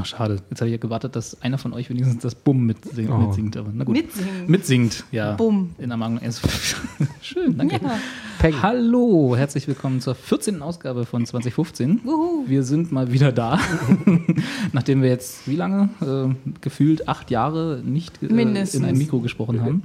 Ach, 0.00 0.06
schade. 0.06 0.36
Jetzt 0.48 0.60
habe 0.60 0.68
ich 0.68 0.72
ja 0.72 0.78
gewartet, 0.78 1.16
dass 1.16 1.42
einer 1.42 1.58
von 1.58 1.72
euch 1.72 1.90
wenigstens 1.90 2.22
das 2.22 2.36
Bumm 2.36 2.66
mitsingt. 2.66 3.10
Oh. 3.10 3.18
mitsingt 3.18 3.56
aber 3.56 3.70
na 3.74 3.82
gut. 3.82 3.96
Mitsingt. 3.96 4.48
Mitsingt, 4.48 5.04
ja. 5.10 5.32
Bumm. 5.32 5.74
In 5.78 5.90
Ermangelung 5.90 6.22
eines. 6.22 6.40
Schön, 7.20 7.58
danke. 7.58 7.80
Ja. 7.82 8.62
Hallo, 8.62 9.34
herzlich 9.36 9.66
willkommen 9.66 10.00
zur 10.00 10.14
14. 10.14 10.62
Ausgabe 10.62 11.04
von 11.04 11.26
2015. 11.26 12.02
Wuhu. 12.04 12.44
Wir 12.46 12.62
sind 12.62 12.92
mal 12.92 13.10
wieder 13.10 13.32
da. 13.32 13.58
Nachdem 14.72 15.02
wir 15.02 15.08
jetzt, 15.08 15.48
wie 15.48 15.56
lange? 15.56 15.88
Äh, 16.00 16.52
gefühlt 16.60 17.08
acht 17.08 17.32
Jahre 17.32 17.82
nicht 17.84 18.22
äh, 18.22 18.26
Mindestens. 18.26 18.80
in 18.80 18.84
ein 18.84 18.96
Mikro 18.96 19.18
gesprochen 19.18 19.62
haben. 19.62 19.82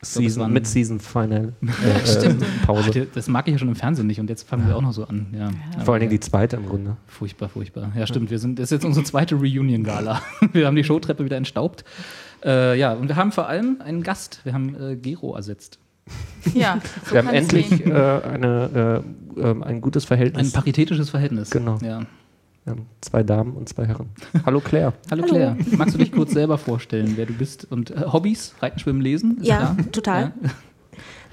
Season, 0.00 0.52
mit 0.52 0.66
Season 0.66 1.00
Final. 1.00 1.52
Äh, 1.62 2.06
Stimmt. 2.06 2.42
Äh, 2.42 2.46
Ach, 2.62 2.66
Pause. 2.66 2.90
der- 2.90 3.06
das 3.06 3.28
mag 3.28 3.46
ich 3.48 3.52
ja 3.52 3.58
schon 3.58 3.68
im 3.68 3.74
Fernsehen 3.74 4.06
nicht 4.06 4.20
und 4.20 4.30
jetzt 4.30 4.48
fangen 4.48 4.68
wir 4.68 4.76
auch 4.76 4.82
noch 4.82 4.92
so 4.92 5.04
an. 5.06 5.26
Ja. 5.36 5.50
Vor 5.84 5.94
allen 5.94 6.00
Dingen 6.00 6.10
die 6.10 6.20
zweite 6.20 6.56
im 6.56 6.66
Grunde. 6.66 6.96
Furchtbar, 7.06 7.48
furchtbar. 7.48 7.90
Ja, 7.96 8.06
stimmt. 8.06 8.30
Wir 8.30 8.38
sind, 8.38 8.58
das 8.58 8.64
ist 8.64 8.70
jetzt 8.70 8.84
unsere 8.84 9.04
zweite 9.04 9.34
Reunion-Gala. 9.34 10.22
Wir 10.52 10.66
haben 10.66 10.76
die 10.76 10.84
Showtreppe 10.84 11.24
wieder 11.24 11.36
entstaubt. 11.36 11.84
Äh, 12.44 12.78
ja, 12.78 12.92
und 12.92 13.08
wir 13.08 13.16
haben 13.16 13.32
vor 13.32 13.48
allem 13.48 13.80
einen 13.84 14.04
Gast. 14.04 14.40
Wir 14.44 14.52
haben 14.52 14.76
äh, 14.80 14.94
Gero 14.96 15.34
ersetzt. 15.34 15.80
Ja, 16.54 16.78
so 17.04 17.12
Wir 17.14 17.18
haben 17.18 17.28
endlich 17.34 17.84
äh, 17.84 17.90
eine, 17.92 19.02
äh, 19.36 19.40
ähm, 19.40 19.62
ein 19.64 19.80
gutes 19.80 20.04
Ein 20.04 20.08
Verhältnis. 20.08 20.52
paritätisches 20.52 21.10
Verhältnis. 21.10 21.50
Genau. 21.50 21.78
Ja. 21.82 22.02
Zwei 23.00 23.22
Damen 23.22 23.54
und 23.54 23.68
zwei 23.68 23.86
Herren. 23.86 24.08
Hallo 24.44 24.60
Claire. 24.60 24.92
Hallo, 25.10 25.22
Claire. 25.24 25.56
Magst 25.76 25.94
du 25.94 25.98
dich 25.98 26.12
kurz 26.12 26.32
selber 26.32 26.58
vorstellen, 26.58 27.12
wer 27.16 27.26
du 27.26 27.32
bist? 27.32 27.66
Und 27.70 27.90
äh, 27.90 28.04
Hobbys? 28.12 28.54
Reiten, 28.60 28.78
Schwimmen, 28.78 29.00
Lesen? 29.00 29.38
Ist 29.38 29.46
Ja, 29.46 29.56
klar? 29.56 29.76
total. 29.92 30.22
Ja. 30.42 30.50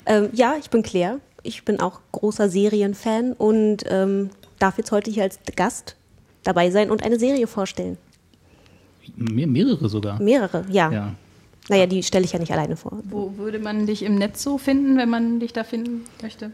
Ähm, 0.07 0.29
ja, 0.33 0.53
ich 0.59 0.69
bin 0.69 0.83
Claire. 0.83 1.19
Ich 1.41 1.65
bin 1.65 1.79
auch 1.79 1.99
großer 2.11 2.47
Serienfan 2.47 3.33
und 3.33 3.77
ähm, 3.89 4.29
darf 4.59 4.77
jetzt 4.77 4.91
heute 4.91 5.09
hier 5.09 5.23
als 5.23 5.39
Gast 5.55 5.95
dabei 6.43 6.69
sein 6.69 6.91
und 6.91 7.03
eine 7.03 7.17
Serie 7.17 7.47
vorstellen. 7.47 7.97
Mehr, 9.15 9.47
mehrere 9.47 9.89
sogar. 9.89 10.21
Mehrere, 10.21 10.63
ja. 10.69 10.91
Ja. 10.91 11.15
Naja, 11.69 11.87
die 11.87 12.03
stelle 12.03 12.23
ich 12.23 12.33
ja 12.33 12.39
nicht 12.39 12.51
alleine 12.51 12.75
vor. 12.77 12.99
Wo 13.05 13.35
würde 13.37 13.57
man 13.57 13.87
dich 13.87 14.03
im 14.03 14.13
Netz 14.15 14.43
so 14.43 14.59
finden, 14.59 14.97
wenn 14.97 15.09
man 15.09 15.39
dich 15.39 15.53
da 15.53 15.63
finden 15.63 16.03
möchte? 16.21 16.51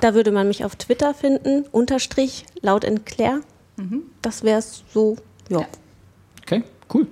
Da 0.00 0.14
würde 0.14 0.32
man 0.32 0.48
mich 0.48 0.64
auf 0.64 0.74
Twitter 0.76 1.12
finden, 1.12 1.64
unterstrich 1.72 2.46
laut 2.62 2.84
in 2.84 3.04
Claire. 3.04 3.40
Das 4.22 4.42
wäre 4.42 4.58
es 4.58 4.84
so, 4.92 5.16
ja. 5.48 5.60
Ja. 5.60 5.66
Okay, 6.42 6.62
cool. 6.92 7.06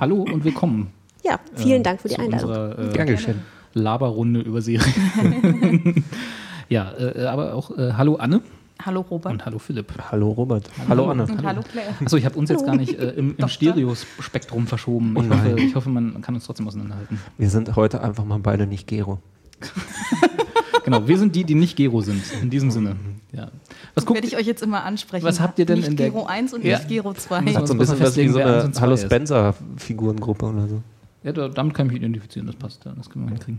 Hallo 0.00 0.22
und 0.22 0.42
willkommen. 0.44 0.90
Ja, 1.22 1.38
vielen 1.54 1.80
äh, 1.80 1.82
Dank 1.82 2.00
für 2.00 2.08
die 2.08 2.14
zu 2.14 2.20
Einladung. 2.22 2.48
Unserer, 2.50 3.00
äh, 3.00 3.06
geschehen. 3.06 3.42
Laberrunde 3.74 4.40
über 4.40 4.62
Serien. 4.62 6.04
ja, 6.68 6.92
äh, 6.98 7.26
aber 7.26 7.54
auch 7.54 7.76
äh, 7.76 7.92
Hallo 7.92 8.16
Anne 8.16 8.40
Hallo 8.80 9.00
Robert. 9.02 9.32
und 9.32 9.44
Hallo 9.44 9.58
Philipp. 9.58 9.92
Hallo 10.10 10.30
Robert. 10.30 10.70
Hallo 10.88 11.10
Anne. 11.10 11.24
Und 11.24 11.44
hallo 11.44 11.62
Claire. 11.62 11.94
Achso, 12.00 12.16
ich 12.16 12.24
habe 12.24 12.38
uns 12.38 12.48
jetzt 12.48 12.64
gar 12.64 12.76
nicht 12.76 12.98
äh, 12.98 13.10
im, 13.10 13.34
im 13.36 13.48
Stereospektrum 13.48 14.66
verschoben. 14.66 15.14
Ich, 15.18 15.30
Oh 15.30 15.34
hoffe, 15.34 15.60
ich 15.60 15.74
hoffe, 15.74 15.90
man 15.90 16.22
kann 16.22 16.34
uns 16.34 16.46
trotzdem 16.46 16.66
auseinanderhalten. 16.68 17.18
Wir 17.36 17.50
sind 17.50 17.74
heute 17.76 18.02
einfach 18.02 18.24
mal 18.24 18.38
beide 18.38 18.66
nicht 18.66 18.86
Gero. 18.86 19.18
Genau, 20.84 21.06
wir 21.06 21.18
sind 21.18 21.36
die, 21.36 21.44
die 21.44 21.54
nicht 21.54 21.76
Gero 21.76 22.00
sind. 22.00 22.22
In 22.40 22.48
diesem 22.48 22.70
Sinne. 22.70 22.96
Ja. 23.32 23.50
Was 23.98 24.06
guckt 24.06 24.16
Werde 24.16 24.26
ich 24.28 24.36
euch 24.36 24.46
jetzt 24.46 24.62
immer 24.62 24.84
ansprechen. 24.84 25.24
Was 25.24 25.40
habt 25.40 25.58
ihr 25.58 25.66
denn 25.66 25.78
nicht 25.78 25.88
in 25.88 25.96
der- 25.96 26.10
Gero 26.10 26.24
1 26.26 26.54
und 26.54 26.64
Ja. 26.64 26.78
nicht 26.78 26.88
Gero 26.88 27.12
2. 27.14 27.40
Muss 27.42 27.54
Hat 27.56 27.66
so 27.68 27.74
ein 27.74 27.78
bisschen 27.78 28.00
was 28.00 28.16
wie 28.16 28.28
so 28.28 28.38
eine 28.38 28.70
Hallo. 28.80 28.96
Spencer-Figurengruppe 28.96 30.46
oder 30.46 30.66
so. 30.68 30.82
Ja, 31.24 31.32
da, 31.32 31.48
damit 31.48 31.74
kann 31.74 31.86
ich 31.86 31.92
mich 31.94 32.00
identifizieren, 32.02 32.46
das 32.46 32.54
passt. 32.56 32.86
Das 32.86 33.10
können 33.10 33.24
wir 33.26 33.30
hinkriegen. 33.30 33.58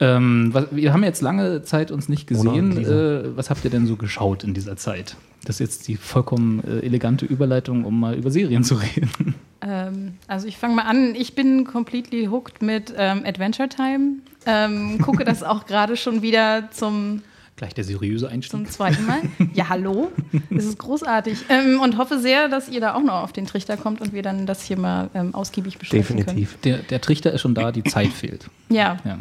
ähm, 0.00 0.48
was, 0.52 0.64
wir 0.70 0.92
haben 0.92 1.04
jetzt 1.04 1.20
lange 1.20 1.62
Zeit 1.62 1.90
uns 1.90 2.08
nicht 2.08 2.26
gesehen. 2.26 2.76
Äh, 2.84 3.36
was 3.36 3.50
habt 3.50 3.64
ihr 3.64 3.70
denn 3.70 3.86
so 3.86 3.96
geschaut 3.96 4.44
in 4.44 4.54
dieser 4.54 4.76
Zeit? 4.76 5.14
Das 5.44 5.56
ist 5.56 5.60
jetzt 5.60 5.88
die 5.88 5.96
vollkommen 5.96 6.64
äh, 6.66 6.78
elegante 6.80 7.26
Überleitung, 7.26 7.84
um 7.84 8.00
mal 8.00 8.14
über 8.16 8.30
Serien 8.30 8.64
zu 8.64 8.76
reden. 8.76 9.34
Ähm, 9.60 10.14
also 10.26 10.48
ich 10.48 10.56
fange 10.56 10.74
mal 10.74 10.82
an. 10.84 11.14
Ich 11.14 11.34
bin 11.34 11.64
completely 11.64 12.26
hooked 12.26 12.62
mit 12.62 12.92
ähm, 12.96 13.22
Adventure 13.26 13.68
Time. 13.68 14.16
Ähm, 14.46 14.98
gucke 15.00 15.24
das 15.24 15.42
auch 15.44 15.66
gerade 15.66 15.96
schon 15.96 16.22
wieder 16.22 16.70
zum, 16.70 17.22
Gleich 17.56 17.72
der 17.72 17.84
seriöse 17.84 18.26
zum 18.26 18.34
Einstieg. 18.34 18.70
zweiten 18.70 19.06
Mal. 19.06 19.20
Ja, 19.54 19.70
hallo. 19.70 20.12
Es 20.50 20.66
ist 20.66 20.78
großartig. 20.78 21.46
Ähm, 21.48 21.80
und 21.80 21.96
hoffe 21.96 22.18
sehr, 22.18 22.48
dass 22.48 22.68
ihr 22.68 22.80
da 22.80 22.94
auch 22.94 23.02
noch 23.02 23.22
auf 23.22 23.32
den 23.32 23.46
Trichter 23.46 23.78
kommt 23.78 24.02
und 24.02 24.12
wir 24.12 24.22
dann 24.22 24.44
das 24.44 24.62
hier 24.62 24.78
mal 24.78 25.08
ähm, 25.14 25.34
ausgiebig 25.34 25.78
besprechen 25.78 26.18
Definitiv. 26.18 26.58
Der, 26.64 26.78
der 26.78 27.00
Trichter 27.00 27.32
ist 27.32 27.40
schon 27.40 27.54
da, 27.54 27.72
die 27.72 27.82
Zeit 27.82 28.08
fehlt. 28.12 28.50
Ja. 28.68 28.98
Ja. 29.04 29.18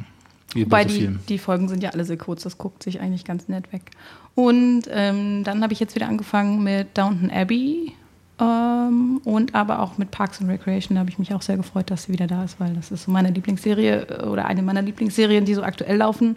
Wobei 0.53 0.83
bei 0.83 0.89
so 0.89 0.99
die, 0.99 1.17
die 1.29 1.37
Folgen 1.37 1.69
sind 1.69 1.81
ja 1.81 1.91
alle 1.91 2.03
sehr 2.03 2.17
kurz, 2.17 2.43
das 2.43 2.57
guckt 2.57 2.83
sich 2.83 2.99
eigentlich 2.99 3.23
ganz 3.23 3.47
nett 3.47 3.71
weg. 3.71 3.91
Und 4.35 4.83
ähm, 4.89 5.43
dann 5.45 5.63
habe 5.63 5.71
ich 5.71 5.79
jetzt 5.79 5.95
wieder 5.95 6.07
angefangen 6.07 6.61
mit 6.61 6.97
Downton 6.97 7.31
Abbey 7.31 7.93
ähm, 8.39 9.21
und 9.23 9.55
aber 9.55 9.79
auch 9.79 9.97
mit 9.97 10.11
Parks 10.11 10.41
and 10.41 10.49
Recreation. 10.49 10.95
Da 10.95 10.99
habe 10.99 11.09
ich 11.09 11.19
mich 11.19 11.33
auch 11.33 11.41
sehr 11.41 11.55
gefreut, 11.57 11.89
dass 11.89 12.03
sie 12.03 12.13
wieder 12.13 12.27
da 12.27 12.43
ist, 12.43 12.59
weil 12.59 12.73
das 12.73 12.91
ist 12.91 13.03
so 13.03 13.11
meine 13.11 13.31
Lieblingsserie 13.31 14.07
äh, 14.09 14.25
oder 14.25 14.45
eine 14.45 14.61
meiner 14.61 14.81
Lieblingsserien, 14.81 15.45
die 15.45 15.53
so 15.53 15.63
aktuell 15.63 15.97
laufen. 15.97 16.35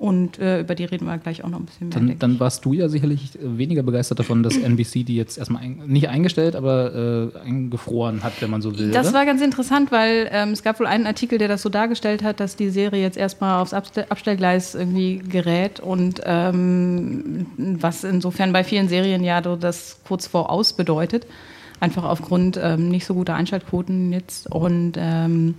Und 0.00 0.38
äh, 0.38 0.60
über 0.60 0.74
die 0.74 0.86
reden 0.86 1.04
wir 1.04 1.18
gleich 1.18 1.44
auch 1.44 1.50
noch 1.50 1.60
ein 1.60 1.66
bisschen 1.66 1.90
mehr. 1.90 1.98
Dann, 1.98 2.18
dann 2.18 2.40
warst 2.40 2.64
du 2.64 2.72
ja 2.72 2.88
sicherlich 2.88 3.34
äh, 3.34 3.58
weniger 3.58 3.82
begeistert 3.82 4.18
davon, 4.18 4.42
dass 4.42 4.56
NBC 4.56 5.04
die 5.04 5.14
jetzt 5.14 5.36
erstmal 5.36 5.62
ein, 5.62 5.82
nicht 5.88 6.08
eingestellt, 6.08 6.56
aber 6.56 7.30
äh, 7.34 7.38
eingefroren 7.40 8.22
hat, 8.22 8.32
wenn 8.40 8.48
man 8.48 8.62
so 8.62 8.78
will. 8.78 8.92
Das 8.92 9.08
oder? 9.08 9.18
war 9.18 9.26
ganz 9.26 9.42
interessant, 9.42 9.92
weil 9.92 10.30
ähm, 10.32 10.52
es 10.52 10.62
gab 10.62 10.80
wohl 10.80 10.86
einen 10.86 11.06
Artikel, 11.06 11.36
der 11.36 11.48
das 11.48 11.60
so 11.60 11.68
dargestellt 11.68 12.22
hat, 12.24 12.40
dass 12.40 12.56
die 12.56 12.70
Serie 12.70 13.02
jetzt 13.02 13.18
erstmal 13.18 13.60
aufs 13.60 13.74
Abste- 13.74 14.10
Abstellgleis 14.10 14.74
irgendwie 14.74 15.18
gerät 15.18 15.80
und 15.80 16.22
ähm, 16.24 17.44
was 17.58 18.02
insofern 18.02 18.54
bei 18.54 18.64
vielen 18.64 18.88
Serien 18.88 19.22
ja 19.22 19.44
so 19.44 19.54
das 19.54 19.98
kurz 20.08 20.26
vor 20.26 20.48
aus 20.48 20.72
bedeutet. 20.72 21.26
Einfach 21.78 22.04
aufgrund 22.04 22.58
ähm, 22.62 22.88
nicht 22.88 23.04
so 23.04 23.12
guter 23.12 23.34
Einschaltquoten 23.34 24.14
jetzt 24.14 24.50
und 24.50 24.94
ähm, 24.96 25.56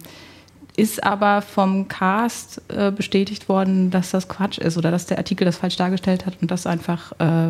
ist 0.81 1.03
aber 1.03 1.43
vom 1.43 1.87
Cast 1.87 2.61
äh, 2.69 2.91
bestätigt 2.91 3.47
worden, 3.47 3.91
dass 3.91 4.09
das 4.11 4.27
Quatsch 4.27 4.57
ist 4.57 4.77
oder 4.77 4.89
dass 4.89 5.05
der 5.05 5.19
Artikel 5.19 5.45
das 5.45 5.57
falsch 5.57 5.75
dargestellt 5.75 6.25
hat 6.25 6.33
und 6.41 6.49
dass 6.49 6.65
einfach 6.65 7.11
äh, 7.19 7.49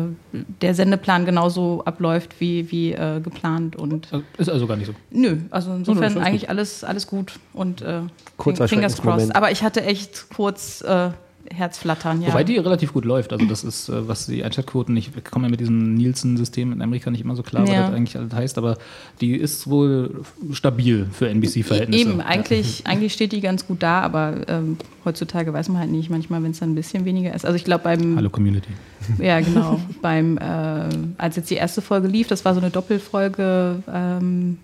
der 0.60 0.74
Sendeplan 0.74 1.24
genauso 1.24 1.82
abläuft 1.86 2.40
wie, 2.40 2.70
wie 2.70 2.92
äh, 2.92 3.20
geplant 3.20 3.74
und 3.76 4.08
Ist 4.36 4.50
also 4.50 4.66
gar 4.66 4.76
nicht 4.76 4.88
so. 4.88 4.94
Nö, 5.10 5.38
also 5.50 5.70
Oh, 5.70 5.76
insofern 5.76 6.04
ist 6.12 6.16
eigentlich 6.18 6.42
gut. 6.42 6.50
alles, 6.50 6.84
alles 6.84 7.06
gut 7.06 7.38
und 7.54 7.80
äh, 7.80 8.00
Kurzer 8.36 8.68
fingers 8.68 9.00
crossed. 9.00 9.34
Aber 9.34 9.50
ich 9.50 9.62
hatte 9.62 9.82
echt 9.82 10.26
kurz 10.34 10.82
äh, 10.82 11.10
Herzflattern, 11.52 12.22
ja. 12.22 12.28
Wobei 12.28 12.44
die 12.44 12.56
relativ 12.56 12.92
gut 12.92 13.04
läuft. 13.04 13.32
Also 13.32 13.44
das 13.46 13.64
ist, 13.64 13.88
äh, 13.88 14.08
was 14.08 14.26
die 14.26 14.42
Einschaltquoten 14.44 14.94
nicht, 14.94 15.14
wir 15.14 15.22
kommen 15.22 15.44
ja 15.44 15.50
mit 15.50 15.60
diesem 15.60 15.94
Nielsen-System 15.94 16.72
in 16.72 16.82
Amerika 16.82 17.10
nicht 17.10 17.20
immer 17.22 17.36
so 17.36 17.42
klar, 17.42 17.66
Ja. 17.66 17.72
was 17.74 17.86
das 17.86 17.94
eigentlich 17.94 18.16
alles 18.16 18.32
heißt, 18.34 18.58
aber 18.58 18.78
die 19.20 19.32
ist 19.36 19.68
wohl 19.68 20.22
stabil 20.52 21.06
für 21.12 21.28
NBC-Verhältnisse. 21.28 22.00
Eben, 22.10 22.20
eigentlich, 22.20 22.82
eigentlich 22.86 23.12
steht 23.12 23.32
die 23.32 23.40
ganz 23.40 23.66
gut 23.66 23.82
da, 23.82 24.00
aber 24.00 24.48
ähm, 24.48 24.76
heutzutage 25.04 25.52
weiß 25.52 25.68
man 25.68 25.78
halt 25.78 25.90
nicht, 25.90 26.10
manchmal, 26.10 26.42
wenn 26.42 26.52
es 26.52 26.60
dann 26.60 26.72
ein 26.72 26.74
bisschen 26.74 27.04
weniger 27.04 27.34
ist. 27.34 27.44
Also 27.44 27.56
ich 27.56 27.64
glaube 27.64 27.84
beim, 27.84 28.16
Hallo 28.16 28.30
Community. 28.30 28.70
ja 29.18 29.40
genau, 29.40 29.80
beim, 30.00 30.38
äh, 30.38 30.88
als 31.18 31.36
jetzt 31.36 31.50
die 31.50 31.56
erste 31.56 31.82
Folge 31.82 32.08
lief, 32.08 32.28
das 32.28 32.44
war 32.44 32.54
so 32.54 32.60
eine 32.60 32.70
Doppelfolge, 32.70 33.82
ähm, 33.92 34.58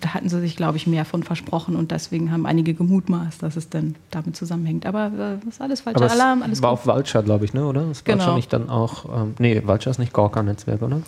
da 0.00 0.14
hatten 0.14 0.28
sie 0.28 0.40
sich, 0.40 0.56
glaube 0.56 0.76
ich, 0.76 0.86
mehr 0.86 1.04
von 1.04 1.22
versprochen 1.22 1.76
und 1.76 1.90
deswegen 1.90 2.30
haben 2.30 2.46
einige 2.46 2.72
gemutmaßt, 2.74 3.42
dass 3.42 3.56
es 3.56 3.68
dann 3.68 3.94
damit 4.10 4.36
zusammenhängt. 4.36 4.86
Aber 4.86 5.06
äh, 5.06 5.44
das 5.44 5.54
ist 5.54 5.60
alles 5.60 5.80
falscher 5.82 6.10
Alarm, 6.10 6.42
alles 6.42 6.62
war 6.62 6.70
gut. 6.70 6.80
auf 6.80 6.86
Vulture, 6.86 7.24
glaube 7.24 7.44
ich, 7.44 7.52
ne, 7.54 7.66
oder? 7.66 7.86
War 7.88 7.94
Genau. 8.04 8.24
schon 8.24 8.34
nicht 8.36 8.52
dann 8.52 8.68
auch, 8.70 9.04
ähm, 9.22 9.34
nee, 9.38 9.60
Vulture 9.66 9.90
ist 9.90 9.98
nicht 9.98 10.12
Gorka-Netzwerk, 10.12 10.82
oder? 10.82 11.00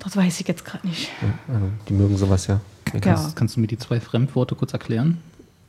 Das 0.00 0.16
weiß 0.16 0.40
ich 0.40 0.46
jetzt 0.48 0.64
gerade 0.64 0.86
nicht. 0.86 1.10
Ja, 1.22 1.54
also, 1.54 1.66
die 1.88 1.92
mögen 1.94 2.16
sowas 2.16 2.46
ja. 2.46 2.60
Ja. 2.94 3.00
Kannst, 3.00 3.36
kannst 3.36 3.56
du 3.56 3.60
mir 3.60 3.66
die 3.66 3.78
zwei 3.78 4.00
Fremdworte 4.00 4.54
kurz 4.54 4.72
erklären? 4.72 5.18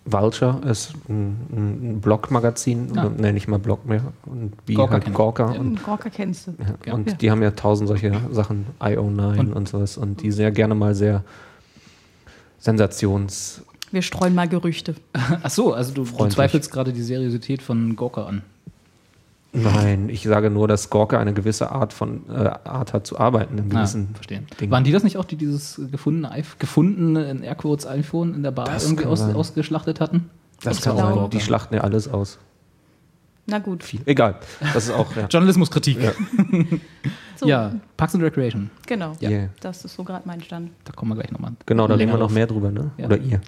Vulture 0.05 0.61
ist 0.67 0.93
ein, 1.07 1.35
ein 1.51 2.01
Blog-Magazin, 2.01 2.87
Ah. 2.95 3.05
oder- 3.05 3.09
nee, 3.17 3.31
nicht 3.33 3.47
mal 3.47 3.59
Blog 3.59 3.85
mehr. 3.85 4.01
Und 4.25 4.53
wie 4.65 4.73
Gorka 4.73 4.93
halt 4.93 5.07
ich. 5.07 5.13
Gorka. 5.13 5.53
Ja. 5.53 5.59
Und, 5.59 5.83
Gorka 5.83 6.09
kennst 6.09 6.47
du. 6.47 6.51
ja, 6.59 6.65
Ja. 6.85 6.93
und 6.93 7.07
Ja. 7.09 7.13
die 7.15 7.29
haben 7.31 7.43
ja 7.43 7.51
tausend 7.51 7.87
solche 7.87 8.13
Sachen, 8.31 8.65
IO9 8.79 9.39
Und- 9.39 9.53
und, 9.53 9.67
sowas. 9.69 9.97
Und 9.97 10.21
die 10.23 10.31
sehr 10.31 10.51
gerne 10.51 10.73
mal 10.73 10.95
sehr 10.95 11.23
sensations... 12.59 13.61
Wir 13.91 14.01
streuen 14.03 14.35
mal 14.35 14.47
Gerüchte. 14.47 14.93
Ach 15.43 15.49
so, 15.49 15.73
also 15.73 15.93
du, 15.93 16.03
du 16.03 16.27
zweifelst 16.27 16.71
gerade 16.71 16.93
die 16.93 17.01
Seriosität 17.01 17.61
von 17.61 17.95
Gorka 17.95 18.25
an. 18.25 18.43
Nein, 19.51 20.09
ich 20.09 20.21
sage 20.23 20.51
nur, 20.51 20.67
dass 20.67 20.91
Gorke 20.91 21.17
eine 21.17 21.33
gewisse 21.33 21.71
Art 21.71 21.91
von 21.91 22.21
äh, 22.29 22.33
Art 22.65 22.93
hat 22.93 23.07
zu 23.07 23.17
arbeiten 23.19 23.57
in 23.57 23.65
Ah, 23.71 23.79
gewissen 23.79 24.09
verstehen. 24.13 24.45
Dingen. 24.59 24.71
Waren 24.71 24.83
die 24.83 24.91
das 24.91 25.03
nicht 25.03 25.17
auch, 25.17 25.25
die 25.25 25.37
dieses 25.37 25.81
gefundene, 25.91 26.43
gefundene 26.59 27.31
in 27.31 27.41
Airquotes 27.41 27.87
iPhone 27.87 28.35
in 28.35 28.43
der 28.43 28.51
Bar 28.51 28.65
Das 28.65 28.83
irgendwie 28.83 29.05
aus, 29.05 29.21
ausgeschlachtet 29.21 29.99
hatten? 29.99 30.29
das 30.61 30.77
Ich 30.77 30.83
kann 30.83 30.97
sein. 30.97 31.29
Die 31.31 31.39
schlachten 31.39 31.73
ja 31.73 31.81
alles 31.81 32.07
aus. 32.07 32.37
Na 33.49 33.59
gut. 33.59 33.83
Viel. 33.83 34.01
Egal. 34.05 34.35
Das 34.73 34.85
ist 34.85 34.91
auch, 34.91 35.15
ja. 35.15 35.27
Journalismuskritik. 35.29 36.01
Ja. 36.01 36.11
So, 37.39 37.47
Parks 37.95 38.15
and 38.15 38.21
Recreation. 38.21 38.69
Genau. 38.85 39.13
Ja. 39.21 39.29
Yeah. 39.29 39.49
Das 39.61 39.85
ist 39.85 39.95
so 39.95 40.03
gerade 40.03 40.27
mein 40.27 40.43
Stand. 40.43 40.71
Da 40.83 40.91
kommen 40.91 41.11
wir 41.11 41.15
gleich 41.15 41.31
nochmal. 41.31 41.53
Genau, 41.65 41.87
da 41.87 41.95
reden 41.95 42.11
wir 42.11 42.17
noch 42.17 42.29
mehr 42.29 42.45
drüber, 42.47 42.69
ne? 42.69 42.91
Ja. 42.97 43.05
Oder 43.05 43.17
ihr. 43.17 43.39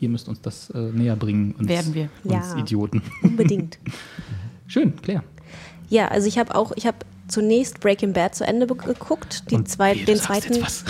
Ihr 0.00 0.08
müsst 0.10 0.28
uns 0.28 0.42
das 0.42 0.68
äh, 0.70 0.78
näher 0.78 1.16
bringen. 1.16 1.54
Uns, 1.58 1.66
Werden 1.66 1.94
wir. 1.94 2.10
Uns 2.24 2.52
Ja. 2.52 2.58
Idioten. 2.58 3.00
Unbedingt. 3.22 3.78
Schön, 4.66 4.94
Claire. 4.96 5.22
Ja, 5.88 6.08
also 6.08 6.28
ich 6.28 6.38
habe 6.38 6.54
auch, 6.54 6.72
ich 6.76 6.86
habe 6.86 6.98
zunächst 7.26 7.80
Breaking 7.80 8.12
Bad 8.12 8.34
zu 8.34 8.46
Ende 8.46 8.66
geguckt, 8.66 9.50
die 9.50 9.64
zwei, 9.64 9.94
den 9.94 10.04
du 10.04 10.16
sagst 10.16 10.26
zweiten. 10.26 10.54
jetzt 10.54 10.62
was. 10.62 10.84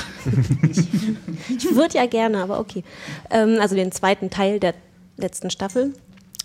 Ich 1.49 1.77
würde 1.77 1.95
ja 1.95 2.07
gerne, 2.07 2.43
aber 2.43 2.59
okay. 2.59 2.83
Ähm, 3.31 3.59
also 3.61 3.77
den 3.77 3.93
zweiten 3.93 4.31
Teil 4.31 4.59
der 4.59 4.75
letzten 5.17 5.51
Staffel. 5.51 5.95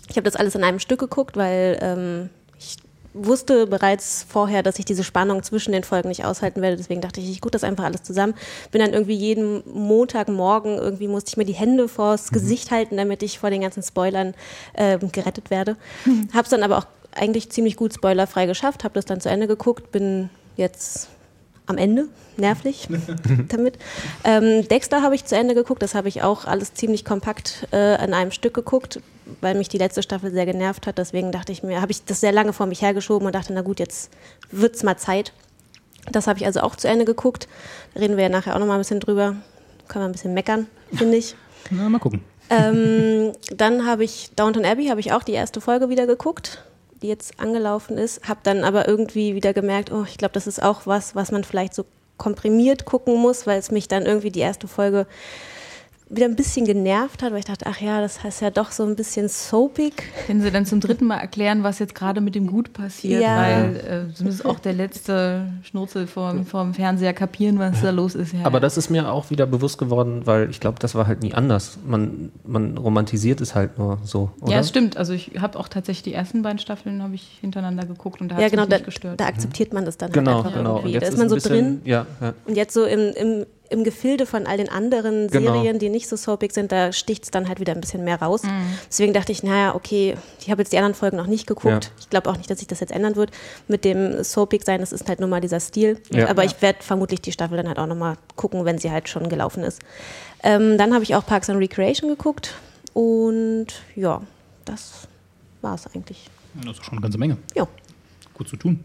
Ich 0.08 0.16
habe 0.16 0.24
das 0.24 0.36
alles 0.36 0.54
in 0.54 0.64
einem 0.64 0.78
Stück 0.78 1.00
geguckt, 1.00 1.36
weil 1.36 1.78
ähm, 1.80 2.30
ich 2.58 2.76
wusste 3.12 3.66
bereits 3.66 4.26
vorher, 4.28 4.62
dass 4.62 4.78
ich 4.78 4.84
diese 4.84 5.02
Spannung 5.02 5.42
zwischen 5.42 5.72
den 5.72 5.84
Folgen 5.84 6.08
nicht 6.08 6.24
aushalten 6.24 6.62
werde. 6.62 6.76
Deswegen 6.76 7.00
dachte 7.00 7.20
ich, 7.20 7.30
ich 7.30 7.40
gucke 7.40 7.52
das 7.52 7.64
einfach 7.64 7.84
alles 7.84 8.02
zusammen. 8.02 8.34
Bin 8.70 8.80
dann 8.80 8.92
irgendwie 8.92 9.14
jeden 9.14 9.62
Montagmorgen, 9.72 10.76
irgendwie 10.76 11.08
musste 11.08 11.30
ich 11.30 11.36
mir 11.36 11.44
die 11.44 11.54
Hände 11.54 11.88
vors 11.88 12.30
Gesicht 12.30 12.70
halten, 12.70 12.96
damit 12.96 13.22
ich 13.22 13.38
vor 13.38 13.50
den 13.50 13.62
ganzen 13.62 13.82
Spoilern 13.82 14.34
ähm, 14.74 15.10
gerettet 15.12 15.50
werde. 15.50 15.76
Habe 16.32 16.42
es 16.42 16.50
dann 16.50 16.62
aber 16.62 16.78
auch 16.78 16.86
eigentlich 17.12 17.50
ziemlich 17.50 17.76
gut 17.76 17.94
spoilerfrei 17.94 18.46
geschafft, 18.46 18.84
habe 18.84 18.94
das 18.94 19.06
dann 19.06 19.20
zu 19.20 19.30
Ende 19.30 19.46
geguckt, 19.46 19.90
bin 19.90 20.28
jetzt 20.56 21.08
am 21.66 21.78
Ende, 21.78 22.08
nervlich 22.36 22.88
damit. 23.48 23.78
Ähm, 24.24 24.66
Dexter 24.68 25.02
habe 25.02 25.14
ich 25.14 25.24
zu 25.24 25.36
Ende 25.36 25.54
geguckt, 25.54 25.82
das 25.82 25.94
habe 25.94 26.08
ich 26.08 26.22
auch 26.22 26.44
alles 26.44 26.74
ziemlich 26.74 27.04
kompakt 27.04 27.66
äh, 27.72 27.76
an 27.76 28.14
einem 28.14 28.30
Stück 28.30 28.54
geguckt, 28.54 29.00
weil 29.40 29.54
mich 29.56 29.68
die 29.68 29.78
letzte 29.78 30.02
Staffel 30.02 30.30
sehr 30.32 30.46
genervt 30.46 30.86
hat. 30.86 30.98
Deswegen 30.98 31.32
dachte 31.32 31.52
ich 31.52 31.62
mir, 31.62 31.80
habe 31.80 31.92
ich 31.92 32.04
das 32.04 32.20
sehr 32.20 32.32
lange 32.32 32.52
vor 32.52 32.66
mich 32.66 32.82
hergeschoben 32.82 33.26
und 33.26 33.34
dachte, 33.34 33.52
na 33.52 33.62
gut, 33.62 33.80
jetzt 33.80 34.10
wird's 34.50 34.82
mal 34.82 34.96
Zeit. 34.96 35.32
Das 36.10 36.28
habe 36.28 36.38
ich 36.38 36.46
also 36.46 36.60
auch 36.60 36.76
zu 36.76 36.88
Ende 36.88 37.04
geguckt. 37.04 37.48
Da 37.94 38.00
reden 38.00 38.16
wir 38.16 38.24
ja 38.24 38.28
nachher 38.28 38.54
auch 38.54 38.60
noch 38.60 38.66
mal 38.66 38.74
ein 38.74 38.80
bisschen 38.80 39.00
drüber. 39.00 39.36
Können 39.88 40.04
wir 40.04 40.08
ein 40.08 40.12
bisschen 40.12 40.34
meckern, 40.34 40.66
finde 40.92 41.16
ich. 41.16 41.34
Na, 41.70 41.88
mal 41.88 41.98
gucken. 41.98 42.22
Ähm, 42.48 43.32
dann 43.54 43.86
habe 43.86 44.04
ich 44.04 44.30
Downton 44.36 44.64
Abbey, 44.64 44.86
habe 44.86 45.00
ich 45.00 45.12
auch 45.12 45.24
die 45.24 45.32
erste 45.32 45.60
Folge 45.60 45.88
wieder 45.88 46.06
geguckt, 46.06 46.62
die 47.02 47.08
jetzt 47.08 47.38
angelaufen 47.40 47.98
ist. 47.98 48.28
Habe 48.28 48.40
dann 48.42 48.64
aber 48.64 48.88
irgendwie 48.88 49.34
wieder 49.34 49.52
gemerkt, 49.52 49.92
oh, 49.92 50.04
ich 50.06 50.18
glaube, 50.18 50.32
das 50.32 50.46
ist 50.46 50.62
auch 50.62 50.86
was, 50.86 51.14
was 51.14 51.32
man 51.32 51.44
vielleicht 51.44 51.74
so 51.74 51.84
komprimiert 52.16 52.84
gucken 52.84 53.16
muss, 53.16 53.46
weil 53.46 53.58
es 53.58 53.70
mich 53.70 53.88
dann 53.88 54.06
irgendwie 54.06 54.30
die 54.30 54.40
erste 54.40 54.68
Folge 54.68 55.06
wieder 56.08 56.26
ein 56.26 56.36
bisschen 56.36 56.64
genervt 56.66 57.22
hat, 57.24 57.32
weil 57.32 57.40
ich 57.40 57.44
dachte, 57.46 57.66
ach 57.68 57.80
ja, 57.80 58.00
das 58.00 58.22
heißt 58.22 58.40
ja 58.40 58.50
doch 58.50 58.70
so 58.70 58.84
ein 58.84 58.94
bisschen 58.94 59.28
soapig. 59.28 59.92
Können 60.28 60.40
Sie 60.40 60.52
dann 60.52 60.64
zum 60.64 60.78
dritten 60.78 61.04
Mal 61.04 61.16
erklären, 61.18 61.64
was 61.64 61.80
jetzt 61.80 61.96
gerade 61.96 62.20
mit 62.20 62.36
dem 62.36 62.46
Gut 62.46 62.72
passiert? 62.72 63.22
Ja. 63.22 63.36
Weil 63.38 63.76
äh, 63.76 64.14
Sie 64.14 64.22
müssen 64.22 64.46
auch 64.46 64.60
der 64.60 64.72
letzte 64.72 65.46
Schnurzel 65.62 66.06
vorm, 66.06 66.46
vorm 66.46 66.74
Fernseher 66.74 67.12
kapieren, 67.12 67.58
was 67.58 67.82
da 67.82 67.90
los 67.90 68.14
ist. 68.14 68.32
Ja, 68.34 68.44
Aber 68.44 68.60
das 68.60 68.76
ist 68.76 68.88
mir 68.88 69.10
auch 69.10 69.30
wieder 69.30 69.46
bewusst 69.46 69.78
geworden, 69.78 70.22
weil 70.26 70.48
ich 70.48 70.60
glaube, 70.60 70.78
das 70.78 70.94
war 70.94 71.08
halt 71.08 71.22
nie 71.22 71.34
anders. 71.34 71.76
Man, 71.84 72.30
man 72.44 72.78
romantisiert 72.78 73.40
es 73.40 73.56
halt 73.56 73.76
nur 73.76 73.98
so, 74.04 74.30
oder? 74.40 74.52
Ja, 74.52 74.58
es 74.60 74.68
stimmt. 74.68 74.96
Also 74.96 75.12
ich 75.12 75.32
habe 75.40 75.58
auch 75.58 75.66
tatsächlich 75.66 76.04
die 76.04 76.14
ersten 76.14 76.42
beiden 76.42 76.60
Staffeln 76.60 77.02
habe 77.02 77.16
ich 77.16 77.38
hintereinander 77.40 77.84
geguckt 77.84 78.20
und 78.20 78.28
da 78.28 78.36
hat 78.36 78.42
Ja, 78.42 78.46
es 78.46 78.52
genau, 78.52 78.62
mich 78.62 78.70
da, 78.70 78.76
nicht 78.76 78.84
gestört. 78.86 79.18
da 79.20 79.26
akzeptiert 79.26 79.72
man 79.72 79.84
das 79.84 79.96
dann 79.98 80.12
Genau, 80.12 80.36
halt 80.36 80.46
einfach 80.46 80.58
genau. 80.58 80.76
irgendwie. 80.78 81.00
Da 81.00 81.06
ist 81.08 81.18
man 81.18 81.28
so 81.28 81.34
bisschen, 81.34 81.50
drin. 81.52 81.80
Ja, 81.84 82.06
ja. 82.20 82.34
Und 82.46 82.56
jetzt 82.56 82.74
so 82.74 82.84
im, 82.84 83.12
im, 83.16 83.46
im 83.70 83.84
Gefilde 83.84 84.26
von 84.26 84.46
all 84.46 84.56
den 84.56 84.68
anderen 84.68 85.28
Genau. 85.28 85.52
Serien, 85.54 85.78
die 85.78 85.88
nicht 85.88 86.08
so 86.08 86.16
soapig 86.16 86.52
sind, 86.52 86.72
da 86.72 86.92
sticht 86.92 87.24
es 87.24 87.30
dann 87.30 87.48
halt 87.48 87.60
wieder 87.60 87.72
ein 87.72 87.80
bisschen 87.80 88.04
mehr 88.04 88.20
raus. 88.20 88.42
Deswegen 88.88 89.12
dachte 89.12 89.32
ich, 89.32 89.42
naja, 89.42 89.74
okay, 89.74 90.16
ich 90.40 90.50
habe 90.50 90.62
jetzt 90.62 90.72
die 90.72 90.76
anderen 90.78 90.94
Folgen 90.94 91.16
noch 91.16 91.26
nicht 91.26 91.46
geguckt. 91.46 91.84
Ja. 91.86 91.90
Ich 91.98 92.08
glaube 92.10 92.30
auch 92.30 92.36
nicht, 92.36 92.50
dass 92.50 92.58
sich 92.58 92.68
das 92.68 92.80
jetzt 92.80 92.92
ändern 92.92 93.16
wird 93.16 93.30
mit 93.68 93.84
dem 93.84 94.22
soapig 94.22 94.64
sein. 94.64 94.80
Das 94.80 94.92
ist 94.92 95.08
halt 95.08 95.20
nur 95.20 95.28
mal 95.28 95.40
dieser 95.40 95.60
Stil. 95.60 96.00
Ja. 96.10 96.28
Aber 96.28 96.44
ich 96.44 96.60
werde 96.62 96.82
vermutlich 96.82 97.20
die 97.20 97.32
Staffel 97.32 97.56
dann 97.56 97.68
halt 97.68 97.78
auch 97.78 97.86
noch 97.86 97.96
mal 97.96 98.16
gucken, 98.36 98.64
wenn 98.64 98.78
sie 98.78 98.90
halt 98.90 99.08
schon 99.08 99.28
gelaufen 99.28 99.62
ist. 99.62 99.80
Ähm, 100.42 100.78
dann 100.78 100.92
habe 100.94 101.02
ich 101.04 101.14
auch 101.14 101.24
Parks 101.26 101.50
and 101.50 101.58
Recreation 101.60 102.08
geguckt 102.08 102.54
und 102.92 103.66
ja, 103.94 104.22
das 104.64 105.08
war 105.62 105.74
es 105.74 105.86
eigentlich. 105.94 106.30
Das 106.54 106.78
ist 106.78 106.84
schon 106.84 106.92
eine 106.94 107.00
ganze 107.02 107.18
Menge. 107.18 107.36
Ja. 107.54 107.66
Gut 108.34 108.48
zu 108.48 108.56
tun. 108.56 108.84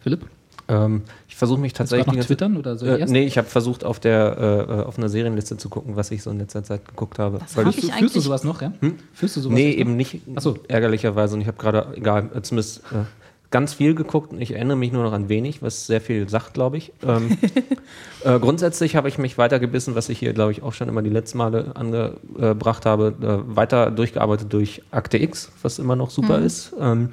Philipp, 0.00 0.26
Ähm, 0.68 1.02
ich 1.36 1.38
versuche 1.38 1.60
mich 1.60 1.74
kannst 1.74 1.92
du 1.92 1.96
gerade 1.96 2.06
tatsächlich. 2.16 2.30
noch 2.30 2.36
twittern 2.54 2.56
oder 2.56 2.96
ich 2.96 3.02
Äh, 3.02 3.12
nee, 3.12 3.26
ich 3.26 3.36
habe 3.36 3.46
versucht, 3.46 3.84
auf 3.84 4.00
der 4.00 4.66
äh, 4.70 4.82
auf 4.84 4.96
einer 4.96 5.10
Serienliste 5.10 5.58
zu 5.58 5.68
gucken, 5.68 5.94
was 5.94 6.10
ich 6.10 6.22
so 6.22 6.30
in 6.30 6.38
letzter 6.38 6.64
Zeit 6.64 6.86
geguckt 6.88 7.18
habe. 7.18 7.42
Was 7.42 7.54
Weil 7.58 7.66
hab 7.66 7.74
ich, 7.74 7.76
du- 7.76 7.80
fühlst 7.88 7.92
du 7.92 7.98
eigentlich- 7.98 8.22
sowas 8.24 8.42
noch, 8.42 8.62
ja? 8.62 8.72
Fühlst 9.12 9.36
du 9.36 9.42
sowas 9.42 9.54
nee, 9.54 9.70
noch? 9.72 9.76
eben 9.78 9.96
nicht 9.96 10.22
Ach 10.34 10.40
so. 10.40 10.56
ärgerlicherweise. 10.66 11.34
Und 11.34 11.42
ich 11.42 11.46
habe 11.46 11.58
gerade, 11.58 11.88
egal, 11.94 12.30
äh, 12.34 12.40
zumindest 12.40 12.78
äh, 12.90 13.04
ganz 13.50 13.74
viel 13.74 13.94
geguckt 13.94 14.32
und 14.32 14.40
ich 14.40 14.52
erinnere 14.54 14.78
mich 14.78 14.92
nur 14.92 15.02
noch 15.04 15.12
an 15.12 15.28
wenig, 15.28 15.60
was 15.60 15.86
sehr 15.86 16.00
viel 16.00 16.26
sagt, 16.26 16.54
glaube 16.54 16.78
ich. 16.78 16.92
Ähm, 17.06 17.36
äh, 18.24 18.38
grundsätzlich 18.40 18.96
habe 18.96 19.08
ich 19.10 19.18
mich 19.18 19.36
weitergebissen, 19.36 19.94
was 19.94 20.08
ich 20.08 20.18
hier, 20.18 20.32
glaube 20.32 20.52
ich, 20.52 20.62
auch 20.62 20.72
schon 20.72 20.88
immer 20.88 21.02
die 21.02 21.10
letzten 21.10 21.36
Male 21.36 21.72
angebracht 21.76 22.86
habe, 22.86 23.14
äh, 23.20 23.54
weiter 23.56 23.90
durchgearbeitet 23.90 24.50
durch 24.54 24.80
Akte 24.90 25.18
X, 25.18 25.52
was 25.60 25.78
immer 25.78 25.96
noch 25.96 26.08
super 26.08 26.38
ist. 26.38 26.72
Ähm, 26.80 27.10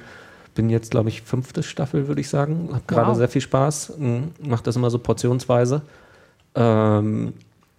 bin 0.54 0.70
jetzt, 0.70 0.90
glaube 0.90 1.08
ich, 1.08 1.22
fünfte 1.22 1.62
Staffel, 1.62 2.08
würde 2.08 2.20
ich 2.20 2.28
sagen. 2.28 2.68
Hab 2.72 2.86
gerade 2.88 3.10
Wow. 3.10 3.16
sehr 3.16 3.28
viel 3.28 3.40
Spaß. 3.40 3.94
Mache 4.40 4.62
das 4.62 4.76
immer 4.76 4.90
so 4.90 4.98
portionsweise. 4.98 5.82
Ähm, 6.54 7.34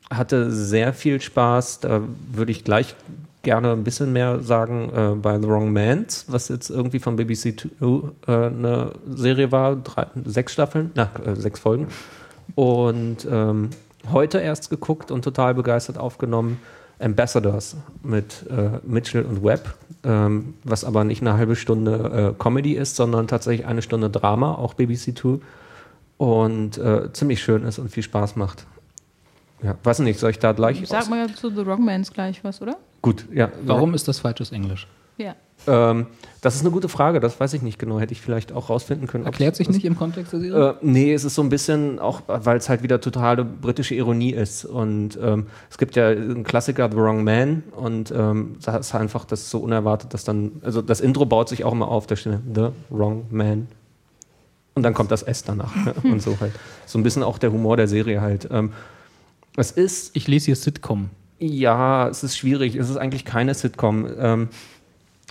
hatte 0.10 0.52
sehr 0.52 0.94
viel 0.94 1.20
Spaß. 1.22 1.80
Da 1.80 2.02
würde 2.32 2.52
ich 2.52 2.64
gleich 2.64 2.96
gerne 3.44 3.72
ein 3.72 3.84
bisschen 3.84 4.12
mehr 4.12 4.42
sagen 4.42 4.90
äh, 4.96 5.16
bei 5.16 5.40
The 5.40 5.48
Wrong 5.48 5.72
Mans, 5.72 6.26
was 6.28 6.50
jetzt 6.50 6.70
irgendwie 6.70 7.00
von 7.00 7.16
BBC 7.16 7.56
Two 7.58 8.12
äh, 8.28 8.32
eine 8.32 8.92
Serie 9.14 9.52
war. 9.52 9.76
Drei, 9.76 10.08
sechs 10.26 10.54
Staffeln, 10.54 10.92
na, 10.96 11.10
äh, 11.26 11.36
sechs 11.36 11.60
Folgen. 11.60 11.88
Und 12.56 13.28
ähm, 13.30 13.70
heute 14.12 14.40
erst 14.40 14.70
geguckt 14.70 15.12
und 15.12 15.24
total 15.24 15.54
begeistert 15.54 15.98
aufgenommen. 15.98 16.60
Ambassadors 17.00 17.76
mit 18.04 18.46
äh, 18.50 18.80
Mitchell 18.84 19.24
und 19.24 19.44
Webb, 19.44 19.74
ähm, 20.04 20.54
was 20.64 20.84
aber 20.84 21.04
nicht 21.04 21.22
eine 21.22 21.34
halbe 21.34 21.56
Stunde 21.56 22.34
äh, 22.36 22.42
Comedy 22.42 22.74
ist, 22.74 22.96
sondern 22.96 23.28
tatsächlich 23.28 23.68
eine 23.68 23.82
Stunde 23.82 24.10
Drama, 24.10 24.56
auch 24.56 24.74
BBC 24.74 25.16
Two 25.16 25.42
und 26.18 26.78
äh, 26.78 27.12
ziemlich 27.12 27.42
schön 27.44 27.64
ist 27.64 27.80
und 27.80 27.90
viel 27.90 28.04
Spaß 28.04 28.36
macht. 28.36 28.66
Ja, 29.64 29.76
weiß 29.84 30.00
nicht, 30.00 30.20
soll 30.20 30.32
ich 30.32 30.40
da 30.40 30.52
gleich 30.52 30.86
Sag 30.86 31.10
mal 31.10 31.34
zu 31.34 31.50
The 31.50 31.62
Rockmans 31.62 32.12
gleich 32.14 32.44
was, 32.44 32.62
oder? 32.62 32.78
Gut, 33.02 33.26
ja. 33.34 33.52
Warum 33.64 33.94
ist 33.94 34.08
das 34.08 34.20
falsches 34.20 34.52
Englisch? 34.52 34.88
Ja. 35.18 35.36
Ähm, 35.68 36.08
das 36.42 36.56
ist 36.56 36.62
eine 36.62 36.70
gute 36.72 36.90
Frage, 36.90 37.20
das 37.20 37.40
weiß 37.40 37.54
ich 37.54 37.62
nicht 37.62 37.80
genau. 37.80 38.00
Hätte 38.00 38.12
ich 38.12 38.22
vielleicht 38.22 38.52
auch 38.52 38.70
rausfinden 38.70 39.08
können. 39.08 39.26
Erklärt 39.26 39.56
sich 39.56 39.66
das- 39.68 39.76
nicht 39.76 39.86
im 39.86 39.98
Kontext 39.98 40.34
der 40.34 40.40
Serie? 40.42 40.70
Äh, 40.72 40.74
nee, 40.82 41.14
es 41.14 41.24
ist 41.24 41.36
so 41.36 41.42
ein 41.42 41.50
bisschen 41.50 41.98
auch, 41.98 42.22
weil 42.28 42.58
es 42.58 42.68
halt 42.70 42.84
wieder 42.84 43.00
totale 43.02 43.44
britische 43.46 43.96
Ironie 43.96 44.32
ist. 44.32 44.66
Und 44.66 45.18
ähm, 45.22 45.48
es 45.70 45.78
gibt 45.78 45.96
ja 45.96 46.10
einen 46.10 46.44
Klassiker, 46.44 46.90
The 46.92 46.98
Wrong 46.98 47.24
Man, 47.24 47.64
und 47.76 48.12
ähm, 48.12 48.58
da 48.64 48.78
ist 48.78 48.94
einfach 48.94 49.26
das 49.26 49.50
so 49.50 49.60
unerwartet, 49.60 50.14
dass 50.14 50.24
dann, 50.26 50.52
also 50.62 50.82
das 50.82 51.00
Intro 51.02 51.26
baut 51.26 51.50
sich 51.50 51.64
auch 51.64 51.72
immer 51.72 51.88
auf, 51.88 52.06
da 52.06 52.16
steht 52.16 52.40
The 52.54 52.68
Wrong 52.90 53.26
Man. 53.32 53.68
Und 54.76 54.84
dann 54.84 54.94
kommt 54.94 55.10
das 55.12 55.24
S 55.24 55.44
danach. 55.44 55.74
ne? 55.86 55.94
und 56.04 56.22
so 56.22 56.38
halt. 56.42 56.52
So 56.86 57.00
ein 57.00 57.04
bisschen 57.04 57.24
auch 57.24 57.38
der 57.38 57.52
Humor 57.54 57.78
der 57.78 57.88
Serie 57.88 58.20
halt. 58.22 58.50
Ähm, 58.52 58.74
es 59.56 59.72
ist 59.72 60.14
ich 60.16 60.28
lese 60.28 60.48
hier 60.48 60.58
Sitcom. 60.58 61.10
ja, 61.40 62.10
es 62.10 62.24
ist 62.26 62.38
schwierig. 62.38 62.76
Es 62.76 62.90
ist 62.90 62.98
eigentlich 62.98 63.24
keine 63.24 63.54
Sitcom. 63.54 64.06
Ähm, 64.20 64.50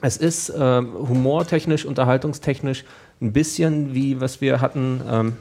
es 0.05 0.19
ist 0.19 0.53
ähm, 0.55 0.93
humortechnisch, 0.93 1.87
unterhaltungstechnisch 1.87 2.85
ein 3.23 3.33
bisschen 3.33 3.95
wie 3.95 4.21
was 4.21 4.43
wir 4.43 4.61
hatten. 4.61 5.01
Ähm, 5.09 5.33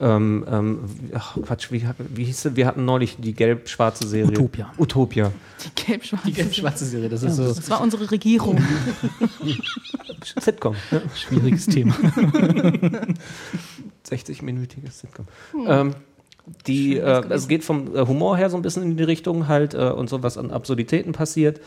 ähm, 0.00 0.46
ähm, 0.50 0.80
ach, 1.14 1.36
Quatsch, 1.42 1.70
wie, 1.70 1.86
wie 1.98 2.24
hieß 2.24 2.40
sie? 2.40 2.56
Wir 2.56 2.66
hatten 2.66 2.86
neulich 2.86 3.18
die 3.18 3.34
gelb-schwarze 3.34 4.08
Serie. 4.08 4.30
Utopia. 4.30 4.72
Utopia. 4.78 5.30
Die 5.62 5.84
gelb-schwarze. 5.84 6.32
Gelb-schwarze 6.32 6.86
Serie, 6.86 7.10
das 7.10 7.22
ist 7.22 7.36
so 7.36 7.44
Das 7.44 7.68
war 7.68 7.82
unsere 7.82 8.10
Regierung. 8.10 8.58
Sitcom. 10.40 10.74
Ne? 10.90 11.02
schwieriges 11.14 11.66
Thema. 11.66 11.94
60-minütiges 14.08 15.00
Sitcom. 15.00 15.26
Ähm, 15.66 15.94
die, 16.66 16.96
äh, 16.96 17.22
es 17.28 17.46
geht 17.46 17.62
vom 17.62 17.94
äh, 17.94 18.06
Humor 18.06 18.38
her 18.38 18.48
so 18.48 18.56
ein 18.56 18.62
bisschen 18.62 18.82
in 18.84 18.96
die 18.96 19.04
Richtung 19.04 19.48
halt 19.48 19.74
äh, 19.74 19.90
und 19.90 20.08
so, 20.08 20.22
was 20.22 20.38
an 20.38 20.50
Absurditäten 20.50 21.12
passiert. 21.12 21.60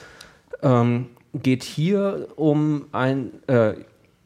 Ähm, 0.63 1.05
geht 1.41 1.63
hier 1.63 2.27
um 2.35 2.85
ein 2.91 3.31
äh, 3.47 3.73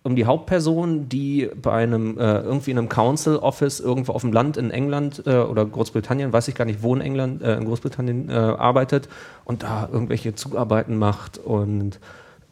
um 0.03 0.15
die 0.15 0.25
Hauptperson, 0.25 1.09
die 1.09 1.49
bei 1.61 1.73
einem 1.73 2.17
äh, 2.17 2.39
irgendwie 2.39 2.71
in 2.71 2.77
einem 2.77 2.89
Council 2.89 3.35
Office 3.35 3.79
irgendwo 3.79 4.13
auf 4.13 4.21
dem 4.21 4.31
Land 4.31 4.57
in 4.57 4.71
England 4.71 5.23
äh, 5.25 5.37
oder 5.37 5.65
Großbritannien, 5.65 6.31
weiß 6.31 6.47
ich 6.47 6.55
gar 6.55 6.65
nicht, 6.65 6.81
wo 6.81 6.95
in 6.95 7.01
England, 7.01 7.41
äh, 7.41 7.57
in 7.57 7.65
Großbritannien 7.65 8.29
äh, 8.29 8.33
arbeitet 8.33 9.09
und 9.43 9.63
da 9.63 9.89
irgendwelche 9.91 10.35
Zuarbeiten 10.35 10.97
macht 10.97 11.37
und 11.37 11.99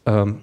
ähm, 0.04 0.40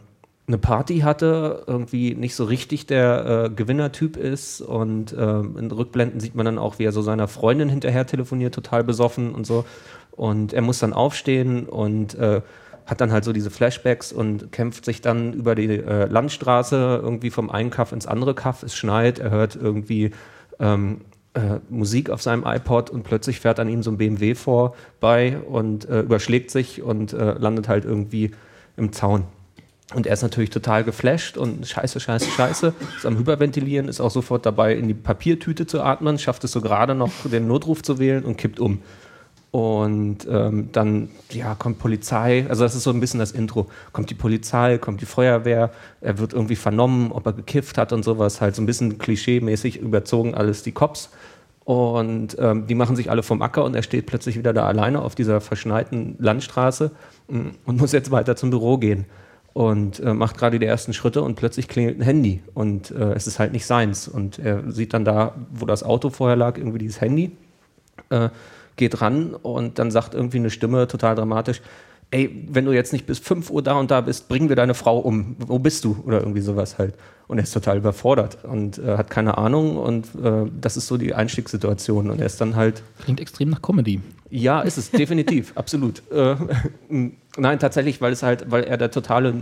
eine 0.48 0.58
Party 0.58 1.00
hatte, 1.00 1.64
irgendwie 1.68 2.14
nicht 2.14 2.36
so 2.36 2.44
richtig 2.44 2.86
der 2.86 3.46
äh, 3.46 3.50
Gewinnertyp 3.50 4.18
ist 4.18 4.62
und 4.62 5.16
ähm, 5.18 5.58
in 5.58 5.72
Rückblenden 5.72 6.20
sieht 6.20 6.36
man 6.36 6.46
dann 6.46 6.58
auch, 6.58 6.80
wie 6.80 6.84
er 6.84 6.92
so 6.92 7.02
seiner 7.02 7.28
Freundin 7.28 7.70
hinterher 7.70 8.06
telefoniert, 8.06 8.54
total 8.54 8.84
besoffen 8.84 9.34
und 9.34 9.48
so. 9.48 9.66
Und 10.12 10.54
er 10.54 10.62
muss 10.62 10.80
dann 10.80 10.94
aufstehen 10.94 11.66
und 11.66 12.16
äh, 12.16 12.42
hat 12.86 13.02
dann 13.02 13.12
halt 13.12 13.24
so 13.24 13.34
diese 13.34 13.50
Flashbacks 13.50 14.12
und 14.12 14.52
kämpft 14.52 14.86
sich 14.86 15.02
dann 15.02 15.34
über 15.34 15.56
die 15.56 15.68
äh, 15.68 16.06
Landstraße 16.06 17.02
irgendwie 17.02 17.32
vom 17.32 17.50
einen 17.50 17.72
Kaff 17.72 17.92
ins 17.92 18.06
andere 18.06 18.36
Kaff. 18.36 18.64
Es 18.64 18.76
schneit, 18.76 19.20
er 19.20 19.32
hört 19.32 19.56
irgendwie 19.56 20.12
ähm, 20.60 21.02
äh, 21.34 21.60
Musik 21.70 22.10
auf 22.10 22.22
seinem 22.22 22.44
iPod 22.46 22.90
und 22.90 23.04
plötzlich 23.04 23.40
fährt 23.40 23.60
an 23.60 23.70
ihm 23.70 23.84
so 23.84 23.92
ein 23.92 23.98
BMW 23.98 24.36
vorbei 24.36 25.40
und 25.50 25.90
äh, 25.90 26.02
überschlägt 26.02 26.52
sich 26.52 26.82
und 26.82 27.14
äh, 27.14 27.34
landet 27.34 27.68
halt 27.68 27.86
irgendwie 27.86 28.32
im 28.78 28.94
Zaun. 28.94 29.26
Und 29.94 30.08
er 30.08 30.14
ist 30.14 30.24
natürlich 30.24 30.50
total 30.50 30.84
geflasht 30.84 31.38
und 31.38 31.68
scheiße, 31.68 32.00
scheiße, 32.00 32.30
scheiße, 32.32 32.74
ist 32.98 33.06
am 33.06 33.18
Hyperventilieren, 33.18 33.88
ist 33.88 34.02
auch 34.02 34.10
sofort 34.10 34.46
dabei, 34.46 34.76
in 34.76 34.88
die 34.88 34.96
Papiertüte 34.96 35.68
zu 35.68 35.82
atmen, 35.82 36.18
schafft 36.18 36.44
es 36.44 36.52
so 36.52 36.62
gerade 36.62 36.96
noch, 36.96 37.12
den 37.26 37.48
Notruf 37.48 37.84
zu 37.84 38.00
wählen 38.00 38.26
und 38.26 38.38
kippt 38.38 38.60
um. 38.60 38.82
Und 39.52 40.28
ähm, 40.30 40.70
dann 40.74 41.10
ja, 41.32 41.56
kommt 41.56 41.80
Polizei, 41.80 42.46
also 42.50 42.64
das 42.64 42.76
ist 42.76 42.84
so 42.84 42.90
ein 42.90 43.00
bisschen 43.00 43.20
das 43.22 43.32
Intro. 43.32 43.68
Kommt 43.94 44.10
die 44.10 44.16
Polizei, 44.16 44.78
kommt 44.78 45.00
die 45.00 45.06
Feuerwehr, 45.06 45.72
er 46.02 46.18
wird 46.20 46.34
irgendwie 46.34 46.58
vernommen, 46.58 47.12
ob 47.14 47.26
er 47.26 47.34
gekifft 47.34 47.78
hat 47.78 47.94
und 47.94 48.04
sowas, 48.04 48.42
halt 48.42 48.56
so 48.56 48.62
ein 48.62 48.66
bisschen 48.66 48.98
klischee-mäßig 48.98 49.78
überzogen 49.78 50.36
alles 50.36 50.64
die 50.64 50.74
Cops. 50.74 51.10
Und 51.64 52.38
ähm, 52.38 52.68
die 52.68 52.76
machen 52.76 52.96
sich 52.96 53.10
alle 53.10 53.24
vom 53.24 53.42
Acker 53.42 53.64
und 53.64 53.76
er 53.76 53.82
steht 53.82 54.06
plötzlich 54.06 54.38
wieder 54.38 54.54
da 54.54 54.68
alleine 54.68 55.02
auf 55.02 55.16
dieser 55.16 55.42
verschneiten 55.42 56.16
Landstraße 56.20 56.92
mm, 57.28 57.48
und 57.66 57.78
muss 57.80 57.92
jetzt 57.92 58.12
weiter 58.12 58.36
zum 58.36 58.52
Büro 58.52 58.78
gehen 58.78 59.06
und 59.56 60.02
äh, 60.02 60.14
macht 60.14 60.38
gerade 60.38 60.60
die 60.60 60.66
ersten 60.66 60.94
Schritte 60.94 61.22
und 61.22 61.36
plötzlich 61.36 61.70
klingelt 61.70 61.98
ein 61.98 62.04
Handy 62.04 62.44
und 62.54 62.92
äh, 62.92 63.14
es 63.14 63.26
ist 63.26 63.40
halt 63.40 63.54
nicht 63.54 63.66
seins. 63.66 64.06
Und 64.08 64.38
er 64.38 64.70
sieht 64.70 64.94
dann 64.94 65.06
da, 65.06 65.34
wo 65.50 65.66
das 65.66 65.82
Auto 65.82 66.10
vorher 66.10 66.36
lag, 66.36 66.58
irgendwie 66.58 66.80
dieses 66.80 67.00
Handy, 67.00 67.32
äh, 68.10 68.30
geht 68.76 69.02
ran 69.02 69.34
und 69.34 69.80
dann 69.80 69.92
sagt 69.92 70.14
irgendwie 70.14 70.38
eine 70.38 70.50
Stimme 70.50 70.88
total 70.88 71.16
dramatisch, 71.16 71.62
ey, 72.12 72.46
wenn 72.50 72.66
du 72.66 72.72
jetzt 72.72 72.94
nicht 72.94 73.06
bis 73.06 73.20
5 73.20 73.50
Uhr 73.50 73.62
da 73.62 73.74
und 73.74 73.92
da 73.92 74.02
bist, 74.02 74.28
bringen 74.28 74.50
wir 74.50 74.56
deine 74.56 74.74
Frau 74.74 75.00
um. 75.00 75.36
Wo 75.40 75.60
bist 75.60 75.84
du? 75.84 75.98
Oder 76.06 76.20
irgendwie 76.20 76.42
sowas 76.42 76.78
halt. 76.78 76.96
Und 77.28 77.40
er 77.40 77.44
ist 77.44 77.54
total 77.54 77.78
überfordert 77.78 78.38
und 78.44 78.78
äh, 78.78 78.98
hat 78.98 79.10
keine 79.10 79.38
Ahnung 79.38 79.78
und 79.78 80.08
äh, 80.24 80.46
das 80.62 80.78
ist 80.78 80.88
so 80.88 80.98
die 80.98 81.14
Einstiegssituation. 81.16 82.12
Und 82.12 82.20
er 82.20 82.28
ist 82.28 82.40
dann 82.40 82.56
halt. 82.56 82.84
Klingt 83.04 83.20
extrem 83.20 83.50
nach 83.50 83.62
Comedy. 83.62 84.00
Ja, 84.30 84.62
ist 84.62 84.78
es, 84.78 84.92
definitiv, 84.92 85.52
absolut. 85.56 86.04
Äh, 86.12 86.36
nein, 87.38 87.60
tatsächlich, 87.60 88.00
weil 88.02 88.14
es 88.14 88.22
halt, 88.22 88.52
weil 88.52 88.64
er 88.64 88.78
der 88.78 88.92
totale 88.92 89.34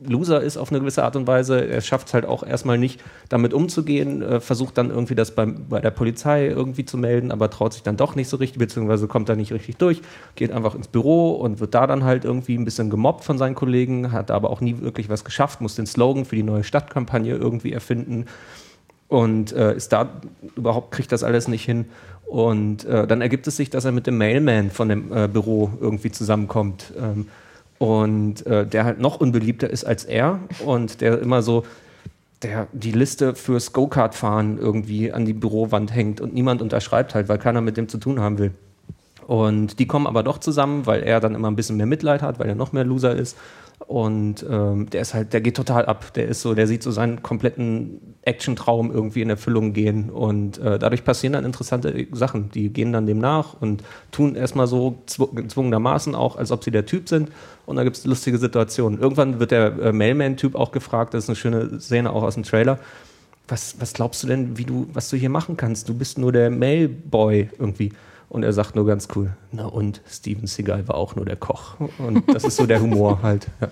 Loser 0.00 0.42
ist 0.42 0.56
auf 0.56 0.70
eine 0.70 0.80
gewisse 0.80 1.04
Art 1.04 1.16
und 1.16 1.26
Weise. 1.26 1.66
Er 1.66 1.80
schafft 1.80 2.08
es 2.08 2.14
halt 2.14 2.26
auch 2.26 2.42
erstmal 2.42 2.78
nicht, 2.78 3.00
damit 3.28 3.54
umzugehen, 3.54 4.22
äh, 4.22 4.40
versucht 4.40 4.76
dann 4.76 4.90
irgendwie 4.90 5.14
das 5.14 5.34
beim, 5.34 5.66
bei 5.68 5.80
der 5.80 5.90
Polizei 5.90 6.46
irgendwie 6.48 6.84
zu 6.84 6.98
melden, 6.98 7.30
aber 7.30 7.48
traut 7.48 7.72
sich 7.72 7.82
dann 7.82 7.96
doch 7.96 8.14
nicht 8.14 8.28
so 8.28 8.36
richtig, 8.36 8.58
beziehungsweise 8.58 9.06
kommt 9.06 9.28
da 9.28 9.36
nicht 9.36 9.52
richtig 9.52 9.76
durch, 9.76 10.02
geht 10.34 10.52
einfach 10.52 10.74
ins 10.74 10.88
Büro 10.88 11.32
und 11.32 11.60
wird 11.60 11.74
da 11.74 11.86
dann 11.86 12.04
halt 12.04 12.24
irgendwie 12.24 12.56
ein 12.56 12.64
bisschen 12.64 12.90
gemobbt 12.90 13.24
von 13.24 13.38
seinen 13.38 13.54
Kollegen, 13.54 14.12
hat 14.12 14.30
aber 14.30 14.50
auch 14.50 14.60
nie 14.60 14.80
wirklich 14.80 15.08
was 15.08 15.24
geschafft, 15.24 15.60
muss 15.60 15.76
den 15.76 15.86
Slogan 15.86 16.24
für 16.24 16.36
die 16.36 16.42
neue 16.42 16.64
Stadtkampagne 16.64 17.34
irgendwie 17.34 17.72
erfinden 17.72 18.26
und 19.08 19.52
äh, 19.52 19.76
ist 19.76 19.92
da 19.92 20.08
überhaupt 20.56 20.90
kriegt 20.90 21.12
das 21.12 21.22
alles 21.22 21.46
nicht 21.48 21.64
hin. 21.64 21.86
Und 22.26 22.84
äh, 22.84 23.06
dann 23.06 23.20
ergibt 23.20 23.46
es 23.46 23.56
sich, 23.56 23.70
dass 23.70 23.84
er 23.84 23.92
mit 23.92 24.06
dem 24.06 24.18
Mailman 24.18 24.70
von 24.70 24.88
dem 24.88 25.12
äh, 25.12 25.28
Büro 25.28 25.70
irgendwie 25.80 26.10
zusammenkommt. 26.10 26.92
Ähm, 26.98 27.28
und 27.84 28.46
äh, 28.46 28.66
der 28.66 28.86
halt 28.86 28.98
noch 28.98 29.20
unbeliebter 29.20 29.68
ist 29.68 29.84
als 29.84 30.06
er 30.06 30.40
und 30.64 31.02
der 31.02 31.20
immer 31.20 31.42
so 31.42 31.64
der 32.42 32.66
die 32.72 32.92
Liste 32.92 33.34
fürs 33.34 33.74
Go-Kart-Fahren 33.74 34.56
irgendwie 34.58 35.12
an 35.12 35.26
die 35.26 35.34
Bürowand 35.34 35.94
hängt 35.94 36.22
und 36.22 36.32
niemand 36.32 36.62
unterschreibt 36.62 37.14
halt, 37.14 37.28
weil 37.28 37.36
keiner 37.36 37.60
mit 37.60 37.76
dem 37.76 37.88
zu 37.88 37.98
tun 37.98 38.20
haben 38.20 38.38
will. 38.38 38.52
Und 39.26 39.78
die 39.78 39.86
kommen 39.86 40.06
aber 40.06 40.22
doch 40.22 40.38
zusammen, 40.38 40.86
weil 40.86 41.02
er 41.02 41.20
dann 41.20 41.34
immer 41.34 41.50
ein 41.50 41.56
bisschen 41.56 41.76
mehr 41.76 41.86
Mitleid 41.86 42.22
hat, 42.22 42.38
weil 42.38 42.48
er 42.48 42.54
noch 42.54 42.72
mehr 42.72 42.84
Loser 42.84 43.14
ist. 43.14 43.36
Und 43.86 44.44
ähm, 44.48 44.88
der 44.88 45.02
ist 45.02 45.12
halt, 45.12 45.34
der 45.34 45.42
geht 45.42 45.56
total 45.56 45.84
ab. 45.84 46.14
Der 46.14 46.26
ist 46.26 46.40
so, 46.40 46.54
der 46.54 46.66
sieht 46.66 46.82
so 46.82 46.90
seinen 46.90 47.22
kompletten 47.22 48.00
Action-Traum 48.22 48.90
irgendwie 48.90 49.20
in 49.20 49.28
Erfüllung 49.28 49.74
gehen. 49.74 50.08
Und 50.08 50.58
äh, 50.58 50.78
dadurch 50.78 51.04
passieren 51.04 51.34
dann 51.34 51.44
interessante 51.44 52.06
Sachen. 52.12 52.50
Die 52.50 52.70
gehen 52.70 52.92
dann 52.92 53.06
dem 53.06 53.18
nach 53.18 53.60
und 53.60 53.84
tun 54.10 54.36
erstmal 54.36 54.66
so 54.66 55.02
gezwungenermaßen 55.34 56.14
auch, 56.14 56.36
als 56.36 56.50
ob 56.50 56.64
sie 56.64 56.70
der 56.70 56.86
Typ 56.86 57.08
sind. 57.08 57.30
Und 57.66 57.76
da 57.76 57.84
gibt 57.84 57.96
es 57.96 58.06
lustige 58.06 58.38
Situationen. 58.38 59.00
Irgendwann 59.00 59.38
wird 59.38 59.50
der 59.50 59.78
äh, 59.78 59.92
Mailman-Typ 59.92 60.54
auch 60.54 60.72
gefragt, 60.72 61.12
das 61.12 61.24
ist 61.24 61.30
eine 61.30 61.36
schöne 61.36 61.80
Szene 61.80 62.10
auch 62.10 62.22
aus 62.22 62.34
dem 62.34 62.44
Trailer. 62.44 62.78
Was, 63.48 63.76
was 63.78 63.92
glaubst 63.92 64.22
du 64.22 64.26
denn, 64.26 64.56
wie 64.56 64.64
du, 64.64 64.88
was 64.94 65.10
du 65.10 65.18
hier 65.18 65.28
machen 65.28 65.58
kannst? 65.58 65.90
Du 65.90 65.94
bist 65.94 66.16
nur 66.16 66.32
der 66.32 66.48
Mailboy 66.48 67.50
irgendwie. 67.58 67.92
Und 68.34 68.42
er 68.42 68.52
sagt 68.52 68.74
nur 68.74 68.84
ganz 68.84 69.06
cool, 69.14 69.30
na 69.52 69.66
und, 69.66 70.00
Steven 70.10 70.48
Seagal 70.48 70.88
war 70.88 70.96
auch 70.96 71.14
nur 71.14 71.24
der 71.24 71.36
Koch. 71.36 71.76
Und 71.98 72.24
das 72.34 72.42
ist 72.42 72.56
so 72.56 72.66
der 72.66 72.80
Humor 72.80 73.20
halt. 73.22 73.46
Ja. 73.60 73.68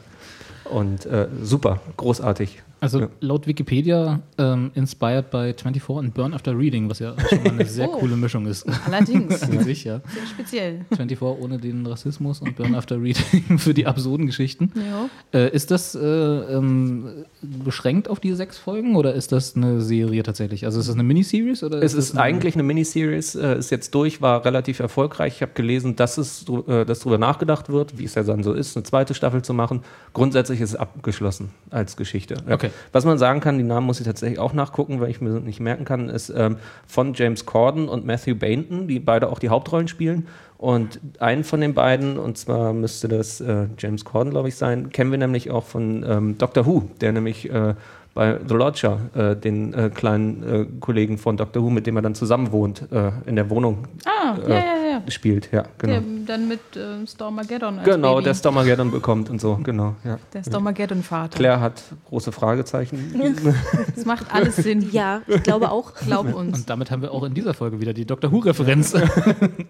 Und 0.71 1.05
äh, 1.05 1.27
super, 1.43 1.81
großartig. 1.97 2.63
Also 2.83 2.99
Ja. 3.01 3.09
laut 3.21 3.47
Wikipedia 3.47 4.21
ähm, 4.39 4.73
inspired 4.75 5.31
by 5.31 5.55
24 5.57 5.89
und 5.89 6.15
Burn 6.15 6.35
After 6.35 6.59
Reading, 6.59 6.91
was 6.91 6.99
ja 6.99 7.15
schon 7.29 7.41
mal 7.45 7.51
eine 7.53 7.65
sehr 7.65 7.89
Oh. 7.93 7.99
coole 7.99 8.17
Mischung 8.17 8.45
ist. 8.47 8.67
Allerdings. 8.87 9.41
An 9.45 9.61
sich, 9.63 9.85
ja. 9.85 10.01
Sehr 10.01 10.27
speziell. 10.27 10.81
24 10.89 11.23
ohne 11.23 11.59
den 11.59 11.87
Rassismus 11.87 12.41
und 12.41 12.57
Burn 12.57 12.75
After 12.75 13.01
Reading 13.01 13.57
für 13.59 13.73
die 13.73 13.87
absurden 13.87 14.27
Geschichten. 14.27 14.73
Ja. 14.75 15.09
Äh, 15.39 15.55
ist 15.55 15.71
das 15.71 15.95
äh, 15.95 16.01
ähm, 16.01 17.05
beschränkt 17.41 18.09
auf 18.11 18.19
die 18.19 18.33
sechs 18.35 18.59
Folgen 18.59 18.97
oder 18.97 19.15
ist 19.15 19.31
das 19.31 19.55
eine 19.55 19.81
Serie 19.81 20.25
tatsächlich? 20.25 20.65
Also 20.65 20.81
ist 20.81 20.89
das 20.89 20.95
eine 20.97 21.05
Miniseries? 21.05 21.63
Oder 21.63 21.81
Es 21.83 21.93
das 21.95 22.07
ist 22.07 22.13
eine- 22.15 22.23
eigentlich 22.23 22.55
eine 22.55 22.65
Miniseries, 22.65 23.37
äh, 23.37 23.59
ist 23.59 23.71
jetzt 23.71 23.95
durch, 23.95 24.21
war 24.21 24.45
relativ 24.45 24.81
erfolgreich. 24.81 25.37
Ich 25.37 25.43
habe 25.43 25.53
gelesen, 25.55 25.95
dass 25.95 26.19
es 26.19 26.45
äh, 26.67 26.85
dass 26.85 26.99
darüber 27.01 27.19
nachgedacht 27.19 27.69
wird, 27.69 27.97
wie 27.99 28.05
es 28.07 28.17
ja 28.17 28.25
dann 28.25 28.43
so 28.43 28.53
ist, 28.55 28.77
eine 28.77 28.83
zweite 28.83 29.15
Staffel 29.15 29.43
zu 29.43 29.55
machen. 29.55 29.83
Grundsätzlich 30.15 30.61
ist 30.61 30.71
es 30.71 30.77
abgeschlossen 30.77 31.51
als 31.71 31.97
Geschichte. 31.97 32.35
Ja. 32.49 32.55
Okay. 32.57 32.71
Was 32.93 33.05
man 33.05 33.19
sagen 33.19 33.41
kann, 33.41 33.59
die 33.59 33.65
Namen 33.65 33.87
muss 33.87 34.01
ich 34.01 34.07
tatsächlich 34.07 34.39
auch 34.39 34.53
nachgucken, 34.53 35.01
weil 35.01 35.11
ich 35.11 35.21
mir 35.21 35.41
nicht 35.41 35.61
merken 35.61 35.85
kann, 35.85 36.09
ist 36.09 36.33
ähm, 36.35 36.57
von 36.87 37.15
James 37.15 37.47
Corden 37.47 37.89
und 37.89 38.05
Matthew 38.05 38.35
Bainton, 38.35 38.89
die 38.89 39.01
beide 39.01 39.29
auch 39.29 39.39
die 39.39 39.49
Hauptrollen 39.49 39.89
spielen. 39.89 40.27
Und 40.59 41.01
einen 41.19 41.43
von 41.43 41.61
den 41.61 41.75
beiden, 41.75 42.19
und 42.19 42.39
zwar 42.39 42.73
müsste 42.73 43.09
das 43.09 43.41
äh, 43.41 43.67
James 43.79 44.05
Corden, 44.05 44.31
glaube 44.31 44.49
ich, 44.49 44.55
sein, 44.55 44.91
kennen 44.91 45.11
wir 45.11 45.19
nämlich 45.19 45.51
auch 45.51 45.65
von 45.65 46.05
ähm, 46.09 46.39
Doctor 46.39 46.67
Who, 46.67 46.85
der 47.01 47.13
nämlich 47.13 47.51
äh, 47.51 47.75
bei 48.15 48.39
The 48.47 48.55
Lodger, 48.55 49.01
äh, 49.15 49.37
den 49.37 49.75
äh, 49.75 49.91
kleinen 49.93 50.43
äh, 50.43 50.67
Kollegen 50.81 51.19
von 51.19 51.37
Doctor 51.37 51.63
Who, 51.63 51.71
mit 51.71 51.87
dem 51.87 51.97
er 51.97 52.03
dann 52.03 52.15
zusammen 52.15 52.53
wohnt, 52.53 52.87
äh, 52.93 53.11
in 53.27 53.37
der 53.37 53.51
Wohnung 53.51 53.89
Ah, 54.05 54.37
ja. 54.49 54.63
Spielt. 55.09 55.51
Ja, 55.53 55.65
genau. 55.79 55.93
Der 55.95 56.03
dann 56.27 56.49
mit 56.49 56.61
ähm, 56.77 57.07
Stormageddon 57.07 57.79
als 57.79 57.89
genau, 57.89 58.15
Baby. 58.15 58.25
der 58.25 58.35
Stormageddon 58.35 58.91
bekommt 58.91 59.29
und 59.31 59.41
so, 59.41 59.57
genau. 59.63 59.97
Ja. 60.05 60.19
Der 60.33 60.43
Stormageddon-Vater. 60.43 61.37
Claire 61.37 61.61
hat 61.61 61.83
große 62.09 62.33
Fragezeichen. 62.33 63.13
Das 63.95 64.05
macht 64.07 64.33
alles 64.35 64.57
Sinn. 64.57 64.89
Ja, 64.93 65.23
ich 65.27 65.43
glaube 65.43 65.71
auch. 65.71 65.95
Glaub 65.95 66.33
uns. 66.35 66.61
Und 66.61 66.71
damit 66.71 66.91
haben 66.91 67.03
wir 67.03 67.13
auch 67.13 67.23
in 67.25 67.35
dieser 67.35 67.55
Folge 67.55 67.81
wieder 67.81 67.93
die 67.93 68.05
Doctor 68.05 68.33
Who-Referenz. 68.33 68.93
Wenn 68.95 69.03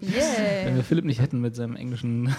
Yeah. 0.01 0.75
wir 0.75 0.83
Philipp 0.83 1.05
nicht 1.05 1.21
hätten 1.21 1.41
mit 1.41 1.55
seinem 1.55 1.75
englischen. 1.75 2.33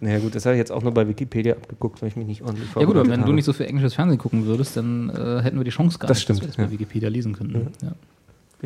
naja 0.00 0.18
gut, 0.18 0.34
das 0.34 0.44
habe 0.46 0.54
ich 0.56 0.58
jetzt 0.58 0.72
auch 0.72 0.82
nur 0.82 0.92
bei 0.92 1.06
Wikipedia 1.08 1.54
abgeguckt, 1.54 2.00
weil 2.02 2.08
ich 2.08 2.16
mich 2.16 2.26
nicht 2.26 2.42
ordentlich 2.42 2.68
Ja 2.68 2.74
gut, 2.74 2.82
aber 2.82 2.86
vorbereitet 2.94 3.10
wenn 3.12 3.20
du 3.20 3.24
habe. 3.26 3.34
nicht 3.34 3.44
so 3.44 3.52
viel 3.52 3.66
englisches 3.66 3.94
Fernsehen 3.94 4.18
gucken 4.18 4.46
würdest, 4.46 4.76
dann 4.76 5.10
äh, 5.10 5.42
hätten 5.42 5.58
wir 5.58 5.64
die 5.64 5.70
Chance 5.70 5.98
gar 5.98 6.08
Das 6.08 6.18
nicht, 6.18 6.22
stimmt, 6.24 6.38
dass 6.40 6.42
wir 6.44 6.48
das 6.48 6.56
bei 6.56 6.62
ja. 6.64 6.70
Wikipedia 6.70 7.08
lesen 7.08 7.32
könnten. 7.34 7.68
Ja. 7.82 7.92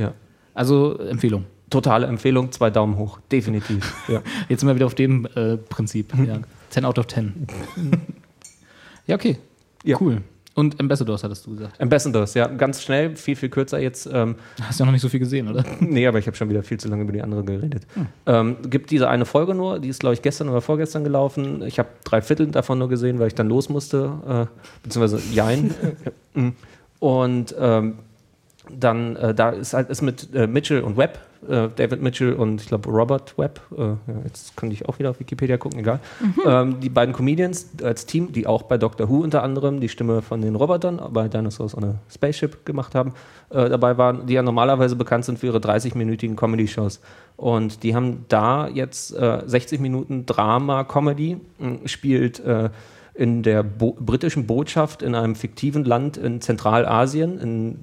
Ja. 0.02 0.12
Also 0.54 0.98
Empfehlung. 0.98 1.44
Totale 1.70 2.06
Empfehlung, 2.06 2.52
zwei 2.52 2.70
Daumen 2.70 2.96
hoch, 2.96 3.18
definitiv. 3.32 3.94
ja. 4.08 4.22
Jetzt 4.48 4.60
sind 4.60 4.68
wir 4.68 4.74
wieder 4.74 4.86
auf 4.86 4.94
dem 4.94 5.26
äh, 5.34 5.56
Prinzip. 5.56 6.12
Ja. 6.26 6.38
10 6.70 6.84
out 6.84 6.98
of 6.98 7.06
10. 7.06 7.46
ja, 9.06 9.14
okay. 9.14 9.38
Ja. 9.84 10.00
Cool. 10.00 10.22
Und 10.54 10.78
Ambassadors 10.78 11.24
hattest 11.24 11.46
du 11.46 11.56
gesagt. 11.56 11.80
Ambassadors, 11.80 12.34
ja, 12.34 12.46
ganz 12.46 12.80
schnell, 12.82 13.16
viel, 13.16 13.34
viel 13.34 13.48
kürzer 13.48 13.80
jetzt. 13.80 14.08
Ähm, 14.12 14.36
Hast 14.62 14.78
ja 14.78 14.86
noch 14.86 14.92
nicht 14.92 15.02
so 15.02 15.08
viel 15.08 15.18
gesehen, 15.18 15.48
oder? 15.48 15.64
nee, 15.80 16.06
aber 16.06 16.18
ich 16.20 16.26
habe 16.28 16.36
schon 16.36 16.48
wieder 16.48 16.62
viel 16.62 16.78
zu 16.78 16.88
lange 16.88 17.02
über 17.02 17.12
die 17.12 17.22
andere 17.22 17.42
geredet. 17.42 17.86
Ähm, 18.26 18.56
gibt 18.70 18.90
diese 18.92 19.08
eine 19.08 19.24
Folge 19.24 19.54
nur, 19.54 19.80
die 19.80 19.88
ist, 19.88 20.00
glaube 20.00 20.14
ich, 20.14 20.22
gestern 20.22 20.48
oder 20.48 20.60
vorgestern 20.60 21.02
gelaufen. 21.02 21.62
Ich 21.62 21.80
habe 21.80 21.88
drei 22.04 22.22
Viertel 22.22 22.46
davon 22.48 22.78
nur 22.78 22.88
gesehen, 22.88 23.18
weil 23.18 23.26
ich 23.26 23.34
dann 23.34 23.48
los 23.48 23.68
musste, 23.68 24.48
äh, 24.52 24.58
beziehungsweise 24.84 25.20
Jein. 25.32 25.74
Mm. 26.34 26.48
und 27.00 27.54
ähm, 27.58 27.94
dann, 28.70 29.16
äh, 29.16 29.34
da 29.34 29.50
ist 29.50 29.74
halt 29.74 29.90
ist 29.90 30.02
mit 30.02 30.34
äh, 30.34 30.46
Mitchell 30.46 30.82
und 30.82 30.96
Webb, 30.96 31.18
äh, 31.48 31.68
David 31.74 32.02
Mitchell 32.02 32.32
und 32.32 32.60
ich 32.60 32.68
glaube 32.68 32.90
Robert 32.90 33.36
Webb, 33.38 33.60
äh, 33.76 33.82
ja, 33.82 33.98
jetzt 34.24 34.56
kann 34.56 34.70
ich 34.70 34.88
auch 34.88 34.98
wieder 34.98 35.10
auf 35.10 35.20
Wikipedia 35.20 35.56
gucken, 35.56 35.80
egal. 35.80 36.00
Ähm, 36.46 36.80
die 36.80 36.88
beiden 36.88 37.14
Comedians 37.14 37.70
als 37.82 38.06
Team, 38.06 38.32
die 38.32 38.46
auch 38.46 38.62
bei 38.62 38.78
Doctor 38.78 39.08
Who 39.08 39.18
unter 39.18 39.42
anderem 39.42 39.80
die 39.80 39.88
Stimme 39.88 40.22
von 40.22 40.40
den 40.40 40.54
Robotern 40.56 41.00
bei 41.10 41.28
Dinosaurs 41.28 41.76
on 41.76 41.84
a 41.84 41.94
Spaceship 42.12 42.64
gemacht 42.66 42.94
haben, 42.94 43.14
äh, 43.50 43.68
dabei 43.68 43.96
waren, 43.98 44.26
die 44.26 44.34
ja 44.34 44.42
normalerweise 44.42 44.96
bekannt 44.96 45.24
sind 45.24 45.38
für 45.38 45.46
ihre 45.46 45.58
30-minütigen 45.58 46.36
Comedy-Shows. 46.36 47.00
Und 47.36 47.82
die 47.82 47.94
haben 47.94 48.24
da 48.28 48.68
jetzt 48.68 49.16
äh, 49.16 49.42
60 49.44 49.80
Minuten 49.80 50.26
Drama-Comedy, 50.26 51.38
mh, 51.58 51.78
spielt 51.86 52.40
äh, 52.40 52.70
in 53.14 53.42
der 53.42 53.62
Bo 53.62 53.96
britischen 53.98 54.46
Botschaft 54.46 55.02
in 55.02 55.14
einem 55.14 55.36
fiktiven 55.36 55.84
Land 55.84 56.16
in 56.16 56.40
Zentralasien, 56.40 57.38
in 57.38 57.78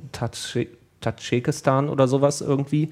Tadschikistan 0.99 1.89
oder 1.89 2.07
sowas 2.07 2.41
irgendwie. 2.41 2.89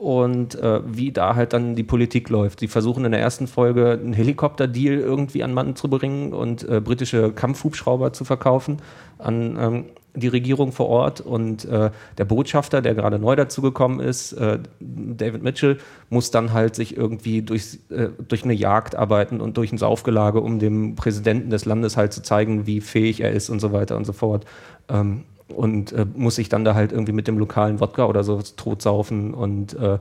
Und 0.00 0.54
äh, 0.54 0.80
wie 0.86 1.12
da 1.12 1.34
halt 1.34 1.52
dann 1.52 1.76
die 1.76 1.82
Politik 1.82 2.30
läuft. 2.30 2.60
Sie 2.60 2.68
versuchen 2.68 3.04
in 3.04 3.12
der 3.12 3.20
ersten 3.20 3.46
Folge 3.46 3.98
einen 4.02 4.14
Helikopterdeal 4.14 4.98
irgendwie 4.98 5.42
an 5.42 5.52
Mann 5.52 5.76
zu 5.76 5.90
bringen 5.90 6.32
und 6.32 6.66
äh, 6.66 6.80
britische 6.80 7.32
Kampfhubschrauber 7.32 8.14
zu 8.14 8.24
verkaufen 8.24 8.78
an 9.18 9.58
ähm, 9.60 9.84
die 10.14 10.28
Regierung 10.28 10.72
vor 10.72 10.88
Ort. 10.88 11.20
Und 11.20 11.66
äh, 11.66 11.90
der 12.16 12.24
Botschafter, 12.24 12.80
der 12.80 12.94
gerade 12.94 13.18
neu 13.18 13.36
dazugekommen 13.36 14.00
ist, 14.00 14.32
äh, 14.32 14.60
David 14.80 15.42
Mitchell, 15.42 15.76
muss 16.08 16.30
dann 16.30 16.54
halt 16.54 16.76
sich 16.76 16.96
irgendwie 16.96 17.42
durch, 17.42 17.80
äh, 17.90 18.08
durch 18.26 18.42
eine 18.42 18.54
Jagd 18.54 18.96
arbeiten 18.96 19.42
und 19.42 19.58
durch 19.58 19.70
ein 19.70 19.76
Saufgelage, 19.76 20.40
um 20.40 20.58
dem 20.58 20.94
Präsidenten 20.94 21.50
des 21.50 21.66
Landes 21.66 21.98
halt 21.98 22.14
zu 22.14 22.22
zeigen, 22.22 22.66
wie 22.66 22.80
fähig 22.80 23.20
er 23.20 23.32
ist 23.32 23.50
und 23.50 23.60
so 23.60 23.70
weiter 23.74 23.98
und 23.98 24.06
so 24.06 24.14
fort. 24.14 24.46
Ähm, 24.88 25.24
und 25.52 25.92
äh, 25.92 26.06
muss 26.14 26.36
sich 26.36 26.48
dann 26.48 26.64
da 26.64 26.74
halt 26.74 26.92
irgendwie 26.92 27.12
mit 27.12 27.28
dem 27.28 27.38
lokalen 27.38 27.80
Wodka 27.80 28.06
oder 28.06 28.24
so 28.24 28.40
totsaufen 28.56 29.34
und 29.34 29.74
äh, 29.74 29.98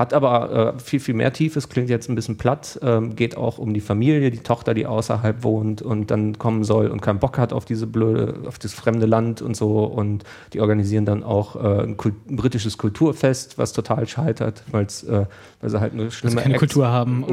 hat 0.00 0.14
aber 0.14 0.74
äh, 0.76 0.80
viel, 0.80 0.98
viel 0.98 1.12
mehr 1.12 1.30
Tiefes, 1.30 1.68
klingt 1.68 1.90
jetzt 1.90 2.08
ein 2.08 2.14
bisschen 2.14 2.38
platt, 2.38 2.80
ähm, 2.82 3.16
geht 3.16 3.36
auch 3.36 3.58
um 3.58 3.74
die 3.74 3.82
Familie, 3.82 4.30
die 4.30 4.38
Tochter, 4.38 4.72
die 4.72 4.86
außerhalb 4.86 5.44
wohnt 5.44 5.82
und 5.82 6.10
dann 6.10 6.38
kommen 6.38 6.64
soll 6.64 6.86
und 6.86 7.02
keinen 7.02 7.18
Bock 7.18 7.36
hat 7.36 7.52
auf 7.52 7.66
diese 7.66 7.86
blöde, 7.86 8.48
auf 8.48 8.58
das 8.58 8.72
fremde 8.72 9.04
Land 9.04 9.42
und 9.42 9.58
so 9.58 9.84
und 9.84 10.24
die 10.54 10.60
organisieren 10.60 11.04
dann 11.04 11.22
auch 11.22 11.54
äh, 11.54 11.82
ein, 11.82 11.98
Kult 11.98 12.14
ein 12.30 12.36
britisches 12.36 12.78
Kulturfest, 12.78 13.58
was 13.58 13.74
total 13.74 14.08
scheitert, 14.08 14.64
äh, 14.72 14.72
weil 14.72 14.88
sie 14.88 15.80
halt 15.80 15.92
eine 15.92 16.10
schlimme 16.10 16.40
keine 16.40 16.54
Ex- 16.54 16.60
Kultur 16.60 16.88
haben. 16.88 17.26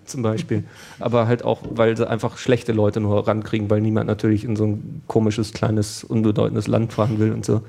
zum 0.06 0.22
Beispiel. 0.22 0.64
Aber 0.98 1.28
halt 1.28 1.44
auch, 1.44 1.62
weil 1.70 1.96
sie 1.96 2.10
einfach 2.10 2.36
schlechte 2.36 2.72
Leute 2.72 2.98
nur 2.98 3.28
rankriegen, 3.28 3.70
weil 3.70 3.80
niemand 3.80 4.08
natürlich 4.08 4.44
in 4.44 4.56
so 4.56 4.64
ein 4.64 5.02
komisches, 5.06 5.52
kleines, 5.52 6.02
unbedeutendes 6.02 6.66
Land 6.66 6.94
fahren 6.94 7.20
will 7.20 7.30
und 7.30 7.44
so. 7.44 7.62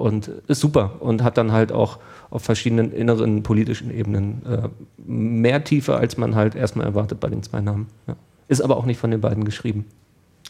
Und 0.00 0.28
ist 0.46 0.60
super 0.60 0.96
und 1.00 1.22
hat 1.22 1.36
dann 1.36 1.52
halt 1.52 1.72
auch 1.72 1.98
auf 2.30 2.42
verschiedenen 2.42 2.90
inneren 2.92 3.42
politischen 3.42 3.90
Ebenen 3.90 4.42
äh, 4.46 4.68
mehr 4.96 5.62
Tiefe, 5.62 5.96
als 5.96 6.16
man 6.16 6.34
halt 6.34 6.54
erstmal 6.54 6.86
erwartet 6.86 7.20
bei 7.20 7.28
den 7.28 7.42
zwei 7.42 7.60
Namen. 7.60 7.88
Ja. 8.06 8.16
Ist 8.48 8.62
aber 8.62 8.78
auch 8.78 8.86
nicht 8.86 8.98
von 8.98 9.10
den 9.10 9.20
beiden 9.20 9.44
geschrieben. 9.44 9.84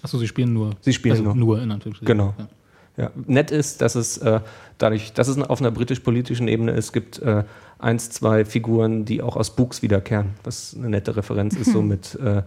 Achso, 0.02 0.18
sie 0.18 0.28
spielen 0.28 0.52
nur. 0.52 0.70
Sie 0.82 0.92
spielen 0.92 1.12
also 1.12 1.24
nur. 1.24 1.34
nur 1.34 1.62
in 1.62 1.72
Anführungsstrichen. 1.72 2.06
Genau. 2.16 2.34
Ja. 2.38 2.48
Ja. 2.96 3.10
Nett 3.26 3.50
ist, 3.50 3.80
dass 3.80 3.94
es 3.94 4.18
äh, 4.18 4.40
dadurch, 4.78 5.12
dass 5.12 5.28
es 5.28 5.38
auf 5.40 5.60
einer 5.60 5.70
britisch-politischen 5.70 6.48
Ebene 6.48 6.72
ist, 6.72 6.92
gibt 6.92 7.18
äh, 7.20 7.44
eins, 7.78 8.10
zwei 8.10 8.44
Figuren, 8.44 9.04
die 9.04 9.22
auch 9.22 9.36
aus 9.36 9.56
Books 9.56 9.82
wiederkehren, 9.82 10.30
was 10.44 10.76
eine 10.76 10.90
nette 10.90 11.16
Referenz 11.16 11.56
ist, 11.56 11.72
so 11.72 11.82
mit 11.82 12.18
äh, 12.22 12.42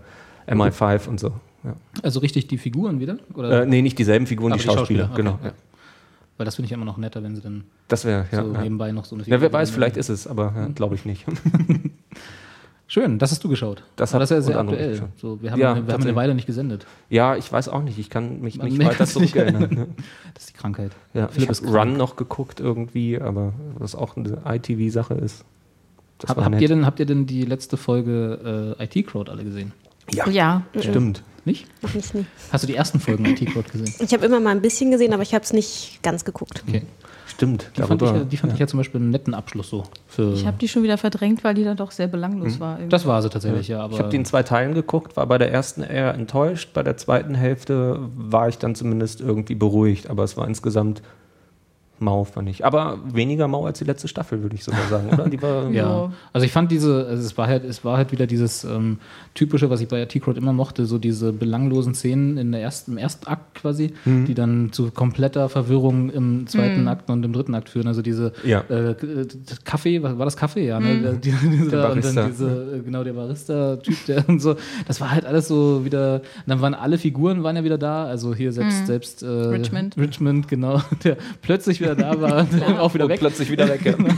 MI5 0.48 1.07
und 1.07 1.19
so. 1.19 1.33
Ja. 1.63 1.75
Also 2.01 2.19
richtig 2.19 2.48
die 2.48 2.57
Figuren 2.57 3.00
wieder? 3.00 3.17
Oder? 3.33 3.63
Äh, 3.63 3.65
nee, 3.65 3.81
nicht 3.81 3.98
dieselben 3.98 4.27
Figuren, 4.27 4.51
Aber 4.51 4.62
die 4.62 4.67
Schauspieler, 4.67 5.05
okay, 5.05 5.15
genau. 5.15 5.39
ja. 5.43 5.53
Weil 6.38 6.46
das 6.46 6.56
finde 6.56 6.66
ich 6.68 6.72
immer 6.72 6.86
noch 6.86 6.98
netter, 6.98 7.22
wenn 7.24 7.36
sie 7.36 7.42
dann 7.42 7.63
Das 7.88 8.06
wäre, 8.06 8.25
ja. 8.32 8.44
so 8.44 8.54
ja. 8.54 8.62
nebenbei 8.62 8.92
noch 8.92 9.06
so 9.06 9.16
eine 9.16 9.24
Figur 9.24 9.38
ja, 9.38 9.42
wer 9.42 9.54
weiß, 9.54 9.70
vielleicht 9.70 9.98
ist 9.98 10.10
es, 10.10 10.25
aber 10.28 10.54
ja, 10.56 10.68
glaube 10.68 10.96
ich 10.96 11.06
nicht. 11.06 11.25
Schön, 12.88 13.18
das 13.18 13.32
hast 13.32 13.44
du 13.44 13.50
geschaut. 13.50 13.84
Das 13.96 14.12
Aber 14.13 14.18
hat 14.18 14.22
das 14.24 14.32
ist 14.32 14.48
ja 14.48 14.54
sehr 14.54 14.60
aktuell. 14.60 15.02
So, 15.16 15.42
wir 15.42 15.52
haben, 15.52 15.60
Ja, 15.60 15.74
eine, 15.74 15.88
wir 15.88 15.94
haben 15.94 16.04
eine. 16.04 16.16
Weile 16.16 16.36
nicht 16.36 16.46
gesendet. 16.46 16.86
ja, 17.10 17.36
ich 17.36 17.52
weiß 17.52 17.70
auch 17.70 17.82
nicht, 17.82 17.98
ich 17.98 18.10
kann 18.10 18.42
mich 18.42 18.58
Man 18.58 18.68
nicht 18.68 18.84
weiter 18.86 19.06
zurückerinnern. 19.08 19.70
ne? 19.74 19.88
Das 20.34 20.44
ist 20.44 20.50
die 20.54 20.58
Krankheit. 20.58 20.92
Ja, 21.13 21.28
Philipp 21.30 21.50
ich 21.50 21.62
habe. 21.62 21.75
Run 21.78 21.98
noch 21.98 22.16
geguckt 22.18 22.60
irgendwie, 22.60 23.20
aber 23.20 23.54
was 23.80 23.96
auch 23.96 24.16
eine 24.18 24.38
ITV-Sache 24.46 25.16
ist. 25.16 25.44
Hab, 26.28 26.38
habt, 26.44 26.62
ihr 26.62 26.68
denn, 26.68 26.86
habt 26.86 27.00
ihr 27.00 27.06
denn 27.06 27.25
die 27.25 27.44
letzte 27.46 27.78
Folge 27.78 28.75
äh, 28.80 28.84
IT-Crowd 28.84 29.30
alle 29.32 29.44
gesehen? 29.44 29.72
Ja, 30.12 30.28
Ja. 30.30 30.63
stimmt. 30.80 31.24
Nicht? 31.45 31.67
Noch 31.83 31.93
nicht, 31.93 32.13
nie. 32.15 32.25
Hast 32.51 32.63
du 32.63 32.67
die 32.67 32.75
ersten 32.75 33.00
Folgen 33.00 33.25
IT-Crowd 33.25 33.69
gesehen? 33.69 33.93
Ich 34.00 34.13
habe 34.13 34.25
immer 34.25 34.39
mal 34.39 34.51
ein 34.51 34.62
bisschen 34.62 34.91
gesehen, 34.91 35.13
aber 35.13 35.23
ich 35.23 35.33
habe 35.33 35.43
es 35.43 35.51
nicht 35.53 36.00
ganz 36.01 36.23
geguckt. 36.23 36.63
Okay. 36.67 36.83
Stimmt. 37.27 37.71
Die 37.75 37.81
fand, 37.81 38.01
ich, 38.01 38.07
darüber- 38.07 38.19
ja- 38.19 38.25
die 38.25 38.38
fand 38.38 38.53
ich 38.53 38.59
ja 38.59 38.67
zum 38.67 38.77
Beispiel 38.77 39.01
einen 39.01 39.09
netten 39.09 39.33
Abschluss 39.33 39.69
so. 39.69 39.83
Für 40.07 40.33
Ich 40.33 40.45
habe 40.45 40.57
die 40.57 40.67
schon 40.67 40.83
wieder 40.83 40.97
verdrängt, 41.00 41.43
weil 41.43 41.55
die 41.55 41.63
dann 41.63 41.75
doch 41.75 41.89
sehr 41.91 42.07
belanglos 42.07 42.59
war. 42.59 42.75
irgendwie. 42.75 42.89
das 42.89 43.05
war 43.07 43.21
sie 43.23 43.29
tatsächlich, 43.29 43.67
ja. 43.69 43.79
aber 43.81 43.93
Ich 43.93 44.00
habe 44.00 44.09
die 44.09 44.17
in 44.17 44.25
zwei 44.25 44.43
Teilen 44.43 44.73
geguckt, 44.75 45.17
war 45.17 45.25
bei 45.25 45.38
der 45.39 45.51
ersten 45.51 45.81
eher 45.81 46.13
enttäuscht, 46.13 46.69
bei 46.73 46.83
der 46.83 46.95
zweiten 46.95 47.33
Hälfte 47.33 48.00
war 48.15 48.50
ich 48.50 48.59
dann 48.59 48.75
zumindest 48.75 49.19
irgendwie 49.19 49.56
beruhigt, 49.56 50.10
aber 50.10 50.23
es 50.23 50.38
war 50.38 50.47
insgesamt 50.47 51.01
mau, 52.04 52.24
fand 52.24 52.50
ich. 52.50 52.66
Aber 52.66 53.00
weniger 53.12 53.48
mau 53.48 53.66
als 53.66 53.80
die 53.80 53.86
letzte 53.86 54.08
Staffel, 54.08 54.42
würde 54.44 54.56
ich 54.56 54.63
sogar 54.63 54.86
sagen, 54.89 55.10
oder? 55.12 55.30
Die 55.30 55.42
war, 55.42 55.70
Ja, 55.72 56.12
also 56.34 56.46
ich 56.46 56.52
fand 56.52 56.72
diese, 56.72 57.06
also 57.08 57.24
es 57.26 57.38
war 57.38 57.48
halt, 57.48 57.63
es 57.63 57.84
war 57.84 57.98
halt 57.98 58.12
wieder 58.12 58.28
dieses 58.28 58.63
ähm, 58.63 59.00
typische, 59.34 59.70
was 59.70 59.82
ich 59.82 59.88
bei 59.88 60.04
T-Crowd 60.06 60.38
immer 60.38 60.54
mochte, 60.54 60.86
so 60.86 60.98
diese 61.00 61.34
belanglosen 61.34 61.96
Szenen 61.96 62.38
in 62.38 62.52
der 62.52 62.62
ersten, 62.62 62.92
im 62.92 62.98
ersten 62.98 63.28
Akt 63.28 63.56
quasi, 63.56 63.94
Mhm. 64.06 64.26
die 64.26 64.34
dann 64.34 64.72
zu 64.72 64.92
kompletter 64.92 65.50
Verwirrung 65.50 66.10
im 66.10 66.46
zweiten 66.48 66.88
Akt 66.88 67.10
und 67.10 67.24
im 67.24 67.34
dritten 67.34 67.56
Akt 67.56 67.70
führen. 67.70 67.88
Also 67.88 68.02
diese 68.02 68.34
Ja. 68.44 68.63
äh, 68.70 68.92
äh, 68.92 69.28
Kaffee, 69.63 70.04
war, 70.04 70.18
war 70.20 70.26
das 70.26 70.36
Kaffee, 70.38 70.68
ja, 70.68 70.80
ne? 70.80 71.20
Die, 71.24 71.32
diese, 71.50 71.70
Der 71.70 71.86
und 71.92 72.02
Barista. 72.02 72.22
dann 72.22 72.32
diese, 72.32 72.76
äh, 72.76 72.80
genau, 72.82 73.04
der 73.04 73.13
Barista-Typ, 73.13 74.06
der 74.08 74.24
und 74.30 74.42
so, 74.42 74.56
das 74.88 75.00
war 75.02 75.12
halt 75.12 75.26
alles 75.26 75.48
so 75.48 75.86
wieder, 75.86 76.16
und 76.16 76.22
dann 76.48 76.62
waren 76.62 76.74
alle 76.74 76.98
Figuren 76.98 77.44
waren 77.44 77.56
ja 77.56 77.63
wieder 77.63 77.78
da, 77.78 78.06
also 78.06 78.34
hier 78.36 78.52
selbst, 78.52 78.88
selbst 78.88 79.24
äh, 79.24 79.28
Richmond. 79.28 79.98
Richmond, 79.98 80.48
genau, 80.48 80.82
der 81.04 81.18
plötzlich 81.42 81.80
wieder 81.82 81.92
da 81.95 82.19
war 82.21 82.39
und 82.41 82.62
dann 82.62 82.77
auch 82.77 82.93
wieder 82.93 83.06
und 83.06 83.12
weg. 83.12 83.19
plötzlich 83.19 83.49
wieder 83.51 83.67
weg. 83.67 83.86
Ja. 83.86 83.93
Genau. 83.97 84.10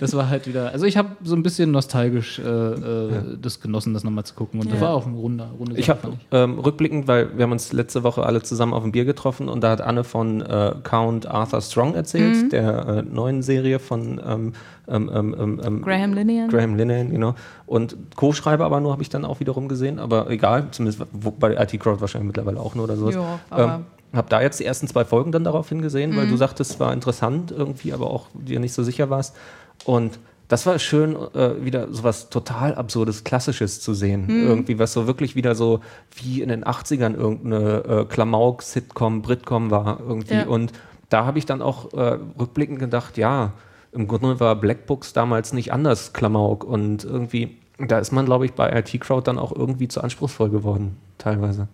Das 0.00 0.14
war 0.14 0.28
halt 0.28 0.46
wieder. 0.46 0.70
Also 0.72 0.86
ich 0.86 0.96
habe 0.96 1.10
so 1.22 1.34
ein 1.36 1.42
bisschen 1.42 1.70
nostalgisch 1.70 2.38
äh, 2.38 2.42
äh, 2.42 3.10
das 3.40 3.60
genossen, 3.60 3.94
das 3.94 4.02
nochmal 4.04 4.24
zu 4.24 4.34
gucken. 4.34 4.60
Und 4.60 4.70
das 4.70 4.80
Ja. 4.80 4.86
war 4.88 4.94
auch 4.94 5.06
ein 5.06 5.14
runder, 5.14 5.50
runde 5.58 5.76
Ich 5.78 5.88
habe 5.88 6.14
ähm, 6.32 6.58
rückblickend, 6.58 7.06
weil 7.08 7.36
wir 7.36 7.44
haben 7.44 7.52
uns 7.52 7.72
letzte 7.72 8.02
Woche 8.02 8.24
alle 8.24 8.42
zusammen 8.42 8.72
auf 8.74 8.84
ein 8.84 8.92
Bier 8.92 9.04
getroffen 9.04 9.48
und 9.48 9.62
da 9.62 9.70
hat 9.70 9.80
Anne 9.80 10.04
von 10.04 10.40
äh, 10.42 10.74
Count 10.82 11.26
Arthur 11.26 11.60
Strong 11.60 11.94
erzählt, 11.94 12.52
der 12.52 12.86
äh, 12.86 13.02
neuen 13.02 13.42
Serie 13.42 13.78
von 13.78 14.20
ähm, 14.26 14.52
ähm, 14.88 15.10
ähm, 15.14 15.36
ähm, 15.38 15.60
ähm, 15.64 15.82
Graham 15.82 16.12
Linehan. 16.12 16.48
Graham 16.48 16.74
Linehan, 16.76 17.10
genau. 17.10 17.34
Und 17.66 17.96
Co-Schreiber 18.16 18.64
aber 18.66 18.80
nur 18.80 18.92
habe 18.92 19.02
ich 19.02 19.08
dann 19.08 19.24
auch 19.24 19.40
wiederum 19.40 19.68
gesehen, 19.68 19.98
aber 19.98 20.28
egal, 20.30 20.66
zumindest 20.72 21.06
wo, 21.12 21.30
bei 21.30 21.54
IT 21.56 21.78
Crowd 21.80 22.00
wahrscheinlich 22.00 22.26
mittlerweile 22.28 22.60
auch 22.60 22.74
nur 22.74 22.84
oder 22.84 22.96
sowas. 22.96 23.14
Ja, 23.14 23.38
aber- 23.50 23.80
ähm, 24.14 24.18
hab 24.18 24.30
da 24.30 24.40
jetzt 24.40 24.60
die 24.60 24.64
ersten 24.64 24.88
zwei 24.88 25.04
Folgen 25.04 25.32
dann 25.32 25.44
darauf 25.44 25.68
hingesehen, 25.68 26.16
weil 26.16 26.26
du 26.26 26.36
sagtest, 26.36 26.72
es 26.72 26.80
war 26.80 26.92
interessant 26.92 27.50
irgendwie, 27.50 27.92
aber 27.92 28.10
auch 28.10 28.28
dir 28.32 28.60
nicht 28.60 28.72
so 28.72 28.82
sicher 28.82 29.10
warst. 29.10 29.36
Und 29.84 30.18
das 30.48 30.66
war 30.66 30.78
schön, 30.78 31.16
äh, 31.34 31.64
wieder 31.64 31.92
sowas 31.92 32.28
total 32.28 32.74
absurdes, 32.74 33.24
klassisches 33.24 33.80
zu 33.80 33.94
sehen. 33.94 34.26
Irgendwie, 34.28 34.78
was 34.78 34.92
so 34.92 35.06
wirklich 35.06 35.36
wieder 35.36 35.54
so 35.54 35.80
wie 36.14 36.42
in 36.42 36.48
den 36.48 36.64
80ern 36.64 37.14
irgendeine 37.14 37.84
äh, 37.84 38.04
Klamauk-Sitcom, 38.04 39.22
Britcom 39.22 39.70
war 39.70 40.00
irgendwie. 40.00 40.34
Ja. 40.34 40.46
Und 40.46 40.72
da 41.08 41.24
habe 41.24 41.38
ich 41.38 41.46
dann 41.46 41.62
auch 41.62 41.92
äh, 41.94 42.18
rückblickend 42.38 42.78
gedacht, 42.78 43.16
ja, 43.16 43.52
im 43.92 44.08
Grunde 44.08 44.40
war 44.40 44.56
Black 44.56 44.86
Books 44.86 45.12
damals 45.12 45.52
nicht 45.52 45.72
anders 45.72 46.12
Klamauk 46.12 46.64
und 46.64 47.04
irgendwie, 47.04 47.58
da 47.78 47.98
ist 47.98 48.12
man, 48.12 48.26
glaube 48.26 48.44
ich, 48.44 48.52
bei 48.52 48.76
IT 48.76 49.00
Crowd 49.00 49.26
dann 49.26 49.38
auch 49.38 49.52
irgendwie 49.54 49.88
zu 49.88 50.02
anspruchsvoll 50.02 50.50
geworden, 50.50 50.96
teilweise. 51.16 51.68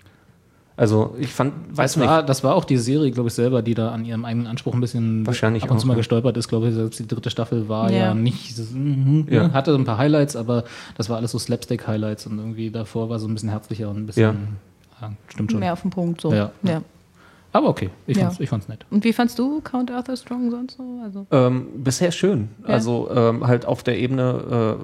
Also 0.80 1.14
ich 1.20 1.28
fand, 1.32 1.52
weiß 1.76 1.92
Das 1.92 1.96
nicht, 1.98 2.08
war, 2.08 2.22
das 2.22 2.42
war 2.42 2.54
auch 2.54 2.64
die 2.64 2.78
Serie, 2.78 3.10
glaube 3.10 3.28
ich, 3.28 3.34
selber, 3.34 3.60
die 3.60 3.74
da 3.74 3.90
an 3.90 4.06
ihrem 4.06 4.24
eigenen 4.24 4.46
Anspruch 4.46 4.72
ein 4.72 4.80
bisschen 4.80 5.26
Wahrscheinlich 5.26 5.62
ab 5.62 5.70
und 5.70 5.78
zu 5.78 5.86
mal 5.86 5.92
ja. 5.92 5.98
gestolpert 5.98 6.38
ist. 6.38 6.48
Glaube 6.48 6.68
ich, 6.68 6.74
selbst 6.74 6.98
die 6.98 7.06
dritte 7.06 7.28
Staffel 7.28 7.68
war 7.68 7.90
ja, 7.92 7.98
Ja. 7.98 8.14
nicht, 8.14 8.56
so- 8.56 8.62
mhm, 8.74 9.26
Ja. 9.30 9.52
hatte 9.52 9.74
ein 9.74 9.84
paar 9.84 9.98
Highlights, 9.98 10.36
aber 10.36 10.64
das 10.96 11.10
war 11.10 11.18
alles 11.18 11.32
so 11.32 11.38
Slapstick-Highlights 11.38 12.26
und 12.28 12.38
irgendwie 12.38 12.70
davor 12.70 13.10
war 13.10 13.18
so 13.18 13.28
ein 13.28 13.34
bisschen 13.34 13.50
herzlicher 13.50 13.90
und 13.90 13.98
ein 13.98 14.06
bisschen, 14.06 14.22
Ja. 14.22 14.34
ja, 15.08 15.12
stimmt 15.28 15.50
schon. 15.50 15.60
Mehr 15.60 15.74
auf 15.74 15.82
den 15.82 15.90
Punkt 15.90 16.22
so. 16.22 16.32
Ja. 16.32 16.50
Aber 17.52 17.68
okay, 17.68 17.90
ich 18.06 18.16
Ja. 18.16 18.24
fand's, 18.26 18.38
ich 18.40 18.48
fand's 18.48 18.68
nett. 18.68 18.86
Und 18.90 19.02
wie 19.04 19.12
fandst 19.12 19.38
du 19.38 19.60
Count 19.62 19.90
Arthur 19.90 20.16
Strong 20.16 20.50
sonst 20.50 20.76
so? 20.76 21.00
Also, 21.02 21.26
Ähm, 21.32 21.66
bisher 21.78 22.12
schön. 22.12 22.48
Ja. 22.62 22.74
Also 22.74 23.10
ähm, 23.12 23.46
halt 23.46 23.66
auf 23.66 23.82
der 23.82 23.98
Ebene 23.98 24.76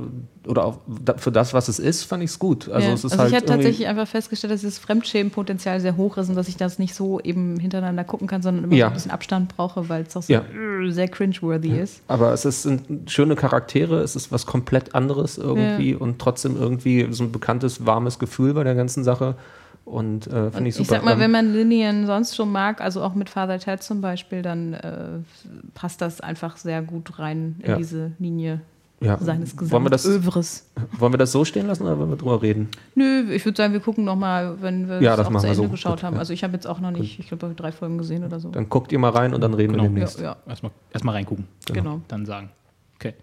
äh, 0.47 0.49
oder 0.49 0.65
auf, 0.65 0.79
da, 1.05 1.15
für 1.17 1.31
das, 1.33 1.55
was 1.55 1.69
es 1.69 1.79
ist, 1.79 2.05
fand 2.05 2.23
ich 2.25 2.31
es 2.31 2.39
gut. 2.39 2.69
Also 2.69 2.89
ja. 2.89 2.95
es 2.95 3.05
ist 3.05 3.13
also 3.13 3.23
halt 3.23 3.31
ich 3.33 3.37
habe 3.37 3.47
tatsächlich 3.47 3.87
einfach 3.89 4.07
festgestellt, 4.09 4.53
dass 4.53 4.63
das 4.63 4.79
Fremdschämenpotenzial 4.79 5.81
sehr 5.81 5.97
hoch 5.97 6.17
ist 6.17 6.29
und 6.29 6.35
dass 6.35 6.49
ich 6.49 6.57
das 6.57 6.79
nicht 6.79 6.95
so 6.95 7.21
eben 7.21 7.59
hintereinander 7.59 8.05
gucken 8.05 8.27
kann, 8.27 8.43
sondern 8.43 8.65
immer 8.65 8.75
Ja. 8.75 8.87
so 8.87 8.91
ein 8.91 8.95
bisschen 8.95 9.11
Abstand 9.13 9.57
brauche, 9.57 9.89
weil 9.89 10.03
es 10.03 10.15
doch 10.15 10.23
so 10.23 10.33
Ja. 10.33 10.41
äh, 10.41 10.91
sehr 10.91 11.09
cringe-worthy 11.09 11.79
ist. 11.79 12.03
Aber 12.09 12.33
es 12.33 12.45
ist, 12.45 12.63
sind 12.63 13.11
schöne 13.11 13.37
Charaktere, 13.37 14.01
es 14.01 14.17
ist 14.17 14.33
was 14.33 14.47
komplett 14.47 14.95
anderes 14.95 15.39
irgendwie 15.39 15.95
und 15.95 16.19
trotzdem 16.19 16.57
irgendwie 16.57 17.07
so 17.11 17.25
ein 17.25 17.33
bekanntes, 17.33 17.87
warmes 17.87 18.19
Gefühl 18.19 18.55
bei 18.55 18.65
der 18.65 18.75
ganzen 18.75 19.05
Sache. 19.05 19.35
Und 19.87 20.27
äh, 20.27 20.51
finde 20.51 20.69
ich 20.69 20.75
super. 20.75 20.83
Ich 20.83 20.89
sag 20.89 21.05
mal, 21.05 21.13
Ähm, 21.13 21.21
wenn 21.21 21.31
man 21.31 21.53
Linien 21.55 22.07
sonst 22.07 22.35
schon 22.35 22.51
mag, 22.51 22.81
also 22.81 23.03
auch 23.03 23.15
mit 23.15 23.31
Father 23.31 23.59
Ted 23.61 23.83
zum 23.83 24.01
Beispiel, 24.01 24.43
dann 24.43 24.75
äh, 24.75 25.19
passt 25.75 26.01
das 26.03 26.21
einfach 26.21 26.57
sehr 26.59 26.83
gut 26.83 27.19
rein 27.21 27.55
in 27.61 27.71
Ja. 27.71 27.77
diese 27.77 28.11
Linie 28.19 28.61
ja. 29.01 29.17
seines 29.19 29.57
wollen, 29.71 29.85
wir 29.85 29.91
das, 29.91 30.03
Gesamtövres. 30.03 30.69
wollen 30.99 31.13
wir 31.13 31.19
das 31.19 31.31
so 31.31 31.45
stehen 31.45 31.69
lassen 31.69 31.85
oder 31.85 31.97
wollen 32.01 32.11
wir 32.11 32.17
drüber 32.17 32.43
reden? 32.43 32.69
Nö, 32.97 33.31
ich 33.31 33.45
würde 33.45 33.57
sagen, 33.57 33.73
wir 33.75 33.81
gucken 33.81 34.05
noch 34.05 34.17
mal, 34.17 34.61
wenn 34.61 34.89
wir 34.89 35.01
Ja, 35.01 35.13
es 35.13 35.19
das 35.19 35.27
auch 35.29 35.31
zu 35.41 35.47
Ende 35.47 35.55
so. 35.57 35.69
geschaut 35.69 35.93
Gut, 35.97 36.03
haben. 36.03 36.15
ja. 36.15 36.19
Also 36.21 36.33
ich 36.33 36.43
habe 36.43 36.55
jetzt 36.55 36.67
auch 36.67 36.81
noch 36.81 36.91
nicht, 36.91 37.21
ich 37.21 37.29
glaube, 37.29 37.55
drei 37.55 37.71
Folgen 37.71 37.97
gesehen 37.97 38.25
oder 38.25 38.41
so. 38.41 38.49
Dann 38.49 38.69
guckt 38.69 38.91
ihr 38.91 38.99
mal 38.99 39.11
rein 39.11 39.35
und 39.35 39.41
dann 39.41 39.55
reden 39.55 39.75
Genau. 39.75 39.85
wir 39.85 39.89
ja, 39.91 39.95
demnächst. 39.95 40.21
ja. 40.21 40.37
Erstmal 40.49 40.73
erst 40.93 41.05
mal 41.05 41.13
reingucken. 41.13 41.47
Genau. 41.73 42.01
Dann 42.09 42.27
sagen. 42.27 42.51
Okay. 42.97 43.15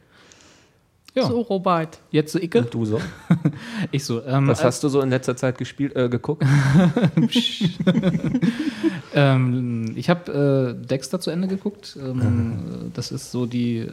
Ja. 1.15 1.28
So, 1.28 1.41
Robert. 1.41 1.99
Jetzt 2.10 2.32
so 2.34 2.39
Icke. 2.39 2.63
Du 2.63 2.86
so? 2.86 2.99
Ich 3.91 4.04
so. 4.04 4.23
Ähm, 4.26 4.47
Was 4.47 4.63
hast 4.63 4.84
du 4.84 4.89
so 4.89 4.99
in 5.02 5.10
letzter 5.12 5.36
Zeit 5.36 5.58
gespielt, 5.60 5.95
äh, 5.95 6.10
geguckt? 6.10 6.43
Ähm, 9.15 9.93
ich 9.95 10.10
habe 10.10 10.76
äh, 10.82 10.88
Dexter 10.88 11.19
zu 11.19 11.30
Ende 11.30 11.47
geguckt. 11.47 11.97
Ähm, 12.02 12.91
Das 12.93 13.12
ist 13.12 13.32
so 13.32 13.45
die. 13.45 13.88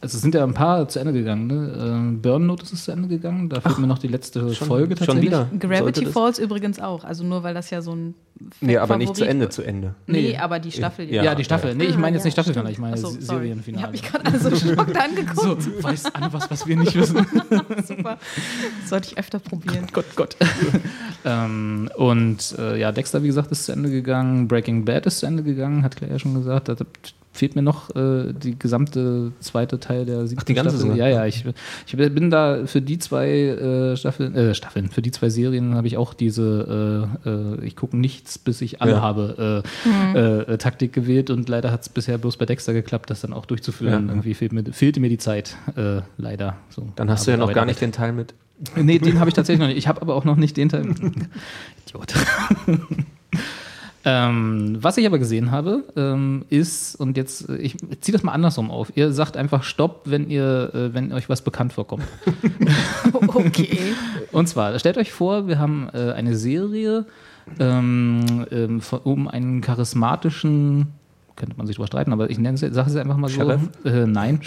Also 0.00 0.16
es 0.16 0.22
sind 0.22 0.34
ja 0.34 0.44
ein 0.44 0.54
paar 0.54 0.88
zu 0.88 0.98
Ende 0.98 1.12
gegangen. 1.12 1.46
Ne? 1.48 1.74
Ähm, 1.78 2.22
Burnout 2.22 2.62
ist 2.62 2.72
es 2.72 2.84
zu 2.84 2.92
Ende 2.92 3.08
gegangen. 3.08 3.48
Da 3.48 3.60
fehlt 3.60 3.78
mir 3.78 3.86
noch 3.86 3.98
die 3.98 4.06
letzte 4.08 4.48
Folge 4.50 4.96
schon 4.96 5.06
tatsächlich. 5.06 5.26
wieder. 5.26 5.48
Gravity 5.58 5.76
Sollte 5.82 6.04
das- 6.04 6.12
Falls 6.12 6.38
übrigens 6.38 6.78
auch. 6.78 7.04
Also 7.04 7.24
nur 7.24 7.42
weil 7.42 7.52
das 7.52 7.70
ja 7.70 7.82
so 7.82 7.92
ein. 7.94 8.14
Nee, 8.60 8.78
aber 8.78 8.96
nicht 8.96 9.08
Favorit- 9.10 9.16
zu 9.16 9.24
Ende, 9.28 9.48
zu 9.50 9.62
Ende. 9.62 9.94
Nee, 10.06 10.22
Nee. 10.30 10.36
aber 10.38 10.58
die 10.58 10.72
Staffel. 10.72 11.12
Ja. 11.12 11.22
Ja, 11.22 11.34
die 11.34 11.44
Staffel. 11.44 11.74
Nee, 11.74 11.84
ich 11.84 11.96
meine 11.98 12.16
jetzt 12.16 12.24
ja, 12.24 12.28
nicht 12.28 12.32
Staffelfinale, 12.34 12.72
ich 12.72 12.78
meine 12.78 12.94
Achso, 12.94 13.08
Se- 13.08 13.20
sorry. 13.20 13.20
Ich 13.20 13.26
Serienfinale. 13.64 13.82
habe 13.82 13.92
mich 13.92 14.02
gerade 14.02 14.38
so 14.38 14.50
geschockt 14.70 14.96
angeguckt. 14.96 15.62
so, 15.62 15.82
weiß 15.82 16.14
Anne 16.14 16.32
was, 16.32 16.50
was 16.50 16.66
wir 16.66 16.76
nicht 16.76 16.94
wissen. 16.94 17.16
Super. 17.86 18.18
Das 18.80 18.88
sollte 18.88 19.08
ich 19.12 19.18
öfter 19.18 19.38
probieren. 19.40 19.86
Gott, 19.92 20.06
Gott. 20.16 20.36
ähm, 21.24 21.90
und 21.96 22.54
äh, 22.58 22.78
ja, 22.78 22.92
Dexter, 22.92 23.22
wie 23.22 23.26
gesagt, 23.28 23.50
ist 23.52 23.64
zu 23.66 23.72
Ende 23.72 23.90
gegangen. 23.90 24.48
Breaking 24.48 24.84
Bad 24.84 25.06
ist 25.06 25.18
zu 25.20 25.26
Ende 25.26 25.42
gegangen, 25.42 25.82
hat 25.82 25.96
Claire 25.96 26.14
ja 26.14 26.18
schon 26.18 26.34
gesagt. 26.34 26.68
Da 26.68 26.76
fehlt 27.32 27.54
mir 27.54 27.62
noch 27.62 27.94
äh, 27.94 28.32
die 28.32 28.58
gesamte 28.58 29.30
zweite 29.38 29.78
Teil 29.78 30.04
der 30.04 30.26
siebten 30.26 30.40
Ach, 30.42 30.44
die 30.46 30.54
ganze 30.54 30.76
Staffel. 30.76 30.96
Ja, 30.96 31.06
ja, 31.08 31.26
ich, 31.26 31.44
ich 31.86 31.96
bin 31.96 32.28
da 32.30 32.66
für 32.66 32.82
die 32.82 32.98
zwei 32.98 33.28
äh, 33.30 33.96
Staffeln, 33.96 34.34
äh, 34.34 34.52
Staffeln, 34.54 34.88
für 34.88 35.00
die 35.00 35.12
zwei 35.12 35.28
Serien 35.30 35.74
habe 35.76 35.86
ich 35.86 35.96
auch 35.96 36.12
diese, 36.12 37.08
äh, 37.24 37.28
äh, 37.28 37.64
ich 37.64 37.76
gucke 37.76 37.96
nichts, 37.96 38.29
bis 38.38 38.60
ich 38.60 38.80
alle 38.82 38.92
Ja. 38.92 39.00
habe, 39.02 39.62
äh, 39.84 40.18
äh, 40.52 40.58
Taktik 40.58 40.92
gewählt 40.92 41.30
und 41.30 41.48
leider 41.48 41.70
hat 41.72 41.82
es 41.82 41.88
bisher 41.88 42.18
bloß 42.18 42.36
bei 42.36 42.46
Dexter 42.46 42.72
geklappt, 42.72 43.10
das 43.10 43.20
dann 43.20 43.32
auch 43.32 43.46
durchzuführen. 43.46 44.06
Ja. 44.06 44.12
Irgendwie 44.12 44.34
fehlt 44.34 44.52
mir, 44.52 44.64
fehlte 44.72 45.00
mir 45.00 45.08
die 45.10 45.18
Zeit, 45.18 45.56
äh, 45.76 46.00
leider. 46.18 46.56
So, 46.70 46.88
Dann 46.96 47.10
hast 47.10 47.26
du 47.26 47.30
ja 47.30 47.36
noch 47.36 47.52
gar 47.52 47.64
nicht 47.66 47.80
den 47.80 47.92
Teil 47.92 48.12
mit. 48.12 48.34
Nee, 48.76 48.98
den 48.98 49.18
habe 49.20 49.30
ich 49.30 49.34
tatsächlich 49.34 49.60
noch 49.60 49.68
nicht. 49.68 49.78
Ich 49.78 49.88
habe 49.88 50.02
aber 50.02 50.14
auch 50.14 50.24
noch 50.24 50.36
nicht 50.36 50.56
den 50.56 50.68
Teil. 50.68 50.84
Idiot. 51.86 52.14
ähm, 54.04 54.78
was 54.80 54.96
ich 54.96 55.06
aber 55.06 55.18
gesehen 55.18 55.50
habe, 55.50 55.84
ähm, 55.94 56.44
ist, 56.48 56.94
und 56.96 57.16
jetzt, 57.16 57.48
äh, 57.48 57.56
ich 57.56 57.76
ziehe 58.00 58.12
das 58.12 58.22
mal 58.22 58.32
andersrum 58.32 58.70
auf. 58.70 58.92
Ihr 58.96 59.12
sagt 59.12 59.36
einfach 59.36 59.62
Stopp, 59.62 60.02
wenn 60.06 60.30
ihr, 60.30 60.70
äh, 60.74 60.94
wenn 60.94 61.12
euch 61.12 61.28
was 61.28 61.42
bekannt 61.42 61.72
vorkommt. 61.72 62.04
Okay. 63.12 63.94
Und 64.32 64.48
zwar, 64.48 64.78
stellt 64.78 64.96
euch 64.96 65.12
vor, 65.12 65.46
wir 65.46 65.58
haben 65.58 65.88
äh, 65.92 66.12
eine 66.12 66.36
Serie 66.36 67.06
ähm, 67.58 68.46
ähm, 68.50 68.80
um 69.04 69.28
einen 69.28 69.60
charismatischen, 69.60 70.88
könnte 71.40 71.56
man 71.56 71.66
sich 71.66 71.76
drüber 71.76 71.86
streiten, 71.86 72.12
aber 72.12 72.30
ich 72.30 72.38
nenne 72.38 72.54
es, 72.54 72.60
sage 72.60 72.90
es 72.90 72.96
einfach 72.96 73.16
mal 73.16 73.28
so. 73.28 73.50
Äh, 73.50 74.06
nein. 74.06 74.40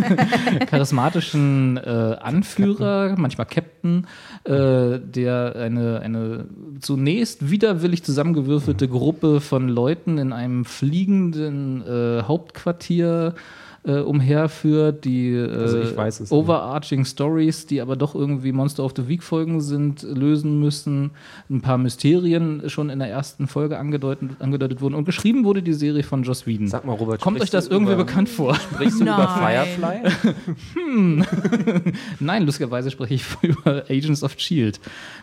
charismatischen 0.66 1.76
äh, 1.76 2.16
Anführer, 2.20 3.14
manchmal 3.18 3.46
Captain, 3.46 4.06
äh, 4.44 4.98
der 4.98 5.54
eine, 5.56 6.00
eine 6.00 6.46
zunächst 6.80 7.50
widerwillig 7.50 8.02
zusammengewürfelte 8.02 8.88
Gruppe 8.88 9.40
von 9.40 9.68
Leuten 9.68 10.16
in 10.16 10.32
einem 10.32 10.64
fliegenden 10.64 11.82
äh, 11.86 12.22
Hauptquartier 12.22 13.34
äh, 13.36 13.40
umherführt, 13.82 15.04
die 15.04 15.30
äh, 15.32 15.50
Also 15.56 15.80
ich 15.80 15.96
weiß 15.96 16.20
es 16.20 16.32
overarching 16.32 17.04
Stories, 17.04 17.66
die 17.66 17.80
aber 17.80 17.96
doch 17.96 18.14
irgendwie 18.14 18.52
Monster 18.52 18.84
of 18.84 18.92
the 18.96 19.08
Week 19.08 19.22
Folgen 19.22 19.60
sind, 19.62 20.02
lösen 20.02 20.60
müssen. 20.60 21.12
Ein 21.48 21.62
paar 21.62 21.78
Mysterien 21.78 22.62
schon 22.68 22.90
in 22.90 22.98
der 22.98 23.08
ersten 23.08 23.46
Folge 23.46 23.78
angedeutet, 23.78 24.32
angedeutet 24.40 24.80
wurden. 24.82 24.94
Und 24.94 25.04
geschrieben 25.06 25.44
wurde 25.44 25.62
die 25.62 25.72
Serie 25.72 26.02
von 26.02 26.22
Joss 26.24 26.46
Whedon. 26.46 26.68
Sag 26.68 26.84
mal, 26.84 26.92
Robert, 26.92 27.20
Kommt 27.22 27.40
euch 27.40 27.48
das 27.50 27.68
irgendwie 27.68 27.94
über- 27.94 28.04
bekannt 28.04 28.28
vor? 28.28 28.54
Sprichst 28.54 29.00
du 29.00 29.04
über 29.04 29.16
Nein. 29.38 29.66
Firefly? 29.78 30.34
Nein, 32.20 32.44
lustigerweise 32.44 32.90
spreche 32.90 33.14
ich 33.14 33.24
über 33.42 33.84
Agents 33.88 34.22
of 34.22 34.34
Shield. 34.38 34.80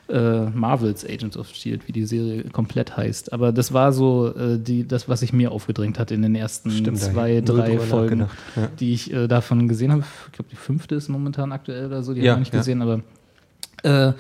Äh, 0.10 0.46
Marvels 0.50 1.06
Agents 1.06 1.38
of 1.38 1.50
Shield, 1.54 1.88
wie 1.88 1.92
die 1.92 2.06
Serie 2.06 2.44
komplett 2.52 2.96
heißt. 2.98 3.34
Aber 3.34 3.52
das 3.52 3.74
war 3.74 3.92
so 3.92 4.34
äh, 4.36 4.58
die, 4.58 4.88
das, 4.88 5.10
was 5.10 5.20
sich 5.20 5.34
mir 5.34 5.52
aufgedrängt 5.52 6.00
hat 6.00 6.12
in 6.12 6.22
den 6.22 6.36
ersten 6.36 6.72
Stimmt, 6.72 7.00
zwei, 7.00 7.42
drei 7.42 7.78
Folgen, 7.78 8.20
nachgedacht. 8.20 8.38
Ja. 8.56 8.68
die 8.80 8.94
ich 8.94 9.14
äh, 9.14 9.28
davon 9.28 9.68
gesehen 9.68 9.92
habe. 9.92 10.04
Ich 10.28 10.32
glaube, 10.34 10.50
die 10.52 10.56
fünfte 10.56 10.96
ist 10.96 11.10
momentan 11.10 11.52
aktuell 11.52 11.88
oder 11.88 12.04
so, 12.04 12.14
die 12.14 12.22
Ja, 12.22 12.32
habe 12.34 12.42
ich 12.42 12.48
nicht 12.48 12.54
ja. 12.54 12.60
gesehen, 12.60 12.82
aber 12.82 13.02
äh, 13.84 14.14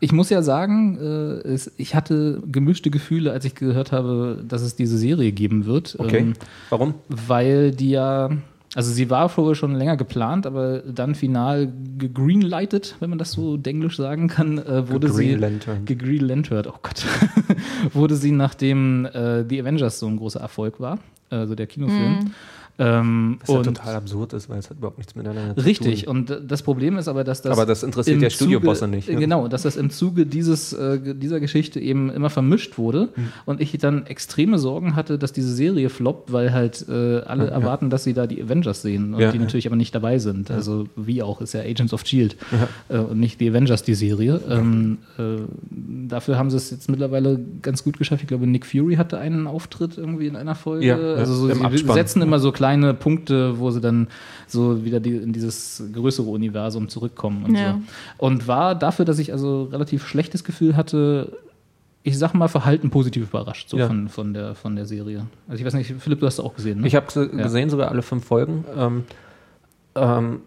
ich 0.00 0.12
muss 0.12 0.28
ja 0.30 0.42
sagen, 0.42 0.98
äh, 0.98 1.48
es, 1.48 1.72
ich 1.76 1.94
hatte 1.94 2.42
gemischte 2.50 2.90
Gefühle, 2.90 3.32
als 3.32 3.44
ich 3.44 3.54
gehört 3.54 3.90
habe, 3.92 4.42
dass 4.46 4.62
es 4.62 4.76
diese 4.76 4.98
Serie 4.98 5.32
geben 5.32 5.64
wird. 5.66 5.96
Okay. 5.98 6.18
Ähm, 6.18 6.32
Warum? 6.70 6.94
weil 7.08 7.70
die 7.70 7.90
ja, 7.90 8.30
also 8.74 8.92
sie 8.92 9.08
war 9.08 9.28
vorher 9.28 9.54
schon 9.54 9.74
länger 9.76 9.96
geplant, 9.96 10.46
aber 10.46 10.80
dann 10.80 11.14
final 11.14 11.72
gegreenlightet, 11.96 12.96
wenn 13.00 13.08
man 13.10 13.18
das 13.18 13.32
so 13.32 13.56
denglisch 13.56 13.96
sagen 13.96 14.28
kann, 14.28 14.58
äh, 14.58 14.88
wurde 14.90 15.08
sie 15.10 15.26
Gegreenlanterned. 15.28 15.86
gegreenlanterned, 15.86 16.66
oh 16.66 16.78
Gott, 16.82 17.04
wurde 17.94 18.16
sie 18.16 18.32
nachdem 18.32 19.06
äh, 19.06 19.44
The 19.48 19.60
Avengers 19.62 20.00
so 20.00 20.06
ein 20.06 20.16
großer 20.16 20.40
Erfolg 20.40 20.80
war, 20.80 20.98
also 21.30 21.54
der 21.54 21.66
Kinofilm. 21.66 22.32
Ähm, 22.76 23.38
Was 23.46 23.54
ja 23.54 23.62
total 23.62 23.94
absurd 23.94 24.32
ist, 24.32 24.48
weil 24.48 24.58
es 24.58 24.68
hat 24.68 24.78
überhaupt 24.78 24.98
nichts 24.98 25.14
miteinander 25.14 25.54
zu 25.56 25.64
Richtig, 25.64 26.06
tun. 26.06 26.16
und 26.16 26.30
äh, 26.30 26.40
das 26.44 26.62
Problem 26.64 26.98
ist 26.98 27.06
aber, 27.06 27.22
dass 27.22 27.40
das. 27.40 27.52
Aber 27.52 27.66
das 27.66 27.84
interessiert 27.84 28.20
ja 28.20 28.30
Studiobosse 28.30 28.88
nicht, 28.88 29.08
ne? 29.08 29.14
Genau, 29.14 29.46
dass 29.46 29.62
das 29.62 29.76
im 29.76 29.90
Zuge 29.90 30.26
dieses, 30.26 30.72
äh, 30.72 30.98
dieser 31.14 31.38
Geschichte 31.38 31.78
eben 31.78 32.10
immer 32.10 32.30
vermischt 32.30 32.76
wurde 32.76 33.10
Hm. 33.14 33.28
und 33.44 33.60
ich 33.60 33.78
dann 33.78 34.06
extreme 34.06 34.58
Sorgen 34.58 34.96
hatte, 34.96 35.18
dass 35.18 35.32
diese 35.32 35.54
Serie 35.54 35.88
floppt, 35.88 36.32
weil 36.32 36.52
halt 36.52 36.84
äh, 36.88 37.20
alle 37.20 37.46
erwarten, 37.46 37.90
dass 37.90 38.02
sie 38.02 38.12
da 38.12 38.26
die 38.26 38.42
Avengers 38.42 38.82
sehen 38.82 39.14
und 39.14 39.20
Ja, 39.20 39.30
die 39.30 39.36
ja. 39.38 39.42
natürlich 39.44 39.66
aber 39.68 39.76
nicht 39.76 39.94
dabei 39.94 40.18
sind. 40.18 40.50
Also, 40.50 40.88
wie 40.96 41.22
auch, 41.22 41.40
ist 41.40 41.54
ja 41.54 41.60
Agents 41.60 41.92
of 41.92 42.04
Shield 42.04 42.36
äh, 42.88 42.98
und 42.98 43.20
nicht 43.20 43.40
die 43.40 43.50
Avengers, 43.50 43.84
die 43.84 43.94
Serie. 43.94 44.40
Ähm, 44.50 44.98
äh, 45.16 45.22
dafür 46.08 46.38
haben 46.38 46.50
sie 46.50 46.56
es 46.56 46.72
jetzt 46.72 46.90
mittlerweile 46.90 47.38
ganz 47.62 47.84
gut 47.84 47.98
geschafft. 47.98 48.22
Ich 48.22 48.28
glaube, 48.28 48.48
Nick 48.48 48.66
Fury 48.66 48.96
hatte 48.96 49.18
einen 49.18 49.46
Auftritt 49.46 49.96
irgendwie 49.96 50.26
in 50.26 50.34
einer 50.34 50.56
Folge. 50.56 50.86
Ja, 50.86 50.98
ja, 50.98 51.14
also, 51.14 51.34
so, 51.34 51.46
sie 51.54 51.60
Abspann. 51.60 51.94
setzen 51.94 52.20
immer 52.20 52.40
so 52.40 52.50
kleine 52.50 52.63
Punkte, 52.94 53.58
wo 53.58 53.70
sie 53.70 53.80
dann 53.80 54.08
so 54.46 54.84
wieder 54.84 55.00
die, 55.00 55.16
in 55.16 55.32
dieses 55.32 55.82
größere 55.92 56.28
Universum 56.28 56.88
zurückkommen 56.88 57.44
und 57.44 57.58
Ja. 57.58 57.72
so. 57.74 57.80
Und 58.26 58.46
war 58.48 58.74
dafür, 58.74 59.04
dass 59.04 59.18
ich 59.18 59.32
also 59.32 59.64
relativ 59.64 60.06
schlechtes 60.06 60.44
Gefühl 60.44 60.76
hatte, 60.76 61.38
ich 62.02 62.18
sag 62.18 62.34
mal, 62.34 62.48
verhalten 62.48 62.90
positiv 62.90 63.24
überrascht 63.30 63.68
so 63.70 63.78
Ja. 63.78 63.86
von, 63.86 64.08
von, 64.08 64.34
der, 64.34 64.54
von 64.54 64.76
der 64.76 64.84
Serie. 64.86 65.26
Also 65.48 65.60
ich 65.60 65.64
weiß 65.66 65.74
nicht, 65.74 65.94
Philipp, 65.98 66.20
du 66.20 66.26
hast 66.26 66.34
es 66.34 66.40
auch 66.40 66.54
gesehen, 66.54 66.80
ne? 66.80 66.86
Ich 66.86 66.94
habe 66.94 67.06
Ja. 67.14 67.42
gesehen, 67.44 67.70
sogar 67.70 67.90
alle 67.90 68.02
fünf 68.02 68.24
Folgen. 68.26 68.64
Ähm, 68.76 69.04
ähm, 69.94 70.40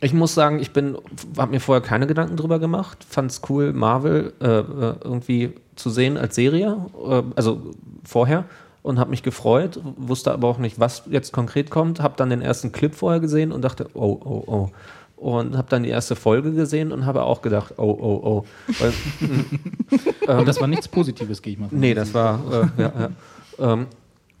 ich 0.00 0.12
muss 0.12 0.34
sagen, 0.34 0.58
ich 0.58 0.72
bin, 0.72 0.98
habe 1.38 1.52
mir 1.52 1.60
vorher 1.60 1.80
keine 1.82 2.06
Gedanken 2.06 2.36
drüber 2.36 2.58
gemacht. 2.58 3.04
Fand 3.08 3.30
es 3.30 3.40
cool, 3.48 3.72
Marvel 3.72 4.32
äh, 4.40 4.46
äh, 4.58 4.94
irgendwie 5.02 5.52
zu 5.76 5.88
sehen 5.90 6.16
als 6.18 6.34
Serie, 6.34 6.76
äh, 7.08 7.22
also 7.36 7.70
vorher 8.04 8.44
und 8.84 8.98
habe 8.98 9.08
mich 9.08 9.22
gefreut, 9.22 9.80
wusste 9.96 10.30
aber 10.30 10.46
auch 10.46 10.58
nicht, 10.58 10.78
was 10.78 11.04
jetzt 11.08 11.32
konkret 11.32 11.70
kommt. 11.70 12.00
Habe 12.00 12.16
dann 12.18 12.28
den 12.28 12.42
ersten 12.42 12.70
Clip 12.70 12.94
vorher 12.94 13.18
gesehen 13.18 13.50
und 13.50 13.62
dachte, 13.62 13.88
oh, 13.94 14.20
oh, 14.22 14.44
oh. 14.46 14.68
Und 15.16 15.56
habe 15.56 15.68
dann 15.70 15.84
die 15.84 15.88
erste 15.88 16.16
Folge 16.16 16.52
gesehen 16.52 16.92
und 16.92 17.06
habe 17.06 17.22
auch 17.22 17.40
gedacht, 17.40 17.72
oh, 17.78 17.96
oh, 17.98 18.20
oh. 18.22 18.44
Weil, 18.78 20.36
Und 20.38 20.46
das 20.46 20.60
war 20.60 20.66
nichts 20.66 20.86
Positives, 20.86 21.40
gehe 21.40 21.54
ich 21.54 21.58
mal 21.58 21.70
von 21.70 21.80
Nee, 21.80 21.94
das 21.94 22.12
war, 22.12 22.40
äh, 22.52 22.82
ja, 22.82 22.92
ja. 23.58 23.72
Ähm, 23.72 23.86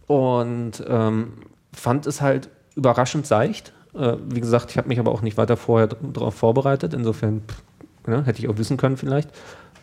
und 0.08 0.72
ähm, 0.86 1.32
fand 1.72 2.06
es 2.06 2.20
halt 2.20 2.50
überraschend 2.74 3.26
seicht. 3.26 3.72
Äh, 3.94 4.16
wie 4.28 4.40
gesagt, 4.40 4.72
ich 4.72 4.76
habe 4.76 4.88
mich 4.88 4.98
aber 4.98 5.12
auch 5.12 5.22
nicht 5.22 5.38
weiter 5.38 5.56
vorher 5.56 5.86
darauf 5.86 6.34
vorbereitet. 6.34 6.92
Insofern 6.92 7.40
pff, 7.48 7.62
ne, 8.06 8.26
hätte 8.26 8.40
ich 8.40 8.48
auch 8.50 8.58
wissen 8.58 8.76
können 8.76 8.98
vielleicht. 8.98 9.30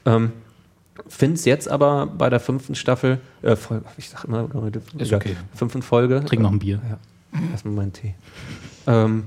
Ähm, 0.05 0.33
Finde 1.07 1.35
es 1.35 1.45
jetzt 1.45 1.69
aber 1.69 2.05
bei 2.05 2.29
der 2.29 2.39
fünften 2.39 2.75
Staffel, 2.75 3.19
äh, 3.41 3.55
ich 3.97 4.09
sag 4.09 4.25
immer, 4.25 4.49
Ist 4.97 5.13
okay. 5.13 5.35
fünften 5.55 5.81
Folge. 5.81 6.23
Trink 6.25 6.41
noch 6.41 6.51
ein 6.51 6.59
Bier. 6.59 6.81
Ja, 6.89 7.39
erstmal 7.51 7.73
meinen 7.73 7.93
Tee. 7.93 8.13
Ähm, 8.87 9.23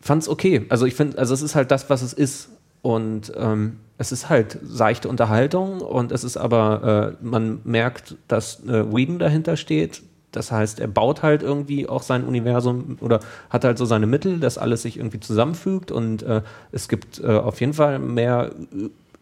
fand's 0.00 0.28
okay. 0.28 0.66
Also 0.68 0.86
ich 0.86 0.94
finde, 0.94 1.18
also 1.18 1.34
es 1.34 1.42
ist 1.42 1.54
halt 1.54 1.70
das, 1.70 1.88
was 1.90 2.02
es 2.02 2.12
ist. 2.12 2.50
Und 2.82 3.32
ähm, 3.36 3.78
es 3.98 4.12
ist 4.12 4.28
halt 4.28 4.58
seichte 4.62 5.08
Unterhaltung 5.08 5.80
und 5.80 6.12
es 6.12 6.22
ist 6.22 6.36
aber, 6.36 7.16
äh, 7.20 7.24
man 7.24 7.60
merkt, 7.64 8.16
dass 8.28 8.64
äh, 8.64 8.84
Whedon 8.92 9.18
dahinter 9.18 9.56
steht. 9.56 10.02
Das 10.30 10.52
heißt, 10.52 10.78
er 10.78 10.86
baut 10.86 11.22
halt 11.22 11.42
irgendwie 11.42 11.88
auch 11.88 12.02
sein 12.02 12.24
Universum 12.24 12.98
oder 13.00 13.20
hat 13.50 13.64
halt 13.64 13.78
so 13.78 13.86
seine 13.86 14.06
Mittel, 14.06 14.38
dass 14.38 14.58
alles 14.58 14.82
sich 14.82 14.98
irgendwie 14.98 15.20
zusammenfügt 15.20 15.90
und 15.90 16.22
äh, 16.22 16.42
es 16.70 16.88
gibt 16.88 17.18
äh, 17.18 17.26
auf 17.26 17.60
jeden 17.60 17.72
Fall 17.72 17.98
mehr 17.98 18.52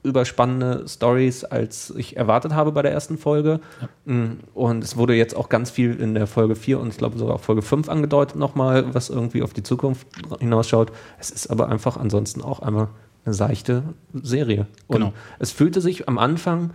überspannende 0.06 0.84
Stories, 0.88 1.44
als 1.44 1.92
ich 1.96 2.16
erwartet 2.16 2.54
habe 2.54 2.72
bei 2.72 2.82
der 2.82 2.92
ersten 2.92 3.18
Folge. 3.18 3.60
Mm, 4.04 4.32
Und 4.54 4.82
es 4.82 4.96
wurde 4.96 5.14
jetzt 5.14 5.36
auch 5.36 5.48
ganz 5.48 5.70
viel 5.70 5.94
in 6.00 6.14
der 6.14 6.26
Folge 6.26 6.56
4 6.56 6.80
und 6.80 6.88
ich 6.88 6.96
glaube 6.98 7.18
sogar 7.18 7.34
auch 7.36 7.40
Folge 7.40 7.62
5 7.62 7.88
angedeutet 7.88 8.36
nochmal, 8.36 8.94
was 8.94 9.10
irgendwie 9.10 9.42
auf 9.42 9.52
die 9.52 9.62
Zukunft 9.62 10.06
hinausschaut. 10.40 10.92
Es 11.18 11.30
ist 11.30 11.48
aber 11.48 11.68
einfach 11.68 11.96
ansonsten 11.96 12.42
auch 12.42 12.60
einmal 12.60 12.88
eine 13.24 13.34
seichte 13.34 13.82
Serie. 14.14 14.66
Und 14.86 14.96
Genau. 15.00 15.12
es 15.38 15.50
fühlte 15.52 15.80
sich 15.80 16.08
am 16.08 16.18
Anfang 16.18 16.70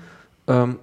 ähm, 0.48 0.78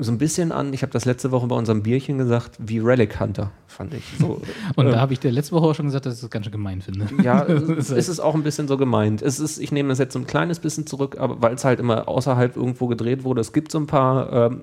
so 0.00 0.12
ein 0.12 0.18
bisschen 0.18 0.52
an, 0.52 0.72
ich 0.72 0.82
habe 0.82 0.92
das 0.92 1.06
letzte 1.06 1.32
Woche 1.32 1.48
bei 1.48 1.56
unserem 1.56 1.82
Bierchen 1.82 2.18
gesagt, 2.18 2.56
wie 2.60 2.78
Relic 2.78 3.18
Hunter, 3.18 3.50
fand 3.66 3.94
ich. 3.94 4.04
So, 4.18 4.40
Und 4.76 4.86
äh, 4.86 4.92
da 4.92 5.00
habe 5.00 5.12
ich 5.12 5.18
dir 5.18 5.32
letzte 5.32 5.56
Woche 5.56 5.66
auch 5.66 5.74
schon 5.74 5.86
gesagt, 5.86 6.06
dass 6.06 6.14
ich 6.14 6.20
das 6.20 6.30
ganz 6.30 6.44
schön 6.44 6.52
gemein 6.52 6.82
finde. 6.82 7.08
Ja, 7.22 7.42
es 7.46 7.90
ist 7.90 7.90
ist 7.90 8.08
es 8.08 8.20
auch 8.20 8.36
ein 8.36 8.44
bisschen 8.44 8.68
so 8.68 8.76
gemeint. 8.76 9.22
Es 9.22 9.40
ist, 9.40 9.58
ich 9.58 9.72
nehme 9.72 9.88
das 9.88 9.98
jetzt 9.98 10.12
so 10.12 10.20
ein 10.20 10.26
kleines 10.26 10.60
bisschen 10.60 10.86
zurück, 10.86 11.16
aber 11.18 11.42
weil 11.42 11.54
es 11.54 11.64
halt 11.64 11.80
immer 11.80 12.06
außerhalb 12.06 12.56
irgendwo 12.56 12.86
gedreht 12.86 13.24
wurde. 13.24 13.40
Es 13.40 13.52
gibt 13.52 13.72
so 13.72 13.78
ein 13.78 13.88
paar 13.88 14.32
ähm, 14.32 14.60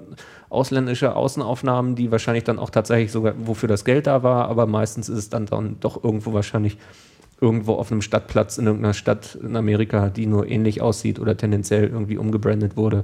ausländische 0.49 1.17
Außenaufnahmen, 1.17 1.95
die 1.95 2.11
wahrscheinlich 2.11 2.45
dann 2.45 2.57
auch 2.57 2.69
tatsächlich 2.69 3.11
sogar, 3.11 3.33
wofür 3.37 3.67
das 3.67 3.83
Geld 3.83 4.07
da 4.07 4.23
war, 4.23 4.47
aber 4.47 4.67
meistens 4.67 5.09
ist 5.09 5.17
es 5.17 5.29
dann, 5.29 5.47
dann 5.47 5.77
doch 5.81 6.01
irgendwo 6.01 6.31
wahrscheinlich 6.31 6.77
irgendwo 7.41 7.73
auf 7.73 7.91
einem 7.91 8.01
Stadtplatz 8.01 8.57
in 8.57 8.67
irgendeiner 8.67 8.93
Stadt 8.93 9.37
in 9.41 9.57
Amerika, 9.57 10.09
die 10.09 10.27
nur 10.27 10.47
ähnlich 10.47 10.81
aussieht 10.81 11.19
oder 11.19 11.35
tendenziell 11.35 11.89
irgendwie 11.89 12.17
umgebrandet 12.17 12.77
wurde. 12.77 13.03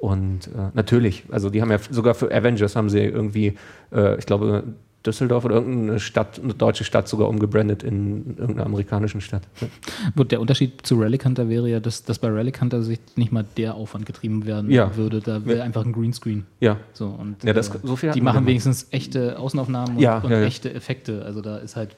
Und 0.00 0.46
äh, 0.48 0.70
natürlich, 0.72 1.24
also 1.30 1.50
die 1.50 1.60
haben 1.60 1.70
ja 1.70 1.78
sogar 1.90 2.14
für 2.14 2.34
Avengers 2.34 2.74
haben 2.74 2.88
sie 2.88 3.00
irgendwie, 3.00 3.54
äh, 3.92 4.18
ich 4.18 4.24
glaube, 4.26 4.64
Düsseldorf 5.04 5.46
oder 5.46 5.56
irgendeine 5.56 5.98
Stadt, 5.98 6.38
eine 6.42 6.52
deutsche 6.52 6.84
Stadt 6.84 7.08
sogar 7.08 7.26
umgebrandet 7.28 7.82
in 7.82 8.36
irgendeiner 8.36 8.66
amerikanischen 8.66 9.20
Stadt. 9.22 9.42
Gut, 10.16 10.30
der 10.32 10.40
Unterschied 10.42 10.86
zu 10.86 10.98
Relic 10.98 11.24
Hunter 11.24 11.48
wäre 11.48 11.68
ja, 11.70 11.80
dass, 11.80 12.02
dass 12.04 12.18
bei 12.18 12.28
Relic 12.28 12.60
Hunter 12.60 12.82
sich 12.82 12.98
nicht 13.16 13.32
mal 13.32 13.44
der 13.56 13.74
Aufwand 13.76 14.04
getrieben 14.06 14.44
werden 14.46 14.70
Ja. 14.70 14.94
würde. 14.96 15.20
Da 15.20 15.44
wäre 15.46 15.58
Ja. 15.58 15.64
einfach 15.64 15.84
ein 15.86 15.92
Greenscreen. 15.92 16.44
Ja, 16.60 16.76
So, 16.92 17.06
und, 17.06 17.42
Ja, 17.44 17.52
das- 17.54 17.68
äh, 17.74 17.78
so 17.82 17.96
viel 17.96 18.10
die 18.12 18.20
machen 18.22 18.46
wenigstens 18.46 18.88
echte 18.90 19.38
Außenaufnahmen 19.38 19.96
und, 19.96 20.04
und 20.24 20.32
echte 20.32 20.72
Effekte. 20.74 21.24
Also 21.24 21.40
da 21.40 21.56
ist 21.58 21.76
halt, 21.76 21.96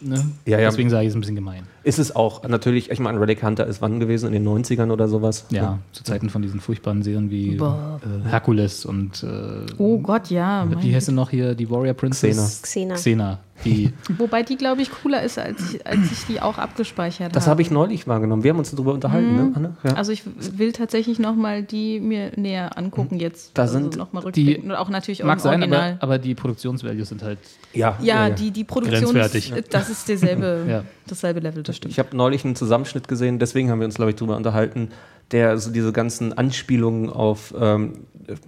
ne? 0.00 0.24
Ja, 0.46 0.58
ja. 0.58 0.68
Deswegen 0.70 0.90
sage 0.90 1.04
ich 1.04 1.10
es 1.10 1.14
ein 1.16 1.20
bisschen 1.20 1.34
gemein. 1.36 1.64
ist 1.82 1.98
es 1.98 2.14
auch. 2.14 2.42
Natürlich, 2.46 2.90
ich 2.90 2.98
meine, 3.00 3.20
Relic 3.20 3.42
Hunter 3.42 3.66
ist 3.66 3.82
wann 3.82 4.00
gewesen? 4.00 4.32
In 4.32 4.32
den 4.32 4.46
90ern 4.46 4.90
oder 4.90 5.08
sowas? 5.08 5.46
Ja, 5.50 5.78
zu 5.92 6.04
Zeiten 6.04 6.30
von 6.30 6.42
diesen 6.42 6.60
furchtbaren 6.60 7.02
Serien 7.02 7.30
wie 7.30 7.56
Boah. 7.56 8.00
äh, 8.04 8.28
Herkules 8.28 8.84
und 8.84 9.22
äh, 9.22 9.66
Oh 9.78 9.98
Gott, 9.98 10.30
ja. 10.30 10.66
wie 10.82 10.94
heißt 10.94 11.06
sie 11.06 11.12
noch 11.12 11.30
hier, 11.30 11.54
die 11.54 11.68
Warrior 11.70 11.94
Princess? 11.94 12.62
Xena. 12.62 12.94
Xena. 12.94 13.38
Die, 13.64 13.92
Wobei 14.18 14.42
die, 14.42 14.56
glaube 14.56 14.82
ich, 14.82 14.90
cooler 14.90 15.22
ist, 15.22 15.38
als 15.38 15.74
ich, 15.74 15.86
als 15.86 16.12
ich 16.12 16.26
die 16.26 16.40
auch 16.40 16.58
abgespeichert 16.58 17.34
Das 17.34 17.46
habe 17.46 17.62
ich 17.62 17.70
neulich 17.70 18.06
wahrgenommen. 18.06 18.44
Wir 18.44 18.50
haben 18.50 18.58
uns 18.58 18.70
darüber 18.70 18.92
unterhalten, 18.92 19.34
ne, 19.34 19.52
Anne? 19.54 19.76
Ja. 19.82 19.94
Also 19.94 20.12
ich 20.12 20.22
will 20.56 20.72
tatsächlich 20.72 21.18
nochmal 21.18 21.62
die 21.62 21.98
mir 22.00 22.32
näher 22.36 22.76
angucken 22.76 23.18
jetzt. 23.18 23.56
Da 23.56 23.62
also 23.62 23.74
sind 23.74 23.96
noch 23.96 24.12
mal 24.12 24.30
die- 24.30 24.58
und 24.58 24.72
auch 24.72 24.88
natürlich 24.88 25.22
mag 25.24 25.40
sein, 25.40 25.60
Original. 25.60 25.92
aber, 25.94 26.02
aber 26.02 26.18
die 26.18 26.34
Produktionsvalues 26.34 27.08
sind 27.08 27.22
halt. 27.22 27.38
ja, 27.72 27.98
ja, 28.02 28.30
die, 28.30 28.50
die 28.50 28.64
Produktion, 28.64 29.12
Grenzwertig. 29.14 29.50
ist, 29.50 29.74
das 29.74 29.88
ist 29.88 30.08
derselbe, 30.08 30.64
Ja. 30.68 30.84
dasselbe 31.06 31.40
Level, 31.40 31.62
das 31.62 31.76
stimmt. 31.76 31.92
Ich 31.92 31.98
habe 31.98 32.16
neulich 32.16 32.44
einen 32.44 32.56
Zusammenschnitt 32.56 33.08
gesehen, 33.08 33.38
deswegen 33.38 33.70
haben 33.70 33.80
wir 33.80 33.86
uns, 33.86 33.96
glaube 33.96 34.10
ich, 34.10 34.16
darüber 34.16 34.36
unterhalten, 34.36 34.90
der 35.32 35.58
so 35.58 35.70
diese 35.72 35.92
ganzen 35.92 36.32
Anspielungen 36.36 37.10
auf 37.10 37.52
ähm, 37.58 37.94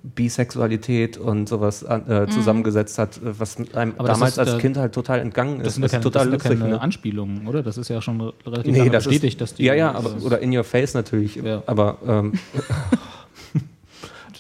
Bisexualität 0.03 1.17
und 1.19 1.49
sowas 1.49 1.85
an- 1.85 2.05
Mhm. 2.07 2.13
äh, 2.13 2.27
zusammengesetzt 2.29 2.99
hat, 2.99 3.17
äh, 3.19 3.39
was 3.39 3.57
einem 3.75 3.95
Aber 3.97 4.09
das 4.09 4.19
damals 4.19 4.33
ist, 4.35 4.39
als 4.41 4.55
äh, 4.55 4.59
Kind 4.59 4.77
halt 4.77 4.93
total 4.93 5.21
entgangen 5.21 5.59
Das 5.59 5.69
ist. 5.69 5.75
sind 5.75 5.83
ja 5.85 5.89
keine, 5.89 6.03
total 6.03 6.31
das 6.31 6.33
sind 6.33 6.33
ja 6.33 6.39
lustig. 6.51 6.61
keine 6.61 6.75
ne? 6.77 6.81
Anspielungen, 6.81 7.47
oder? 7.47 7.63
Das 7.63 7.79
ist 7.79 7.89
ja 7.89 8.01
schon 8.03 8.21
relativ 8.45 8.73
Nee, 8.73 8.91
das 8.91 9.05
bestätigt, 9.05 9.35
ist, 9.35 9.41
dass 9.41 9.55
die. 9.55 9.65
ja, 9.65 9.75
ja, 9.75 9.93
aber, 9.93 10.11
das, 10.11 10.25
oder 10.25 10.41
in 10.41 10.57
your 10.57 10.65
face 10.65 10.95
natürlich. 10.95 11.37
Ja. 11.37 11.63
Aber 11.67 11.99
ähm, 12.07 12.33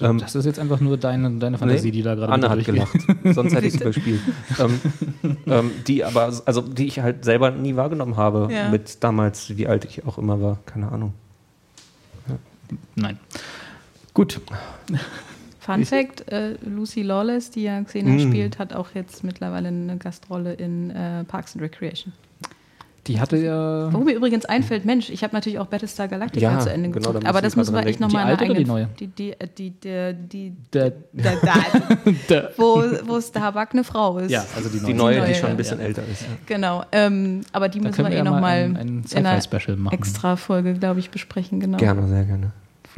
ähm, 0.01 0.19
das 0.19 0.35
ist 0.35 0.45
jetzt 0.45 0.59
einfach 0.59 0.81
nur 0.81 0.97
deine, 0.97 1.31
deine 1.39 1.59
Fantasie, 1.59 1.87
Nee, 1.89 1.93
die 1.93 2.03
da 2.03 2.15
gerade 2.15 2.33
Anne 2.33 2.49
hat 2.49 2.65
gelacht, 2.65 2.97
sonst 3.25 3.55
hätte 3.55 3.67
ich 3.67 3.75
es 3.75 3.81
überspielt. 3.81 4.21
ähm, 4.61 4.81
ähm, 5.47 5.71
die 5.87 6.05
aber, 6.05 6.33
also 6.45 6.61
die 6.63 6.87
ich 6.87 7.01
halt 7.01 7.25
selber 7.25 7.51
nie 7.51 7.77
wahrgenommen 7.77 8.17
habe, 8.17 8.49
Ja. 8.53 8.69
mit 8.71 9.03
damals, 9.03 9.57
wie 9.57 9.67
alt 9.67 9.85
ich 9.85 10.07
auch 10.07 10.19
immer 10.19 10.41
war, 10.41 10.59
keine 10.67 10.91
Ahnung. 10.93 11.15
Nein. 12.95 13.19
Gut. 14.15 14.41
Fun 15.61 15.85
Fact: 15.85 16.31
äh, 16.33 16.55
Lucy 16.65 17.03
Lawless, 17.03 17.51
die 17.51 17.65
ja 17.65 17.81
Xena 17.83 18.11
Mm. 18.11 18.21
spielt, 18.21 18.59
hat 18.59 18.73
auch 18.73 18.89
jetzt 18.95 19.23
mittlerweile 19.23 19.69
eine 19.69 19.97
Gastrolle 19.99 20.55
in 20.55 20.91
äh, 20.91 21.25
Parks 21.25 21.55
and 21.55 21.63
Recreation. 21.63 22.13
Die 23.09 23.19
hatte 23.19 23.39
ja. 23.39 23.93
Wo 23.93 23.99
mir 23.99 24.13
übrigens 24.15 24.45
einfällt, 24.45 24.85
Mensch, 24.85 25.09
ich 25.09 25.25
habe 25.25 25.35
natürlich 25.35 25.59
auch 25.59 25.67
Battlestar 25.67 26.09
Galactica 26.09 26.53
Ja, 26.53 26.59
zu 26.61 26.71
Ende 26.71 26.91
genau, 26.91 27.09
geguckt, 27.09 27.25
da 27.25 27.29
aber 27.31 27.39
muss 27.39 27.43
das 27.43 27.57
müssen 27.57 27.73
wir 27.75 27.81
dran 27.81 27.89
echt 27.89 28.01
nochmal 28.01 28.23
Die 28.25 28.29
eine 28.29 28.39
alte 28.39 28.45
oder 28.45 28.55
die 28.55 28.61
eigene. 28.61 28.73
neue? 28.75 28.89
Die, 29.01 29.07
die, 29.07 29.33
äh, 29.33 29.49
die, 29.57 29.71
der, 29.71 30.13
die, 30.13 30.53
Der, 30.73 30.93
da, 31.15 31.33
da, 32.29 32.49
wo, 32.59 32.83
wo 33.07 33.21
Starbuck 33.21 33.69
eine 33.73 33.83
Frau 33.83 34.19
ist. 34.19 34.31
ja, 34.31 34.45
also 34.55 34.69
die 34.69 34.79
neue. 34.81 34.87
Die 34.87 34.95
neue, 34.95 35.27
die 35.27 35.35
schon 35.35 35.47
ein 35.47 35.51
ja. 35.53 35.57
bisschen 35.57 35.81
älter 35.81 36.03
ist. 36.11 36.23
Ja. 36.23 36.29
Genau. 36.47 36.85
Ähm, 36.93 37.41
aber 37.53 37.69
die 37.69 37.81
Da 37.81 37.89
müssen 37.89 37.99
wir 38.05 38.11
wir 38.11 38.13
eh 38.13 38.17
ja 38.19 38.25
mal 38.25 38.31
nochmal 38.31 38.59
ein, 38.59 38.77
ein 38.77 39.05
in 39.11 39.27
einer 39.27 39.41
extra 39.91 40.37
Folge, 40.37 40.75
glaube 40.75 41.01
ich, 41.01 41.11
besprechen. 41.11 41.61
Genau. 41.61 41.79
Gerne, 41.79 42.07
sehr 42.09 42.25
gerne. 42.25 42.53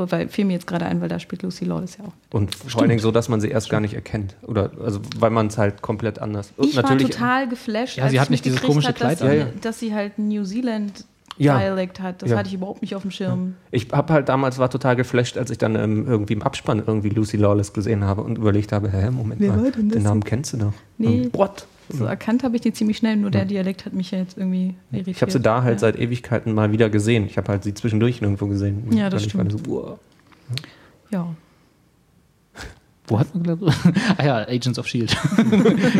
Weil 0.08 0.28
fiel 0.28 0.44
mir 0.44 0.54
jetzt 0.54 0.66
gerade 0.66 0.86
ein, 0.86 1.00
weil 1.00 1.08
da 1.08 1.18
spielt 1.18 1.42
Lucy 1.42 1.64
Lawless 1.64 1.96
ja 1.98 2.04
auch. 2.04 2.12
Und 2.34 2.54
vor 2.54 2.80
allen 2.80 2.88
Dingen 2.90 3.00
so, 3.00 3.10
dass 3.10 3.28
man 3.28 3.40
sie 3.40 3.48
erst 3.48 3.70
gar 3.70 3.80
nicht 3.80 3.94
erkennt. 3.94 4.36
Oder 4.42 4.70
also 4.82 5.00
weil 5.18 5.30
man 5.30 5.48
es 5.48 5.58
halt 5.58 5.82
komplett 5.82 6.18
anders. 6.18 6.52
Und 6.56 6.68
Ich 6.68 6.76
war 6.76 6.96
total 6.96 7.48
geflasht, 7.48 7.96
Ja, 7.98 8.04
als 8.04 8.12
sie 8.12 8.20
hat 8.20 8.26
ich 8.26 8.30
nicht 8.30 8.44
dieses 8.44 8.62
komische 8.62 8.88
hat, 8.88 8.94
dass, 9.00 9.00
Kleid 9.00 9.18
sie, 9.18 9.24
an. 9.24 9.30
Ja, 9.32 9.36
ja. 9.38 9.46
dass 9.60 9.78
sie 9.80 9.94
halt 9.94 10.18
New 10.18 10.44
Zealand 10.44 11.04
Ja. 11.38 11.58
Dialekt 11.58 12.00
hat. 12.00 12.22
Das 12.22 12.30
Ja. 12.30 12.36
hatte 12.38 12.48
ich 12.48 12.54
überhaupt 12.54 12.82
nicht 12.82 12.94
auf 12.94 13.02
dem 13.02 13.10
Schirm. 13.10 13.54
Ich 13.70 13.88
habe 13.92 14.12
halt 14.12 14.28
damals 14.28 14.58
war 14.58 14.68
total 14.70 14.94
geflasht, 14.96 15.38
als 15.38 15.50
ich 15.50 15.58
dann 15.58 15.74
ähm, 15.74 16.06
irgendwie 16.06 16.34
im 16.34 16.42
Abspann 16.42 16.82
irgendwie 16.86 17.08
Lucy 17.08 17.36
Lawless 17.38 17.72
gesehen 17.72 18.04
habe 18.04 18.22
und 18.22 18.36
überlegt 18.38 18.72
habe, 18.72 18.90
hä, 18.92 19.10
Moment 19.10 19.40
Wer 19.40 19.52
mal, 19.52 19.70
den 19.72 20.02
Namen 20.02 20.22
kennst 20.24 20.52
du 20.52 20.56
doch. 20.58 20.72
Nee. 20.98 21.22
Ähm, 21.24 21.30
what? 21.32 21.66
So 21.92 22.04
erkannt 22.04 22.44
habe 22.44 22.56
ich 22.56 22.62
die 22.62 22.72
ziemlich 22.72 22.98
schnell, 22.98 23.16
nur 23.16 23.30
der 23.30 23.44
Dialekt 23.44 23.84
hat 23.84 23.92
mich 23.92 24.10
ja 24.10 24.18
jetzt 24.18 24.38
irgendwie 24.38 24.74
irritiert. 24.90 25.16
Ich 25.16 25.22
habe 25.22 25.32
sie 25.32 25.40
da 25.40 25.62
halt 25.62 25.74
ja. 25.74 25.78
seit 25.78 25.98
Ewigkeiten 25.98 26.52
mal 26.54 26.72
wieder 26.72 26.90
gesehen. 26.90 27.26
Ich 27.26 27.36
habe 27.36 27.48
halt 27.48 27.64
sie 27.64 27.74
zwischendurch 27.74 28.20
nirgendwo 28.20 28.46
gesehen. 28.46 28.92
Ja, 28.92 29.10
das 29.10 29.24
stimmt. 29.24 29.52
So. 29.64 29.98
Ja. 31.10 31.34
Wo 33.10 33.18
hat 33.18 33.34
man 33.34 33.42
gedacht? 33.42 33.60
ah 34.18 34.24
ja, 34.24 34.36
Agents 34.46 34.78
of 34.78 34.86
Shield. 34.86 35.10
ich 35.10 35.18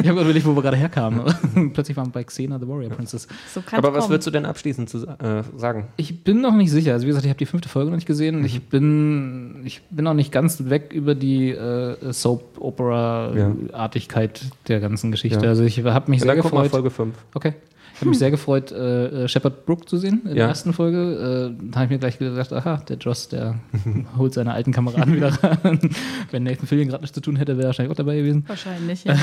habe 0.09 0.21
überlegt, 0.21 0.47
wo 0.47 0.55
wir 0.55 0.63
gerade 0.63 0.77
herkamen. 0.77 1.25
Plötzlich 1.75 1.97
waren 1.97 2.07
wir 2.07 2.13
bei 2.13 2.23
Xena 2.23 2.61
the 2.61 2.69
Warrior 2.69 2.91
Princess. 2.91 3.27
So 3.53 3.61
kann's 3.67 3.85
Aber 3.85 3.93
was 3.93 4.09
würdest 4.09 4.29
du 4.29 4.31
denn 4.31 4.47
abschließend 4.47 4.89
zu, 4.89 5.09
äh, 5.09 5.43
sagen? 5.57 5.89
Ich 5.97 6.23
bin 6.23 6.41
noch 6.41 6.55
nicht 6.55 6.71
sicher. 6.71 6.93
Also 6.93 7.07
wie 7.07 7.09
gesagt, 7.09 7.25
ich 7.25 7.31
habe 7.31 7.39
die 7.39 7.47
fünfte 7.47 7.69
Folge 7.69 7.91
noch 7.91 7.97
nicht 7.97 8.07
gesehen. 8.07 8.39
Mhm. 8.39 8.45
Ich 8.45 8.63
bin, 8.69 9.63
ich 9.65 9.83
bin 9.91 10.05
noch 10.05 10.15
nicht 10.15 10.31
ganz 10.31 10.71
weg 10.71 10.93
über 10.95 11.17
die 11.17 11.51
äh, 11.51 12.13
Soap-Opera-Artigkeit 12.13 14.43
der 14.69 14.79
ganzen 14.79 15.11
Geschichte. 15.11 15.45
Ja. 15.45 15.51
Also 15.51 15.65
ich 15.65 15.85
habe 15.85 16.11
mich 16.13 16.21
Ja, 16.21 16.27
sehr 16.27 16.35
dann 16.37 16.45
guck 16.45 16.53
mal 16.53 16.63
gefreut. 16.63 16.83
Folge 16.83 16.91
5. 16.91 17.17
Okay. 17.35 17.55
Ich 18.01 18.03
habe 18.03 18.09
mich 18.11 18.19
sehr 18.19 18.31
gefreut, 18.31 18.73
äh, 18.73 19.25
äh, 19.25 19.29
Shepard 19.29 19.67
Brook 19.67 19.87
zu 19.87 19.99
sehen 19.99 20.23
in 20.25 20.31
der 20.35 20.37
Ja. 20.45 20.49
ersten 20.49 20.73
Folge. 20.73 21.53
Äh, 21.61 21.69
da 21.71 21.77
habe 21.81 21.85
ich 21.85 21.91
mir 21.91 21.99
gleich 21.99 22.19
gedacht, 22.19 22.51
aha, 22.51 22.77
der 22.89 22.97
Joss, 22.97 23.29
der 23.29 23.57
holt 24.17 24.33
seine 24.33 24.55
alten 24.55 24.73
Kameraden 24.73 25.15
wieder 25.17 25.29
ran. 25.43 25.79
Wenn 26.31 26.45
Nathan 26.45 26.67
Fillion 26.67 26.89
gerade 26.89 27.03
nichts 27.03 27.15
zu 27.15 27.21
tun 27.21 27.37
hätte, 27.37 27.53
wäre 27.59 27.65
er 27.65 27.67
wahrscheinlich 27.67 27.93
auch 27.93 27.97
dabei 27.97 28.17
gewesen. 28.17 28.45
Wahrscheinlich, 28.47 29.05
ja. 29.05 29.17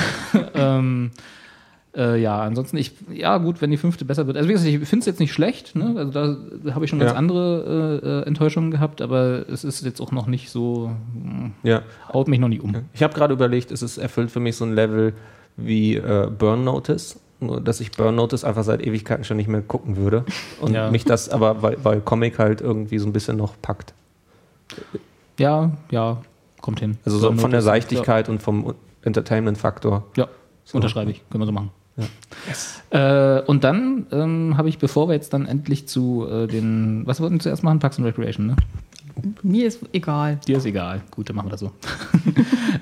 ähm, 0.54 1.10
äh, 1.96 2.20
ja, 2.22 2.40
ansonsten, 2.40 2.76
ich, 2.76 2.92
ja, 3.12 3.38
gut, 3.38 3.60
wenn 3.60 3.72
die 3.72 3.78
fünfte 3.78 4.04
besser 4.04 4.28
wird. 4.28 4.36
Also, 4.36 4.48
wie 4.48 4.52
gesagt, 4.52 4.70
ich 4.70 4.78
finde 4.88 5.00
es 5.00 5.06
jetzt 5.06 5.18
nicht 5.18 5.32
schlecht. 5.32 5.74
Ne? 5.74 5.94
Also, 5.96 6.12
da, 6.12 6.72
habe 6.72 6.84
ich 6.84 6.90
schon 6.90 7.00
ganz 7.00 7.10
Ja. 7.10 7.18
andere 7.18 8.00
äh, 8.04 8.06
äh, 8.06 8.26
Enttäuschungen 8.28 8.70
gehabt, 8.70 9.02
aber 9.02 9.44
es 9.48 9.64
ist 9.64 9.84
jetzt 9.84 10.00
auch 10.00 10.12
noch 10.12 10.28
nicht 10.28 10.50
so, 10.50 10.92
mh, 11.14 11.50
Ja. 11.64 11.82
haut 12.12 12.28
mich 12.28 12.38
noch 12.38 12.46
nicht 12.48 12.62
um. 12.62 12.76
Ich 12.94 13.02
habe 13.02 13.12
gerade 13.12 13.34
überlegt, 13.34 13.72
es 13.72 13.82
ist 13.82 13.98
erfüllt 13.98 14.30
für 14.30 14.38
mich 14.38 14.54
so 14.54 14.64
ein 14.64 14.74
Level 14.74 15.14
wie 15.56 15.96
äh, 15.96 16.30
Burn 16.30 16.62
Notice. 16.62 17.18
Nur, 17.40 17.60
dass 17.60 17.80
ich 17.80 17.92
Burn 17.92 18.16
Notice 18.16 18.44
einfach 18.44 18.64
seit 18.64 18.84
Ewigkeiten 18.84 19.24
schon 19.24 19.36
nicht 19.36 19.48
mehr 19.48 19.62
gucken 19.62 19.96
würde. 19.96 20.24
Und 20.60 20.74
Ja. 20.74 20.90
mich 20.90 21.04
das 21.04 21.28
aber, 21.28 21.62
weil, 21.62 21.76
weil 21.84 22.00
Comic 22.00 22.38
halt 22.38 22.60
irgendwie 22.60 22.98
so 22.98 23.06
ein 23.06 23.12
bisschen 23.12 23.36
noch 23.36 23.54
packt. 23.62 23.94
Ja, 25.38 25.70
ja, 25.90 26.18
kommt 26.60 26.80
hin. 26.80 26.98
Also 27.04 27.18
so 27.18 27.28
von 27.28 27.36
der 27.36 27.60
Notice, 27.60 27.64
Leichtigkeit 27.64 28.28
und 28.28 28.42
vom 28.42 28.74
Entertainment-Faktor. 29.02 30.04
Ja, 30.16 30.24
ja 30.24 30.28
unterschreibe 30.72 31.12
ich. 31.12 31.22
Können 31.30 31.42
wir 31.42 31.46
so 31.46 31.52
machen. 31.52 31.70
Äh, 32.90 33.40
und 33.42 33.64
dann 33.64 34.06
ähm, 34.12 34.56
habe 34.56 34.68
ich, 34.68 34.78
bevor 34.78 35.08
wir 35.08 35.14
jetzt 35.14 35.32
dann 35.32 35.46
endlich 35.46 35.88
zu 35.88 36.26
äh, 36.28 36.46
den, 36.46 37.02
was 37.06 37.20
wollten 37.20 37.36
wir 37.36 37.40
zuerst 37.40 37.62
machen? 37.64 37.80
Parks 37.80 37.98
and 37.98 38.06
Recreation, 38.06 38.46
ne? 38.46 38.56
Mir 39.42 39.66
ist 39.66 39.80
egal. 39.92 40.38
Dir 40.46 40.58
ist 40.58 40.64
egal. 40.64 41.02
Gut, 41.10 41.28
dann 41.28 41.36
machen 41.36 41.48
wir 41.48 41.50
das 41.50 41.60
so. 41.60 41.72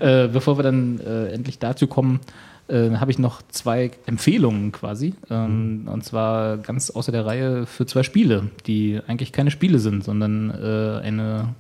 äh, 0.05 0.29
bevor 0.29 0.59
wir 0.59 0.63
dann 0.63 1.01
äh, 1.01 1.29
endlich 1.29 1.59
dazu 1.59 1.87
kommen, 1.87 2.21
äh, 2.69 2.91
habe 2.97 3.11
ich 3.11 3.19
noch 3.19 3.43
zwei 3.49 3.91
Empfehlungen 4.07 4.73
quasi. 4.73 5.15
Ähm, 5.31 5.89
Und 5.91 6.05
zwar 6.05 6.59
ganz 6.59 6.91
außer 6.91 7.13
der 7.13 7.25
Reihe 7.27 7.67
für 7.67 7.87
zwei 7.87 8.03
Spiele, 8.03 8.51
die 8.67 9.01
eigentlich 9.07 9.33
keine 9.33 9.51
Spiele 9.51 9.79
sind, 9.79 10.05
sondern 10.05 10.51
äh, 10.51 11.01
eine, 11.05 11.55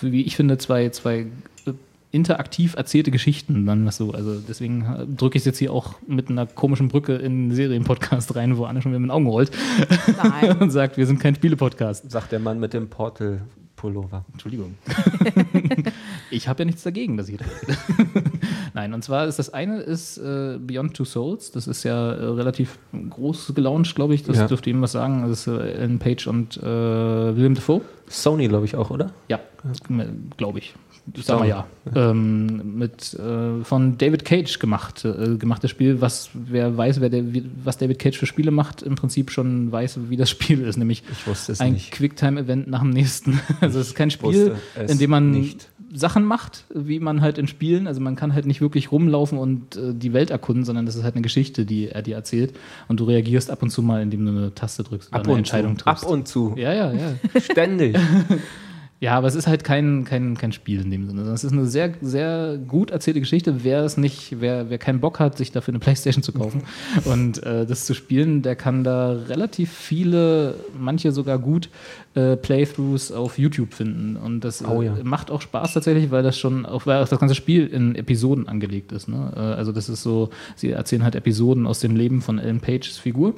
wie 0.00 0.22
ich 0.22 0.36
finde, 0.36 0.58
zwei, 0.58 0.88
zwei 0.88 1.26
äh, 1.66 1.72
interaktiv 2.10 2.74
erzählte 2.74 3.10
Geschichten, 3.10 3.66
dann 3.66 3.86
was 3.86 3.96
so. 3.96 4.12
Also 4.12 4.40
deswegen 4.40 4.82
äh, 4.84 5.06
drücke 5.06 5.36
ich 5.36 5.42
es 5.42 5.46
jetzt 5.46 5.58
hier 5.58 5.72
auch 5.72 5.94
mit 6.06 6.30
einer 6.30 6.46
komischen 6.46 6.88
Brücke 6.88 7.14
in 7.14 7.32
einen 7.32 7.54
Serienpodcast 7.54 8.34
rein, 8.36 8.56
wo 8.56 8.64
Anne 8.64 8.82
schon 8.82 8.92
wieder 8.92 8.98
mit 8.98 9.08
den 9.08 9.12
Augen 9.12 9.26
rollt 9.26 9.52
Nein. 10.22 10.56
und 10.60 10.70
sagt, 10.70 10.96
wir 10.96 11.06
sind 11.06 11.20
kein 11.20 11.34
Spiele-Podcast. 11.36 12.10
Sagt 12.10 12.32
der 12.32 12.40
Mann 12.40 12.58
mit 12.58 12.72
dem 12.74 12.88
Portal-Pullover. 12.88 14.24
Entschuldigung. 14.32 14.74
ich 16.30 16.48
habe 16.48 16.60
ja 16.60 16.64
nichts 16.66 16.82
dagegen, 16.82 17.16
dass 17.16 17.28
jeder. 17.28 17.44
Nein, 18.74 18.94
und 18.94 19.02
zwar 19.02 19.26
ist 19.26 19.38
das 19.38 19.52
eine 19.52 19.80
ist 19.80 20.18
äh, 20.18 20.58
Beyond 20.60 20.94
Two 20.96 21.04
Souls. 21.04 21.50
Das 21.50 21.66
ist 21.66 21.82
ja 21.84 22.12
äh, 22.12 22.24
relativ 22.24 22.78
groß 23.10 23.52
gelauncht, 23.54 23.94
glaube 23.94 24.14
ich. 24.14 24.22
Das 24.22 24.36
Ja. 24.38 24.46
dürfte 24.46 24.70
ihm 24.70 24.80
was 24.82 24.92
sagen. 24.92 25.22
Das 25.28 25.40
ist 25.40 25.46
äh, 25.48 25.72
Ellen 25.72 25.98
Page 25.98 26.26
und 26.26 26.56
äh, 26.58 26.62
William 26.62 27.54
Defoe. 27.54 27.80
Sony, 28.08 28.48
glaube 28.48 28.64
ich, 28.64 28.76
auch, 28.76 28.90
oder? 28.90 29.12
Ja, 29.28 29.38
glaube 30.36 30.58
ich. 30.58 30.74
Ich 31.16 31.24
sag 31.24 31.38
mal 31.38 31.48
ja. 31.48 31.66
Ähm, 31.94 32.78
mit 32.78 33.14
äh, 33.14 33.64
von 33.64 33.98
David 33.98 34.24
Cage 34.24 34.58
gemacht, 34.58 35.04
äh, 35.04 35.36
gemachtes 35.36 35.70
Spiel, 35.70 36.00
was 36.00 36.30
wer 36.34 36.76
weiß, 36.76 37.00
wer 37.00 37.08
der, 37.08 37.32
wie, 37.32 37.44
was 37.64 37.78
David 37.78 37.98
Cage 37.98 38.18
für 38.18 38.26
Spiele 38.26 38.50
macht, 38.50 38.82
im 38.82 38.94
Prinzip 38.94 39.30
schon 39.30 39.72
weiß, 39.72 40.00
wie 40.08 40.16
das 40.16 40.30
Spiel 40.30 40.62
ist, 40.62 40.76
nämlich 40.76 41.02
ein. 41.58 41.76
Quicktime-Event 41.76 42.68
nach 42.68 42.80
dem 42.80 42.90
nächsten. 42.90 43.40
Also 43.60 43.78
es 43.80 43.88
ist 43.88 43.94
kein 43.94 44.10
Spiel, 44.10 44.56
in 44.88 44.98
dem 44.98 45.10
man 45.10 45.30
nicht. 45.30 45.68
Sachen 45.92 46.24
macht, 46.24 46.64
wie 46.72 47.00
man 47.00 47.20
halt 47.20 47.36
in 47.36 47.48
Spielen, 47.48 47.86
also 47.86 48.00
man 48.00 48.14
kann 48.14 48.32
halt 48.32 48.46
nicht 48.46 48.60
wirklich 48.60 48.92
rumlaufen 48.92 49.38
und 49.38 49.76
äh, 49.76 49.92
die 49.92 50.12
Welt 50.12 50.30
erkunden, 50.30 50.64
sondern 50.64 50.86
das 50.86 50.94
ist 50.94 51.02
halt 51.02 51.14
eine 51.14 51.22
Geschichte, 51.22 51.66
die 51.66 51.88
er 51.88 52.02
dir 52.02 52.14
erzählt 52.14 52.54
und 52.88 53.00
du 53.00 53.04
reagierst 53.04 53.50
ab 53.50 53.62
und 53.62 53.70
zu 53.70 53.82
mal, 53.82 54.02
indem 54.02 54.24
du 54.24 54.30
eine 54.30 54.54
Taste 54.54 54.84
drückst 54.84 55.08
oder 55.08 55.18
Ab 55.18 55.24
eine 55.24 55.32
und 55.32 55.38
Entscheidung 55.38 55.76
zu. 55.76 55.84
triffst. 55.84 56.04
Ab 56.04 56.10
und 56.10 56.28
zu. 56.28 56.54
ja, 56.56 56.72
ja, 56.72 56.92
ja. 56.92 57.40
Ständig. 57.40 57.98
Ja, 59.00 59.16
aber 59.16 59.28
es 59.28 59.34
ist 59.34 59.46
halt 59.46 59.64
kein, 59.64 60.04
kein, 60.04 60.36
kein 60.36 60.52
Spiel 60.52 60.82
in 60.82 60.90
dem 60.90 61.08
Sinne. 61.08 61.22
Es 61.22 61.42
ist 61.42 61.52
eine 61.52 61.64
sehr, 61.64 61.94
sehr 62.02 62.58
gut 62.58 62.90
erzählte 62.90 63.20
Geschichte. 63.20 63.64
Wer 63.64 63.82
es 63.82 63.96
nicht, 63.96 64.40
wer, 64.40 64.68
wer 64.68 64.76
keinen 64.76 65.00
Bock 65.00 65.18
hat, 65.18 65.38
sich 65.38 65.52
dafür 65.52 65.72
eine 65.72 65.78
Playstation 65.78 66.22
zu 66.22 66.32
kaufen 66.32 66.64
und 67.06 67.42
äh, 67.42 67.64
das 67.64 67.86
zu 67.86 67.94
spielen, 67.94 68.42
der 68.42 68.56
kann 68.56 68.84
da 68.84 69.12
relativ 69.12 69.72
viele, 69.72 70.54
manche 70.78 71.12
sogar 71.12 71.38
gut, 71.38 71.70
äh, 72.14 72.36
Playthroughs 72.36 73.10
auf 73.10 73.38
YouTube 73.38 73.72
finden. 73.72 74.16
Und 74.16 74.40
das 74.40 74.62
Oh 74.62 74.82
ja. 74.82 74.94
äh, 74.94 75.02
macht 75.02 75.30
auch 75.30 75.40
Spaß 75.40 75.72
tatsächlich, 75.72 76.10
weil 76.10 76.22
das 76.22 76.36
schon 76.36 76.66
auch, 76.66 76.84
weil 76.84 77.02
auch 77.02 77.08
das 77.08 77.18
ganze 77.18 77.34
Spiel 77.34 77.68
in 77.68 77.94
Episoden 77.94 78.48
angelegt 78.48 78.92
ist. 78.92 79.08
Ne? 79.08 79.32
Äh, 79.34 79.40
also 79.40 79.72
das 79.72 79.88
ist 79.88 80.02
so, 80.02 80.28
sie 80.56 80.72
erzählen 80.72 81.04
halt 81.04 81.14
Episoden 81.14 81.66
aus 81.66 81.80
dem 81.80 81.96
Leben 81.96 82.20
von 82.20 82.38
Ellen 82.38 82.60
Pages 82.60 82.98
Figur. 82.98 83.32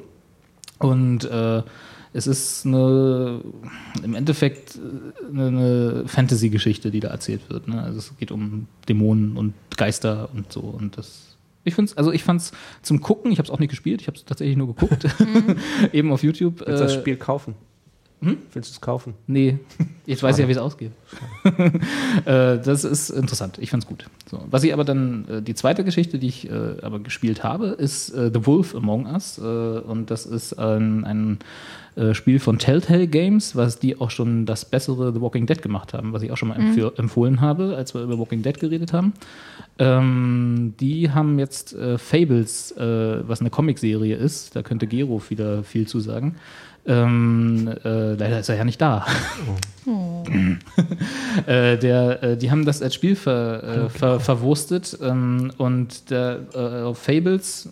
Und 0.79 1.23
äh, 1.23 1.61
es 2.13 2.27
ist 2.27 2.65
eine, 2.65 3.41
im 4.03 4.13
Endeffekt 4.13 4.75
äh, 4.75 5.37
eine, 5.37 6.03
Fantasy-Geschichte, 6.05 6.91
die 6.91 6.99
da 6.99 7.09
erzählt 7.09 7.49
wird. 7.49 7.67
Ne? 7.67 7.81
Also 7.81 7.97
es 7.97 8.17
geht 8.17 8.31
um 8.31 8.67
Dämonen 8.87 9.35
und 9.35 9.53
Geister 9.75 10.29
und 10.33 10.51
so. 10.53 10.61
Und 10.61 10.97
das, 10.97 11.35
ich 11.63 11.73
finde 11.73 11.91
es, 11.91 11.97
also 11.97 12.11
ich 12.11 12.23
fand 12.23 12.41
es 12.41 12.51
zum 12.83 13.01
Gucken, 13.01 13.31
ich 13.31 13.39
habe 13.39 13.47
es 13.47 13.49
auch 13.49 13.59
nicht 13.59 13.71
gespielt, 13.71 14.01
ich 14.01 14.07
habe 14.07 14.17
es 14.17 14.25
tatsächlich 14.25 14.57
nur 14.57 14.67
geguckt, 14.67 15.05
eben 15.91 16.11
auf 16.11 16.23
YouTube. 16.23 16.59
Willst 16.59 16.81
du 16.81 16.83
das 16.85 16.93
Äh, 16.93 16.99
Spiel 16.99 17.17
kaufen? 17.17 17.55
Willst 18.21 18.69
du 18.69 18.73
es 18.75 18.79
kaufen? 18.79 19.15
Nee, 19.27 19.59
jetzt 20.05 20.23
weiß 20.23 20.37
ich 20.37 20.43
ja, 20.43 20.47
wie 20.47 20.53
es 20.53 20.57
ausgeht. 20.57 20.91
äh, 21.43 22.57
das 22.57 22.85
ist 22.85 23.09
interessant. 23.09 23.57
Ich 23.59 23.69
fand's 23.69 23.85
gut. 23.85 24.05
So. 24.31 24.41
Was 24.49 24.63
ich 24.63 24.71
aber 24.71 24.85
dann, 24.85 25.43
die 25.43 25.53
zweite 25.55 25.83
Geschichte, 25.83 26.19
die 26.19 26.27
ich 26.27 26.49
aber 26.49 27.01
gespielt 27.01 27.43
habe, 27.43 27.67
ist 27.67 28.07
The 28.07 28.45
Wolf 28.45 28.75
Among 28.75 29.07
Us. 29.07 29.39
Und 29.39 30.05
das 30.09 30.25
ist 30.25 30.53
ein, 30.53 31.03
ein 31.03 31.39
äh, 31.95 32.13
Spiel 32.13 32.39
von 32.39 32.57
Telltale 32.57 33.07
Games, 33.07 33.55
was 33.55 33.79
die 33.79 33.99
auch 33.99 34.11
schon 34.11 34.45
das 34.45 34.65
bessere 34.65 35.13
The 35.13 35.21
Walking 35.21 35.45
Dead 35.45 35.61
gemacht 35.61 35.93
haben, 35.93 36.13
was 36.13 36.23
ich 36.23 36.31
auch 36.31 36.37
schon 36.37 36.49
mal 36.49 36.55
empf 36.55 36.97
empfohlen 36.97 37.41
habe, 37.41 37.75
als 37.75 37.93
wir 37.93 38.01
über 38.01 38.17
Walking 38.17 38.41
Dead 38.41 38.59
geredet 38.59 38.93
haben. 38.93 39.13
Ähm, 39.79 40.73
die 40.79 41.11
haben 41.11 41.39
jetzt 41.39 41.73
äh, 41.73 41.97
Fables, 41.97 42.71
äh, 42.71 43.27
was 43.27 43.41
eine 43.41 43.49
Comicserie 43.49 44.15
ist. 44.15 44.55
Da 44.55 44.63
könnte 44.63 44.87
Gero 44.87 45.21
wieder 45.29 45.63
viel 45.63 45.87
zu 45.87 45.99
sagen. 45.99 46.35
Ähm, 46.85 47.69
äh, 47.83 48.13
leider 48.13 48.39
ist 48.39 48.49
er 48.49 48.57
ja 48.57 48.65
nicht 48.65 48.81
da. 48.81 49.05
äh, 51.45 51.77
der, 51.77 52.23
äh, 52.23 52.37
die 52.37 52.51
haben 52.51 52.65
das 52.65 52.81
als 52.81 52.93
Spiel 52.93 53.15
ver, 53.15 53.63
äh, 53.63 53.89
ver, 53.89 54.19
verwurstet 54.19 54.97
ähm, 55.01 55.51
und 55.57 56.09
der, 56.09 56.39
äh, 56.53 56.93
Fables 56.93 57.69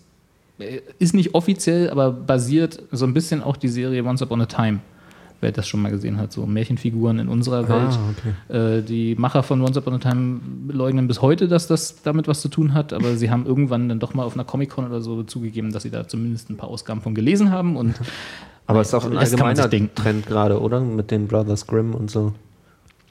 ist 0.98 1.14
nicht 1.14 1.34
offiziell, 1.34 1.90
aber 1.90 2.12
basiert 2.12 2.82
so 2.92 3.04
ein 3.04 3.14
bisschen 3.14 3.42
auch 3.42 3.56
die 3.56 3.68
Serie 3.68 4.04
Once 4.04 4.22
Upon 4.22 4.40
a 4.42 4.46
Time. 4.46 4.80
Wer 5.40 5.50
das 5.50 5.66
schon 5.66 5.82
mal 5.82 5.90
gesehen 5.90 6.18
hat, 6.18 6.32
so 6.32 6.46
Märchenfiguren 6.46 7.18
in 7.18 7.26
unserer 7.26 7.68
Welt. 7.68 7.98
okay. 8.48 8.78
Äh, 8.78 8.82
die 8.82 9.16
Macher 9.16 9.42
von 9.42 9.60
Once 9.60 9.76
Upon 9.76 9.94
a 9.94 9.98
Time 9.98 10.40
leugnen 10.68 11.08
bis 11.08 11.20
heute, 11.20 11.48
dass 11.48 11.66
das 11.66 12.02
damit 12.02 12.28
was 12.28 12.40
zu 12.40 12.48
tun 12.48 12.74
hat, 12.74 12.92
aber 12.92 13.16
sie 13.16 13.28
haben 13.28 13.44
irgendwann 13.44 13.88
dann 13.88 13.98
doch 13.98 14.14
mal 14.14 14.22
auf 14.22 14.34
einer 14.34 14.44
Comic-Con 14.44 14.86
oder 14.86 15.00
so 15.00 15.24
zugegeben, 15.24 15.72
dass 15.72 15.82
sie 15.82 15.90
da 15.90 16.06
zumindest 16.06 16.48
ein 16.48 16.56
paar 16.56 16.68
Ausgaben 16.68 17.00
von 17.00 17.14
gelesen 17.14 17.50
haben 17.50 17.76
und 17.76 17.96
Aber 18.66 18.80
es 18.80 18.88
ist 18.88 18.94
auch 18.94 19.04
ein 19.04 19.16
allgemeiner. 19.16 19.68
Trend 19.68 20.26
gerade, 20.26 20.60
oder? 20.60 20.80
Mit 20.80 21.10
den 21.10 21.26
Brothers 21.26 21.66
Grimm 21.66 21.94
und 21.94 22.10
so. 22.10 22.32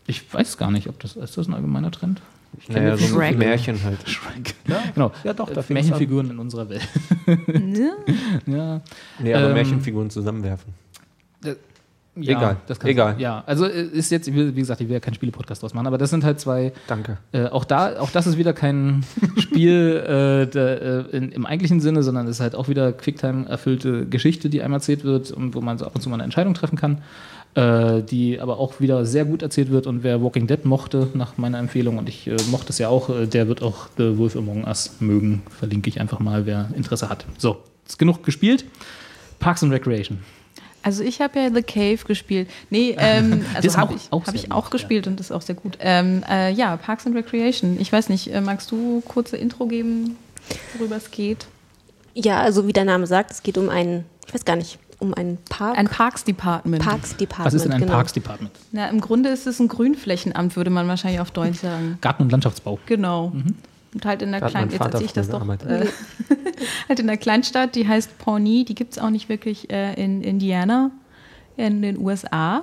ich 0.07 0.33
weiß 0.33 0.57
gar 0.57 0.71
nicht, 0.71 0.87
ob 0.87 0.99
das 0.99 1.17
ist 1.17 1.37
das 1.37 1.47
ein 1.47 1.53
allgemeiner 1.53 1.91
Trend. 1.91 2.21
Ich 2.57 2.65
kenn 2.67 2.83
Naja, 2.83 2.97
so 2.97 3.07
Shrek. 3.15 3.37
Märchen 3.37 3.83
halt. 3.83 3.97
Shrek. 4.07 4.55
Genau. 4.93 5.11
Ja, 5.23 5.33
doch, 5.33 5.49
da 5.49 5.61
Äh, 5.61 5.63
fing's 5.63 5.69
Märchenfiguren 5.89 6.31
in 6.31 6.39
unserer 6.39 6.69
Welt. 6.69 6.87
Ne? 7.47 7.91
ja. 8.45 8.81
Nee, 9.19 9.33
aber 9.33 9.47
Ähm, 9.47 9.53
Märchenfiguren 9.53 10.09
zusammenwerfen. 10.09 10.73
Ja, 12.13 12.37
Egal, 12.37 12.57
Das 12.67 12.77
kann 12.77 12.89
egal. 12.91 13.15
Ja, 13.19 13.41
also 13.45 13.65
äh, 13.65 13.83
ist 13.83 14.11
jetzt, 14.11 14.31
wie 14.33 14.51
gesagt, 14.51 14.81
ich 14.81 14.87
will 14.89 14.93
ja 14.95 14.99
keinen 14.99 15.13
Spiele-Podcast 15.13 15.63
draus 15.63 15.73
machen, 15.73 15.87
aber 15.87 15.97
das 15.97 16.09
sind 16.09 16.25
halt 16.25 16.41
zwei. 16.41 16.73
Danke. 16.87 17.17
Äh, 17.31 17.45
auch 17.45 17.63
da, 17.63 17.99
auch 18.01 18.11
das 18.11 18.27
ist 18.27 18.37
wieder 18.37 18.51
kein 18.51 19.05
Spiel 19.37 19.95
äh, 19.95 20.45
der, 20.45 20.81
äh, 21.13 21.15
in, 21.17 21.31
im 21.31 21.45
eigentlichen 21.45 21.79
Sinne, 21.79 22.03
sondern 22.03 22.25
es 22.27 22.31
ist 22.37 22.39
halt 22.41 22.53
auch 22.53 22.67
wieder 22.67 22.91
Quicktime 22.91 23.47
erfüllte 23.47 24.05
Geschichte, 24.07 24.49
die 24.49 24.61
einem 24.61 24.73
erzählt 24.73 25.05
wird 25.05 25.31
und 25.31 25.55
wo 25.55 25.61
man 25.61 25.77
so 25.77 25.85
ab 25.85 25.95
und 25.95 26.01
zu 26.01 26.09
mal 26.09 26.15
eine 26.15 26.23
Entscheidung 26.25 26.53
treffen 26.53 26.77
kann, 26.77 26.97
äh, 27.55 28.01
die 28.01 28.39
aber 28.39 28.59
auch 28.59 28.79
wieder 28.79 29.05
sehr 29.05 29.25
gut 29.25 29.41
erzählt 29.41 29.71
wird. 29.71 29.87
Und 29.87 30.03
wer 30.03 30.21
Walking 30.23 30.47
Dead 30.47 30.63
mochte, 30.65 31.09
nach 31.13 31.37
meiner 31.37 31.59
Empfehlung, 31.59 31.97
und 31.97 32.07
ich 32.09 32.27
äh, 32.27 32.37
mochte 32.49 32.69
es 32.69 32.77
ja 32.77 32.89
auch, 32.89 33.09
äh, 33.09 33.25
der 33.27 33.47
wird 33.47 33.61
auch 33.61 33.87
The 33.97 34.17
Wolf 34.17 34.35
Among 34.35 34.63
Us 34.65 34.95
mögen. 34.99 35.41
Verlinke 35.59 35.89
ich 35.89 35.99
einfach 35.99 36.19
mal, 36.19 36.45
wer 36.45 36.69
Interesse 36.75 37.09
hat. 37.09 37.25
So, 37.37 37.57
ist 37.87 37.99
genug 37.99 38.23
gespielt. 38.23 38.65
Parks 39.39 39.63
and 39.63 39.73
Recreation. 39.73 40.19
Also 40.83 41.03
ich 41.03 41.21
habe 41.21 41.39
ja 41.39 41.49
The 41.53 41.61
Cave 41.61 41.99
gespielt. 42.07 42.49
Nee, 42.69 42.95
ähm, 42.97 43.43
Das 43.55 43.65
also 43.65 43.77
habe 43.77 43.93
auch- 43.93 43.97
ich, 43.97 44.07
auch 44.11 44.25
hab 44.27 44.33
ich 44.35 44.43
gut, 44.43 44.51
auch 44.51 44.69
gespielt 44.71 45.05
und 45.07 45.19
das 45.19 45.27
ist 45.27 45.31
auch 45.31 45.41
sehr 45.43 45.55
gut. 45.55 45.77
Ähm, 45.79 46.23
äh, 46.29 46.51
ja, 46.53 46.75
Parks 46.77 47.05
and 47.05 47.15
Recreation. 47.15 47.77
Ich 47.79 47.91
weiß 47.91 48.09
nicht, 48.09 48.33
äh, 48.33 48.41
magst 48.41 48.71
du 48.71 49.01
kurze 49.01 49.37
Intro 49.37 49.67
geben, 49.67 50.15
worüber 50.77 50.95
es 50.95 51.11
geht? 51.11 51.45
Ja, 52.15 52.39
also 52.41 52.67
wie 52.67 52.73
der 52.73 52.85
Name 52.85 53.05
sagt, 53.07 53.29
es 53.31 53.43
geht 53.43 53.57
um 53.57 53.69
einen, 53.69 54.05
ich 54.27 54.33
weiß 54.33 54.43
gar 54.43 54.55
nicht, 54.55 54.79
um 55.01 55.13
einen 55.13 55.37
Park. 55.49 55.77
Ein 55.77 55.87
Parks 55.87 56.23
Department. 56.23 56.83
Parks 56.83 57.17
Department. 57.17 57.45
Was 57.47 57.53
ist 57.53 57.65
denn 57.65 57.73
ein 57.73 57.81
genau. 57.81 57.93
Parks 57.93 58.13
Department? 58.13 58.51
Na, 58.71 58.87
im 58.87 59.01
Grunde 59.01 59.29
ist 59.29 59.47
es 59.47 59.59
ein 59.59 59.67
Grünflächenamt, 59.67 60.55
würde 60.55 60.69
man 60.69 60.87
wahrscheinlich 60.87 61.19
auf 61.19 61.31
Deutsch 61.31 61.57
sagen. 61.61 61.97
Garten- 62.01 62.23
und 62.23 62.31
Landschaftsbau. 62.31 62.79
Genau. 62.85 63.33
Und 63.93 64.05
halt 64.05 64.21
in 64.21 64.31
der 64.31 64.41
kleinen, 64.41 64.71
jetzt 64.71 64.79
erzähle 64.79 65.03
ich 65.03 65.13
das 65.13 65.27
doch, 65.27 65.45
äh, 65.47 65.87
halt 66.87 66.99
in 66.99 67.07
der 67.07 67.17
Kleinstadt, 67.17 67.75
die 67.75 67.87
heißt 67.87 68.17
Pawnee, 68.19 68.63
die 68.63 68.75
gibt 68.75 68.93
es 68.93 68.99
auch 68.99 69.09
nicht 69.09 69.27
wirklich 69.27 69.69
äh, 69.69 69.93
in 70.01 70.21
Indiana, 70.21 70.91
in 71.57 71.81
den 71.81 71.97
USA. 71.97 72.61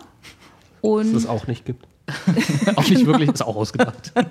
Und 0.81 1.13
Dass 1.13 1.23
es 1.23 1.27
auch 1.27 1.47
nicht 1.47 1.67
gibt. 1.67 1.87
auch 2.77 2.89
nicht 2.89 3.07
wirklich, 3.07 3.31
ist 3.31 3.43
auch 3.43 3.57
ausgedacht. 3.57 4.13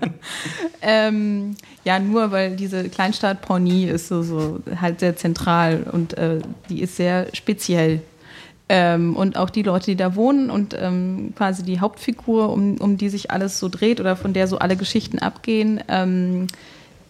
Ähm, 0.82 1.56
ja, 1.84 2.00
nur 2.00 2.32
weil 2.32 2.56
diese 2.56 2.88
Kleinstadt 2.90 3.42
Pawnee 3.42 3.86
ist 3.90 4.08
so, 4.08 4.22
so 4.22 4.60
halt 4.80 5.00
sehr 5.00 5.16
zentral 5.16 5.86
und 5.92 6.18
äh, 6.18 6.40
die 6.70 6.82
ist 6.82 6.96
sehr 6.96 7.28
speziell. 7.34 8.02
Ähm, 8.70 9.16
und 9.16 9.38
auch 9.38 9.50
die 9.50 9.64
Leute, 9.64 9.86
die 9.88 9.96
da 9.96 10.16
wohnen 10.16 10.50
und 10.50 10.76
ähm, 10.80 11.34
quasi 11.36 11.64
die 11.64 11.80
Hauptfigur, 11.80 12.50
um, 12.52 12.78
um 12.78 12.98
die 12.98 13.10
sich 13.10 13.32
alles 13.32 13.60
so 13.60 13.70
dreht 13.70 14.00
oder 14.00 14.16
von 14.16 14.34
der 14.34 14.48
so 14.48 14.60
alle 14.60 14.76
Geschichten 14.76 15.20
abgehen, 15.20 15.82
ähm, 15.88 16.48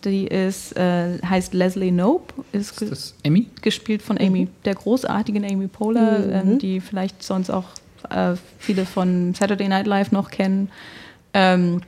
die 0.06 0.28
ist, 0.28 0.78
äh, 0.78 1.20
heißt 1.28 1.54
Leslie 1.54 1.92
Nope, 1.92 2.34
ist, 2.52 2.82
Ist 2.82 3.16
Emmy? 3.24 3.48
gespielt 3.62 4.02
von 4.04 4.18
Amy, 4.20 4.48
der 4.66 4.76
großartigen 4.76 5.44
Amy 5.44 5.68
Poehler, 5.68 6.20
Mhm. 6.20 6.32
ähm, 6.52 6.60
die 6.60 6.80
vielleicht 6.80 7.24
sonst 7.24 7.50
auch 7.50 7.66
äh, 8.10 8.36
viele 8.60 8.86
von 8.86 9.34
Saturday 9.34 9.68
Night 9.68 9.88
Live 9.88 10.12
noch 10.12 10.32
kennen. 10.32 10.70
Ähm, 11.34 11.82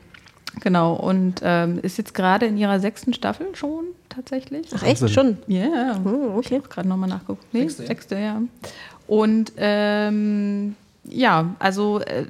genau, 0.62 0.93
und 0.93 1.41
ähm, 1.43 1.79
ist 1.82 1.97
jetzt 1.97 2.13
gerade 2.13 2.45
in 2.45 2.58
ihrer 2.58 2.79
sechsten 2.79 3.13
Staffel 3.13 3.55
schon 3.55 3.86
tatsächlich. 4.10 4.67
Ach 4.75 4.84
echt, 4.84 5.08
schon? 5.10 5.38
Ja, 5.47 5.65
yeah. 5.65 6.01
Oh, 6.03 6.38
okay. 6.38 6.47
Ich 6.47 6.53
habe 6.53 6.67
gerade 6.69 6.88
nochmal 6.88 7.10
nachgeguckt. 7.10 7.45
Nee, 7.53 7.62
Sechste, 7.62 7.86
sechste, 7.86 8.15
ja. 8.15 8.21
ja. 8.21 8.41
Und 9.08 9.53
ähm, 9.58 10.75
ja, 11.05 11.55
also 11.60 11.99
äh, 12.01 12.25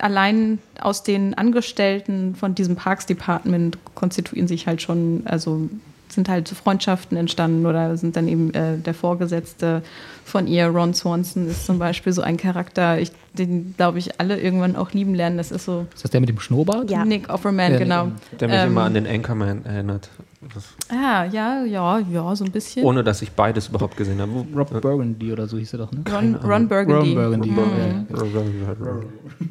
allein 0.00 0.58
aus 0.80 1.02
den 1.02 1.34
Angestellten 1.34 2.34
von 2.34 2.54
diesem 2.54 2.76
Parks 2.76 3.06
Department 3.06 3.78
konstituieren 3.94 4.48
sich 4.48 4.66
halt 4.66 4.82
schon, 4.82 5.22
also 5.26 5.68
sind 6.18 6.28
halt 6.28 6.48
so 6.48 6.56
Freundschaften 6.56 7.16
entstanden 7.16 7.64
oder 7.64 7.96
sind 7.96 8.16
dann 8.16 8.26
eben 8.26 8.52
äh, 8.52 8.76
der 8.76 8.92
Vorgesetzte 8.92 9.82
von 10.24 10.48
ihr, 10.48 10.66
Ron 10.66 10.92
Swanson, 10.92 11.46
ist 11.46 11.64
zum 11.64 11.78
Beispiel 11.78 12.12
so 12.12 12.22
ein 12.22 12.36
Charakter, 12.36 12.98
ich, 12.98 13.12
den 13.34 13.74
glaube 13.76 14.00
ich 14.00 14.18
alle 14.20 14.40
irgendwann 14.40 14.74
auch 14.74 14.90
lieben 14.90 15.14
lernen. 15.14 15.36
Das 15.36 15.52
ist 15.52 15.64
so 15.66 15.86
Ist 15.94 16.02
das 16.02 16.10
der 16.10 16.18
mit 16.18 16.28
dem 16.28 16.40
Schnurrbart? 16.40 16.90
Ja. 16.90 17.04
Nick 17.04 17.28
Offerman, 17.32 17.72
Ja, 17.74 17.78
genau. 17.78 18.08
Der 18.40 18.48
mich 18.48 18.56
Ähm, 18.56 18.66
immer 18.72 18.82
an 18.82 18.94
den 18.94 19.06
Anchorman 19.06 19.64
erinnert. 19.64 20.10
Das, 20.52 20.64
Ah, 20.90 21.24
ja, 21.24 21.62
ja, 21.64 22.00
ja, 22.00 22.34
so 22.34 22.44
ein 22.44 22.50
bisschen. 22.50 22.84
ohne 22.84 23.04
dass 23.04 23.22
ich 23.22 23.30
beides 23.30 23.68
überhaupt 23.68 23.96
gesehen 23.96 24.20
habe. 24.20 24.44
Rob 24.56 24.80
Burgundy 24.80 25.32
oder 25.32 25.46
so 25.46 25.56
hieß 25.56 25.74
er 25.74 25.78
doch, 25.78 25.92
ne? 25.92 26.02
Ron, 26.12 26.34
Ron 26.34 26.66
Burgundy. 26.66 27.14
Ron 27.14 27.14
Burgundy. 27.14 27.50
Mhm. 27.50 28.06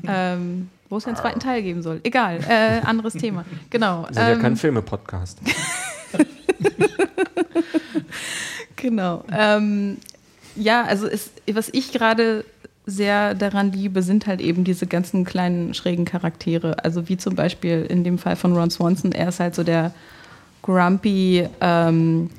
Ja. 0.04 0.34
Ähm, 0.34 0.70
wo 0.90 0.98
es 0.98 1.08
einen 1.08 1.16
zweiten 1.16 1.40
Teil 1.40 1.64
geben 1.64 1.82
soll. 1.82 2.00
Egal, 2.04 2.40
äh, 2.48 2.80
anderes 2.86 3.14
Thema. 3.14 3.46
Genau. 3.70 4.04
Wir 4.08 4.14
sind 4.16 4.24
ja 4.24 4.32
ähm, 4.34 4.42
kein 4.42 4.56
Filme-Podcast. 4.58 5.40
Genau. 8.78 9.24
Ähm, 9.32 9.98
ja, 10.56 10.84
also 10.84 11.08
es, 11.08 11.32
was 11.52 11.70
ich 11.74 11.92
gerade 11.92 12.46
sehr 12.86 13.34
daran 13.34 13.74
liebe, 13.74 14.02
sind 14.02 14.28
halt 14.28 14.40
eben 14.40 14.64
diese 14.64 14.88
ganzen 14.88 15.26
kleinen 15.26 15.74
schrägen 15.74 16.06
Charaktere. 16.06 16.84
Also 16.86 17.10
wie 17.10 17.18
zum 17.18 17.36
Beispiel 17.36 17.86
in 17.90 18.06
dem 18.06 18.18
Fall 18.18 18.38
von 18.38 18.56
Ron 18.56 18.72
Swanson, 18.72 19.12
er 19.12 19.30
ist 19.30 19.42
halt 19.42 19.56
so 19.56 19.64
der 19.64 19.92
grumpy 20.62 21.48
ähm, 21.60 22.30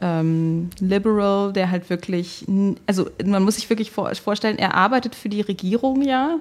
ähm, 0.00 0.70
Liberal, 0.80 1.52
der 1.52 1.70
halt 1.70 1.88
wirklich, 1.88 2.44
also 2.86 3.08
man 3.24 3.44
muss 3.44 3.56
sich 3.56 3.70
wirklich 3.70 3.92
vor, 3.92 4.12
vorstellen, 4.16 4.58
er 4.58 4.74
arbeitet 4.74 5.14
für 5.14 5.28
die 5.28 5.42
Regierung 5.42 6.02
ja 6.02 6.38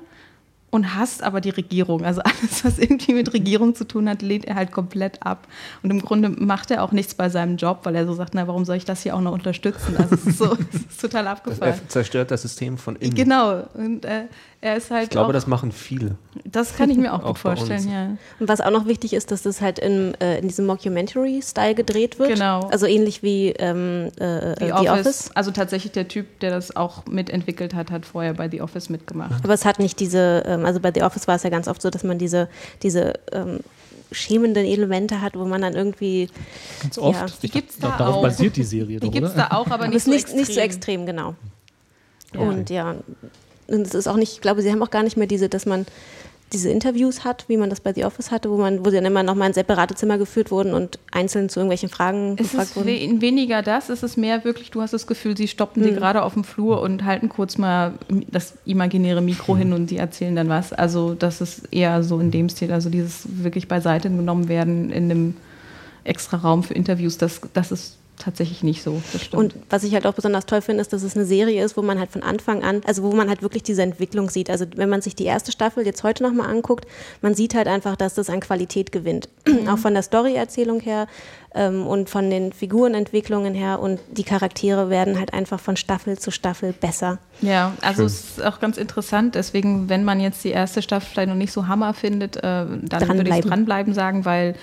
und 0.72 0.96
hasst 0.96 1.22
aber 1.22 1.42
die 1.42 1.50
Regierung. 1.50 2.04
Also 2.04 2.22
alles, 2.22 2.66
was 2.66 2.80
irgendwie 2.80 3.14
mit 3.14 3.34
Regierung 3.34 3.76
zu 3.76 3.86
tun 3.86 4.10
hat, 4.10 4.22
lehnt 4.22 4.46
er 4.46 4.56
halt 4.56 4.72
komplett 4.72 5.22
ab. 5.24 5.48
Und 5.84 5.92
im 5.92 6.02
Grunde 6.02 6.30
macht 6.30 6.72
er 6.72 6.82
auch 6.82 6.92
nichts 6.92 7.14
bei 7.14 7.30
seinem 7.30 7.58
Job, 7.58 7.82
weil 7.84 7.96
er 7.96 8.08
so 8.08 8.14
sagt, 8.14 8.34
na, 8.34 8.48
warum 8.48 8.66
soll 8.66 8.78
ich 8.78 8.86
das 8.86 9.04
hier 9.04 9.16
auch 9.16 9.22
noch 9.22 9.34
unterstützen? 9.34 9.98
Also 9.98 10.16
es 10.16 10.26
ist 10.26 10.38
so, 10.40 10.58
es 10.74 10.82
ist 10.82 11.02
total 11.02 11.28
abgefahren. 11.28 11.74
Er 11.74 11.90
zerstört 11.90 12.32
das 12.32 12.42
System 12.42 12.78
von 12.78 12.96
innen. 12.96 13.14
Genau. 13.14 13.64
Und 13.74 14.06
äh, 14.06 14.24
er 14.64 14.78
ist 14.78 14.92
halt 14.92 15.06
Ich 15.06 15.10
glaube, 15.10 15.30
auch, 15.30 15.34
das 15.34 15.48
machen 15.48 15.72
viele. 15.72 16.16
das 16.46 16.76
kann 16.76 16.90
ich 16.92 16.98
mir 16.98 17.14
auch 17.14 17.20
Auch 17.24 17.28
gut 17.30 17.40
vorstellen, 17.40 17.90
ja. 17.92 18.06
Und 18.40 18.48
was 18.48 18.62
auch 18.62 18.70
noch 18.70 18.86
wichtig 18.86 19.14
ist, 19.14 19.32
dass 19.32 19.42
das 19.42 19.60
halt 19.60 19.80
in, 19.80 20.14
äh, 20.22 20.38
in 20.38 20.48
diesem 20.48 20.68
Mockumentary-Style 20.68 21.74
gedreht 21.74 22.20
wird. 22.20 22.30
Genau. 22.30 22.68
Also 22.68 22.86
ähnlich 22.86 23.24
wie 23.24 23.50
ähm, 23.58 24.12
äh, 24.20 24.56
The, 24.60 24.66
The 24.66 24.72
Office, 24.72 24.90
Office. 24.90 25.32
also 25.34 25.50
tatsächlich 25.52 25.92
der 25.94 26.08
Typ, 26.08 26.40
der 26.42 26.52
das 26.52 26.76
auch 26.76 27.06
mitentwickelt 27.08 27.74
hat, 27.74 27.90
hat 27.90 28.06
vorher 28.06 28.36
bei 28.36 28.50
The 28.50 28.62
Office 28.62 28.90
mitgemacht. 28.90 29.44
Aber 29.44 29.54
es 29.54 29.66
hat 29.66 29.80
nicht 29.80 30.00
diese, 30.00 30.44
ähm, 30.46 30.64
also 30.66 30.80
bei 30.80 30.92
The 30.94 31.02
Office 31.02 31.28
war 31.28 31.36
es 31.36 31.44
ja 31.44 31.50
ganz 31.50 31.68
oft 31.68 31.82
so, 31.82 31.90
dass 31.90 32.04
man 32.04 32.20
diese, 32.20 32.48
diese 32.84 33.14
ähm, 33.32 33.62
schämenden 34.12 34.66
Elemente 34.66 35.22
hat, 35.22 35.36
wo 35.38 35.46
man 35.46 35.62
dann 35.62 35.74
irgendwie, 35.74 36.30
Ganz 36.82 36.98
oft. 37.00 37.20
Ja. 37.20 37.36
Die 37.42 37.50
gibt's 37.50 37.80
da 37.80 37.96
darauf 37.98 38.18
auch. 38.18 38.22
basiert 38.22 38.56
die 38.58 38.64
Serie 38.64 39.00
Die 39.00 39.08
doch, 39.08 39.12
gibt 39.12 39.26
es 39.26 39.34
da 39.34 39.48
auch, 39.52 39.66
aber 39.66 39.76
aber 39.76 39.88
nicht, 39.88 40.04
so 40.04 40.12
nicht, 40.12 40.22
extrem. 40.24 40.40
nicht 40.40 40.54
so 40.54 40.60
extrem, 40.60 41.06
genau. 41.08 41.36
Ja. 42.34 42.40
Und 42.42 42.70
ja, 42.70 42.96
und 43.72 43.82
es 43.82 43.94
ist 43.94 44.08
auch 44.08 44.18
nicht, 44.18 44.34
ich 44.34 44.42
glaube, 44.42 44.62
sie 44.62 44.72
haben 44.72 44.84
auch 44.84 44.92
gar 44.92 45.04
nicht 45.04 45.18
mehr 45.18 45.28
diese, 45.28 45.50
dass 45.50 45.66
man 45.66 45.86
diese 46.54 46.70
Interviews 46.70 47.24
hat, 47.24 47.46
wie 47.48 47.56
man 47.56 47.70
das 47.70 47.80
bei 47.80 47.94
The 47.94 48.04
Office 48.04 48.30
hatte, 48.30 48.50
wo 48.52 48.58
man, 48.58 48.86
wo 48.86 48.90
sie 48.90 48.98
dann 48.98 49.06
immer 49.06 49.24
nochmal 49.24 49.48
in 49.48 49.54
separate 49.54 49.96
Zimmer 49.96 50.18
geführt 50.18 50.52
wurden 50.52 50.74
und 50.74 51.00
einzeln 51.12 51.48
zu 51.48 51.60
irgendwelchen 51.60 51.88
Fragen 51.88 52.36
Es 52.38 52.52
gefragt 52.52 52.72
ist 52.72 52.76
wurden. 52.76 52.88
we 52.88 53.22
weniger 53.22 53.62
das, 53.62 53.90
es 53.90 54.04
ist 54.04 54.18
mehr 54.18 54.44
wirklich, 54.44 54.72
du 54.72 54.82
hast 54.82 54.94
das 54.94 55.08
Gefühl, 55.08 55.38
sie 55.38 55.48
stoppen 55.48 55.82
sie 55.82 55.92
gerade 55.92 56.24
auf 56.24 56.34
dem 56.34 56.44
Flur 56.44 56.82
und 56.82 57.06
halten 57.06 57.30
kurz 57.30 57.58
mal 57.58 57.94
das 58.30 58.56
imaginäre 58.66 59.22
Mikro 59.22 59.56
hin 59.56 59.72
und 59.72 59.90
die 59.90 59.98
erzählen 59.98 60.36
dann 60.36 60.50
was. 60.50 60.74
Also 60.74 61.14
das 61.14 61.40
ist 61.40 61.72
eher 61.72 62.04
so 62.04 62.20
in 62.20 62.32
dem 62.32 62.50
Stil, 62.50 62.74
also 62.74 62.90
dieses 62.90 63.24
wirklich 63.42 63.68
beiseite 63.70 64.10
genommen 64.10 64.50
werden 64.50 64.92
in 64.92 65.10
einem 65.10 65.38
extra 66.04 66.38
Raum 66.38 66.64
für 66.64 66.74
Interviews, 66.74 67.18
das, 67.18 67.42
das 67.54 67.72
ist 67.72 67.98
tatsächlich 68.22 68.64
nicht 68.64 68.84
so. 68.84 69.02
Das 69.12 69.24
stimmt. 69.24 69.42
Und 69.42 69.56
was 69.70 69.84
ich 69.84 69.94
halt 69.94 70.06
auch 70.06 70.14
besonders 70.14 70.46
toll 70.46 70.62
finde, 70.62 70.82
ist, 70.82 70.94
dass 70.94 71.04
es 71.04 71.16
eine 71.16 71.26
Serie 71.26 71.64
ist, 71.64 71.78
wo 71.78 71.82
man 71.82 72.00
halt 72.00 72.12
von 72.12 72.24
Anfang 72.24 72.64
an, 72.64 72.82
also 72.86 73.04
wo 73.04 73.12
man 73.12 73.30
halt 73.30 73.42
wirklich 73.42 73.64
diese 73.64 73.82
Entwicklung 73.82 74.30
sieht. 74.30 74.50
Also 74.50 74.66
wenn 74.76 74.90
man 74.90 75.02
sich 75.02 75.16
die 75.16 75.26
erste 75.26 75.52
Staffel 75.52 75.86
jetzt 75.86 76.04
heute 76.04 76.24
nochmal 76.24 76.50
anguckt, 76.50 76.86
man 77.22 77.34
sieht 77.34 77.56
halt 77.56 77.68
einfach, 77.68 77.96
dass 77.96 78.14
das 78.14 78.30
an 78.30 78.40
Qualität 78.40 78.92
gewinnt. 78.92 79.30
auch 79.68 79.78
von 79.78 79.94
der 79.94 80.04
Storyerzählung 80.04 80.80
her 80.80 81.08
ähm, 81.54 81.86
und 81.86 82.10
von 82.10 82.30
den 82.30 82.54
Figurenentwicklungen 82.54 83.54
her 83.54 83.80
und 83.80 84.00
die 84.12 84.24
Charaktere 84.24 84.90
werden 84.90 85.20
halt 85.20 85.34
einfach 85.34 85.60
von 85.60 85.76
Staffel 85.76 86.18
zu 86.18 86.32
Staffel 86.32 86.74
besser. 86.74 87.20
Ja, 87.42 87.74
also 87.82 88.06
es 88.06 88.38
ist 88.38 88.44
auch 88.44 88.60
ganz 88.60 88.78
interessant. 88.78 89.36
Deswegen, 89.36 89.90
wenn 89.90 90.04
man 90.04 90.20
jetzt 90.20 90.44
die 90.44 90.52
erste 90.52 90.82
Staffel 90.82 91.10
vielleicht 91.12 91.30
noch 91.30 91.36
nicht 91.36 91.52
so 91.52 91.68
Hammer 91.68 91.94
findet, 91.94 92.38
äh, 92.38 92.42
dann 92.42 93.08
würde 93.18 93.30
ich 93.30 93.46
dranbleiben 93.46 93.94
sagen, 93.94 94.26
weil 94.26 94.56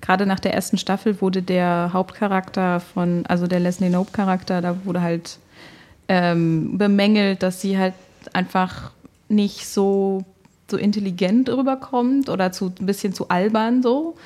gerade 0.00 0.26
nach 0.26 0.40
der 0.40 0.54
ersten 0.54 0.78
Staffel 0.78 1.20
wurde 1.20 1.42
der 1.42 1.90
Hauptcharakter 1.92 2.80
von, 2.80 3.24
also 3.26 3.46
der 3.46 3.60
Leslie 3.60 3.88
Knope 3.88 4.12
Charakter, 4.12 4.60
da 4.60 4.84
wurde 4.84 5.02
halt 5.02 5.38
ähm, 6.08 6.78
bemängelt, 6.78 7.42
dass 7.42 7.60
sie 7.60 7.78
halt 7.78 7.94
einfach 8.32 8.92
nicht 9.28 9.66
so, 9.66 10.24
so 10.70 10.76
intelligent 10.76 11.48
rüberkommt 11.48 12.28
oder 12.28 12.52
zu, 12.52 12.72
ein 12.80 12.86
bisschen 12.86 13.12
zu 13.12 13.28
albern 13.28 13.82
so. 13.82 14.16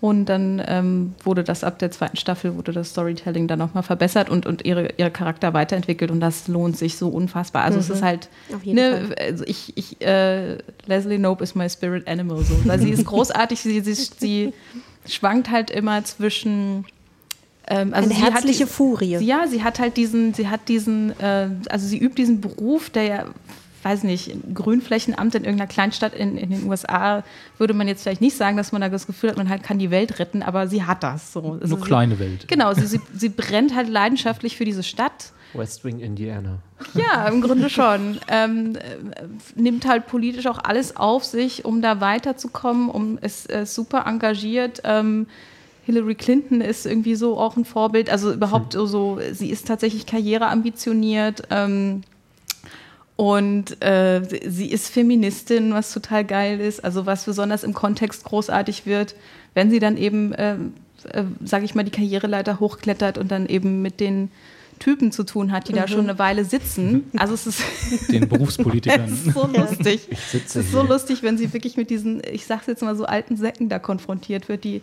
Und 0.00 0.26
dann 0.26 0.62
ähm, 0.66 1.14
wurde 1.24 1.44
das 1.44 1.62
ab 1.62 1.78
der 1.78 1.90
zweiten 1.90 2.16
Staffel, 2.16 2.56
wurde 2.56 2.72
das 2.72 2.90
Storytelling 2.90 3.48
dann 3.48 3.58
nochmal 3.58 3.82
verbessert 3.82 4.30
und, 4.30 4.46
und 4.46 4.64
ihre, 4.64 4.94
ihre 4.96 5.10
Charakter 5.10 5.52
weiterentwickelt 5.52 6.10
und 6.10 6.20
das 6.20 6.48
lohnt 6.48 6.78
sich 6.78 6.96
so 6.96 7.08
unfassbar. 7.08 7.64
Also 7.64 7.78
es 7.78 7.90
ist 7.90 8.02
halt, 8.02 8.30
ne, 8.64 9.14
also 9.18 9.44
ich, 9.46 9.76
ich 9.76 10.00
äh, 10.00 10.56
Leslie 10.86 11.18
Knope 11.18 11.44
ist 11.44 11.54
my 11.54 11.68
spirit 11.68 12.08
animal 12.08 12.42
so, 12.42 12.54
weil 12.64 12.78
sie 12.78 12.90
ist 12.90 13.04
großartig, 13.04 13.60
sie, 13.60 13.80
sie, 13.82 13.92
sie 13.92 14.54
schwankt 15.08 15.50
halt 15.50 15.70
immer 15.70 16.04
zwischen 16.04 16.84
ähm, 17.68 17.94
also 17.94 18.08
Eine 18.10 18.18
sie 18.18 18.22
hat 18.24 18.32
herzliche 18.34 18.64
die- 18.64 18.70
Furie. 18.70 19.16
Sie, 19.18 19.26
ja, 19.26 19.46
sie 19.46 19.62
hat 19.62 19.78
halt 19.78 19.96
diesen, 19.96 20.34
sie 20.34 20.48
hat 20.48 20.68
diesen, 20.68 21.18
äh, 21.20 21.48
also 21.68 21.86
sie 21.86 21.98
übt 21.98 22.16
diesen 22.16 22.40
Beruf, 22.40 22.90
der 22.90 23.02
ja, 23.04 23.24
weiß 23.82 24.02
nicht, 24.02 24.32
Grünflächenamt 24.54 25.34
in 25.34 25.44
irgendeiner 25.44 25.68
Kleinstadt 25.68 26.12
in, 26.14 26.36
in 26.36 26.50
den 26.50 26.66
USA 26.68 27.22
würde 27.58 27.72
man 27.72 27.88
jetzt 27.88 28.02
vielleicht 28.02 28.20
nicht 28.20 28.36
sagen, 28.36 28.56
dass 28.56 28.72
man 28.72 28.80
da 28.82 28.88
das 28.88 29.06
Gefühl 29.06 29.30
hat, 29.30 29.36
man 29.36 29.48
halt 29.48 29.62
kann 29.62 29.78
die 29.78 29.90
Welt 29.90 30.18
retten, 30.18 30.42
aber 30.42 30.68
sie 30.68 30.82
hat 30.84 31.02
das 31.02 31.32
so. 31.32 31.58
Also 31.62 31.76
Nur 31.76 31.78
sie, 31.78 31.84
kleine 31.86 32.18
Welt. 32.18 32.46
Genau, 32.48 32.74
sie, 32.74 32.86
sie, 32.86 33.00
sie 33.14 33.28
brennt 33.30 33.74
halt 33.74 33.88
leidenschaftlich 33.88 34.56
für 34.56 34.64
diese 34.64 34.82
Stadt. 34.82 35.32
West 35.54 35.84
Wing, 35.84 36.00
Indiana. 36.00 36.58
Ja, 36.94 37.26
im 37.28 37.40
Grunde 37.40 37.70
schon. 37.70 38.18
Ähm, 38.28 38.76
äh, 38.76 39.24
nimmt 39.54 39.86
halt 39.86 40.06
politisch 40.06 40.46
auch 40.46 40.58
alles 40.62 40.96
auf 40.96 41.24
sich, 41.24 41.64
um 41.64 41.82
da 41.82 42.00
weiterzukommen, 42.00 42.88
um 42.88 43.18
ist 43.18 43.50
äh, 43.50 43.66
super 43.66 44.04
engagiert. 44.06 44.82
Ähm, 44.84 45.26
Hillary 45.86 46.14
Clinton 46.14 46.60
ist 46.60 46.86
irgendwie 46.86 47.14
so 47.16 47.38
auch 47.38 47.56
ein 47.56 47.64
Vorbild. 47.64 48.10
Also 48.10 48.32
überhaupt 48.32 48.74
so, 48.74 48.86
so 48.86 49.18
sie 49.32 49.50
ist 49.50 49.66
tatsächlich 49.66 50.06
karriereambitioniert. 50.06 51.42
Ähm, 51.50 52.02
und 53.16 53.82
äh, 53.84 54.22
sie 54.48 54.70
ist 54.70 54.88
Feministin, 54.88 55.74
was 55.74 55.92
total 55.92 56.24
geil 56.24 56.60
ist. 56.60 56.82
Also 56.82 57.04
was 57.04 57.24
besonders 57.24 57.64
im 57.64 57.74
Kontext 57.74 58.24
großartig 58.24 58.86
wird, 58.86 59.14
wenn 59.52 59.70
sie 59.70 59.78
dann 59.78 59.96
eben, 59.98 60.32
äh, 60.32 60.54
äh, 61.12 61.24
sage 61.44 61.64
ich 61.66 61.74
mal, 61.74 61.82
die 61.82 61.90
Karriereleiter 61.90 62.60
hochklettert 62.60 63.18
und 63.18 63.30
dann 63.30 63.46
eben 63.46 63.82
mit 63.82 64.00
den 64.00 64.30
Typen 64.80 65.12
zu 65.12 65.24
tun 65.24 65.52
hat, 65.52 65.68
die 65.68 65.72
da 65.72 65.86
schon 65.86 66.00
eine 66.00 66.18
Weile 66.18 66.44
sitzen. 66.44 67.08
Also 67.16 67.34
es 67.34 67.46
ist, 67.46 67.62
Den 68.10 68.28
Berufspolitikern. 68.28 69.02
es 69.04 69.26
ist 69.26 69.34
so 69.34 69.46
lustig. 69.46 70.08
sitze 70.30 70.60
es 70.60 70.66
ist 70.66 70.72
so 70.72 70.82
lustig, 70.82 71.22
wenn 71.22 71.38
sie 71.38 71.52
wirklich 71.52 71.76
mit 71.76 71.90
diesen, 71.90 72.20
ich 72.32 72.46
sag's 72.46 72.66
jetzt 72.66 72.82
mal 72.82 72.96
so 72.96 73.04
alten 73.04 73.36
Säcken 73.36 73.68
da 73.68 73.78
konfrontiert 73.78 74.48
wird, 74.48 74.64
die 74.64 74.82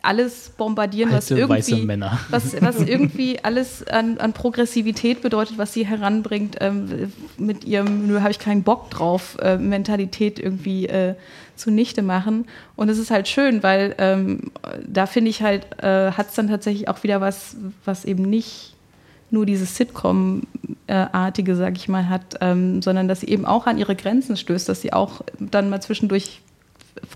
alles 0.00 0.50
bombardieren, 0.56 1.10
was 1.10 1.32
Alte, 1.32 1.48
weiße 1.48 1.72
irgendwie, 1.72 1.86
Männer. 1.86 2.20
was, 2.30 2.60
was 2.62 2.80
irgendwie 2.86 3.42
alles 3.42 3.86
an, 3.88 4.18
an 4.18 4.32
Progressivität 4.32 5.22
bedeutet, 5.22 5.58
was 5.58 5.72
sie 5.72 5.86
heranbringt, 5.86 6.56
ähm, 6.60 7.12
mit 7.36 7.64
ihrem, 7.64 8.06
nö, 8.06 8.20
habe 8.20 8.30
ich 8.30 8.38
keinen 8.38 8.62
Bock 8.62 8.90
drauf, 8.90 9.36
äh, 9.40 9.56
Mentalität 9.56 10.38
irgendwie 10.38 10.86
äh, 10.86 11.14
zunichte 11.56 12.02
machen. 12.02 12.46
Und 12.76 12.88
es 12.90 12.98
ist 12.98 13.10
halt 13.10 13.26
schön, 13.26 13.62
weil 13.64 13.96
ähm, 13.98 14.52
da 14.86 15.06
finde 15.06 15.30
ich 15.30 15.42
halt, 15.42 15.66
äh, 15.82 16.12
hat 16.12 16.28
es 16.28 16.34
dann 16.34 16.48
tatsächlich 16.48 16.88
auch 16.88 17.02
wieder 17.02 17.20
was, 17.20 17.56
was 17.84 18.04
eben 18.04 18.22
nicht 18.22 18.74
nur 19.30 19.46
dieses 19.46 19.76
Sitcom-artige, 19.76 21.54
sag 21.56 21.76
ich 21.76 21.88
mal, 21.88 22.08
hat, 22.08 22.36
ähm, 22.40 22.82
sondern 22.82 23.08
dass 23.08 23.20
sie 23.20 23.28
eben 23.28 23.44
auch 23.46 23.66
an 23.66 23.78
ihre 23.78 23.94
Grenzen 23.96 24.36
stößt, 24.36 24.68
dass 24.68 24.80
sie 24.80 24.92
auch 24.92 25.20
dann 25.38 25.70
mal 25.70 25.80
zwischendurch 25.80 26.40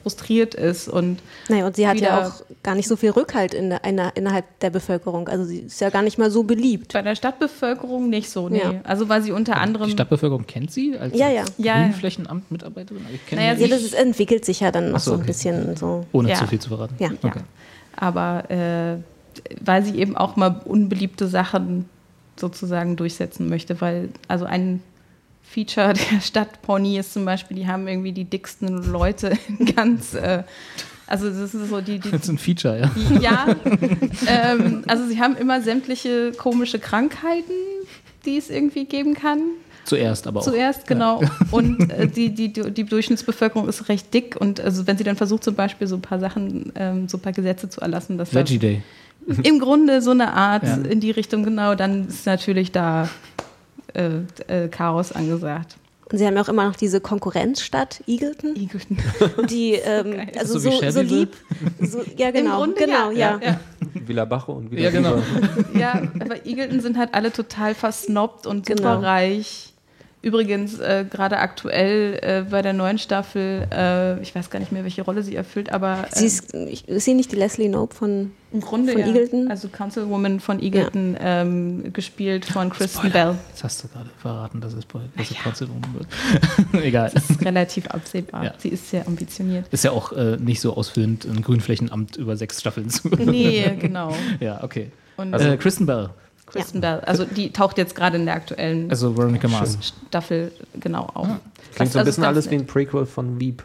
frustriert 0.04 0.54
ist 0.54 0.86
und 0.88 1.18
Naja, 1.48 1.66
und 1.66 1.74
sie 1.74 1.88
hat 1.88 1.98
ja 2.00 2.24
auch 2.28 2.32
gar 2.62 2.76
nicht 2.76 2.86
so 2.86 2.94
viel 2.94 3.10
Rückhalt 3.10 3.52
in 3.52 3.70
der, 3.70 3.84
einer, 3.84 4.14
innerhalb 4.16 4.44
der 4.60 4.70
Bevölkerung. 4.70 5.26
Also 5.28 5.44
sie 5.44 5.58
ist 5.58 5.80
ja 5.80 5.90
gar 5.90 6.02
nicht 6.02 6.18
mal 6.18 6.30
so 6.30 6.44
beliebt. 6.44 6.92
bei 6.92 7.02
der 7.02 7.16
Stadtbevölkerung 7.16 8.08
nicht 8.08 8.30
so, 8.30 8.48
nee. 8.48 8.60
Ja. 8.60 8.74
Also 8.84 9.08
weil 9.08 9.22
sie 9.22 9.32
unter 9.32 9.56
anderem 9.60 9.86
Die 9.86 9.92
Stadtbevölkerung 9.92 10.46
kennt 10.46 10.70
sie 10.70 10.96
als, 10.96 11.16
Ja, 11.18 11.28
ja. 11.30 11.40
als 11.40 11.54
Ja. 11.58 11.82
Grünflächenamt-Mitarbeiterin? 11.82 13.02
Ich 13.12 13.26
kenne 13.26 13.40
Naja, 13.42 13.56
sie 13.56 13.62
Ja, 13.62 13.66
sie- 13.66 13.72
das 13.72 13.82
ist, 13.82 13.94
entwickelt 13.94 14.44
sich 14.44 14.60
ja 14.60 14.70
dann 14.70 14.92
noch 14.92 15.00
so, 15.00 15.10
so 15.10 15.14
ein 15.16 15.20
okay. 15.22 15.26
bisschen 15.26 15.76
so. 15.76 16.06
ohne 16.12 16.28
Ja. 16.30 16.36
zu 16.36 16.46
viel 16.46 16.60
zu 16.60 16.68
verraten. 16.68 16.94
Ja. 17.00 17.10
Okay. 17.20 17.40
aber 17.96 18.50
äh, 18.50 18.98
weil 19.64 19.82
sie 19.84 19.98
eben 19.98 20.16
auch 20.16 20.36
mal 20.36 20.60
unbeliebte 20.64 21.26
Sachen 21.26 21.88
sozusagen 22.36 22.96
durchsetzen 22.96 23.48
möchte, 23.48 23.80
weil 23.80 24.08
also 24.28 24.44
ein 24.44 24.80
Feature 25.42 25.92
der 26.12 26.20
Stadt 26.20 26.62
Pony 26.62 26.98
ist 26.98 27.12
zum 27.12 27.24
Beispiel, 27.24 27.56
die 27.56 27.66
haben 27.66 27.88
irgendwie 27.88 28.12
die 28.12 28.24
dicksten 28.24 28.90
Leute 28.90 29.32
in 29.58 29.66
ganz, 29.74 30.14
äh, 30.14 30.42
also 31.06 31.28
das 31.28 31.54
ist 31.54 31.68
so 31.68 31.80
die, 31.80 31.98
die, 31.98 32.10
Das 32.10 32.22
ist 32.22 32.28
ein 32.28 32.38
Feature, 32.38 32.80
ja. 32.80 32.90
die 32.96 33.22
ja, 33.22 33.56
ähm, 34.26 34.82
also 34.86 35.06
sie 35.06 35.20
haben 35.20 35.36
immer 35.36 35.60
sämtliche 35.60 36.32
komische 36.32 36.78
Krankheiten, 36.78 37.52
die 38.24 38.36
es 38.36 38.50
irgendwie 38.50 38.84
geben 38.84 39.14
kann. 39.14 39.40
Zuerst 39.84 40.26
aber 40.26 40.40
auch. 40.40 40.44
Zuerst, 40.44 40.86
genau. 40.86 41.20
Und 41.50 41.90
äh, 41.90 42.06
die, 42.06 42.30
die, 42.30 42.52
die 42.52 42.84
Durchschnittsbevölkerung 42.84 43.68
ist 43.68 43.88
recht 43.88 44.14
dick. 44.14 44.36
Und 44.40 44.60
also 44.60 44.86
wenn 44.86 44.96
sie 44.96 45.04
dann 45.04 45.16
versucht, 45.16 45.42
zum 45.44 45.54
Beispiel 45.54 45.86
so 45.86 45.96
ein 45.96 46.02
paar 46.02 46.20
Sachen, 46.20 46.72
ähm, 46.76 47.08
so 47.08 47.18
ein 47.18 47.20
paar 47.20 47.32
Gesetze 47.32 47.68
zu 47.68 47.80
erlassen, 47.80 48.16
dass 48.16 48.32
Veggie 48.32 48.58
das 48.58 48.60
Day. 48.60 48.82
im 49.42 49.58
Grunde 49.58 50.02
so 50.02 50.10
eine 50.10 50.32
Art 50.32 50.64
Ja. 50.64 50.76
in 50.76 51.00
die 51.00 51.10
Richtung 51.10 51.44
genau, 51.44 51.74
dann 51.74 52.08
ist 52.08 52.26
natürlich 52.26 52.72
da 52.72 53.08
äh, 53.94 54.20
äh, 54.48 54.68
Chaos 54.68 55.12
angesagt. 55.12 55.76
Und 56.10 56.18
sie 56.18 56.26
haben 56.26 56.36
ja 56.36 56.42
auch 56.42 56.48
immer 56.50 56.66
noch 56.68 56.76
diese 56.76 57.00
Konkurrenzstadt 57.00 58.02
Eagleton, 58.06 58.54
Eagleton. 58.54 58.98
die 59.48 59.72
ähm, 59.84 60.28
also 60.38 60.58
So 60.58 60.70
so, 60.70 60.90
so 60.90 61.00
lieb. 61.00 61.32
So, 61.80 62.02
ja, 62.18 62.30
genau. 62.30 62.58
Grunde 62.58 62.84
genau, 62.84 63.10
ja. 63.10 63.40
ja. 63.42 63.60
Villa 63.94 64.24
Bajo 64.26 64.52
und 64.52 64.70
Villa 64.70 64.82
Ja, 64.82 64.90
genau. 64.90 65.22
Ja, 65.74 66.02
aber 66.20 66.44
Eagleton 66.44 66.80
sind 66.80 66.98
halt 66.98 67.14
alle 67.14 67.32
total 67.32 67.74
versnobbt 67.74 68.46
und 68.46 68.66
Genau. 68.66 68.78
super 68.82 69.02
reich. 69.02 69.71
Übrigens, 70.22 70.78
äh, 70.78 71.04
gerade 71.08 71.38
aktuell 71.38 72.18
äh, 72.22 72.44
bei 72.48 72.62
der 72.62 72.72
neuen 72.72 72.98
Staffel, 72.98 73.66
äh, 73.72 74.20
ich 74.22 74.32
weiß 74.32 74.50
gar 74.50 74.60
nicht 74.60 74.70
mehr, 74.70 74.84
welche 74.84 75.02
Rolle 75.02 75.24
sie 75.24 75.34
erfüllt, 75.34 75.72
aber 75.72 76.06
äh, 76.12 76.18
Sie 76.18 76.26
ist, 76.26 76.54
ich, 76.54 76.86
ist 76.88 77.04
sie 77.04 77.14
nicht 77.14 77.32
die 77.32 77.36
Leslie 77.36 77.68
Knope 77.68 77.92
von 77.92 78.30
im 78.52 78.60
Grunde 78.60 78.92
von 78.92 79.00
ja, 79.00 79.06
Eagleton? 79.08 79.50
also 79.50 79.68
Councilwoman 79.68 80.38
von 80.38 80.62
Eagleton, 80.62 81.16
ähm, 81.18 81.92
gespielt 81.92 82.44
von 82.44 82.70
Kristen 82.70 83.10
Bell. 83.10 83.36
Jetzt 83.48 83.64
hast 83.64 83.82
du 83.82 83.88
gerade 83.88 84.10
verraten, 84.18 84.60
dass 84.60 84.74
es 84.74 84.86
dass 85.16 85.30
es 85.30 85.36
trotzdem 85.42 85.70
um 85.70 85.82
wird. 85.94 86.06
Egal. 86.84 87.10
Das 87.12 87.28
ist 87.28 87.44
relativ 87.44 87.88
absehbar. 87.88 88.44
Ja. 88.44 88.54
Sie 88.58 88.68
ist 88.68 88.90
sehr 88.90 89.06
ambitioniert. 89.08 89.66
Ist 89.72 89.82
ja 89.84 89.90
auch 89.90 90.12
äh, 90.12 90.36
nicht 90.36 90.60
so 90.60 90.76
ausführend, 90.76 91.24
ein 91.24 91.42
Grünflächenamt 91.42 92.16
über 92.16 92.36
sechs 92.36 92.60
Staffeln 92.60 92.90
zu. 92.90 93.08
Nee, 93.08 93.76
genau. 93.80 94.14
ja, 94.38 94.62
okay. 94.62 94.92
Und 95.16 95.32
äh, 95.32 95.56
Kristen 95.56 95.86
Bell, 95.86 96.10
Kristen 96.52 96.80
Bell, 96.80 97.00
also 97.00 97.24
die 97.24 97.52
taucht 97.52 97.78
jetzt 97.78 97.94
gerade 97.94 98.16
in 98.16 98.26
der 98.26 98.34
aktuellen 98.34 98.90
also 98.90 99.16
Veronica 99.16 99.48
Mars. 99.48 99.94
Staffel 100.08 100.52
genau 100.78 101.08
auf. 101.14 101.28
Klingt 101.74 101.92
so 101.92 101.98
ein 101.98 102.00
Also 102.00 102.04
bisschen 102.04 102.24
alles 102.24 102.50
wie 102.50 102.56
ein 102.56 102.66
Prequel 102.66 103.06
von 103.06 103.40
Veep. 103.40 103.64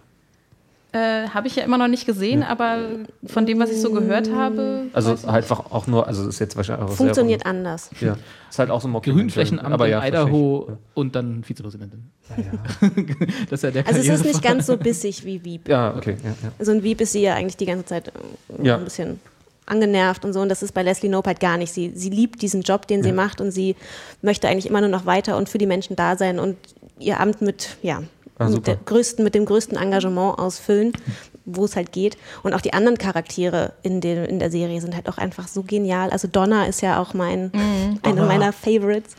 Äh, 0.94 1.28
habe 1.28 1.48
ich 1.48 1.56
ja 1.58 1.64
immer 1.64 1.78
noch 1.78 1.90
nicht 1.90 2.06
gesehen, 2.06 2.44
aber 2.44 2.78
von 3.26 3.46
dem, 3.46 3.60
was 3.60 3.70
ich 3.70 3.82
so 3.82 3.92
gehört 3.92 4.32
habe. 4.34 4.84
Also 4.94 5.16
ich 5.16 5.28
einfach 5.28 5.70
auch 5.72 5.86
nur, 5.86 6.08
also 6.08 6.26
das 6.26 6.36
ist 6.36 6.40
jetzt 6.40 6.56
wahrscheinlich 6.56 6.88
auch 6.90 6.94
funktioniert 6.94 7.42
sehr, 7.42 7.50
anders. 7.50 7.90
Ja, 8.00 8.16
ist 8.50 8.58
halt 8.58 8.72
auch 8.72 8.80
so 8.80 8.88
ein. 8.88 9.02
Grünflächenamt 9.02 9.68
aber 9.70 9.86
in 9.88 9.92
ja, 9.92 10.00
verstehe 10.00 10.22
Idaho 10.22 10.78
und 10.94 11.14
dann 11.16 11.44
Vizepräsidentin. 11.44 12.10
das 13.50 13.60
ist 13.60 13.64
ja 13.64 13.72
der 13.72 13.86
Also 13.86 14.00
es 14.00 14.08
ist 14.08 14.26
nicht 14.26 14.42
ganz 14.42 14.66
so 14.66 14.78
bissig 14.78 15.26
wie 15.26 15.44
Wieb. 15.44 15.68
Ja, 15.68 15.94
okay. 15.94 16.16
Ja, 16.24 16.30
ja. 16.30 16.66
So 16.66 16.72
ein 16.72 16.82
Wieb 16.84 17.02
ist 17.02 17.12
sie 17.12 17.22
ja 17.22 17.36
eigentlich 17.36 17.58
die 17.58 17.66
ganze 17.66 17.86
Zeit 17.86 18.08
äh, 18.08 18.66
Ja. 18.66 18.78
ein 18.78 18.86
bisschen 18.86 19.20
angenervt 19.68 20.26
und 20.26 20.34
so. 20.34 20.42
Und 20.42 20.50
das 20.50 20.64
ist 20.64 20.74
bei 20.74 20.84
Leslie 20.84 21.10
Knope 21.10 21.28
halt 21.28 21.40
gar 21.40 21.58
nicht. 21.58 21.74
Sie, 21.74 21.92
sie 21.94 22.10
liebt 22.10 22.42
diesen 22.42 22.62
Job, 22.62 22.88
den 22.88 23.04
sie 23.04 23.12
macht 23.12 23.42
und 23.42 23.52
sie 23.52 23.76
möchte 24.22 24.48
eigentlich 24.48 24.66
immer 24.66 24.82
nur 24.82 24.90
noch 24.90 25.06
weiter 25.06 25.38
und 25.38 25.50
für 25.50 25.58
die 25.58 25.68
Menschen 25.68 25.96
da 25.96 26.18
sein 26.18 26.40
und 26.40 26.58
ihr 27.00 27.20
Amt 27.20 27.42
mit, 27.42 27.78
ja, 27.82 28.02
Ah, 28.40 28.50
mit, 28.50 28.86
größten, 28.86 29.24
mit 29.24 29.34
dem 29.34 29.46
größten 29.46 29.78
Engagement 29.78 30.38
ausfüllen, 30.38 30.94
wo 31.50 31.66
es 31.66 31.76
halt 31.76 31.92
geht. 31.94 32.18
Und 32.44 32.54
auch 32.54 32.62
die 32.62 32.74
anderen 32.74 32.98
Charaktere 32.98 33.72
in, 33.82 34.02
den, 34.02 34.26
in 34.26 34.38
der 34.40 34.52
Serie 34.52 34.80
sind 34.82 34.94
halt 34.96 35.08
auch 35.10 35.18
einfach 35.18 35.48
so 35.48 35.64
genial. 35.64 36.10
Also 36.10 36.28
Donna 36.28 36.66
ist 36.66 36.82
ja 36.82 37.02
auch 37.02 37.14
mein, 37.14 37.52
eine 38.04 38.22
meiner 38.24 38.52
Favorites. 38.54 39.16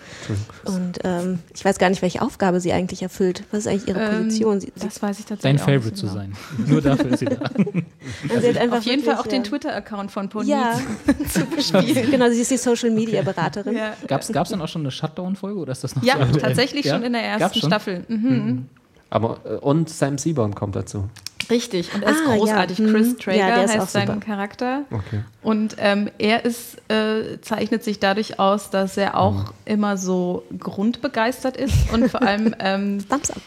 Und 0.64 0.98
ähm, 1.04 1.38
ich 1.54 1.64
weiß 1.64 1.78
gar 1.78 1.88
nicht, 1.88 2.02
welche 2.02 2.20
Aufgabe 2.22 2.60
sie 2.60 2.72
eigentlich 2.72 3.02
erfüllt. 3.02 3.44
Was 3.50 3.60
ist 3.60 3.66
eigentlich 3.68 3.88
ihre 3.88 3.98
Ähm, 4.00 4.24
Position? 4.24 4.60
Sie, 4.60 4.72
sie, 4.76 4.86
das 4.86 5.00
weiß 5.02 5.18
ich 5.20 5.24
tatsächlich 5.24 5.58
Dein 5.60 5.74
Favorite 5.74 5.94
zu 5.94 6.02
genau. 6.06 6.18
sein. 6.18 6.32
Nur 6.66 6.82
dafür 6.82 7.10
ist 7.12 7.18
sie 7.20 7.24
da. 7.24 7.36
sie 8.40 8.48
hat 8.48 8.56
einfach 8.58 8.78
Auf 8.78 8.84
jeden 8.84 9.02
Fall 9.02 9.16
auch 9.16 9.26
den 9.26 9.42
ja. 9.42 9.48
Twitter-Account 9.48 10.10
von 10.12 10.28
Pony 10.28 10.48
Ja, 10.50 10.78
zu 11.32 11.44
bespielen. 11.56 12.10
genau, 12.10 12.28
sie 12.30 12.42
ist 12.42 12.50
die 12.50 12.58
Social 12.58 12.90
Media 12.90 13.22
Beraterin. 13.22 13.74
Ja. 13.74 13.94
Gab 14.06 14.20
es 14.20 14.28
dann 14.28 14.60
auch 14.60 14.68
schon 14.68 14.82
eine 14.82 14.90
Shutdown-Folge 14.90 15.58
oder 15.58 15.72
ist 15.72 15.82
das 15.82 15.96
noch 15.96 16.02
Ja, 16.02 16.16
so 16.30 16.38
tatsächlich 16.38 16.84
Ja? 16.84 16.94
schon 16.94 17.04
in 17.04 17.14
der 17.14 17.22
ersten? 17.22 17.58
Staffel. 17.60 18.04
Mhm. 18.08 18.66
Aber, 19.10 19.38
äh, 19.44 19.54
und 19.56 19.88
Sam 19.88 20.18
Seaborn 20.18 20.54
kommt 20.54 20.76
dazu. 20.76 21.08
Richtig. 21.50 21.94
Und 21.94 22.02
er 22.02 22.10
ist 22.10 22.22
Ah, 22.26 22.30
ja. 22.32 22.36
großartig. 22.36 22.78
Mhm. 22.78 22.92
Chris 22.92 23.16
Traeger 23.16 23.38
Ja, 23.48 23.54
der 23.56 23.64
ist 23.64 23.70
auch 23.76 23.80
heißt 23.82 23.92
sein. 23.92 24.20
Charakter. 24.20 24.82
Okay. 24.90 25.20
Und 25.42 25.76
ähm, 25.78 26.10
er 26.18 26.44
ist, 26.44 26.76
äh, 26.90 27.40
zeichnet 27.40 27.84
sich 27.84 27.98
dadurch 28.00 28.38
aus, 28.38 28.70
dass 28.70 28.96
er 28.96 29.16
auch 29.18 29.34
Mhm. 29.34 29.44
immer 29.64 29.96
so 29.96 30.44
grundbegeistert 30.58 31.56
ist 31.56 31.90
und 31.92 32.10
vor 32.10 32.22
allem 32.22 32.54
ähm, 32.60 32.98
Thumbs 33.08 33.30
up. 33.30 33.40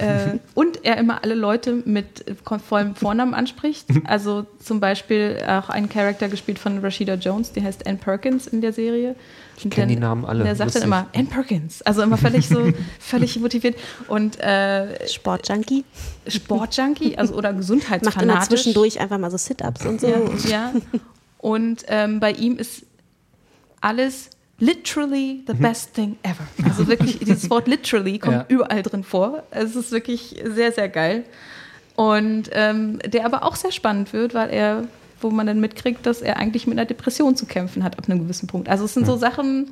Äh, 0.00 0.38
und 0.54 0.84
er 0.84 0.96
immer 0.98 1.22
alle 1.22 1.34
Leute 1.34 1.82
mit 1.84 2.24
vollem 2.68 2.94
Vornamen 2.94 3.34
anspricht. 3.34 3.86
Also 4.04 4.46
zum 4.62 4.80
Beispiel 4.80 5.38
auch 5.46 5.68
ein 5.68 5.88
Charakter 5.88 6.28
gespielt 6.28 6.58
von 6.58 6.78
Rashida 6.78 7.14
Jones, 7.14 7.52
die 7.52 7.62
heißt 7.62 7.86
Ann 7.86 7.98
Perkins 7.98 8.46
in 8.46 8.60
der 8.60 8.72
Serie. 8.72 9.16
Ich 9.56 9.70
kenn 9.70 9.88
die 9.88 9.96
Namen 9.96 10.24
alle, 10.24 10.44
Der 10.44 10.54
sagt 10.54 10.74
dann 10.74 10.82
immer 10.82 11.06
Ann 11.14 11.28
Perkins, 11.28 11.82
also 11.82 12.02
immer 12.02 12.18
völlig 12.18 12.48
so, 12.48 12.72
völlig 12.98 13.38
motiviert 13.38 13.76
und 14.08 14.38
äh, 14.40 15.08
Sportjunkie. 15.08 15.84
Sportjunkie, 16.26 17.16
also 17.16 17.34
oder 17.34 17.52
Macht 17.52 17.52
immer 17.52 17.60
gesundheitsfanatisch. 17.60 18.48
zwischendurch 18.48 19.00
einfach 19.00 19.18
mal 19.18 19.30
so 19.30 19.36
Sit-Ups 19.36 19.86
und 19.86 20.00
so. 20.00 20.08
Ja. 20.48 20.72
Und 21.38 21.84
ähm, 21.86 22.18
bei 22.18 22.32
ihm 22.32 22.56
ist 22.56 22.86
alles 23.80 24.30
literally 24.58 25.42
the 25.46 25.52
best 25.54 25.94
thing 25.94 26.16
ever. 26.22 26.44
Also 26.64 26.86
wirklich, 26.88 27.18
dieses 27.18 27.48
Wort 27.50 27.68
literally 27.68 28.18
kommt 28.18 28.36
Ja. 28.36 28.44
überall 28.48 28.82
drin 28.82 29.04
vor. 29.04 29.42
Es 29.50 29.76
ist 29.76 29.92
wirklich 29.92 30.42
sehr, 30.44 30.72
sehr 30.72 30.88
geil. 30.88 31.24
Und 31.94 32.50
ähm, 32.52 32.98
der 33.06 33.24
aber 33.24 33.42
auch 33.44 33.56
sehr 33.56 33.72
spannend 33.72 34.12
wird, 34.12 34.34
weil 34.34 34.50
er, 34.50 34.84
wo 35.20 35.30
man 35.30 35.46
dann 35.46 35.60
mitkriegt, 35.60 36.04
dass 36.06 36.20
er 36.22 36.36
eigentlich 36.38 36.66
mit 36.66 36.78
einer 36.78 36.86
Depression 36.86 37.36
zu 37.36 37.46
kämpfen 37.46 37.82
hat 37.84 37.98
ab 37.98 38.04
einem 38.08 38.20
gewissen 38.20 38.46
Punkt. 38.46 38.68
Also 38.68 38.84
es 38.84 38.94
sind 38.94 39.06
so 39.06 39.16
Sachen, 39.16 39.70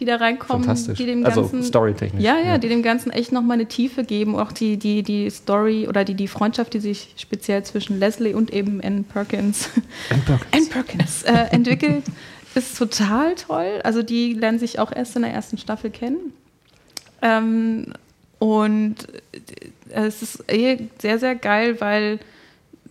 die 0.00 0.04
da 0.04 0.16
reinkommen, 0.16 0.66
die 0.98 1.06
dem 1.06 1.24
Also 1.26 1.42
Ganzen. 1.42 1.62
storytechnisch, 1.62 2.22
Ja, 2.22 2.38
ja, 2.38 2.44
ja. 2.46 2.58
die 2.58 2.68
dem 2.68 2.82
Ganzen 2.82 3.10
echt 3.10 3.32
nochmal 3.32 3.54
eine 3.54 3.66
Tiefe 3.66 4.02
geben. 4.02 4.34
Auch 4.36 4.50
die, 4.50 4.78
die, 4.78 5.02
die 5.02 5.28
Story 5.30 5.86
oder 5.88 6.04
die, 6.04 6.14
die 6.14 6.26
Freundschaft, 6.28 6.74
die 6.74 6.80
sich 6.80 7.14
speziell 7.16 7.62
zwischen 7.64 7.98
Leslie 8.00 8.34
und 8.34 8.52
eben 8.52 8.80
Ann 8.82 9.04
Perkins, 9.04 9.70
Ann 10.52 10.68
Perkins, 10.68 11.22
äh, 11.24 11.32
entwickelt, 11.50 12.04
ist 12.56 12.76
total 12.78 13.34
toll. 13.34 13.80
Also 13.84 14.02
die 14.02 14.34
lernen 14.34 14.58
sich 14.58 14.78
auch 14.78 14.92
erst 14.92 15.16
in 15.16 15.22
der 15.22 15.32
ersten 15.32 15.58
Staffel 15.58 15.90
kennen. 15.90 16.32
Ähm, 17.22 17.92
und 18.38 18.96
äh, 19.32 19.38
es 19.90 20.22
ist 20.22 20.44
eh 20.50 20.88
sehr, 20.98 21.18
sehr 21.18 21.34
geil, 21.34 21.80
weil 21.80 22.18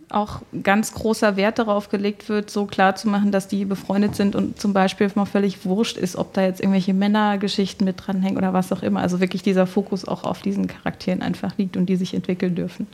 auch 0.09 0.41
ganz 0.63 0.93
großer 0.93 1.35
Wert 1.35 1.59
darauf 1.59 1.89
gelegt 1.89 2.29
wird, 2.29 2.49
so 2.49 2.65
klar 2.65 2.95
zu 2.95 3.07
machen, 3.07 3.31
dass 3.31 3.47
die 3.47 3.65
befreundet 3.65 4.15
sind 4.15 4.35
und 4.35 4.59
zum 4.59 4.73
Beispiel 4.73 5.09
mal 5.13 5.25
völlig 5.25 5.65
wurscht 5.65 5.97
ist, 5.97 6.15
ob 6.15 6.33
da 6.33 6.41
jetzt 6.41 6.61
irgendwelche 6.61 6.93
Männergeschichten 6.93 7.85
mit 7.85 7.95
dranhängen 7.97 8.37
oder 8.37 8.53
was 8.53 8.71
auch 8.71 8.81
immer. 8.81 9.01
Also 9.01 9.19
wirklich 9.19 9.43
dieser 9.43 9.67
Fokus 9.67 10.05
auch 10.05 10.23
auf 10.23 10.41
diesen 10.41 10.67
Charakteren 10.67 11.21
einfach 11.21 11.57
liegt 11.57 11.77
und 11.77 11.85
die 11.85 11.95
sich 11.95 12.13
entwickeln 12.13 12.55
dürfen. 12.55 12.87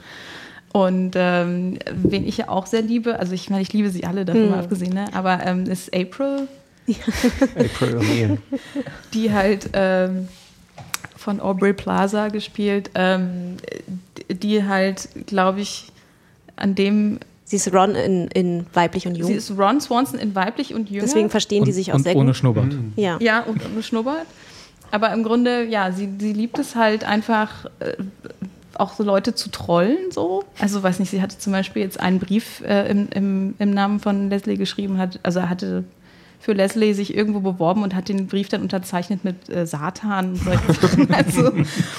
Und 0.75 1.13
ähm, 1.15 1.79
wen 1.89 2.27
ich 2.27 2.35
ja 2.35 2.49
auch 2.49 2.65
sehr 2.65 2.81
liebe, 2.81 3.17
also 3.17 3.31
ich 3.31 3.49
meine, 3.49 3.61
ich 3.61 3.71
liebe 3.71 3.89
sie 3.89 4.03
alle, 4.03 4.25
davon 4.25 4.49
mal 4.49 4.59
abgesehen, 4.59 4.93
ne? 4.93 5.05
aber 5.13 5.39
ähm, 5.45 5.63
ist 5.67 5.95
April, 5.95 6.49
April 7.55 7.95
O'Neil. 7.97 8.37
die 9.13 9.31
halt 9.31 9.69
ähm, 9.71 10.27
von 11.15 11.39
Aubrey 11.39 11.71
Plaza 11.71 12.27
gespielt, 12.27 12.91
ähm, 12.93 13.55
die 14.29 14.65
halt, 14.65 15.07
glaube 15.27 15.61
ich, 15.61 15.93
an 16.57 16.75
dem, 16.75 17.19
Sie 17.45 17.55
ist 17.55 17.73
Ron 17.73 17.95
in, 17.95 18.27
in 18.27 18.65
weiblich 18.73 19.07
und 19.07 19.15
jung. 19.15 19.27
sie 19.29 19.35
ist 19.35 19.51
Ron 19.57 19.79
Swanson 19.79 20.19
in 20.19 20.35
weiblich 20.35 20.73
und 20.73 20.89
jünger. 20.89 21.05
Deswegen 21.05 21.29
verstehen 21.29 21.63
die 21.63 21.69
Und, 21.69 21.75
sich 21.75 21.91
auch 21.93 21.95
und 21.95 22.03
sehr 22.03 22.17
ohne 22.17 22.31
gut. 22.31 22.35
Schnurrbart. 22.35 22.75
Ja. 22.97 23.17
Ja, 23.21 23.43
und 23.43 23.61
ohne 23.65 23.81
Schnurrbart. 23.81 24.25
Aber 24.91 25.13
im 25.13 25.23
Grunde, 25.23 25.63
ja, 25.63 25.93
sie, 25.93 26.09
sie 26.19 26.33
liebt 26.33 26.59
es 26.59 26.75
halt 26.75 27.05
einfach, 27.05 27.65
äh, 27.79 27.93
auch 28.79 28.93
so 28.93 29.03
Leute 29.03 29.35
zu 29.35 29.49
trollen, 29.49 30.11
so. 30.11 30.43
Also, 30.59 30.81
weiß 30.83 30.99
nicht, 30.99 31.09
sie 31.09 31.21
hatte 31.21 31.37
zum 31.37 31.53
Beispiel 31.53 31.81
jetzt 31.81 31.99
einen 31.99 32.19
Brief 32.19 32.61
äh, 32.61 32.89
im, 32.89 33.07
im, 33.09 33.55
im 33.59 33.71
Namen 33.71 33.99
von 33.99 34.29
Leslie 34.29 34.57
geschrieben, 34.57 34.97
hat, 34.97 35.19
also 35.23 35.39
er 35.39 35.49
hatte 35.49 35.83
für 36.39 36.53
Leslie 36.53 36.93
sich 36.93 37.15
irgendwo 37.15 37.39
beworben 37.39 37.81
und 37.81 37.95
hat 37.95 38.07
den 38.07 38.27
Brief 38.27 38.49
dann 38.49 38.61
unterzeichnet 38.61 39.23
mit 39.23 39.49
äh, 39.49 39.65
Satan 39.65 40.33
und 40.33 40.43
solche 40.43 40.73
Sachen. 40.81 41.11
Also, 41.11 41.51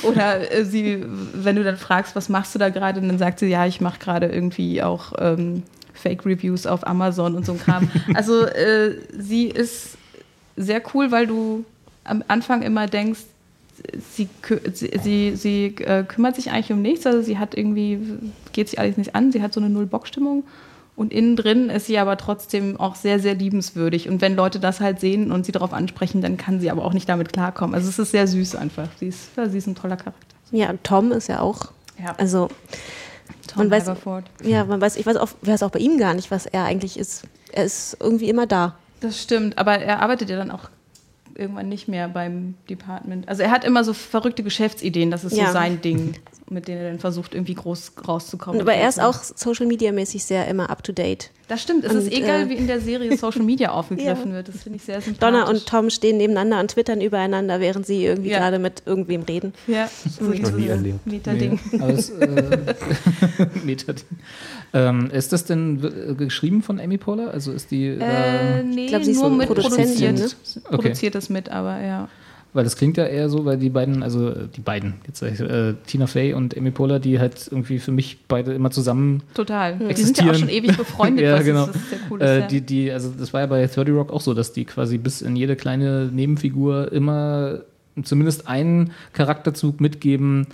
oder 0.04 0.52
äh, 0.52 0.64
sie, 0.64 1.04
wenn 1.34 1.56
du 1.56 1.64
dann 1.64 1.76
fragst, 1.76 2.14
was 2.14 2.28
machst 2.28 2.54
du 2.54 2.60
da 2.60 2.68
gerade, 2.68 3.00
dann 3.00 3.18
sagt 3.18 3.40
sie, 3.40 3.46
ja, 3.46 3.66
ich 3.66 3.80
mache 3.80 3.98
gerade 3.98 4.26
irgendwie 4.26 4.82
auch 4.84 5.14
ähm, 5.18 5.64
Fake-Reviews 5.94 6.66
auf 6.66 6.86
Amazon 6.86 7.34
und 7.34 7.44
so 7.44 7.52
ein 7.52 7.58
Kram. 7.58 7.90
Also 8.14 8.44
äh, 8.44 8.94
sie 9.18 9.46
ist 9.46 9.96
sehr 10.56 10.80
cool, 10.94 11.10
weil 11.10 11.26
du 11.26 11.64
am 12.04 12.22
Anfang 12.28 12.62
immer 12.62 12.86
denkst, 12.86 13.20
sie, 14.14 14.28
sie, 14.72 15.36
sie, 15.36 15.66
äh, 15.78 16.04
kümmert 16.04 16.36
sich 16.36 16.50
eigentlich 16.50 16.72
um 16.72 16.82
nichts, 16.82 17.06
also 17.06 17.22
sie 17.22 17.38
hat 17.38 17.56
irgendwie, 17.56 17.98
geht 18.52 18.68
sich 18.68 18.78
alles 18.78 18.96
nicht 18.96 19.14
an, 19.14 19.32
sie 19.32 19.42
hat 19.42 19.52
so 19.52 19.60
eine 19.60 19.68
Null-Bock-Stimmung 19.70 20.44
und 20.96 21.12
innen 21.12 21.36
drin 21.36 21.68
ist 21.68 21.86
sie 21.86 21.98
aber 21.98 22.16
trotzdem 22.16 22.78
auch 22.78 22.94
sehr, 22.94 23.18
sehr 23.20 23.34
liebenswürdig 23.34 24.08
und 24.08 24.20
wenn 24.20 24.34
Leute 24.34 24.60
das 24.60 24.80
halt 24.80 25.00
sehen 25.00 25.32
und 25.32 25.46
sie 25.46 25.52
darauf 25.52 25.72
ansprechen, 25.72 26.20
dann 26.22 26.36
kann 26.36 26.60
sie 26.60 26.70
aber 26.70 26.84
auch 26.84 26.92
nicht 26.92 27.08
damit 27.08 27.32
klarkommen. 27.32 27.74
Also 27.74 27.88
es 27.88 27.98
ist 27.98 28.10
sehr 28.10 28.26
süß 28.26 28.56
einfach, 28.56 28.88
sie 28.98 29.08
ist, 29.08 29.30
ja, 29.36 29.48
sie 29.48 29.58
ist 29.58 29.66
ein 29.66 29.74
toller 29.74 29.96
Charakter. 29.96 30.36
ja, 30.50 30.70
und 30.70 30.82
Tom 30.84 31.12
ist 31.12 31.28
ja 31.28 31.40
auch. 31.40 31.72
Ja. 32.02 32.14
Also, 32.18 32.48
Tom 33.46 33.62
man 33.62 33.70
weiß, 33.70 33.84
Haverford. 33.84 34.24
ja, 34.42 34.64
man 34.64 34.80
weiß, 34.80 34.96
ich 34.96 35.06
weiß 35.06 35.16
auch, 35.16 35.30
weiß 35.42 35.62
auch 35.62 35.70
bei 35.70 35.78
ihm 35.78 35.98
gar 35.98 36.14
nicht, 36.14 36.30
was 36.30 36.46
er 36.46 36.64
eigentlich 36.64 36.98
ist. 36.98 37.24
Er 37.52 37.64
ist 37.64 37.96
irgendwie 38.00 38.28
immer 38.28 38.46
da. 38.46 38.76
Das 39.00 39.22
stimmt, 39.22 39.58
aber 39.58 39.78
er 39.78 40.02
arbeitet 40.02 40.30
ja 40.30 40.36
dann 40.36 40.50
auch 40.50 40.68
irgendwann 41.38 41.68
nicht 41.68 41.86
mehr 41.88 42.08
beim 42.08 42.54
Department. 42.68 43.28
Also 43.28 43.42
er 43.42 43.50
hat 43.50 43.64
immer 43.64 43.84
so 43.84 43.92
verrückte 43.92 44.42
Geschäftsideen, 44.42 45.10
das 45.10 45.24
ist 45.24 45.36
Ja. 45.36 45.46
so 45.46 45.52
sein 45.52 45.80
Ding, 45.80 46.14
mit 46.48 46.68
denen 46.68 46.80
er 46.82 46.90
dann 46.90 46.98
versucht, 46.98 47.34
irgendwie 47.34 47.54
groß 47.54 47.92
rauszukommen. 48.06 48.60
Aber 48.60 48.74
er 48.74 48.88
ist 48.88 49.00
auch 49.00 49.14
Social 49.22 49.66
Media 49.66 49.92
mäßig 49.92 50.24
sehr 50.24 50.46
immer 50.48 50.70
up 50.70 50.82
to 50.82 50.92
date. 50.92 51.30
Das 51.48 51.62
stimmt, 51.62 51.84
es 51.84 51.92
Und, 51.92 51.98
ist 51.98 52.12
egal, 52.12 52.42
äh, 52.42 52.48
wie 52.48 52.54
in 52.54 52.66
der 52.66 52.80
Serie 52.80 53.16
Social 53.16 53.42
Media 53.42 53.70
aufgegriffen 53.70 54.30
Ja. 54.30 54.36
wird. 54.36 54.48
Das 54.48 54.62
finde 54.64 54.76
ich 54.78 54.82
sehr 54.84 55.00
sympathisch. 55.00 55.20
Donna 55.20 55.48
und 55.48 55.66
Tom 55.66 55.90
stehen 55.90 56.16
nebeneinander 56.16 56.58
und 56.60 56.72
twittern 56.72 57.00
übereinander, 57.00 57.60
während 57.60 57.86
sie 57.86 58.04
irgendwie 58.04 58.30
Ja. 58.30 58.38
gerade 58.38 58.58
mit 58.58 58.82
irgendwem 58.86 59.22
reden. 59.22 59.52
Ja, 59.68 59.88
so 60.18 60.32
ich 60.32 60.42
noch 60.42 60.50
nie 60.52 60.66
erlebt. 60.66 61.06
Meta-Ding. 61.06 61.60
Nee, 61.70 61.78
äh, 61.78 62.58
Metading. 63.64 64.04
Ähm, 64.72 65.10
ist 65.10 65.32
das 65.32 65.44
denn 65.44 65.82
äh, 65.82 66.14
geschrieben 66.14 66.62
von 66.62 66.80
Amy 66.80 66.98
Poehler? 66.98 67.30
Also 67.32 67.52
ist 67.52 67.70
die. 67.70 67.86
Äh, 67.86 67.98
Äh, 67.98 68.62
nee, 68.62 68.86
glaub, 68.86 69.04
sie 69.04 69.12
ist 69.12 69.20
nur 69.20 69.30
so 69.30 69.36
mit 69.36 69.46
produziert. 69.46 70.18
ne? 70.18 70.26
Okay. 70.64 70.76
Produziert 70.76 71.14
es 71.14 71.28
mit, 71.28 71.48
aber 71.50 71.80
ja. 71.80 72.08
Weil 72.52 72.64
das 72.64 72.76
klingt 72.76 72.96
ja 72.96 73.04
eher 73.04 73.28
so, 73.28 73.44
weil 73.44 73.58
die 73.58 73.68
beiden, 73.68 74.02
also 74.02 74.30
äh, 74.30 74.48
die 74.54 74.62
beiden, 74.62 74.94
jetzt 75.06 75.18
sag 75.18 75.32
ich, 75.32 75.40
äh, 75.40 75.74
Tina 75.86 76.06
Fey 76.06 76.32
und 76.32 76.56
Amy 76.56 76.70
Poehler, 76.70 76.98
die 77.00 77.18
halt 77.18 77.48
irgendwie 77.50 77.78
für 77.78 77.92
mich 77.92 78.18
beide 78.28 78.54
immer 78.54 78.70
zusammen 78.70 79.22
Total. 79.34 79.76
Die 79.76 80.02
sind 80.02 80.16
ja 80.16 80.30
auch 80.30 80.34
schon 80.34 80.48
ewig 80.48 80.74
befreundet. 80.74 81.24
ja, 81.26 81.34
was 81.34 81.44
genau. 81.44 81.66
ist, 81.66 81.78
cool 82.10 82.22
ist, 82.22 82.26
äh, 82.26 82.40
ja. 82.40 82.46
die, 82.46 82.60
die, 82.62 82.90
also 82.90 83.10
das 83.10 83.34
war 83.34 83.42
ja 83.42 83.46
bei 83.46 83.66
30 83.66 83.94
Rock 83.94 84.10
auch 84.10 84.22
so, 84.22 84.32
dass 84.32 84.54
die 84.54 84.64
quasi 84.64 84.96
bis 84.96 85.20
in 85.20 85.36
jede 85.36 85.54
kleine 85.54 86.06
Nebenfigur 86.06 86.90
immer 86.92 87.60
zumindest 88.02 88.48
einen 88.48 88.92
Charakterzug 89.12 89.80
mitgeben, 89.80 90.46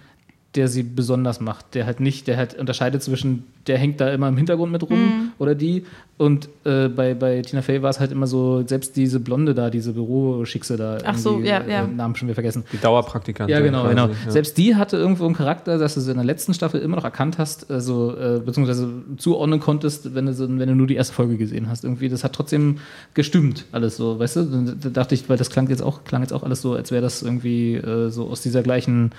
der 0.55 0.69
sie 0.69 0.83
besonders 0.83 1.41
macht, 1.41 1.75
der 1.75 1.87
halt 1.87 2.01
nicht, 2.01 2.27
der 2.27 2.37
halt 2.37 2.59
unterscheidet 2.59 3.03
zwischen, 3.03 3.45
der 3.67 3.79
hängt 3.79 4.01
da 4.03 4.11
immer 4.13 4.29
im 4.29 4.37
Hintergrund 4.37 4.71
mit 4.71 4.83
rum 4.83 4.99
Mhm. 4.99 5.33
oder 5.39 5.55
die 5.55 5.85
und 6.19 6.49
äh, 6.65 6.89
bei, 6.89 7.15
bei 7.15 7.41
Tina 7.41 7.63
Fey 7.63 7.83
war 7.83 7.89
es 7.89 7.99
halt 7.99 8.13
immer 8.13 8.27
so, 8.27 8.63
selbst 8.67 8.95
diese 8.97 9.19
Blonde 9.19 9.55
da, 9.55 9.71
diese 9.71 9.95
Büroschickse 9.95 10.77
da, 10.77 10.99
Ach 11.05 11.17
so, 11.17 11.31
irgendwie, 11.31 11.49
ja, 11.49 11.59
äh, 11.61 11.73
ja. 11.73 11.87
Namen 11.87 12.15
schon 12.17 12.29
wieder 12.29 12.35
vergessen. 12.35 12.65
Die 12.71 12.77
Dauerpraktikantin. 12.77 13.53
Ja, 13.53 13.61
genau, 13.61 13.83
quasi, 13.85 13.95
genau. 13.95 14.09
ja. 14.09 14.31
Selbst 14.31 14.59
die 14.59 14.77
hatte 14.77 14.99
irgendwo 14.99 15.25
einen 15.25 15.35
Charakter, 15.35 15.79
dass 15.79 15.95
du 15.95 16.01
sie 16.01 16.11
in 16.11 16.19
der 16.19 16.27
letzten 16.27 16.53
Staffel 16.55 16.81
immer 16.83 16.97
noch 16.97 17.05
erkannt 17.05 17.39
hast, 17.39 17.71
also, 17.71 18.15
äh, 18.17 18.41
beziehungsweise 18.45 18.89
zuordnen 19.17 19.59
konntest, 19.59 20.15
wenn 20.15 20.27
du, 20.27 20.35
so, 20.35 20.47
wenn 20.49 20.69
du 20.69 20.75
nur 20.75 20.87
die 20.87 20.97
erste 20.97 21.15
Folge 21.15 21.39
gesehen 21.39 21.69
hast. 21.71 21.83
Irgendwie, 21.85 22.09
das 22.11 22.25
hat 22.25 22.35
trotzdem 22.35 22.77
gestimmt, 23.15 23.65
alles 23.73 23.97
so, 23.97 24.19
weißt 24.19 24.37
du? 24.37 24.77
Da 24.81 24.91
dachte 24.91 25.15
ich, 25.15 25.29
weil 25.29 25.39
das 25.39 25.51
klang 25.51 25.69
jetzt 25.71 25.83
auch, 25.83 26.05
klang 26.05 26.21
jetzt 26.21 26.33
auch 26.33 26.43
alles 26.43 26.61
so, 26.61 26.75
als 26.75 26.91
wäre 26.93 27.03
das 27.03 27.23
irgendwie 27.23 27.75
äh, 27.77 28.11
so 28.11 28.29
aus 28.29 28.43
dieser 28.43 28.63
gleichen 28.63 29.13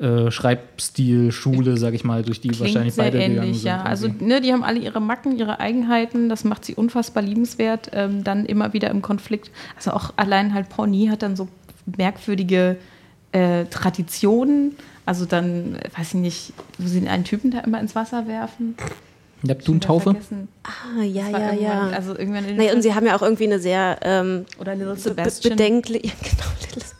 äh, 0.00 0.30
Schreibstil-Schule, 0.30 1.76
sag 1.76 1.94
ich 1.94 2.04
mal, 2.04 2.22
durch 2.22 2.40
die 2.40 2.48
Klingt 2.48 2.60
wahrscheinlich 2.60 2.94
sehr 2.94 3.04
beide 3.04 3.18
gegangen 3.18 3.36
ähnlich, 3.42 3.58
sind. 3.58 3.66
ja. 3.66 3.82
Also 3.82 4.08
ne, 4.08 4.40
die 4.40 4.52
haben 4.52 4.64
alle 4.64 4.78
ihre 4.78 5.00
Macken, 5.00 5.36
ihre 5.38 5.60
Eigenheiten, 5.60 6.28
das 6.28 6.44
macht 6.44 6.64
sie 6.64 6.74
unfassbar 6.74 7.22
liebenswert, 7.22 7.90
ähm, 7.92 8.24
dann 8.24 8.46
immer 8.46 8.72
wieder 8.72 8.90
im 8.90 9.02
Konflikt. 9.02 9.50
Also 9.76 9.92
auch 9.92 10.12
allein 10.16 10.54
halt 10.54 10.68
Pony 10.68 11.08
hat 11.08 11.22
dann 11.22 11.36
so 11.36 11.48
merkwürdige 11.96 12.76
äh, 13.32 13.64
Traditionen. 13.66 14.76
Also 15.06 15.24
dann, 15.26 15.76
äh, 15.76 15.88
weiß 15.96 16.14
ich 16.14 16.20
nicht, 16.20 16.52
wo 16.78 16.86
sie 16.88 17.06
einen 17.06 17.24
Typen 17.24 17.50
da 17.50 17.60
immer 17.60 17.80
ins 17.80 17.94
Wasser 17.94 18.26
werfen. 18.26 18.76
Neptun-Taufe? 19.42 20.16
Ah, 20.64 21.02
ja, 21.02 21.28
ja, 21.28 21.52
ja. 21.52 21.80
Also 21.88 22.16
irgendwann 22.16 22.44
in 22.44 22.56
Naja, 22.56 22.74
und 22.74 22.82
sie 22.82 22.94
haben 22.94 23.06
ja 23.06 23.16
auch 23.16 23.22
irgendwie 23.22 23.44
eine 23.44 23.58
sehr 23.58 23.98
ähm, 24.02 24.44
oder 24.58 24.74
Little 24.74 24.96
Sebastian. 24.96 25.56
bedenklich, 25.56 26.04
ja, 26.04 26.12
genau, 26.22 26.50
Little 26.60 26.82
Sebastian, 26.82 26.99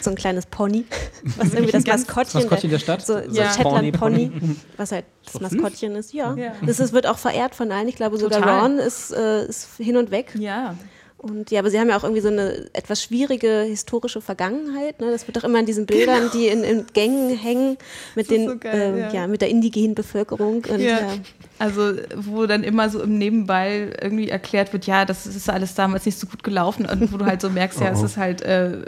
so 0.00 0.10
ein 0.10 0.16
kleines 0.16 0.46
Pony, 0.46 0.84
was 1.36 1.52
irgendwie 1.54 1.72
das 1.72 1.86
Maskottchen, 1.86 2.40
Maskottchen 2.40 2.70
der 2.70 2.78
Stadt? 2.78 3.04
so, 3.04 3.14
so 3.28 3.40
Ja. 3.40 3.48
ein 3.48 3.54
Shetland 3.56 3.98
Pony, 3.98 4.30
was 4.76 4.92
halt 4.92 5.04
das 5.24 5.40
Maskottchen 5.40 5.94
ist, 5.96 6.12
ja. 6.12 6.34
Ja. 6.36 6.52
Das 6.64 6.80
ist, 6.80 6.92
wird 6.92 7.06
auch 7.06 7.18
verehrt 7.18 7.54
von 7.54 7.70
allen. 7.72 7.88
Ich 7.88 7.96
glaube, 7.96 8.18
sogar 8.18 8.40
Total. 8.40 8.60
Ron 8.60 8.78
ist, 8.78 9.12
äh, 9.12 9.46
ist 9.46 9.68
hin 9.78 9.96
und 9.96 10.10
weg. 10.10 10.34
Ja, 10.38 10.76
Und 11.16 11.50
ja, 11.50 11.60
aber 11.60 11.70
sie 11.70 11.80
haben 11.80 11.88
ja 11.88 11.96
auch 11.96 12.02
irgendwie 12.04 12.20
so 12.20 12.28
eine 12.28 12.68
etwas 12.74 13.02
schwierige 13.02 13.62
historische 13.62 14.20
Vergangenheit. 14.20 15.00
Ne? 15.00 15.10
Das 15.10 15.26
wird 15.26 15.38
doch 15.38 15.44
immer 15.44 15.58
in 15.58 15.64
diesen 15.66 15.86
Bildern, 15.86 16.30
die 16.34 16.48
in, 16.48 16.62
in 16.64 16.84
Gängen 16.92 17.34
hängen, 17.36 17.78
mit 18.14 18.26
Das 18.26 18.36
den, 18.36 18.48
so 18.50 18.58
geil, 18.58 18.94
äh, 18.94 19.00
ja. 19.00 19.12
ja. 19.12 19.26
mit 19.26 19.40
der 19.40 19.48
indigenen 19.48 19.94
Bevölkerung. 19.94 20.56
Und, 20.68 20.80
Ja. 20.80 21.00
ja. 21.00 21.12
Also, 21.58 21.92
wo 22.16 22.46
dann 22.46 22.64
immer 22.64 22.88
so 22.90 23.00
im 23.02 23.16
Nebenbei 23.16 23.92
irgendwie 24.00 24.28
erklärt 24.28 24.72
wird, 24.72 24.86
ja, 24.86 25.04
das 25.04 25.26
ist 25.26 25.48
alles 25.48 25.74
damals 25.74 26.04
nicht 26.04 26.18
so 26.18 26.26
gut 26.26 26.42
gelaufen 26.42 26.86
und 26.86 27.12
wo 27.12 27.16
du 27.16 27.26
halt 27.26 27.40
so 27.40 27.48
merkst, 27.48 27.80
ja, 27.80 27.90
es 27.90 28.02
ist 28.02 28.16
halt 28.16 28.42
äh, 28.42 28.82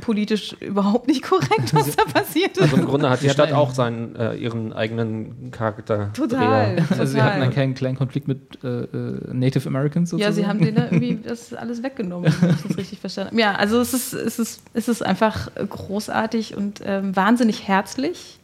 politisch 0.00 0.54
überhaupt 0.60 1.06
nicht 1.08 1.22
korrekt, 1.22 1.72
was 1.72 1.94
da 1.96 2.04
passiert 2.04 2.56
ist. 2.56 2.62
Also 2.62 2.76
im 2.76 2.86
Grunde 2.86 3.10
hat 3.10 3.22
die 3.22 3.30
Stadt 3.30 3.52
auch 3.52 3.72
seinen, 3.72 4.16
äh, 4.16 4.34
ihren 4.34 4.72
eigenen 4.72 5.50
Charakter. 5.50 6.12
Total. 6.12 6.76
Also 6.90 7.04
sie 7.04 7.22
hatten 7.22 7.40
total. 7.40 7.62
einen 7.62 7.74
kleinen, 7.74 7.96
Konflikt 7.96 8.28
mit 8.28 8.62
äh, 8.62 8.82
äh, 8.82 9.32
Native 9.32 9.68
Americans 9.68 10.10
Ja, 10.12 10.32
sozusagen. 10.32 10.34
sie 10.34 10.46
haben 10.46 10.60
denen 10.60 10.76
irgendwie 10.90 11.18
das 11.26 11.52
alles 11.54 11.82
weggenommen, 11.82 12.32
wenn 12.40 12.50
ich 12.50 12.62
das 12.62 12.76
richtig 12.76 12.98
verstanden 13.00 13.30
habe. 13.30 13.40
Ja, 13.40 13.54
also 13.54 13.80
es 13.80 13.94
ist, 13.94 14.12
es 14.12 14.38
ist, 14.38 14.62
es 14.74 14.88
ist 14.88 15.04
einfach 15.04 15.50
großartig 15.56 16.56
und 16.56 16.80
ähm, 16.84 17.14
wahnsinnig 17.14 17.66
herzlich. 17.66 18.37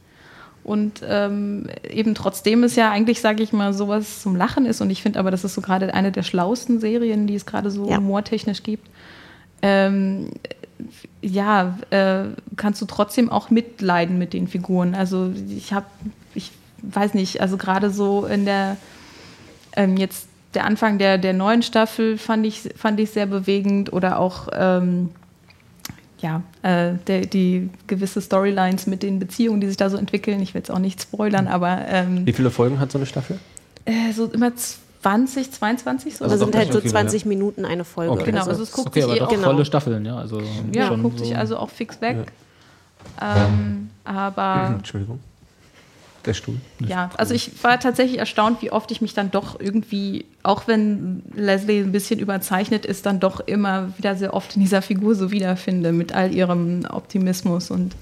Und 0.65 1.03
ähm, 1.07 1.67
eben 1.89 2.15
trotzdem 2.15 2.65
ist 2.65 2.77
ja 2.77 2.91
eigentlich, 2.91 3.21
sage 3.21 3.43
ich 3.43 3.53
mal, 3.53 3.75
sowas 3.75 4.23
zum 4.23 4.35
Lachen 4.35 4.65
ist. 4.65 4.81
Und 4.81 4.91
ich 4.91 5.03
finde 5.03 5.19
aber, 5.19 5.31
das 5.31 5.45
ist 5.45 5.55
so 5.55 5.61
gerade 5.61 5.93
eine 5.93 6.11
der 6.11 6.23
schlauesten 6.23 6.81
Serien, 6.81 7.27
die 7.27 7.35
es 7.35 7.45
gerade 7.45 7.71
so 7.71 7.89
Ja. 7.91 7.99
humortechnisch 7.99 8.63
gibt. 8.63 8.89
Ähm, 9.61 10.31
ja, 11.21 11.79
äh, 11.91 12.25
kannst 12.57 12.81
du 12.83 12.87
trotzdem 12.87 13.31
auch 13.31 13.51
mitleiden 13.51 14.19
mit 14.19 14.33
den 14.33 14.49
Figuren. 14.49 14.95
Also 14.95 15.31
ich 15.49 15.73
habe, 15.73 15.87
ich 16.35 16.51
weiß 16.83 17.15
nicht, 17.15 17.41
also 17.41 17.57
gerade 17.57 17.91
so 17.91 18.27
in 18.27 18.45
der 18.45 18.77
ähm, 19.77 19.97
jetzt 19.97 20.29
der 20.55 20.65
Anfang 20.65 20.99
der, 20.99 21.19
der 21.19 21.33
neuen 21.33 21.63
Staffel 21.63 22.17
fand 22.17 22.47
ich, 22.47 22.71
fand 22.77 23.01
ich 23.01 23.11
sehr 23.11 23.27
bewegend 23.27 23.93
oder 23.93 24.19
auch 24.19 24.49
ähm, 24.53 25.11
ja, 26.25 26.43
äh, 26.63 26.95
der, 27.07 27.27
die 27.27 27.69
gewisse 27.87 28.21
Storylines 28.23 28.87
mit 28.87 29.03
den 29.03 29.19
Beziehungen, 29.19 29.61
die 29.61 29.67
sich 29.69 29.77
da 29.77 29.91
so 29.91 29.99
entwickeln. 29.99 30.41
Ich 30.41 30.55
will 30.55 30.61
jetzt 30.61 30.71
auch 30.71 30.79
nicht 30.79 31.03
spoilern, 31.03 31.47
aber 31.47 31.83
ähm, 31.87 32.27
Wie 32.27 32.33
viele 32.33 32.51
Folgen 32.51 32.81
hat 32.81 32.91
so 32.91 32.99
eine 32.99 33.05
Staffel? 33.07 33.39
äh, 33.85 34.13
so 34.15 34.25
immer 34.27 34.51
20, 35.03 35.53
22 35.53 36.17
so. 36.17 36.25
Also 36.25 36.33
Also 36.33 36.45
sind 36.47 36.57
halt 36.57 36.69
so 36.69 36.75
so 36.75 36.81
viele, 36.81 36.93
20 36.93 37.27
Minuten 37.27 37.67
eine 37.67 37.85
Folge. 37.85 38.13
Okay. 38.13 38.25
genau, 38.31 38.39
also 38.47 38.55
so. 38.55 38.63
es 38.63 38.73
guckt 38.73 38.89
Okay, 38.89 39.03
sich 39.03 39.05
aber 39.11 39.17
eh 39.17 39.19
doch 39.21 39.27
auch, 39.27 39.33
Genau. 39.33 39.45
volle 39.51 39.65
Staffeln, 39.67 40.07
ja. 40.07 40.17
Also 40.17 40.41
ja, 40.73 40.87
schon 40.89 41.03
guckt 41.03 41.19
so 41.19 41.25
sich 41.27 41.37
also 41.37 41.59
auch 41.59 41.69
fix 41.69 42.01
weg. 42.01 42.17
Ähm, 43.21 43.91
aber 44.05 44.73
Entschuldigung. 44.79 45.21
Der 46.27 46.35
Stuhl. 46.35 46.57
Ja, 46.87 47.11
also 47.17 47.35
ich 47.35 47.51
war 47.63 47.79
tatsächlich 47.79 48.19
erstaunt, 48.19 48.63
wie 48.63 48.71
oft 48.73 48.91
ich 48.91 49.01
mich 49.03 49.13
dann 49.15 49.31
doch 49.31 49.61
irgendwie, 49.61 50.25
auch 50.43 50.67
wenn 50.67 51.23
Leslie 51.35 51.81
ein 51.81 51.93
bisschen 51.93 52.19
überzeichnet 52.19 52.87
ist, 52.87 53.05
dann 53.07 53.21
doch 53.21 53.41
immer 53.41 53.91
wieder 53.99 54.17
sehr 54.17 54.33
oft 54.35 54.57
in 54.57 54.63
dieser 54.63 54.81
Figur 54.83 55.15
so 55.15 55.31
wiederfinde, 55.31 55.93
mit 55.93 56.15
all 56.15 56.33
ihrem 56.35 56.85
Optimismus 56.89 57.71
und, 57.71 57.95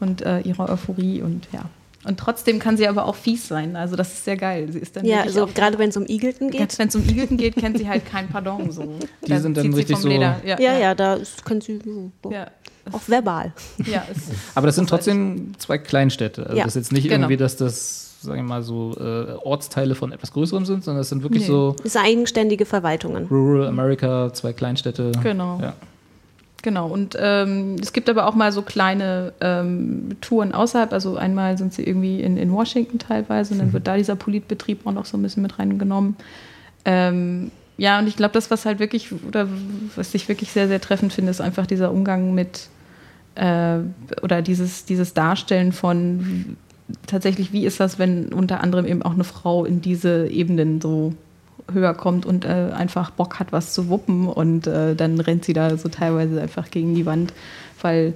und 0.00 0.22
äh, 0.22 0.40
ihrer 0.40 0.68
Euphorie 0.70 1.20
und 1.22 1.48
ja. 1.52 1.64
Und 2.04 2.18
trotzdem 2.18 2.60
kann 2.60 2.76
sie 2.76 2.86
aber 2.86 3.06
auch 3.06 3.16
fies 3.16 3.48
sein. 3.48 3.74
Also 3.74 3.96
das 3.96 4.12
ist 4.12 4.24
sehr 4.24 4.36
geil. 4.36 4.72
Sie 4.72 4.78
ist 4.78 4.94
dann 4.96 5.04
Ja, 5.04 5.22
also 5.22 5.44
auch- 5.44 5.52
gerade 5.52 5.78
wenn 5.78 5.90
es 5.90 5.96
um 5.96 6.06
Eagleton 6.06 6.48
geht. 6.50 6.78
wenn 6.78 6.88
es 6.88 6.94
um 6.94 7.02
Eagleton 7.06 7.36
geht, 7.36 7.56
kennt 7.56 7.76
sie 7.76 7.88
halt 7.88 8.06
kein 8.06 8.28
Pardon. 8.28 8.70
So. 8.70 8.94
Die 9.26 9.36
sind 9.36 9.56
dann 9.56 9.74
richtig 9.74 9.96
vom 9.96 10.02
so- 10.02 10.08
Leder. 10.08 10.40
Ja, 10.46 10.58
Ja, 10.60 10.78
ja, 10.78 10.94
da 10.94 11.14
ist- 11.14 11.44
können 11.44 11.60
sie 11.60 11.80
so, 11.84 12.30
ja. 12.30 12.46
auch 12.92 13.08
verbal. 13.08 13.52
ja 13.84 14.04
es, 14.10 14.28
Aber 14.54 14.66
das 14.66 14.76
sind 14.76 14.88
trotzdem 14.88 15.52
zwei 15.58 15.78
Kleinstädte. 15.78 16.44
Also 16.44 16.56
Ja, 16.56 16.64
das 16.64 16.76
ist 16.76 16.82
jetzt 16.82 16.92
nicht 16.92 17.04
genau. 17.04 17.16
irgendwie, 17.16 17.36
dass 17.36 17.56
das, 17.56 18.20
sagen 18.22 18.38
wir 18.38 18.42
mal, 18.48 18.62
so 18.62 18.96
äh, 18.98 19.32
Ortsteile 19.44 19.94
von 19.94 20.12
etwas 20.12 20.32
Größerem 20.32 20.64
sind, 20.64 20.84
sondern 20.84 21.00
das 21.00 21.08
sind 21.08 21.22
wirklich 21.22 21.42
Nee. 21.42 21.48
so 21.48 21.76
Das 21.82 21.92
sind 21.92 22.02
eigenständige 22.04 22.64
Verwaltungen. 22.66 23.26
Rural 23.26 23.66
America, 23.68 24.32
zwei 24.32 24.52
Kleinstädte. 24.52 25.12
Genau. 25.22 25.58
Ja. 25.60 25.74
Genau, 26.62 26.88
und 26.88 27.16
ähm, 27.20 27.76
es 27.80 27.92
gibt 27.92 28.10
aber 28.10 28.26
auch 28.26 28.34
mal 28.34 28.50
so 28.50 28.62
kleine 28.62 29.32
ähm, 29.40 30.16
Touren 30.20 30.52
außerhalb. 30.52 30.92
Also 30.92 31.16
einmal 31.16 31.56
sind 31.56 31.72
sie 31.72 31.84
irgendwie 31.84 32.20
in, 32.20 32.36
in 32.36 32.52
Washington 32.52 32.98
teilweise 32.98 33.52
und 33.54 33.60
dann 33.60 33.72
wird 33.72 33.86
da 33.86 33.96
dieser 33.96 34.16
Politbetrieb 34.16 34.84
auch 34.84 34.92
noch 34.92 35.04
so 35.04 35.16
ein 35.16 35.22
bisschen 35.22 35.44
mit 35.44 35.60
reingenommen. 35.60 36.16
Ähm, 36.84 37.52
ja, 37.76 38.00
und 38.00 38.08
ich 38.08 38.16
glaube, 38.16 38.32
das, 38.32 38.50
was 38.50 38.66
halt 38.66 38.80
wirklich, 38.80 39.12
oder 39.24 39.46
was 39.94 40.12
ich 40.14 40.28
wirklich 40.28 40.50
sehr, 40.50 40.66
sehr 40.66 40.80
treffend 40.80 41.12
finde, 41.12 41.30
ist 41.30 41.40
einfach 41.40 41.64
dieser 41.64 41.92
Umgang 41.92 42.34
mit, 42.34 42.68
äh, 43.38 43.78
oder 44.22 44.42
dieses, 44.42 44.84
dieses 44.84 45.14
Darstellen 45.14 45.72
von 45.72 46.56
tatsächlich, 47.06 47.52
wie 47.52 47.66
ist 47.66 47.80
das, 47.80 47.98
wenn 47.98 48.32
unter 48.32 48.60
anderem 48.60 48.86
eben 48.86 49.02
auch 49.02 49.12
eine 49.12 49.24
Frau 49.24 49.64
in 49.64 49.80
diese 49.80 50.26
Ebenen 50.26 50.80
so 50.80 51.14
höher 51.70 51.94
kommt 51.94 52.26
und 52.26 52.44
äh, 52.44 52.70
einfach 52.74 53.10
Bock 53.10 53.38
hat, 53.38 53.52
was 53.52 53.74
zu 53.74 53.88
wuppen 53.88 54.26
und 54.26 54.66
äh, 54.66 54.94
dann 54.94 55.20
rennt 55.20 55.44
sie 55.44 55.52
da 55.52 55.76
so 55.76 55.88
teilweise 55.88 56.40
einfach 56.40 56.70
gegen 56.70 56.94
die 56.94 57.06
Wand, 57.06 57.32
weil 57.80 58.14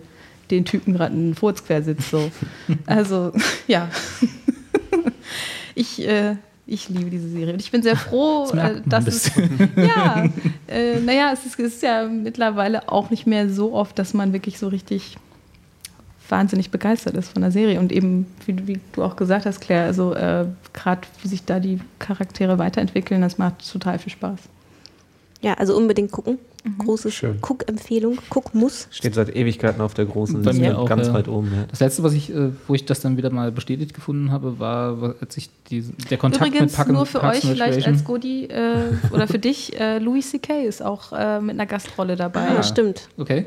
den 0.50 0.64
Typen 0.64 0.94
gerade 0.94 1.14
ein 1.14 1.34
Furz 1.34 1.64
quer 1.64 1.82
sitzt. 1.82 2.10
So. 2.10 2.30
Also, 2.86 3.32
ja. 3.66 3.88
ich, 5.74 6.06
äh, 6.06 6.36
ich 6.66 6.88
liebe 6.88 7.10
diese 7.10 7.28
Serie. 7.28 7.54
Und 7.54 7.60
ich 7.60 7.70
bin 7.70 7.82
sehr 7.82 7.96
froh, 8.08 8.48
Das 8.52 8.70
äh, 8.70 8.82
dass 8.86 9.06
es. 9.06 9.30
Ja, 9.76 10.24
äh, 10.68 11.00
naja, 11.00 11.30
es 11.32 11.44
ist, 11.44 11.58
es 11.58 11.74
ist 11.74 11.82
ja 11.82 12.06
mittlerweile 12.06 12.88
auch 12.88 13.10
nicht 13.10 13.26
mehr 13.26 13.48
so 13.48 13.74
oft, 13.74 13.98
dass 13.98 14.14
man 14.14 14.32
wirklich 14.32 14.58
so 14.58 14.68
richtig 14.68 15.16
wahnsinnig 16.28 16.70
begeistert 16.70 17.14
ist 17.14 17.32
von 17.32 17.42
der 17.42 17.50
Serie. 17.50 17.78
Und 17.78 17.92
eben, 17.92 18.26
wie, 18.46 18.66
wie 18.66 18.80
du 18.92 19.02
auch 19.02 19.16
gesagt 19.16 19.44
hast, 19.44 19.60
Claire, 19.60 19.86
also 19.86 20.14
äh, 20.14 20.46
gerade 20.72 21.02
wie 21.22 21.28
sich 21.28 21.44
da 21.44 21.60
die 21.60 21.78
Charaktere 21.98 22.58
weiterentwickeln, 22.58 23.20
das 23.20 23.38
macht 23.38 23.70
total 23.70 23.98
viel 23.98 24.12
Spaß. 24.12 24.40
Ja, 25.42 25.54
also 25.54 25.76
unbedingt 25.76 26.12
gucken. 26.12 26.38
Große 26.78 27.10
Schön. 27.10 27.38
Guck-Empfehlung. 27.40 28.18
Guck 28.30 28.54
muss. 28.54 28.86
Steht 28.92 29.14
seit 29.16 29.34
Ewigkeiten 29.34 29.80
auf 29.80 29.94
der 29.94 30.04
großen 30.04 30.42
Bei 30.42 30.52
Liste, 30.52 30.78
auch, 30.78 30.88
ganz 30.88 31.08
ja. 31.08 31.14
weit 31.14 31.26
oben. 31.26 31.50
Ja. 31.52 31.64
Das 31.68 31.80
letzte, 31.80 32.04
was 32.04 32.12
ich, 32.12 32.32
äh, 32.32 32.50
wo 32.68 32.74
ich 32.74 32.84
das 32.84 33.00
dann 33.00 33.16
wieder 33.16 33.30
mal 33.30 33.50
bestätigt 33.50 33.92
gefunden 33.94 34.30
habe, 34.30 34.60
war, 34.60 35.16
als 35.20 35.36
ich 35.36 35.50
die, 35.70 35.82
der 36.10 36.18
Kontakt 36.18 36.46
Übrigens, 36.46 36.70
mit 36.70 36.76
Park 36.76 36.88
and- 36.88 36.96
nur 36.96 37.06
für 37.06 37.18
Parks 37.18 37.38
euch 37.44 37.50
vielleicht 37.50 37.84
als 37.88 38.04
Goodie 38.04 38.44
äh, 38.44 38.76
oder 39.10 39.26
für 39.26 39.38
dich, 39.40 39.78
äh, 39.80 39.98
Louis 39.98 40.30
C.K. 40.30 40.62
ist 40.62 40.84
auch 40.84 41.12
äh, 41.12 41.40
mit 41.40 41.56
einer 41.56 41.66
Gastrolle 41.66 42.14
dabei. 42.14 42.46
Ja, 42.54 42.62
stimmt. 42.62 43.08
Okay. 43.18 43.46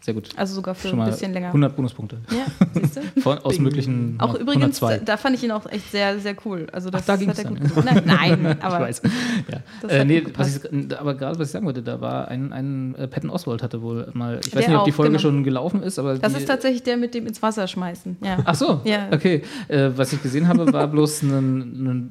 Sehr 0.00 0.14
gut. 0.14 0.28
Also 0.36 0.54
sogar 0.54 0.74
für 0.74 0.88
Schon 0.88 1.00
ein 1.00 1.10
bisschen 1.10 1.32
länger. 1.32 1.48
100 1.48 1.74
Bonuspunkte. 1.74 2.18
Ja, 2.30 2.46
siehst 2.74 2.96
du? 2.96 3.00
Von, 3.20 3.38
aus 3.38 3.58
möglichen 3.58 4.14
Auch 4.18 4.34
100 4.34 4.42
übrigens, 4.42 4.80
102. 4.82 5.04
da 5.04 5.16
fand 5.16 5.34
ich 5.36 5.42
ihn 5.42 5.50
auch 5.50 5.66
echt 5.66 5.90
sehr, 5.90 6.18
sehr 6.20 6.36
cool. 6.44 6.66
Also 6.72 6.90
das 6.90 7.02
Ach, 7.02 7.06
da 7.06 7.24
er 7.24 7.34
dann, 7.34 7.46
gut 7.56 7.58
gemacht. 7.74 8.02
Nein, 8.06 8.38
nein, 8.42 8.56
aber 8.62 8.88
ich 8.88 9.02
weiß. 9.02 9.02
Ja. 9.50 9.58
das 9.82 9.90
Äh, 9.92 10.00
hat 10.00 10.06
nee, 10.06 10.18
ich, 10.18 10.98
aber 10.98 11.14
gerade 11.14 11.38
was 11.38 11.48
ich 11.48 11.52
sagen 11.52 11.66
wollte, 11.66 11.82
da 11.82 12.00
war 12.00 12.28
ein, 12.28 12.52
ein 12.52 12.94
äh, 12.94 13.08
Patton 13.08 13.30
Oswald 13.30 13.62
hatte 13.64 13.82
wohl 13.82 14.08
mal, 14.12 14.38
ich 14.46 14.54
weiß 14.54 14.60
Der 14.64 14.68
nicht, 14.70 14.78
ob 14.78 14.84
die 14.84 14.92
Folge 14.92 15.10
genau. 15.12 15.20
schon 15.22 15.42
gelaufen 15.42 15.82
ist, 15.82 15.98
aber 15.98 16.14
das 16.16 16.32
die, 16.34 16.38
ist 16.40 16.46
tatsächlich 16.46 16.82
der 16.84 16.96
mit 16.98 17.12
dem 17.14 17.26
ins 17.26 17.42
Wasser 17.42 17.66
schmeißen. 17.66 18.18
Ja. 18.22 18.38
Ach 18.44 18.54
so, 18.54 18.82
Ja. 18.84 19.08
okay. 19.10 19.42
Äh, 19.68 19.90
was 19.96 20.12
ich 20.12 20.22
gesehen 20.22 20.46
habe, 20.46 20.72
war 20.72 20.86
bloß 20.86 21.22
ein, 21.22 21.58
ein 21.88 22.10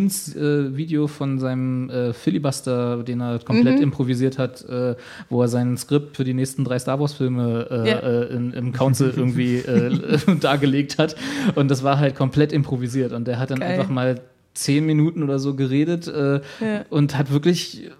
Behind-the-Scenes-Video 0.00 1.06
von 1.06 1.38
seinem 1.38 1.90
äh, 1.90 2.12
Filibuster, 2.12 3.02
den 3.02 3.20
er 3.20 3.38
komplett 3.40 3.76
Mhm. 3.76 3.82
improvisiert 3.82 4.38
hat, 4.38 4.62
äh, 4.64 4.96
wo 5.28 5.42
er 5.42 5.48
sein 5.48 5.76
Skript 5.76 6.16
für 6.16 6.24
die 6.24 6.34
nächsten 6.34 6.64
drei 6.64 6.78
Star 6.78 6.98
Wars-Filme 7.10 7.66
äh, 7.70 7.88
Ja. 7.88 7.98
äh, 7.98 8.34
in, 8.34 8.52
im 8.52 8.72
Council 8.72 9.12
irgendwie 9.16 9.56
äh, 9.58 10.18
dargelegt 10.40 10.98
hat. 10.98 11.16
Und 11.54 11.70
das 11.70 11.82
war 11.82 11.98
halt 11.98 12.14
komplett 12.14 12.52
improvisiert. 12.52 13.12
Und 13.12 13.26
der 13.26 13.38
hat 13.38 13.50
dann 13.50 13.60
Geil. 13.60 13.72
einfach 13.78 13.88
mal 13.90 14.20
zehn 14.54 14.84
Minuten 14.86 15.22
oder 15.22 15.38
so 15.38 15.54
geredet 15.54 16.08
äh, 16.08 16.34
Ja. 16.60 16.84
und 16.90 17.16
hat 17.16 17.30
wirklich 17.32 17.90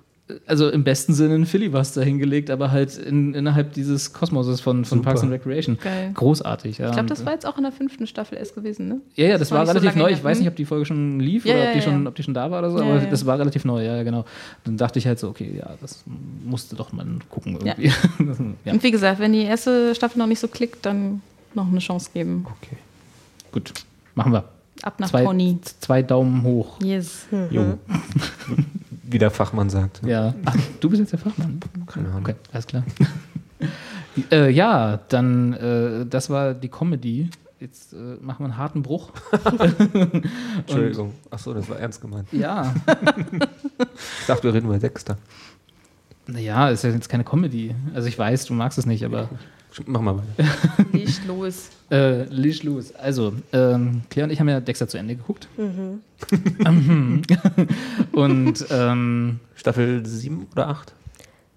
also 0.46 0.68
im 0.68 0.84
besten 0.84 1.14
Sinne 1.14 1.34
einen 1.34 1.46
Filibuster 1.46 2.02
hingelegt, 2.04 2.50
aber 2.50 2.70
halt 2.70 2.96
in, 2.96 3.34
innerhalb 3.34 3.72
dieses 3.72 4.12
Kosmoses 4.12 4.60
von, 4.60 4.84
von 4.84 4.98
Super. 4.98 5.10
Parks 5.10 5.22
and 5.22 5.32
Recreation. 5.32 5.78
Geil. 5.82 6.10
Großartig, 6.14 6.78
ja. 6.78 6.86
Ich 6.88 6.92
glaube, 6.92 7.08
das 7.08 7.24
war 7.24 7.32
jetzt 7.32 7.46
auch 7.46 7.56
in 7.56 7.62
der 7.64 7.72
fünften 7.72 8.06
Staffel 8.06 8.38
erst 8.38 8.54
gewesen, 8.54 8.88
ne? 8.88 9.00
ja, 9.16 9.26
ja, 9.28 9.38
das, 9.38 9.50
war, 9.50 9.58
war 9.60 9.66
so 9.66 9.72
relativ 9.72 9.90
lange 9.96 10.02
neu. 10.10 10.12
Ich 10.16 10.22
weiß 10.24 10.38
nicht, 10.38 10.48
ob 10.48 10.56
die 10.56 10.64
Folge 10.64 10.86
schon 10.86 11.20
lief 11.20 11.44
Ja, 11.44 11.54
oder 11.54 11.62
ja, 11.64 11.68
ob, 11.68 11.72
die 11.74 11.78
ja, 11.78 11.84
schon, 11.84 12.06
ob 12.06 12.14
die 12.14 12.22
schon 12.22 12.34
da 12.34 12.50
war 12.50 12.58
oder 12.60 12.70
so, 12.70 12.78
Ja, 12.78 12.84
aber 12.84 13.02
ja. 13.02 13.06
das 13.06 13.26
war 13.26 13.38
relativ 13.38 13.64
neu, 13.64 13.84
ja, 13.84 13.96
ja, 13.96 14.02
genau. 14.02 14.24
Dann 14.64 14.76
dachte 14.76 14.98
ich 14.98 15.06
halt 15.06 15.18
so, 15.18 15.28
okay, 15.28 15.54
ja, 15.58 15.70
das 15.80 16.02
musste 16.44 16.76
doch 16.76 16.92
mal 16.92 17.06
gucken 17.28 17.58
irgendwie. 17.62 17.92
Das- 18.18 18.38
ja. 18.64 18.72
Und 18.72 18.82
wie 18.82 18.90
gesagt, 18.90 19.18
wenn 19.20 19.32
die 19.32 19.42
erste 19.44 19.94
Staffel 19.94 20.18
noch 20.18 20.26
nicht 20.26 20.40
so 20.40 20.48
klickt, 20.48 20.84
dann 20.86 21.22
noch 21.54 21.66
eine 21.68 21.78
Chance 21.80 22.10
geben. 22.12 22.46
Okay. 22.62 22.76
Gut, 23.52 23.72
machen 24.14 24.32
wir. 24.32 24.44
Ab 24.82 24.98
nach 24.98 25.10
Zwei, 25.10 25.24
Pony. 25.24 25.58
zwei 25.80 26.02
Daumen 26.02 26.42
hoch. 26.42 26.78
Yes. 26.82 27.26
Jo. 27.50 27.78
Wie 29.10 29.18
der 29.18 29.30
Fachmann 29.30 29.70
sagt. 29.70 30.02
Ja. 30.06 30.34
Ach, 30.44 30.56
du 30.80 30.88
bist 30.88 31.00
jetzt 31.00 31.12
der 31.12 31.18
Fachmann. 31.18 31.60
Keine 31.86 32.08
Ahnung. 32.08 32.22
Okay, 32.22 32.34
alles 32.52 32.66
klar. 32.66 32.84
äh, 34.30 34.50
ja, 34.50 35.00
dann, 35.08 35.52
äh, 35.54 36.06
das 36.06 36.30
war 36.30 36.54
die 36.54 36.68
Comedy. 36.68 37.28
Jetzt 37.58 37.92
äh, 37.92 37.96
machen 38.20 38.40
wir 38.40 38.44
einen 38.46 38.56
harten 38.56 38.82
Bruch. 38.82 39.12
Entschuldigung. 40.58 41.12
Achso, 41.30 41.52
das 41.52 41.68
war 41.68 41.78
ernst 41.78 42.00
gemeint. 42.00 42.32
Ja. 42.32 42.74
Ich 44.20 44.26
dachte, 44.26 44.44
wir 44.44 44.54
reden 44.54 44.66
über 44.66 44.78
Dexter. 44.78 45.18
Naja, 46.26 46.70
ist 46.70 46.84
ja 46.84 46.90
jetzt 46.90 47.08
keine 47.08 47.24
Comedy. 47.24 47.74
Also 47.94 48.08
ich 48.08 48.18
weiß, 48.18 48.46
du 48.46 48.54
magst 48.54 48.78
es 48.78 48.86
nicht, 48.86 49.04
aber 49.04 49.28
Mach 49.86 50.00
mal 50.00 50.16
weiter. 50.18 50.48
Nicht 50.92 51.26
los. 51.26 51.70
Äh, 51.90 52.24
Lish 52.24 52.62
Lewis. 52.62 52.94
Also, 52.94 53.32
ähm, 53.52 54.02
Claire 54.10 54.26
und 54.26 54.32
ich 54.32 54.40
haben 54.40 54.48
ja 54.48 54.60
Dexter 54.60 54.88
zu 54.88 54.98
Ende 54.98 55.16
geguckt. 55.16 55.48
Mhm. 55.56 56.00
und 58.12 58.66
ähm, 58.70 59.40
Staffel 59.54 60.04
7 60.06 60.46
oder 60.52 60.68
8? 60.68 60.94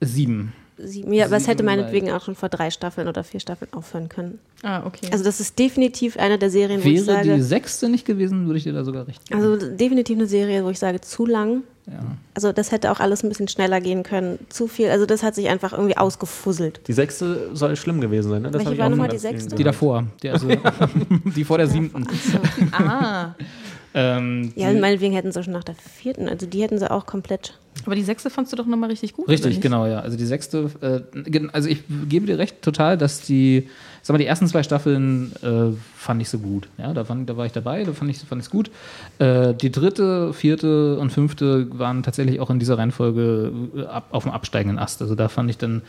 sieben. 0.01 0.53
Sieben. 0.77 1.13
Ja, 1.13 1.25
aber 1.25 1.37
es 1.37 1.47
hätte 1.47 1.63
meinetwegen 1.63 2.11
auch 2.11 2.23
schon 2.23 2.35
vor 2.35 2.49
drei 2.49 2.71
Staffeln 2.71 3.07
oder 3.07 3.23
vier 3.23 3.39
Staffeln 3.39 3.71
aufhören 3.73 4.09
können. 4.09 4.39
Ah, 4.63 4.85
okay. 4.85 5.07
Also 5.11 5.23
das 5.23 5.39
ist 5.39 5.57
definitiv 5.59 6.17
eine 6.17 6.37
der 6.37 6.49
Serien, 6.49 6.83
wo 6.83 6.87
ich 6.87 7.05
Wäre 7.05 7.21
die 7.21 7.29
sage, 7.29 7.43
sechste 7.43 7.89
nicht 7.89 8.05
gewesen, 8.05 8.47
würde 8.47 8.57
ich 8.57 8.63
dir 8.63 8.73
da 8.73 8.83
sogar 8.83 9.07
recht 9.07 9.25
geben. 9.25 9.39
also 9.39 9.69
definitiv 9.75 10.17
eine 10.17 10.27
Serie, 10.27 10.63
wo 10.65 10.69
ich 10.69 10.79
sage, 10.79 10.99
zu 10.99 11.25
lang. 11.25 11.61
Ja. 11.87 11.99
Also 12.33 12.51
das 12.51 12.71
hätte 12.71 12.91
auch 12.91 12.99
alles 12.99 13.23
ein 13.23 13.29
bisschen 13.29 13.47
schneller 13.47 13.81
gehen 13.81 14.03
können. 14.03 14.39
Zu 14.49 14.67
viel, 14.67 14.89
also 14.89 15.05
das 15.05 15.21
hat 15.23 15.35
sich 15.35 15.49
einfach 15.49 15.73
irgendwie 15.73 15.97
ausgefusselt. 15.97 16.81
Die 16.87 16.93
sechste 16.93 17.49
soll 17.53 17.75
schlimm 17.75 18.01
gewesen 18.01 18.29
sein, 18.29 18.41
ne? 18.41 18.51
Das 18.51 18.65
Welche 18.65 18.77
war 18.79 18.87
auch 18.87 18.89
nochmal 18.89 19.09
die 19.09 19.17
sechste? 19.17 19.55
Die 19.55 19.63
davor. 19.63 20.05
Die, 20.21 20.29
also, 20.29 20.47
die 21.35 21.43
vor 21.43 21.57
der 21.57 21.67
siebten. 21.67 22.07
ah, 22.71 23.35
Ähm, 23.93 24.51
Ja, 24.55 24.71
meinetwegen 24.73 25.13
hätten 25.13 25.31
sie 25.31 25.43
schon 25.43 25.53
nach 25.53 25.63
der 25.63 25.75
vierten, 25.75 26.27
also 26.27 26.47
die 26.47 26.61
hätten 26.63 26.79
sie 26.79 26.89
auch 26.89 27.05
komplett. 27.05 27.59
aber 27.85 27.95
die 27.95 28.01
sechste 28.03 28.29
fandst 28.29 28.51
du 28.51 28.57
doch 28.57 28.65
nochmal 28.65 28.89
richtig 28.89 29.13
gut. 29.13 29.27
Richtig, 29.27 29.61
genau, 29.61 29.85
ja. 29.85 29.99
Also 29.99 30.17
die 30.17 30.25
sechste, 30.25 30.71
äh, 30.81 31.47
also 31.51 31.69
ich 31.69 31.83
gebe 32.09 32.25
dir 32.25 32.39
recht 32.39 32.61
total, 32.61 32.97
dass 32.97 33.21
die, 33.21 33.69
sag 34.03 34.13
mal, 34.13 34.19
die 34.19 34.25
ersten 34.25 34.47
zwei 34.47 34.63
Staffeln 34.63 35.31
äh, 35.41 35.75
fand 35.95 36.21
ich 36.21 36.29
so 36.29 36.37
gut. 36.37 36.67
Ja, 36.77 36.93
da, 36.93 37.05
fand, 37.05 37.29
da 37.29 37.37
war 37.37 37.45
ich 37.45 37.53
dabei, 37.53 37.85
da 37.85 37.93
fand 37.93 38.11
ich 38.11 38.19
fand 38.19 38.41
ich's 38.41 38.49
gut. 38.49 38.69
Äh, 39.17 39.53
die 39.53 39.71
dritte, 39.71 40.33
vierte 40.33 40.99
und 40.99 41.11
fünfte 41.11 41.67
waren 41.79 42.03
tatsächlich 42.03 42.41
auch 42.41 42.49
in 42.49 42.59
dieser 42.59 42.77
Reihenfolge 42.77 43.51
äh, 43.77 43.85
ab, 43.85 44.07
auf 44.11 44.23
dem 44.23 44.33
absteigenden 44.33 44.77
Ast. 44.77 45.01
Also 45.01 45.15
da 45.15 45.29
fand 45.29 45.49
ich 45.49 45.57
dann, 45.57 45.83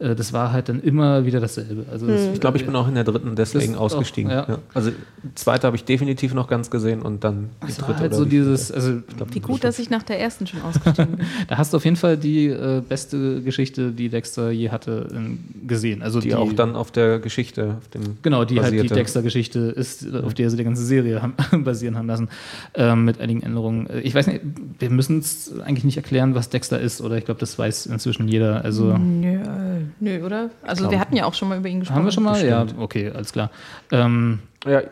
äh, 0.00 0.14
das 0.14 0.32
war 0.32 0.52
halt 0.52 0.68
dann 0.68 0.80
immer 0.80 1.24
wieder 1.26 1.40
dasselbe. 1.40 1.84
Also 1.90 2.06
das, 2.06 2.28
Ich 2.34 2.40
glaube, 2.40 2.56
ich 2.58 2.64
bin 2.66 2.74
auch 2.76 2.88
in 2.88 2.94
der 2.94 3.04
dritten 3.04 3.34
deswegen 3.36 3.72
Das 3.72 3.80
auch, 3.80 3.84
ausgestiegen. 3.86 4.30
ja. 4.30 4.46
Ja. 4.48 4.58
Also 4.74 4.90
die 4.90 5.34
zweite 5.34 5.66
habe 5.66 5.76
ich 5.76 5.84
definitiv 5.84 6.34
noch 6.34 6.48
ganz 6.48 6.70
gesehen 6.70 7.02
und 7.02 7.24
dann 7.24 7.50
die 7.62 7.68
war 7.80 7.86
dritte. 7.88 7.98
halt 8.00 8.10
oder 8.12 8.16
so 8.18 8.24
die 8.24 8.30
dieses, 8.30 8.70
also 8.72 8.98
Ich 9.08 9.16
glaub, 9.16 9.34
Wie 9.34 9.40
gut, 9.40 9.64
dass 9.64 9.78
ich 9.78 9.90
nach 9.90 10.02
der 10.02 10.20
ersten 10.20 10.46
schon 10.46 10.62
ausgestiegen 10.62 11.16
bin. 11.16 11.26
da 11.48 11.58
hast 11.58 11.72
du 11.72 11.76
auf 11.78 11.84
jeden 11.84 11.96
Fall 11.96 12.16
die 12.16 12.46
äh, 12.46 12.80
beste 12.88 13.42
Geschichte, 13.42 13.90
die 13.92 14.08
Dexter 14.08 14.50
je 14.50 14.70
hatte, 14.70 15.08
in, 15.12 15.38
gesehen. 15.66 16.02
Also 16.02 16.20
die, 16.20 16.34
auch 16.34 16.52
dann 16.52 16.76
auf 16.76 16.90
der 16.90 17.18
Geschichte, 17.18 17.76
auf 17.78 17.88
dem 17.88 18.18
Genau, 18.22 18.44
die 18.44 18.60
halt 18.60 18.72
die 18.72 18.76
basierte. 18.76 18.94
Dexter-Geschichte 18.94 19.58
ist, 19.60 20.04
äh, 20.06 20.18
auf 20.20 20.34
der 20.34 20.50
sie 20.50 20.56
die 20.56 20.64
ganze 20.64 20.84
Serie 20.84 21.22
haben, 21.22 21.34
basieren 21.64 21.96
haben 21.96 22.06
lassen, 22.06 22.28
ähm, 22.74 23.04
mit 23.04 23.20
einigen 23.20 23.42
Änderungen. 23.42 23.88
Äh, 23.90 24.00
Ich 24.00 24.14
weiß 24.14 24.26
nicht, 24.28 24.40
wir 24.78 24.90
müssen 24.90 25.18
es 25.18 25.52
eigentlich 25.60 25.84
nicht 25.84 25.96
erklären, 25.96 26.34
was 26.34 26.48
Dexter 26.48 26.80
ist, 26.80 27.00
oder 27.00 27.16
ich 27.18 27.24
glaube, 27.24 27.40
das 27.40 27.58
weiß 27.58 27.86
inzwischen 27.86 28.28
jeder. 28.28 28.64
Also 28.64 28.92
äh, 28.92 29.80
nö, 30.00 30.24
oder? 30.24 30.50
Also 30.62 30.82
Glaub 30.82 30.92
wir 30.92 31.00
hatten 31.00 31.16
ja 31.16 31.24
auch 31.24 31.34
schon 31.34 31.48
mal 31.48 31.58
über 31.58 31.68
ihn 31.68 31.80
gesprochen. 31.80 31.98
haben 31.98 32.04
wir 32.04 32.12
schon 32.12 32.24
mal? 32.24 32.44
Ja, 32.46 32.62
bestimmt. 32.62 32.82
okay, 32.82 33.10
alles 33.10 33.32
klar. 33.32 33.50
Ähm, 33.92 34.40
Ja, 34.66 34.82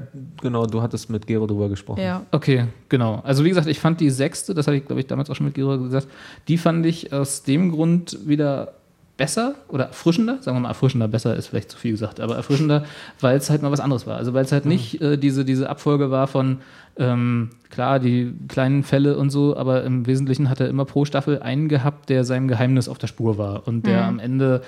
genau, 0.41 0.67
du 0.67 0.81
hattest 0.83 1.11
mit 1.11 1.27
Gero 1.27 1.47
drüber 1.47 1.69
gesprochen. 1.69 2.01
Ja. 2.01 2.25
okay, 2.31 2.67
genau. 2.89 3.21
Also 3.25 3.45
wie 3.45 3.49
gesagt, 3.49 3.67
ich 3.67 3.81
fand 3.81 4.01
die 4.01 4.11
sechste, 4.11 4.55
das 4.55 4.67
hatte 4.67 4.77
ich, 4.77 4.87
glaube 4.87 5.01
ich, 5.01 5.07
damals 5.07 5.29
auch 5.31 5.35
schon 5.37 5.47
mit 5.47 5.55
Gero 5.55 5.79
gesagt, 5.79 6.09
die 6.49 6.59
fand 6.59 6.87
ich 6.87 7.13
aus 7.13 7.43
dem 7.43 7.73
Grund 7.73 8.19
wieder 8.27 8.75
besser 9.17 9.55
oder 9.69 9.87
erfrischender, 9.87 10.39
sagen 10.41 10.57
wir 10.57 10.61
mal 10.61 10.69
erfrischender, 10.69 11.09
besser 11.09 11.37
ist 11.37 11.49
vielleicht 11.49 11.71
zu 11.71 11.79
viel 11.79 11.93
gesagt, 11.93 12.21
aber 12.21 12.37
erfrischender, 12.37 12.85
weil 13.21 13.37
es 13.37 13.49
halt 13.49 13.63
mal 13.63 13.71
was 13.71 13.81
anderes 13.81 14.07
war. 14.07 14.17
Also 14.17 14.35
weil 14.35 14.45
es 14.45 14.53
halt 14.53 14.67
nicht 14.67 15.01
äh, 15.01 15.17
diese, 15.17 15.45
diese 15.45 15.71
Abfolge 15.71 16.11
war 16.11 16.27
von, 16.27 16.59
ähm, 16.99 17.51
klar, 17.71 17.99
die 17.99 18.35
kleinen 18.49 18.83
Fälle 18.83 19.17
und 19.17 19.31
so, 19.31 19.57
aber 19.57 19.85
im 19.85 20.07
Wesentlichen 20.07 20.51
hat 20.51 20.61
er 20.61 20.69
immer 20.69 20.85
pro 20.85 21.05
Staffel 21.05 21.41
einen 21.41 21.69
gehabt, 21.69 22.09
der 22.09 22.25
seinem 22.25 22.49
Geheimnis 22.49 22.89
auf 22.89 22.99
der 22.99 23.07
Spur 23.07 23.39
war 23.39 23.67
und 23.67 23.87
der 23.87 24.05
am 24.05 24.19
Ende 24.19 24.63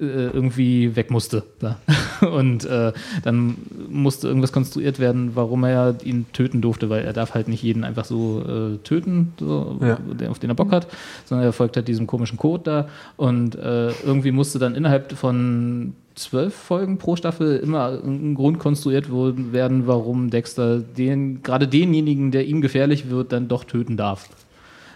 irgendwie 0.00 0.96
weg 0.96 1.10
musste. 1.10 1.44
Da. 1.58 1.78
Und 2.26 2.64
äh, 2.64 2.92
dann 3.22 3.56
musste 3.88 4.28
irgendwas 4.28 4.52
konstruiert 4.52 4.98
werden, 4.98 5.32
warum 5.34 5.64
er 5.64 5.96
ihn 6.04 6.26
töten 6.32 6.60
durfte, 6.60 6.88
weil 6.90 7.04
er 7.04 7.12
darf 7.12 7.34
halt 7.34 7.48
nicht 7.48 7.62
jeden 7.62 7.84
einfach 7.84 8.04
so 8.04 8.42
äh, 8.42 8.78
töten, 8.78 9.32
so, 9.38 9.78
Ja. 9.80 9.98
auf 10.28 10.38
den 10.38 10.50
er 10.50 10.54
Bock 10.54 10.72
hat, 10.72 10.88
sondern 11.24 11.46
er 11.46 11.52
folgt 11.52 11.76
halt 11.76 11.88
diesem 11.88 12.06
komischen 12.06 12.38
Code 12.38 12.62
da. 12.64 12.88
Und 13.16 13.54
äh, 13.54 13.90
irgendwie 14.04 14.32
musste 14.32 14.58
dann 14.58 14.74
innerhalb 14.74 15.12
von 15.12 15.94
zwölf 16.14 16.54
Folgen 16.54 16.98
pro 16.98 17.16
Staffel 17.16 17.58
immer 17.58 17.98
ein 18.04 18.34
Grund 18.34 18.58
konstruiert 18.58 19.06
werden, 19.10 19.86
warum 19.86 20.30
Dexter 20.30 20.78
den, 20.80 21.42
gerade 21.42 21.68
denjenigen, 21.68 22.30
der 22.30 22.46
ihm 22.46 22.60
gefährlich 22.60 23.10
wird, 23.10 23.32
dann 23.32 23.48
doch 23.48 23.64
töten 23.64 23.96
darf. 23.96 24.28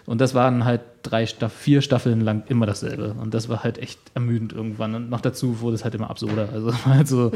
Und 0.05 0.21
das 0.21 0.33
waren 0.33 0.63
halt 0.63 0.81
drei 1.09 1.25
Staff 1.25 1.53
vier 1.53 1.81
Staffeln 1.81 2.21
lang 2.21 2.43
immer 2.49 2.65
dasselbe. 2.65 3.15
Und 3.19 3.33
das 3.33 3.49
war 3.49 3.63
halt 3.63 3.77
echt 3.77 3.99
ermüdend 4.13 4.53
irgendwann. 4.53 4.95
Und 4.95 5.09
noch 5.09 5.21
dazu 5.21 5.61
wurde 5.61 5.75
es 5.75 5.83
halt 5.83 5.95
immer 5.95 6.09
absurder. 6.09 6.49
Also 6.53 6.67
war 6.85 6.85
halt 6.95 7.07
so, 7.07 7.31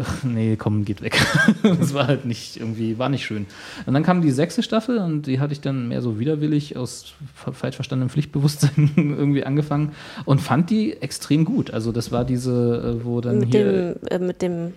ach, 0.00 0.24
nee, 0.24 0.56
komm, 0.56 0.84
geht 0.84 1.02
weg. 1.02 1.20
das 1.62 1.94
war 1.94 2.06
halt 2.06 2.24
nicht 2.24 2.56
irgendwie, 2.58 2.98
war 2.98 3.08
nicht 3.08 3.24
schön. 3.24 3.46
Und 3.86 3.94
dann 3.94 4.02
kam 4.02 4.22
die 4.22 4.30
sechste 4.30 4.62
Staffel 4.62 4.98
und 4.98 5.26
die 5.26 5.40
hatte 5.40 5.52
ich 5.52 5.60
dann 5.60 5.88
mehr 5.88 6.02
so 6.02 6.18
widerwillig 6.18 6.76
aus 6.76 7.14
fa- 7.34 7.52
falsch 7.52 7.76
verstandenem 7.76 8.10
Pflichtbewusstsein 8.10 8.90
irgendwie 8.96 9.44
angefangen 9.44 9.92
und 10.24 10.40
fand 10.40 10.70
die 10.70 10.94
extrem 11.02 11.44
gut. 11.44 11.70
Also 11.72 11.92
das 11.92 12.12
war 12.12 12.24
diese, 12.24 12.98
äh, 13.00 13.04
wo 13.04 13.20
dann 13.20 13.38
Mit 13.38 13.52
hier. 13.54 13.94
dem, 13.94 14.06
äh, 14.08 14.18
mit 14.18 14.42
dem 14.42 14.72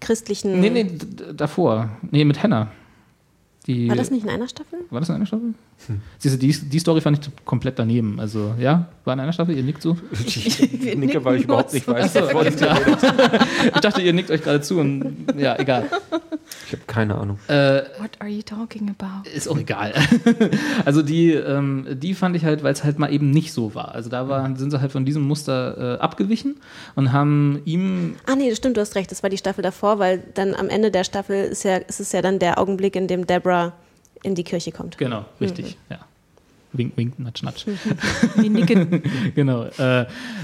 christlichen. 0.00 0.60
Nee, 0.60 0.70
nee, 0.70 0.90
davor. 1.36 1.90
Nee, 2.10 2.24
mit 2.24 2.42
Hannah. 2.42 2.68
Die, 3.66 3.88
War 3.88 3.96
das 3.96 4.12
nicht 4.12 4.22
in 4.22 4.30
einer 4.30 4.46
Staffel? 4.46 4.78
War 4.90 5.00
das 5.00 5.08
in 5.08 5.16
einer 5.16 5.26
Staffel? 5.26 5.54
Siehst 6.18 6.36
du, 6.36 6.38
die, 6.38 6.52
die 6.52 6.78
Story 6.78 7.00
fand 7.00 7.18
ich 7.18 7.44
komplett 7.44 7.78
daneben. 7.80 8.20
Also, 8.20 8.54
ja, 8.60 8.88
war 9.04 9.14
in 9.14 9.20
einer 9.20 9.32
Staffel, 9.32 9.56
ihr 9.56 9.64
nickt 9.64 9.82
so. 9.82 9.96
Ich 10.26 10.96
nicke, 10.96 11.24
weil 11.24 11.36
ich 11.36 11.44
überhaupt 11.44 11.72
nicht 11.72 11.86
weiß, 11.88 12.16
alles 12.16 12.54
ich. 12.54 12.60
Ich 13.74 13.80
dachte, 13.80 14.02
ihr 14.02 14.12
nickt 14.12 14.30
euch 14.30 14.42
gerade 14.42 14.60
zu 14.60 14.78
und 14.78 15.26
ja, 15.36 15.58
egal. 15.58 15.86
Ich 16.66 16.72
habe 16.72 16.82
keine 16.86 17.16
Ahnung. 17.16 17.38
Äh, 17.48 17.82
What 17.98 18.10
are 18.20 18.30
you 18.30 18.42
talking 18.42 18.88
about? 18.88 19.28
ist 19.28 19.48
auch 19.48 19.58
egal. 19.58 19.94
Also 20.84 21.02
die, 21.02 21.32
ähm, 21.32 21.86
die 21.90 22.14
fand 22.14 22.36
ich 22.36 22.44
halt, 22.44 22.62
weil 22.62 22.72
es 22.72 22.84
halt 22.84 22.98
mal 22.98 23.12
eben 23.12 23.30
nicht 23.30 23.52
so 23.52 23.74
war. 23.74 23.94
Also 23.94 24.08
da 24.10 24.28
waren, 24.28 24.56
sind 24.56 24.70
sie 24.70 24.80
halt 24.80 24.92
von 24.92 25.04
diesem 25.04 25.22
Muster 25.22 25.96
äh, 25.96 26.00
abgewichen 26.00 26.56
und 26.94 27.12
haben 27.12 27.60
ihm 27.64 28.14
Ah 28.26 28.36
nee, 28.36 28.48
das 28.48 28.58
stimmt, 28.58 28.76
du 28.76 28.80
hast 28.80 28.94
recht, 28.94 29.10
das 29.10 29.22
war 29.22 29.30
die 29.30 29.38
Staffel 29.38 29.62
davor, 29.62 29.98
weil 29.98 30.22
dann 30.34 30.54
am 30.54 30.68
Ende 30.68 30.90
der 30.90 31.02
Staffel 31.04 31.46
ist, 31.46 31.64
ja, 31.64 31.76
ist 31.76 31.98
es 31.98 32.12
ja 32.12 32.22
dann 32.22 32.38
der 32.38 32.58
Augenblick, 32.60 32.94
in 32.94 33.08
dem 33.08 33.26
Deborah 33.26 33.55
in 34.22 34.34
die 34.34 34.44
Kirche 34.44 34.72
kommt. 34.72 34.98
Genau, 34.98 35.24
richtig, 35.40 35.76
ja. 35.90 36.05
Wink, 36.78 36.96
wink, 36.96 37.18
natsch, 37.18 37.42
natsch. 37.42 37.66
Die 38.42 38.48
nicken. 38.48 39.02
genau. 39.34 39.64
Äh, 39.78 40.02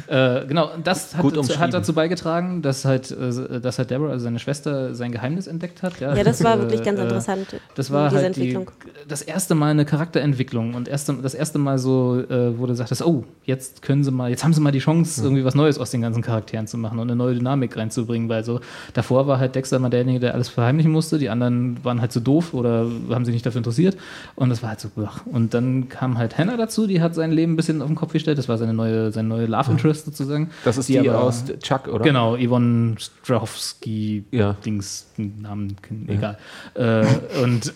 äh, 0.08 0.46
genau. 0.46 0.70
Das 0.82 1.16
hat, 1.16 1.58
hat 1.58 1.74
dazu 1.74 1.92
beigetragen, 1.92 2.62
dass 2.62 2.84
halt, 2.84 3.10
äh, 3.10 3.60
dass 3.60 3.78
halt 3.78 3.90
Deborah, 3.90 4.10
also 4.10 4.24
seine 4.24 4.38
Schwester, 4.38 4.94
sein 4.94 5.12
Geheimnis 5.12 5.46
entdeckt 5.46 5.82
hat. 5.82 6.00
Ja, 6.00 6.14
Ja, 6.14 6.24
das 6.24 6.42
war 6.44 6.56
Äh, 6.56 6.60
wirklich 6.60 6.82
ganz 6.82 6.98
äh, 6.98 7.02
interessant. 7.02 7.56
Das 7.74 7.90
war 7.90 8.08
diese 8.10 8.22
halt 8.22 8.36
die, 8.36 8.40
Entwicklung. 8.40 8.70
das 9.08 9.22
erste 9.22 9.54
Mal 9.54 9.70
eine 9.70 9.84
Charakterentwicklung 9.84 10.74
und 10.74 10.88
erste, 10.88 11.14
das 11.14 11.34
erste 11.34 11.58
Mal 11.58 11.78
so, 11.78 12.20
äh, 12.20 12.58
wo 12.58 12.66
du 12.66 12.74
sagtest, 12.74 13.04
oh, 13.04 13.24
jetzt 13.44 13.82
können 13.82 14.04
sie 14.04 14.10
mal, 14.10 14.30
jetzt 14.30 14.44
haben 14.44 14.52
sie 14.52 14.60
mal 14.60 14.70
die 14.72 14.78
Chance, 14.78 15.22
irgendwie 15.22 15.44
was 15.44 15.54
Neues 15.54 15.78
aus 15.78 15.90
den 15.90 16.02
ganzen 16.02 16.22
Charakteren 16.22 16.66
zu 16.66 16.78
machen 16.78 16.98
und 16.98 17.08
eine 17.10 17.16
neue 17.16 17.34
Dynamik 17.34 17.76
reinzubringen, 17.76 18.28
weil 18.28 18.44
so 18.44 18.60
davor 18.94 19.26
war 19.26 19.38
halt 19.38 19.54
Dexter 19.54 19.78
mal 19.78 19.90
derjenige, 19.90 20.20
der 20.20 20.34
alles 20.34 20.48
verheimlichen 20.48 20.92
musste, 20.92 21.18
die 21.18 21.28
anderen 21.28 21.82
waren 21.84 22.00
halt 22.00 22.12
so 22.12 22.20
doof 22.20 22.54
oder 22.54 22.86
haben 23.10 23.24
sich 23.24 23.34
nicht 23.34 23.44
dafür 23.44 23.58
interessiert 23.58 23.96
und 24.36 24.50
das 24.50 24.62
war 24.62 24.70
halt 24.70 24.80
so, 24.80 24.88
ach. 25.04 25.26
und 25.26 25.54
dann 25.54 25.88
kam 25.88 26.18
halt 26.18 26.21
Hannah 26.36 26.56
dazu, 26.56 26.86
die 26.86 27.00
hat 27.00 27.14
sein 27.14 27.32
Leben 27.32 27.52
ein 27.52 27.56
bisschen 27.56 27.82
auf 27.82 27.88
den 27.88 27.96
Kopf 27.96 28.12
gestellt, 28.12 28.38
das 28.38 28.48
war 28.48 28.58
seine 28.58 28.72
neue, 28.74 29.12
seine 29.12 29.28
neue 29.28 29.46
Love 29.46 29.70
Interest 29.72 30.04
sozusagen. 30.06 30.50
Das 30.64 30.78
ist 30.78 30.88
die, 30.88 30.98
aber- 30.98 31.22
aus 31.22 31.44
Chuck, 31.60 31.88
oder? 31.88 32.04
Genau, 32.04 32.36
Yvonne 32.36 32.94
Strahovski, 32.98 34.24
Ja. 34.30 34.54
Dings, 34.64 35.06
Namen, 35.16 35.76
egal. 36.08 36.38
Äh, 36.74 37.04
und 37.42 37.72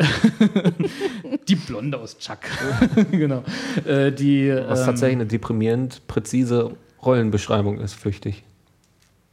die 1.49 1.57
Blonde 1.57 1.99
aus 1.99 2.19
Chuck. 2.19 2.39
genau. 3.11 3.43
Äh, 3.85 4.13
die, 4.13 4.51
Was 4.69 4.81
ähm, 4.81 4.87
tatsächlich 4.87 5.17
eine 5.17 5.27
deprimierend 5.27 6.07
präzise 6.07 6.71
Rollenbeschreibung 7.05 7.79
ist, 7.81 7.95
flüchtig. 7.95 8.43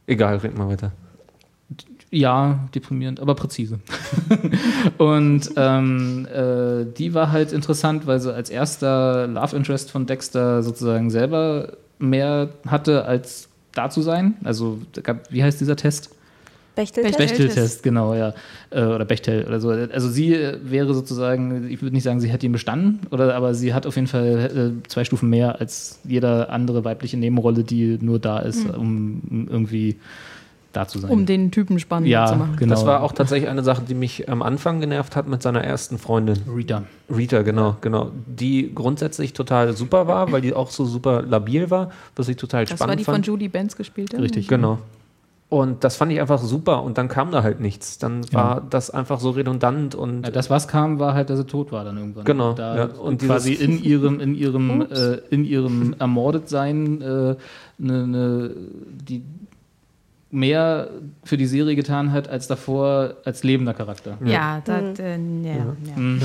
Egal, 0.06 0.36
red 0.36 0.56
mal 0.56 0.68
weiter. 0.68 0.92
Ja, 2.14 2.60
deprimierend, 2.74 3.18
aber 3.18 3.34
präzise. 3.34 3.80
und 4.98 5.50
ähm, 5.56 6.26
äh, 6.32 6.84
die 6.96 7.12
war 7.12 7.32
halt 7.32 7.52
interessant, 7.52 8.06
weil 8.06 8.20
sie 8.20 8.32
als 8.32 8.50
erster 8.50 9.26
Love 9.26 9.56
Interest 9.56 9.90
von 9.90 10.06
Dexter 10.06 10.62
sozusagen 10.62 11.10
selber 11.10 11.72
mehr 11.98 12.50
hatte, 12.68 13.04
als 13.04 13.48
da 13.72 13.90
zu 13.90 14.00
sein. 14.02 14.34
Also, 14.44 14.78
da 14.92 15.00
gab, 15.00 15.32
wie 15.32 15.42
heißt 15.42 15.60
dieser 15.60 15.74
Test? 15.74 16.10
Bechteltest? 16.76 17.18
Bechtel- 17.18 17.26
Bechtel-Test, 17.46 17.82
genau, 17.82 18.14
ja. 18.14 18.32
Äh, 18.70 18.84
Oder 18.84 19.04
Bechtel 19.04 19.44
oder 19.44 19.60
so. 19.60 19.70
Also 19.70 20.08
sie 20.08 20.36
wäre 20.62 20.92
sozusagen, 20.94 21.68
ich 21.70 21.82
würde 21.82 21.94
nicht 21.94 22.02
sagen, 22.04 22.20
sie 22.20 22.28
hätte 22.28 22.46
ihn 22.46 22.52
bestanden, 22.52 23.00
oder, 23.12 23.34
aber 23.34 23.54
sie 23.54 23.74
hat 23.74 23.86
auf 23.86 23.94
jeden 23.96 24.08
Fall 24.08 24.72
äh, 24.84 24.88
zwei 24.88 25.04
Stufen 25.04 25.30
mehr 25.30 25.60
als 25.60 25.98
jede 26.04 26.48
andere 26.48 26.84
weibliche 26.84 27.16
Nebenrolle, 27.16 27.62
die 27.64 27.98
nur 28.00 28.18
da 28.18 28.38
ist, 28.40 28.66
um 28.68 29.20
um 29.30 29.48
irgendwie 29.48 29.96
da 30.76 30.86
zu 30.88 30.98
sein. 30.98 31.10
Um 31.10 31.26
den 31.26 31.50
Typen 31.50 31.78
spannend 31.78 32.08
ja, 32.08 32.26
zu 32.26 32.36
machen. 32.36 32.56
genau. 32.56 32.74
Das 32.74 32.84
war 32.86 33.02
auch 33.02 33.12
tatsächlich 33.12 33.48
eine 33.48 33.62
Sache, 33.62 33.82
die 33.88 33.94
mich 33.94 34.28
am 34.28 34.42
Anfang 34.42 34.80
genervt 34.80 35.16
hat 35.16 35.28
mit 35.28 35.42
seiner 35.42 35.62
ersten 35.62 35.98
Freundin. 35.98 36.38
Rita. 36.54 36.82
Rita, 37.14 37.42
genau, 37.42 37.76
genau. 37.80 38.10
Die 38.26 38.74
grundsätzlich 38.74 39.32
total 39.32 39.74
super 39.76 40.06
war, 40.06 40.32
weil 40.32 40.40
die 40.40 40.54
auch 40.54 40.70
so 40.70 40.84
super 40.84 41.22
labil 41.22 41.70
war, 41.70 41.90
was 42.16 42.28
ich 42.28 42.36
total 42.36 42.64
Das 42.64 42.72
war 42.72 42.86
spannend 42.86 43.00
die 43.00 43.04
von 43.04 43.14
fand. 43.14 43.26
Judy 43.26 43.48
Benz 43.48 43.76
gespielte. 43.76 44.20
Richtig. 44.20 44.48
Genau. 44.48 44.78
Und 45.50 45.84
das 45.84 45.96
fand 45.96 46.10
ich 46.10 46.20
einfach 46.20 46.40
super 46.40 46.82
und 46.82 46.98
dann 46.98 47.06
kam 47.06 47.30
da 47.30 47.44
halt 47.44 47.60
nichts. 47.60 47.98
Dann 47.98 48.24
war 48.32 48.60
das 48.70 48.90
einfach 48.90 49.20
so 49.20 49.30
redundant 49.30 49.94
und 49.94 50.24
Ja, 50.24 50.32
das, 50.32 50.50
was 50.50 50.66
kam, 50.66 50.98
war 50.98 51.14
halt, 51.14 51.30
dass 51.30 51.38
sie 51.38 51.46
tot 51.46 51.70
war 51.70 51.84
dann 51.84 51.96
irgendwann. 51.96 52.24
Genau, 52.24 52.54
Da 52.54 52.76
ja. 52.76 52.84
und 52.86 53.22
quasi 53.22 53.52
in 53.52 53.80
ihrem, 53.80 54.18
in 54.18 54.34
ihrem, 54.34 54.80
äh, 54.90 55.18
in 55.30 55.44
ihrem 55.44 55.94
Ermordetsein 55.98 57.02
äh, 57.02 57.36
ne, 57.78 58.06
ne, 58.06 58.50
die 58.88 59.22
mehr 60.34 60.88
für 61.22 61.36
die 61.36 61.46
Serie 61.46 61.76
getan 61.76 62.10
hat, 62.12 62.28
als 62.28 62.48
davor 62.48 63.14
als 63.24 63.44
lebender 63.44 63.72
Charakter. 63.72 64.18
Ja, 64.24 64.60
das, 64.64 64.98
äh, 64.98 65.12
ja, 65.42 65.54
ja. 65.54 65.96
Mhm. 65.96 66.20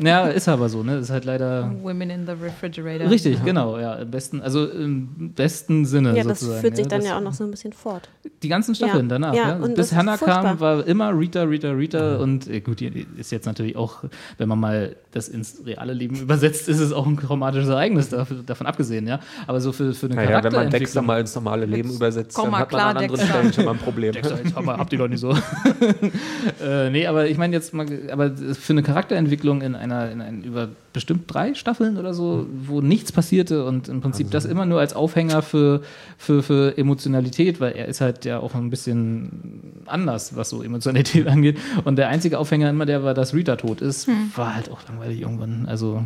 Ja, 0.00 0.26
ist 0.28 0.48
aber 0.48 0.68
so, 0.68 0.82
ne? 0.82 0.98
Ist 0.98 1.10
halt 1.10 1.24
leider. 1.24 1.72
Women 1.82 2.10
in 2.10 2.26
the 2.26 2.32
Refrigerator. 2.32 3.08
Richtig, 3.10 3.42
genau, 3.44 3.78
ja, 3.78 3.94
im 3.94 4.10
besten, 4.10 4.42
also 4.42 4.66
im 4.68 5.32
besten 5.34 5.86
Sinne 5.86 6.10
Ja, 6.16 6.24
das 6.24 6.40
sozusagen. 6.40 6.60
führt 6.60 6.76
sich 6.76 6.86
dann 6.88 7.00
das, 7.00 7.08
ja 7.08 7.16
auch 7.16 7.22
noch 7.22 7.32
so 7.32 7.44
ein 7.44 7.50
bisschen 7.50 7.72
fort. 7.72 8.08
Die 8.42 8.48
ganzen 8.48 8.74
Staffeln 8.74 9.06
Ja. 9.08 9.18
danach, 9.18 9.34
Ja, 9.34 9.58
ja. 9.58 9.66
Bis 9.74 9.94
Hannah 9.94 10.18
kam, 10.18 10.60
war 10.60 10.86
immer 10.86 11.18
Rita, 11.18 11.42
Rita, 11.44 11.70
Rita 11.70 12.16
und 12.16 12.46
äh, 12.48 12.60
gut, 12.60 12.80
die 12.80 13.06
ist 13.16 13.32
jetzt 13.32 13.46
natürlich 13.46 13.76
auch, 13.76 14.04
wenn 14.36 14.48
man 14.48 14.60
mal 14.60 14.96
das 15.12 15.28
ins 15.28 15.62
reale 15.64 15.94
Leben 15.94 16.16
übersetzt, 16.20 16.68
ist 16.68 16.80
es 16.80 16.92
auch 16.92 17.06
ein 17.06 17.16
traumatisches 17.16 17.68
Ereignis, 17.70 18.10
dafür, 18.10 18.42
davon 18.44 18.66
abgesehen, 18.66 19.06
ja. 19.06 19.20
Aber 19.46 19.60
so 19.60 19.72
für, 19.72 19.94
für 19.94 20.06
eine 20.06 20.16
naja, 20.16 20.26
wenn 20.28 20.32
man 20.34 20.42
Charakterentwicklung. 20.42 20.80
Dexter 20.80 21.02
mal 21.02 21.20
ins 21.20 21.34
normale 21.34 21.64
Leben 21.66 21.90
übersetzt, 21.90 22.34
komm 22.36 22.44
dann 22.46 22.52
mal 22.52 22.58
hat 22.60 22.72
man 22.72 22.78
klar, 22.80 22.90
an 22.90 22.96
anderen 22.98 23.16
Dexter. 23.16 23.34
Stellen 23.38 23.52
schon 23.54 23.64
mal 23.64 23.72
ein 23.72 23.78
Problem. 23.78 24.12
Dexter, 24.12 24.38
jetzt 24.42 24.56
aber 24.56 24.76
habt 24.78 24.92
ihr 24.92 24.98
doch 24.98 25.08
nicht 25.08 25.20
so. 25.20 25.30
äh, 26.62 26.90
nee, 26.90 27.06
aber 27.06 27.28
ich 27.28 27.38
meine 27.38 27.54
jetzt 27.54 27.74
mal, 27.74 27.86
aber 28.10 28.30
für 28.36 28.72
eine 28.72 28.82
Charakterentwicklung 28.82 29.62
in 29.62 29.74
einer, 29.74 30.10
in 30.10 30.20
ein, 30.20 30.42
über 30.42 30.68
bestimmt 30.92 31.24
drei 31.26 31.54
Staffeln 31.54 31.98
oder 31.98 32.14
so, 32.14 32.46
wo 32.66 32.80
nichts 32.80 33.12
passierte 33.12 33.64
und 33.64 33.88
im 33.88 34.00
Prinzip 34.00 34.30
das 34.30 34.44
immer 34.44 34.66
nur 34.66 34.80
als 34.80 34.94
Aufhänger 34.94 35.42
für, 35.42 35.82
für, 36.18 36.42
für 36.42 36.78
Emotionalität, 36.78 37.60
weil 37.60 37.72
er 37.72 37.86
ist 37.86 38.00
halt 38.00 38.24
ja 38.24 38.38
auch 38.38 38.54
ein 38.54 38.70
bisschen 38.70 39.82
anders, 39.86 40.36
was 40.36 40.50
so 40.50 40.62
Emotionalität 40.62 41.26
angeht. 41.26 41.58
Und 41.84 41.96
der 41.96 42.08
einzige 42.08 42.38
Aufhänger 42.38 42.70
immer, 42.70 42.86
der 42.86 43.02
war, 43.02 43.14
dass 43.14 43.34
Rita 43.34 43.56
tot 43.56 43.80
ist, 43.80 44.08
war 44.36 44.54
halt 44.54 44.70
auch 44.70 44.80
langweilig 44.88 45.20
irgendwann. 45.20 45.66
Also 45.66 46.04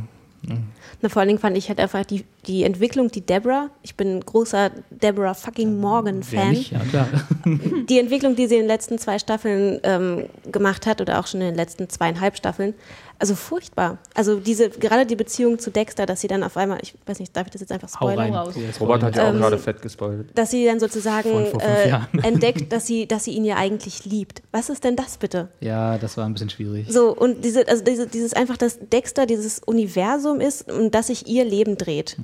Na, 1.00 1.08
vor 1.08 1.20
allen 1.20 1.28
Dingen 1.28 1.40
fand 1.40 1.56
ich 1.56 1.68
halt 1.68 1.80
einfach 1.80 2.04
die, 2.04 2.24
die 2.46 2.64
Entwicklung, 2.64 3.10
die 3.10 3.20
Deborah, 3.20 3.70
ich 3.82 3.94
bin 3.96 4.20
großer 4.20 4.70
Deborah 4.90 5.34
fucking 5.34 5.78
Morgan-Fan, 5.78 6.54
ja 6.54 6.80
klar. 6.90 7.08
die 7.88 7.98
Entwicklung, 7.98 8.36
die 8.36 8.46
sie 8.46 8.54
in 8.54 8.62
den 8.62 8.68
letzten 8.68 8.98
zwei 8.98 9.18
Staffeln 9.18 9.80
ähm, 9.82 10.24
gemacht 10.50 10.86
hat 10.86 11.00
oder 11.00 11.18
auch 11.18 11.26
schon 11.26 11.40
in 11.40 11.48
den 11.48 11.56
letzten 11.56 11.88
zweieinhalb 11.88 12.36
Staffeln, 12.36 12.74
also 13.20 13.34
furchtbar. 13.34 13.98
Also 14.14 14.38
diese, 14.38 14.70
gerade 14.70 15.04
die 15.04 15.16
Beziehung 15.16 15.58
zu 15.58 15.70
Dexter, 15.70 16.06
dass 16.06 16.20
sie 16.20 16.28
dann 16.28 16.42
auf 16.44 16.56
einmal, 16.56 16.78
ich 16.82 16.94
weiß 17.06 17.18
nicht, 17.18 17.36
darf 17.36 17.46
ich 17.46 17.52
das 17.52 17.60
jetzt 17.60 17.72
einfach 17.72 17.88
Hau 18.00 18.10
spoilern? 18.10 18.32
rein. 18.32 18.54
Robert 18.80 19.02
hat 19.02 19.16
ja 19.16 19.24
auch 19.24 19.32
Ähm, 19.32 19.38
gerade 19.38 19.58
fett 19.58 19.82
gespoilt. 19.82 20.26
Dass 20.36 20.50
sie 20.52 20.64
dann 20.64 20.78
sozusagen 20.78 21.30
äh, 21.58 21.98
entdeckt, 22.22 22.72
dass 22.72 22.86
sie, 22.86 23.06
dass 23.06 23.24
sie 23.24 23.32
ihn 23.32 23.44
ja 23.44 23.56
eigentlich 23.56 24.04
liebt. 24.04 24.42
Was 24.52 24.68
ist 24.70 24.84
denn 24.84 24.94
das 24.96 25.16
bitte? 25.18 25.48
Ja, 25.60 25.98
das 25.98 26.16
war 26.16 26.26
ein 26.26 26.32
bisschen 26.34 26.50
schwierig. 26.50 26.86
So, 26.90 27.14
und 27.14 27.44
diese, 27.44 27.66
also 27.68 27.82
diese, 27.82 28.06
dieses 28.06 28.34
einfach, 28.34 28.56
dass 28.56 28.78
Dexter 28.78 29.26
dieses 29.26 29.58
Universum 29.60 30.40
ist 30.40 30.70
und 30.70 30.94
dass 30.94 31.08
sich 31.08 31.26
ihr 31.26 31.44
Leben 31.44 31.76
dreht. 31.76 32.16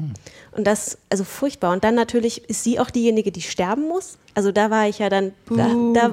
Und 0.53 0.67
das, 0.67 0.99
also 1.11 1.25
furchtbar. 1.25 1.73
Und 1.73 1.83
dann 1.85 1.95
natürlich 1.97 2.49
ist 2.49 2.63
sie 2.63 2.79
auch 2.79 2.91
diejenige, 2.91 3.33
die 3.33 3.43
sterben 3.43 3.89
muss. 3.89 4.17
Also 4.35 4.53
da 4.53 4.71
war 4.71 4.89
ich 4.89 5.01
ja 5.01 5.09
dann, 5.09 5.33
da, 5.49 5.69
da 5.95 6.11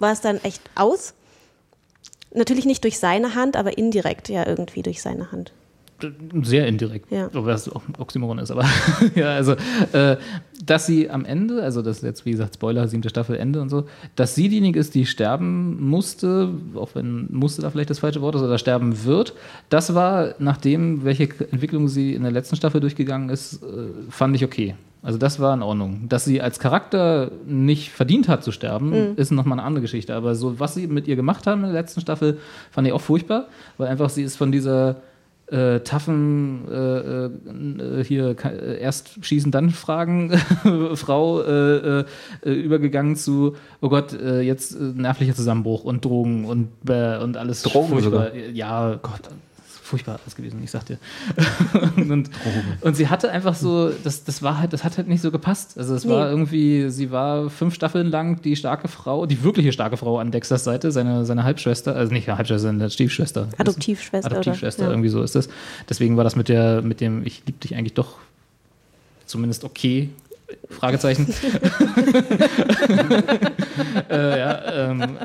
war 0.00 0.12
es 0.12 0.20
dann 0.20 0.38
echt 0.42 0.62
aus. 0.74 1.14
Natürlich 2.34 2.66
nicht 2.66 2.84
durch 2.84 2.98
seine 2.98 3.34
Hand, 3.34 3.56
aber 3.56 3.78
indirekt 3.78 4.28
ja 4.28 4.46
irgendwie 4.46 4.82
durch 4.82 5.00
seine 5.02 5.32
Hand. 5.32 5.52
Sehr 6.44 6.68
indirekt, 6.68 7.10
Ja. 7.10 7.26
obwohl 7.26 7.46
das 7.48 7.68
auch 7.68 7.82
Oxymoron 7.98 8.38
ist, 8.38 8.52
aber 8.52 8.64
ja, 9.16 9.34
also, 9.34 9.56
äh, 9.92 10.16
dass 10.64 10.86
sie 10.86 11.10
am 11.10 11.24
Ende, 11.24 11.60
also 11.60 11.82
das 11.82 11.96
ist 11.96 12.02
jetzt, 12.04 12.24
wie 12.24 12.30
gesagt, 12.30 12.54
Spoiler, 12.54 12.86
siebte 12.86 13.08
Staffel, 13.08 13.34
Ende 13.36 13.60
und 13.60 13.68
so, 13.68 13.86
dass 14.14 14.36
sie 14.36 14.48
diejenige 14.48 14.78
ist, 14.78 14.94
die 14.94 15.06
sterben 15.06 15.82
musste, 15.88 16.50
auch 16.76 16.90
wenn 16.94 17.26
musste 17.32 17.62
da 17.62 17.70
vielleicht 17.70 17.90
das 17.90 17.98
falsche 17.98 18.20
Wort 18.20 18.36
ist, 18.36 18.42
oder 18.42 18.58
sterben 18.58 19.04
wird, 19.06 19.34
das 19.70 19.92
war, 19.92 20.36
nachdem, 20.38 21.02
welche 21.02 21.24
Entwicklung 21.50 21.88
sie 21.88 22.14
in 22.14 22.22
der 22.22 22.30
letzten 22.30 22.54
Staffel 22.54 22.80
durchgegangen 22.80 23.28
ist, 23.28 23.54
äh, 23.64 23.66
fand 24.08 24.36
ich 24.36 24.44
okay. 24.44 24.76
Also 25.02 25.18
das 25.18 25.38
war 25.40 25.54
in 25.54 25.62
Ordnung. 25.62 26.08
Dass 26.08 26.24
sie 26.24 26.40
als 26.40 26.58
Charakter 26.58 27.30
nicht 27.46 27.90
verdient 27.90 28.28
hat 28.28 28.42
zu 28.42 28.52
sterben, 28.52 29.16
ist 29.16 29.30
nochmal 29.30 29.58
eine 29.58 29.66
andere 29.66 29.82
Geschichte. 29.82 30.14
Aber 30.14 30.34
so, 30.34 30.58
was 30.58 30.74
sie 30.74 30.86
mit 30.86 31.06
ihr 31.06 31.16
gemacht 31.16 31.46
haben 31.46 31.60
in 31.60 31.72
der 31.72 31.80
letzten 31.80 32.00
Staffel, 32.00 32.38
fand 32.70 32.86
ich 32.86 32.92
auch 32.92 33.00
furchtbar, 33.00 33.46
weil 33.76 33.88
einfach 33.88 34.10
sie 34.10 34.22
ist 34.22 34.36
von 34.36 34.50
dieser 34.50 34.96
äh, 35.50 35.80
taffen 35.80 36.68
äh, 36.70 37.26
äh, 37.26 38.04
hier 38.04 38.36
äh, 38.44 38.80
erst 38.80 39.24
schießen, 39.24 39.50
dann 39.50 39.70
fragen 39.70 40.32
Frau 40.94 41.40
äh, 41.40 42.00
äh, 42.00 42.04
übergegangen 42.44 43.16
zu, 43.16 43.56
oh 43.80 43.88
Gott, 43.88 44.12
äh, 44.12 44.40
jetzt 44.40 44.74
äh, 44.74 44.82
nervlicher 44.82 45.34
Zusammenbruch 45.34 45.84
und 45.84 46.04
Drogen 46.04 46.44
und, 46.44 46.68
äh, 46.88 47.18
und 47.18 47.36
alles 47.36 47.62
Drogen 47.62 47.88
furchtbar. 47.88 48.34
Ja, 48.34 48.98
Gott, 49.02 49.22
furchtbar 49.88 50.20
alles 50.22 50.36
gewesen, 50.36 50.60
ich 50.62 50.70
sag 50.70 50.84
dir. 50.86 50.98
und, 51.96 52.30
und 52.82 52.96
sie 52.96 53.08
hatte 53.08 53.30
einfach 53.30 53.54
so, 53.54 53.90
das, 54.04 54.24
das 54.24 54.42
war 54.42 54.58
halt, 54.58 54.72
das 54.72 54.84
hat 54.84 54.98
halt 54.98 55.08
nicht 55.08 55.22
so 55.22 55.30
gepasst. 55.30 55.78
Also 55.78 55.94
es 55.94 56.06
war 56.06 56.26
Nee. 56.26 56.30
irgendwie, 56.30 56.90
sie 56.90 57.10
war 57.10 57.48
fünf 57.50 57.74
Staffeln 57.74 58.06
lang 58.08 58.42
die 58.42 58.54
starke 58.54 58.88
Frau, 58.88 59.26
die 59.26 59.42
wirkliche 59.42 59.72
starke 59.72 59.96
Frau 59.96 60.18
an 60.18 60.30
Dexters 60.30 60.64
Seite, 60.64 60.92
seine, 60.92 61.24
seine 61.24 61.44
Halbschwester, 61.44 61.96
also 61.96 62.12
nicht 62.12 62.28
Halbschwester, 62.28 62.68
seine 62.68 62.90
Stiefschwester. 62.90 63.48
Adoptivschwester. 63.56 64.30
Adoptivschwester, 64.30 64.82
oder? 64.82 64.88
Ja. 64.90 64.92
irgendwie 64.94 65.08
so 65.08 65.22
ist 65.22 65.34
das. 65.34 65.48
Deswegen 65.88 66.16
war 66.16 66.24
das 66.24 66.36
mit 66.36 66.48
der, 66.48 66.82
mit 66.82 67.00
dem, 67.00 67.24
ich 67.26 67.42
lieb 67.46 67.60
dich 67.60 67.74
eigentlich 67.74 67.94
doch 67.94 68.18
zumindest 69.26 69.64
okay. 69.64 70.10
Fragezeichen. 70.70 71.28
äh, 74.10 74.38
ja, 74.38 74.90
ähm, 74.90 75.18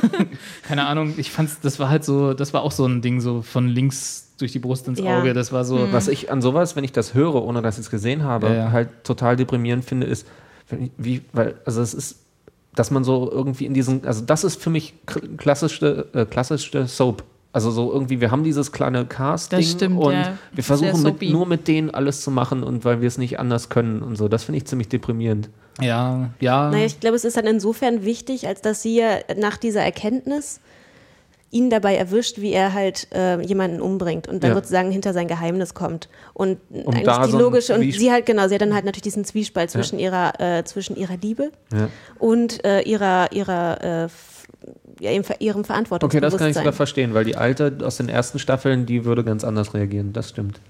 keine 0.62 0.86
Ahnung, 0.86 1.14
ich 1.16 1.30
fand's, 1.30 1.60
das 1.60 1.78
war 1.78 1.88
halt 1.88 2.04
so, 2.04 2.34
das 2.34 2.52
war 2.54 2.62
auch 2.62 2.72
so 2.72 2.86
ein 2.86 3.02
Ding, 3.02 3.20
so 3.20 3.42
von 3.42 3.68
links 3.68 4.32
durch 4.38 4.52
die 4.52 4.58
Brust 4.58 4.88
ins 4.88 5.00
Ja. 5.00 5.18
Auge. 5.18 5.34
Das 5.34 5.52
war 5.52 5.64
so, 5.64 5.92
Was 5.92 6.08
ich 6.08 6.30
an 6.30 6.40
sowas, 6.42 6.76
wenn 6.76 6.84
ich 6.84 6.92
das 6.92 7.14
höre, 7.14 7.42
ohne 7.44 7.62
dass 7.62 7.76
ich 7.76 7.82
es 7.84 7.90
gesehen 7.90 8.24
habe, 8.24 8.48
Ja, 8.48 8.54
ja. 8.54 8.72
halt 8.72 8.88
total 9.04 9.36
deprimierend 9.36 9.84
finde, 9.84 10.06
ist, 10.06 10.26
wie, 10.96 11.22
weil, 11.32 11.54
also 11.64 11.82
es 11.82 11.94
ist, 11.94 12.20
dass 12.74 12.90
man 12.90 13.04
so 13.04 13.30
irgendwie 13.30 13.66
in 13.66 13.74
diesen, 13.74 14.06
also 14.06 14.24
das 14.24 14.44
ist 14.44 14.60
für 14.62 14.70
mich 14.70 14.94
klassischste, 15.36 16.06
äh, 16.14 16.24
klassischste 16.24 16.86
Soap. 16.86 17.24
Also 17.52 17.70
so 17.72 17.92
irgendwie, 17.92 18.20
wir 18.20 18.30
haben 18.30 18.44
dieses 18.44 18.70
kleine 18.70 19.04
Casting 19.06 19.62
stimmt, 19.62 19.98
und 19.98 20.12
ja. 20.12 20.38
wir 20.52 20.62
versuchen 20.62 21.02
mit, 21.02 21.20
nur 21.22 21.46
mit 21.46 21.66
denen 21.66 21.90
alles 21.90 22.20
zu 22.22 22.30
machen 22.30 22.62
und 22.62 22.84
weil 22.84 23.00
wir 23.00 23.08
es 23.08 23.18
nicht 23.18 23.40
anders 23.40 23.68
können 23.68 24.02
und 24.02 24.14
so. 24.16 24.28
Das 24.28 24.44
finde 24.44 24.58
ich 24.58 24.66
ziemlich 24.66 24.88
deprimierend. 24.88 25.48
Ja, 25.80 26.30
ja. 26.38 26.70
Naja, 26.70 26.86
ich 26.86 27.00
glaube, 27.00 27.16
es 27.16 27.24
ist 27.24 27.36
dann 27.36 27.46
insofern 27.46 28.04
wichtig, 28.04 28.46
als 28.46 28.60
dass 28.62 28.82
sie 28.82 28.96
ja 28.96 29.18
nach 29.36 29.56
dieser 29.56 29.82
Erkenntnis 29.82 30.60
ihn 31.52 31.68
dabei 31.68 31.96
erwischt, 31.96 32.40
wie 32.40 32.52
er 32.52 32.72
halt 32.72 33.08
äh, 33.12 33.40
jemanden 33.42 33.80
umbringt 33.80 34.28
und 34.28 34.44
dann 34.44 34.50
Ja. 34.50 34.54
sozusagen 34.54 34.92
hinter 34.92 35.12
sein 35.12 35.26
Geheimnis 35.26 35.74
kommt. 35.74 36.08
Und 36.32 36.58
Um 36.70 36.94
eigentlich 36.94 37.16
die 37.24 37.30
so 37.32 37.38
logische, 37.40 37.74
und 37.74 37.82
sie 37.92 38.12
halt, 38.12 38.26
genau, 38.26 38.46
sie 38.46 38.54
hat 38.54 38.62
dann 38.62 38.72
halt 38.74 38.84
natürlich 38.84 39.02
diesen 39.02 39.24
Zwiespalt 39.24 39.68
zwischen 39.72 39.98
ihrer, 39.98 40.38
äh, 40.38 40.62
zwischen 40.62 40.94
ihrer 40.94 41.16
Liebe 41.16 41.50
Ja. 41.72 41.88
und 42.20 42.64
äh, 42.64 42.82
ihrer, 42.82 43.32
ihrer, 43.32 43.80
äh, 43.82 44.02
ja, 44.02 44.08
ihrem, 45.00 45.24
Ver- 45.24 45.40
ihrem 45.40 45.60
Okay, 45.60 45.66
Verantwortungsbewusstsein. 45.66 46.30
das 46.30 46.38
kann 46.38 46.48
ich 46.50 46.56
sogar 46.56 46.72
verstehen, 46.72 47.14
weil 47.14 47.24
die 47.24 47.36
alte 47.36 47.78
aus 47.84 47.96
den 47.96 48.08
ersten 48.08 48.38
Staffeln, 48.38 48.86
die 48.86 49.04
würde 49.04 49.24
ganz 49.24 49.44
anders 49.44 49.74
reagieren. 49.74 50.12
Das 50.12 50.28
stimmt. 50.30 50.60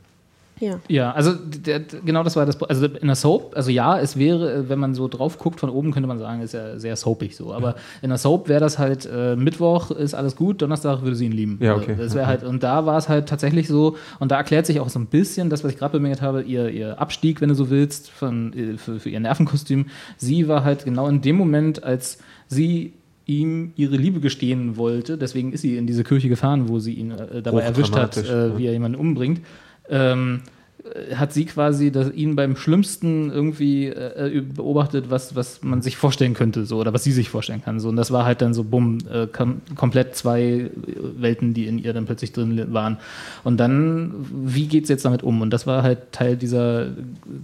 Ja. 0.60 0.78
Ja, 0.88 1.12
also 1.12 1.32
der, 1.34 1.80
genau 1.80 2.22
das 2.22 2.36
war 2.36 2.44
das. 2.44 2.62
Also 2.64 2.84
in 2.84 3.06
der 3.06 3.16
Soap, 3.16 3.56
also 3.56 3.70
ja, 3.70 3.98
es 3.98 4.18
wäre, 4.18 4.52
äh, 4.52 4.68
wenn 4.68 4.78
man 4.78 4.94
so 4.94 5.08
drauf 5.08 5.38
guckt 5.38 5.58
von 5.58 5.70
oben, 5.70 5.90
könnte 5.90 6.06
man 6.06 6.18
sagen, 6.18 6.42
ist 6.42 6.52
ja 6.52 6.78
sehr 6.78 6.96
soapig 6.96 7.34
so. 7.34 7.54
Aber 7.54 7.76
in 8.02 8.10
der 8.10 8.18
Soap 8.18 8.46
wäre 8.50 8.60
das 8.60 8.78
halt 8.78 9.08
äh, 9.10 9.36
Mittwoch 9.36 9.90
ist 9.90 10.12
alles 10.12 10.36
gut, 10.36 10.60
Donnerstag 10.60 11.00
würde 11.00 11.16
sie 11.16 11.24
ihn 11.24 11.32
lieben. 11.32 11.58
Ja, 11.62 11.76
okay. 11.76 11.92
Also 11.92 12.02
Das 12.02 12.14
wäre 12.14 12.26
halt 12.26 12.42
und 12.42 12.62
da 12.62 12.84
war 12.84 12.98
es 12.98 13.08
halt 13.08 13.26
tatsächlich 13.26 13.68
so 13.68 13.96
und 14.18 14.32
da 14.32 14.36
erklärt 14.36 14.66
sich 14.66 14.80
auch 14.80 14.90
so 14.90 14.98
ein 14.98 15.06
bisschen 15.06 15.48
das, 15.48 15.64
was 15.64 15.72
ich 15.72 15.78
gerade 15.78 15.92
bemängelt 15.92 16.20
habe, 16.20 16.42
ihr, 16.42 16.68
ihr 16.68 17.00
Abstieg, 17.00 17.40
wenn 17.40 17.48
du 17.48 17.54
so 17.54 17.70
willst, 17.70 18.10
von 18.10 18.52
äh, 18.52 18.76
für, 18.76 19.00
für 19.00 19.08
ihr 19.08 19.20
Nervenkostüm. 19.20 19.86
Sie 20.18 20.46
war 20.46 20.62
halt 20.62 20.84
genau 20.84 21.08
in 21.08 21.22
dem 21.22 21.36
Moment, 21.36 21.82
als 21.84 22.18
sie 22.48 22.92
ihm 23.30 23.72
ihre 23.76 23.96
Liebe 23.96 24.20
gestehen 24.20 24.76
wollte, 24.76 25.16
deswegen 25.16 25.52
ist 25.52 25.62
sie 25.62 25.76
in 25.76 25.86
diese 25.86 26.04
Kirche 26.04 26.28
gefahren, 26.28 26.68
wo 26.68 26.80
sie 26.80 26.94
ihn 26.94 27.12
äh, 27.12 27.42
dabei 27.42 27.62
erwischt 27.62 27.94
hat, 27.94 28.16
äh, 28.16 28.58
wie 28.58 28.66
er 28.66 28.72
jemanden 28.72 28.98
umbringt. 28.98 29.40
Ähm, 29.88 30.40
äh, 30.82 31.14
hat 31.14 31.32
sie 31.32 31.44
quasi 31.44 31.92
das, 31.92 32.12
ihn 32.12 32.34
beim 32.34 32.56
Schlimmsten 32.56 33.30
irgendwie 33.30 33.86
äh, 33.86 34.42
beobachtet, 34.54 35.10
was, 35.10 35.36
was 35.36 35.62
man 35.62 35.80
sich 35.80 35.96
vorstellen 35.96 36.34
könnte, 36.34 36.64
so 36.66 36.78
oder 36.78 36.92
was 36.92 37.04
sie 37.04 37.12
sich 37.12 37.28
vorstellen 37.28 37.62
kann. 37.62 37.78
So. 37.78 37.88
Und 37.88 37.96
das 37.96 38.10
war 38.10 38.24
halt 38.24 38.42
dann 38.42 38.52
so, 38.52 38.64
bumm, 38.64 38.98
äh, 39.12 39.26
kom 39.26 39.60
komplett 39.76 40.16
zwei 40.16 40.42
äh, 40.42 40.70
Welten, 41.18 41.54
die 41.54 41.66
in 41.66 41.78
ihr 41.78 41.92
dann 41.92 42.06
plötzlich 42.06 42.32
drin 42.32 42.72
waren. 42.72 42.98
Und 43.44 43.58
dann, 43.58 44.26
wie 44.32 44.66
geht's 44.66 44.88
jetzt 44.88 45.04
damit 45.04 45.22
um? 45.22 45.40
Und 45.40 45.50
das 45.50 45.66
war 45.66 45.82
halt 45.82 46.12
Teil 46.12 46.36
dieser 46.36 46.86
äh, 46.86 46.90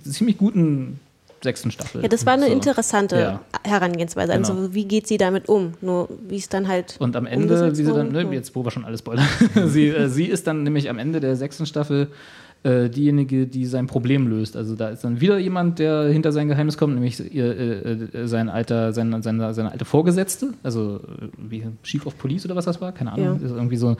ziemlich 0.02 0.38
guten 0.38 0.98
sechsten 1.42 1.70
Staffel. 1.70 2.02
Ja, 2.02 2.08
das 2.08 2.24
war 2.26 2.34
eine 2.34 2.46
So. 2.46 2.52
interessante 2.52 3.16
Ja. 3.18 3.40
Herangehensweise. 3.64 4.32
Also, 4.32 4.54
Genau. 4.54 4.68
wie 4.74 4.84
geht 4.86 5.06
sie 5.06 5.16
damit 5.18 5.48
um? 5.48 5.74
Nur, 5.80 6.08
wie 6.28 6.36
es 6.36 6.48
dann 6.48 6.66
halt. 6.68 6.96
Und 6.98 7.14
am 7.16 7.26
Ende, 7.26 7.70
wie 7.72 7.74
sie 7.84 7.84
dann, 7.92 8.12
ne, 8.12 8.22
jetzt 8.32 8.54
wo 8.54 8.64
wir 8.64 8.70
schon 8.70 8.84
alles 8.84 9.00
spoilern, 9.00 9.26
sie, 9.66 9.88
äh, 9.88 10.08
sie 10.08 10.24
ist 10.26 10.46
dann 10.46 10.62
nämlich 10.62 10.88
am 10.90 10.98
Ende 10.98 11.20
der 11.20 11.36
sechsten 11.36 11.66
Staffel 11.66 12.08
äh, 12.62 12.88
diejenige, 12.88 13.46
die 13.46 13.64
sein 13.66 13.86
Problem 13.86 14.26
löst. 14.26 14.56
Also 14.56 14.74
da 14.74 14.88
ist 14.88 15.04
dann 15.04 15.20
wieder 15.20 15.38
jemand, 15.38 15.78
der 15.78 16.04
hinter 16.08 16.32
sein 16.32 16.48
Geheimnis 16.48 16.76
kommt, 16.76 16.94
nämlich 16.94 17.20
ihr, 17.32 17.44
äh, 17.56 17.92
äh, 17.92 18.26
sein 18.26 18.48
alter, 18.48 18.92
sein, 18.92 19.22
seine, 19.22 19.54
seine 19.54 19.70
alte 19.70 19.84
Vorgesetzte, 19.84 20.54
also 20.64 20.96
äh, 20.96 21.28
wie 21.38 21.64
Chief 21.84 22.04
of 22.06 22.18
Police 22.18 22.44
oder 22.46 22.56
was 22.56 22.64
das 22.64 22.80
war, 22.80 22.90
keine 22.92 23.12
Ahnung, 23.12 23.38
Ja. 23.40 23.46
ist 23.46 23.52
irgendwie 23.52 23.76
so, 23.76 23.96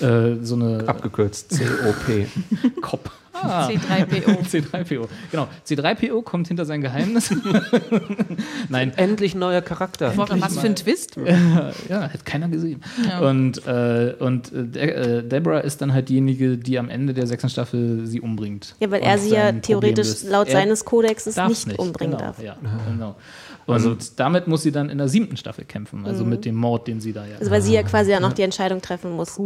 äh, 0.00 0.36
so 0.42 0.56
eine 0.56 0.84
Abgekürzt, 0.88 1.50
COP. 1.84 2.26
Cop. 2.80 3.10
Ah. 3.42 3.68
C3PO. 3.68 4.48
C3PO. 4.48 5.08
Genau. 5.30 5.48
C3PO 5.66 6.22
kommt 6.22 6.48
hinter 6.48 6.64
sein 6.64 6.80
Geheimnis. 6.80 7.34
Nein, 8.68 8.92
Endlich 8.96 9.34
neuer 9.34 9.62
Charakter. 9.62 10.10
Boah, 10.10 10.28
was 10.40 10.58
für 10.58 10.66
ein 10.66 10.76
Twist. 10.76 11.16
ja, 11.88 12.02
hat 12.02 12.24
keiner 12.24 12.48
gesehen. 12.48 12.82
Ja. 13.08 13.20
Und, 13.20 13.66
äh, 13.66 14.14
und 14.18 14.52
äh, 14.52 14.64
De 14.64 14.90
äh, 14.90 15.22
Deborah 15.22 15.60
ist 15.60 15.80
dann 15.80 15.92
halt 15.92 16.08
diejenige, 16.08 16.56
die 16.58 16.78
am 16.78 16.88
Ende 16.88 17.14
der 17.14 17.26
sechsten 17.26 17.48
Staffel 17.48 18.06
sie 18.06 18.20
umbringt. 18.20 18.74
Ja, 18.80 18.90
weil 18.90 19.02
er 19.02 19.18
sie 19.18 19.30
ja 19.30 19.52
theoretisch 19.52 20.22
laut 20.24 20.48
Er 20.48 20.52
seines 20.52 20.84
Kodexes 20.84 21.34
darf 21.34 21.48
nicht, 21.48 21.78
umbringen 21.78 22.16
genau, 22.16 22.26
darf. 22.26 22.42
Ja, 22.42 22.56
genau. 22.88 23.16
Und 23.66 24.18
damit 24.18 24.48
muss 24.48 24.62
sie 24.62 24.72
dann 24.72 24.88
in 24.88 24.98
der 24.98 25.08
siebten 25.08 25.36
Staffel 25.36 25.64
kämpfen, 25.64 26.06
also 26.06 26.24
mit 26.24 26.44
dem 26.44 26.54
Mord, 26.54 26.88
den 26.88 27.00
sie 27.00 27.12
da 27.12 27.26
ja. 27.26 27.36
Also 27.38 27.50
weil 27.50 27.60
sie 27.60 27.74
ja 27.74 27.82
quasi 27.82 28.10
dann 28.10 28.24
auch 28.24 28.32
die 28.32 28.42
Entscheidung 28.42 28.80
treffen 28.80 29.12
muss. 29.12 29.38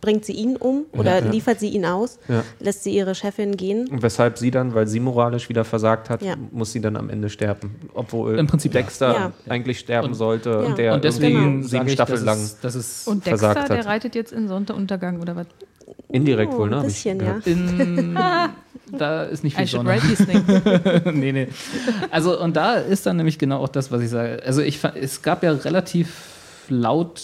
Bringt 0.00 0.24
sie 0.24 0.32
ihn 0.32 0.56
um 0.56 0.86
oder 0.92 1.18
ja. 1.22 1.30
liefert 1.30 1.60
sie 1.60 1.68
ihn 1.68 1.84
aus? 1.84 2.18
Ja. 2.28 2.42
Lässt 2.58 2.84
sie 2.84 2.94
ihre 2.94 3.14
Chefin 3.14 3.56
gehen? 3.56 3.86
Und 3.88 4.02
weshalb 4.02 4.38
sie 4.38 4.50
dann, 4.50 4.74
weil 4.74 4.86
sie 4.86 4.98
moralisch 5.00 5.48
wieder 5.50 5.64
versagt 5.64 6.08
hat, 6.08 6.22
Ja. 6.22 6.36
muss 6.52 6.72
sie 6.72 6.80
dann 6.80 6.96
am 6.96 7.10
Ende 7.10 7.28
sterben. 7.28 7.76
Obwohl 7.94 8.38
Im 8.38 8.46
Prinzip 8.46 8.74
ja. 8.74 8.80
Dexter 8.80 9.12
Ja. 9.12 9.32
eigentlich 9.48 9.78
sterben 9.78 10.08
Und- 10.08 10.14
sollte 10.14 10.50
Ja. 10.50 10.56
und 10.60 10.78
der 10.78 10.94
und 10.94 11.04
deswegen 11.04 11.62
sieben 11.64 11.86
ich, 11.86 11.92
Staffeln 11.92 12.24
lang 12.24 12.38
dass 12.38 12.44
es, 12.52 12.60
dass 12.60 12.74
es 12.74 13.06
Und 13.06 13.26
Dexter, 13.26 13.38
versagt 13.52 13.68
der 13.70 13.78
hat. 13.78 13.86
reitet 13.86 14.14
jetzt 14.14 14.32
in 14.32 14.48
Sonnenuntergang 14.48 15.20
oder 15.20 15.36
was? 15.36 15.46
indirekt 16.08 16.52
Oh, 16.54 16.58
wohl, 16.58 16.70
ne? 16.70 16.76
ein 16.76 16.82
hab 16.82 16.88
ich 16.88 16.94
bisschen, 16.94 17.20
ja. 17.20 17.38
in, 17.44 18.18
da 18.98 19.24
ist 19.24 19.44
nicht 19.44 19.54
viel 19.56 19.64
I 19.64 19.68
Sonne. 19.68 19.98
nee, 21.12 21.32
nee. 21.32 21.48
Also, 22.10 22.40
und 22.40 22.56
da 22.56 22.74
ist 22.74 23.06
dann 23.06 23.16
nämlich 23.16 23.38
genau 23.38 23.58
auch 23.62 23.68
das, 23.68 23.92
was 23.92 24.02
ich 24.02 24.08
sage. 24.10 24.42
Also, 24.44 24.62
ich, 24.62 24.80
es 24.94 25.22
gab 25.22 25.42
ja 25.42 25.52
relativ 25.52 26.12
laut, 26.68 27.20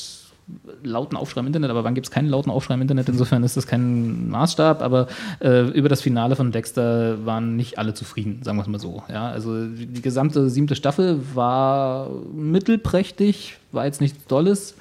lauten 0.83 1.17
Aufschrei 1.17 1.41
im 1.41 1.47
Internet, 1.47 1.71
aber 1.71 1.85
wann 1.85 1.95
gibt 1.95 2.07
es 2.07 2.11
keinen 2.11 2.29
lauten 2.29 2.51
Aufschrei 2.51 2.75
im 2.75 2.83
Internet? 2.83 3.09
Insofern 3.09 3.43
ist 3.43 3.57
das 3.57 3.67
kein 3.67 4.29
Maßstab, 4.29 4.83
aber 4.83 5.09
äh, 5.41 5.69
über 5.71 5.89
das 5.89 6.03
Finale 6.03 6.37
von 6.37 6.53
Dexter 6.53 7.25
waren 7.27 7.57
nicht 7.57 7.79
alle 7.79 7.95
zufrieden, 7.95 8.43
sagen 8.43 8.59
wir 8.59 8.63
es 8.63 8.69
mal 8.69 8.79
so. 8.79 9.03
Ja, 9.09 9.29
also, 9.29 9.67
die, 9.67 10.01
gesamte 10.01 10.49
siebte 10.49 10.77
Staffel 10.77 11.21
war 11.35 12.11
mittelprächtig, 12.33 13.59
war 13.73 13.87
jetzt 13.87 14.01
nichts 14.01 14.25
Dolles. 14.27 14.75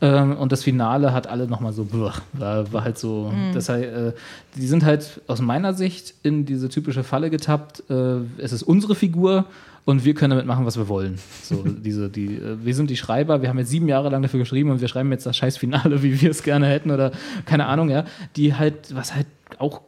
Ähm, 0.00 0.36
und 0.36 0.52
das 0.52 0.62
Finale 0.62 1.12
hat 1.12 1.26
alle 1.26 1.46
nochmal 1.46 1.72
so, 1.72 1.88
war, 1.92 2.72
war 2.72 2.84
halt 2.84 2.98
so, 2.98 3.32
das 3.54 3.68
heißt, 3.68 3.84
äh, 3.84 4.12
die 4.54 4.66
sind 4.66 4.84
halt 4.84 5.22
aus 5.26 5.40
meiner 5.40 5.72
Sicht 5.72 6.14
in 6.22 6.44
diese 6.44 6.68
typische 6.68 7.02
Falle 7.02 7.30
getappt, 7.30 7.84
äh, 7.88 8.18
es 8.36 8.52
ist 8.52 8.62
unsere 8.62 8.94
Figur 8.94 9.46
und 9.86 10.04
wir 10.04 10.14
können 10.14 10.30
damit 10.30 10.46
machen, 10.46 10.66
was 10.66 10.76
wir 10.76 10.88
wollen. 10.88 11.18
So, 11.42 11.62
diese, 11.64 12.10
die, 12.10 12.34
äh, 12.34 12.56
wir 12.62 12.74
sind 12.74 12.90
die 12.90 12.96
Schreiber, 12.96 13.40
wir 13.40 13.48
haben 13.48 13.58
jetzt 13.58 13.70
sieben 13.70 13.88
Jahre 13.88 14.10
lang 14.10 14.20
dafür 14.20 14.40
geschrieben 14.40 14.70
und 14.70 14.80
wir 14.80 14.88
schreiben 14.88 15.10
jetzt 15.12 15.24
das 15.24 15.36
scheiß 15.36 15.56
Finale, 15.56 16.02
wie 16.02 16.20
wir 16.20 16.30
es 16.30 16.42
gerne 16.42 16.66
hätten 16.66 16.90
oder 16.90 17.12
keine 17.46 17.66
Ahnung, 17.66 17.88
ja, 17.88 18.04
die 18.34 18.54
halt, 18.54 18.94
was 18.94 19.14
halt 19.14 19.28
auch 19.58 19.80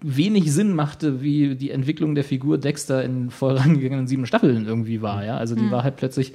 wenig 0.00 0.52
Sinn 0.52 0.74
machte, 0.74 1.20
wie 1.20 1.56
die 1.56 1.72
Entwicklung 1.72 2.14
der 2.14 2.24
Figur 2.24 2.58
Dexter 2.58 3.02
in 3.02 3.30
vorangegangenen 3.30 4.06
sieben 4.06 4.24
Staffeln 4.24 4.66
irgendwie 4.66 5.02
war, 5.02 5.24
ja. 5.24 5.36
Also 5.36 5.56
die 5.56 5.70
war 5.70 5.82
halt 5.82 5.96
plötzlich, 5.96 6.32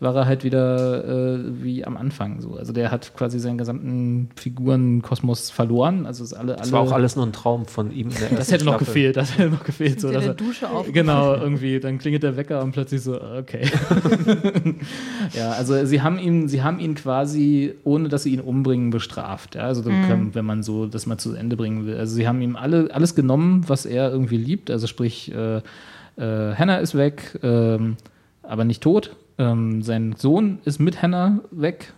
war 0.00 0.14
er 0.14 0.26
halt 0.26 0.44
wieder 0.44 1.04
äh, 1.36 1.40
wie 1.62 1.84
am 1.84 1.96
Anfang 1.96 2.40
so. 2.40 2.54
Also 2.56 2.72
der 2.72 2.90
hat 2.90 3.16
quasi 3.16 3.38
seinen 3.40 3.58
gesamten 3.58 4.28
Figurenkosmos 4.36 5.50
verloren. 5.50 6.06
Also 6.06 6.22
es 6.22 6.32
alle, 6.32 6.52
alle 6.52 6.58
Das 6.62 6.70
war 6.72 6.80
auch 6.80 6.92
alles 6.92 7.16
nur 7.16 7.26
ein 7.26 7.32
Traum 7.32 7.66
von 7.66 7.90
ihm. 7.90 8.08
in 8.10 8.14
der 8.14 8.28
das 8.38 8.52
hätte 8.52 8.64
noch 8.64 8.74
Staffel. 8.74 8.86
gefehlt, 8.86 9.16
das 9.16 9.36
hätte 9.38 9.50
noch 9.50 9.64
gefehlt. 9.64 10.00
So, 10.00 10.12
dass 10.12 10.24
er, 10.26 10.34
Dusche 10.34 10.70
auf. 10.70 10.92
Genau, 10.92 11.34
irgendwie, 11.34 11.80
dann 11.80 11.98
klingelt 11.98 12.22
der 12.22 12.36
Wecker 12.36 12.62
und 12.62 12.72
plötzlich 12.72 13.02
so, 13.02 13.20
okay. 13.20 13.68
ja, 15.34 15.50
also 15.52 15.84
sie 15.84 16.02
haben 16.02 16.18
ihn, 16.18 16.48
sie 16.48 16.62
haben 16.62 16.78
ihn 16.78 16.94
quasi, 16.94 17.74
ohne 17.84 18.08
dass 18.08 18.22
sie 18.22 18.32
ihn 18.34 18.40
umbringen, 18.40 18.90
bestraft. 18.90 19.54
Ja, 19.54 19.62
also 19.62 19.88
Mhm. 19.88 20.34
wenn 20.34 20.44
man 20.44 20.62
so 20.62 20.86
das 20.86 21.06
mal 21.06 21.16
zu 21.18 21.34
Ende 21.34 21.56
bringen 21.56 21.86
will. 21.86 21.96
Also 21.96 22.14
sie 22.14 22.28
haben 22.28 22.42
ihm 22.42 22.56
alle, 22.56 22.88
alles 22.92 23.14
genommen, 23.14 23.64
was 23.68 23.86
er 23.86 24.10
irgendwie 24.10 24.36
liebt. 24.36 24.70
Also 24.70 24.86
sprich, 24.86 25.32
äh, 25.34 25.56
äh, 25.58 26.54
Hannah 26.54 26.76
ist 26.78 26.94
weg, 26.94 27.38
ähm, 27.42 27.96
aber 28.42 28.64
nicht 28.64 28.82
tot. 28.82 29.16
Ähm, 29.38 29.82
sein 29.82 30.14
Sohn 30.18 30.58
ist 30.64 30.80
mit 30.80 31.00
Hannah 31.02 31.40
weg. 31.50 31.92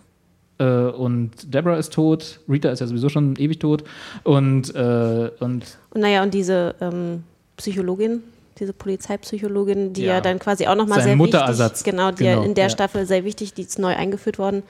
Äh, 0.59 0.63
und 0.65 1.53
Deborah 1.53 1.77
ist 1.77 1.91
tot. 1.93 2.39
Rita 2.47 2.69
ist 2.69 2.79
ja 2.81 2.87
sowieso 2.87 3.09
schon 3.09 3.35
ewig 3.37 3.59
tot. 3.59 3.83
Und, 4.23 4.73
äh, 4.75 5.31
und 5.39 5.63
Und 5.89 6.01
naja, 6.01 6.21
und 6.23 6.33
diese 6.33 6.75
ähm, 6.81 7.23
Psychologin, 7.57 8.21
diese 8.59 8.73
Polizeipsychologin, 8.73 9.93
die 9.93 10.03
ja, 10.03 10.15
Ja. 10.15 10.21
dann 10.21 10.37
quasi 10.39 10.67
auch 10.67 10.75
nochmal 10.75 11.01
sehr 11.01 11.15
Mutterersatz. 11.15 11.79
wichtig, 11.79 11.91
genau, 11.91 12.11
die 12.11 12.23
Genau, 12.25 12.41
ja 12.41 12.45
in 12.45 12.53
der 12.53 12.65
ja. 12.65 12.69
Staffel 12.69 13.05
sehr 13.07 13.23
wichtig, 13.23 13.53
die 13.55 13.63
ist 13.63 13.79
neu 13.79 13.95
eingeführt 13.95 14.37
worden. 14.37 14.61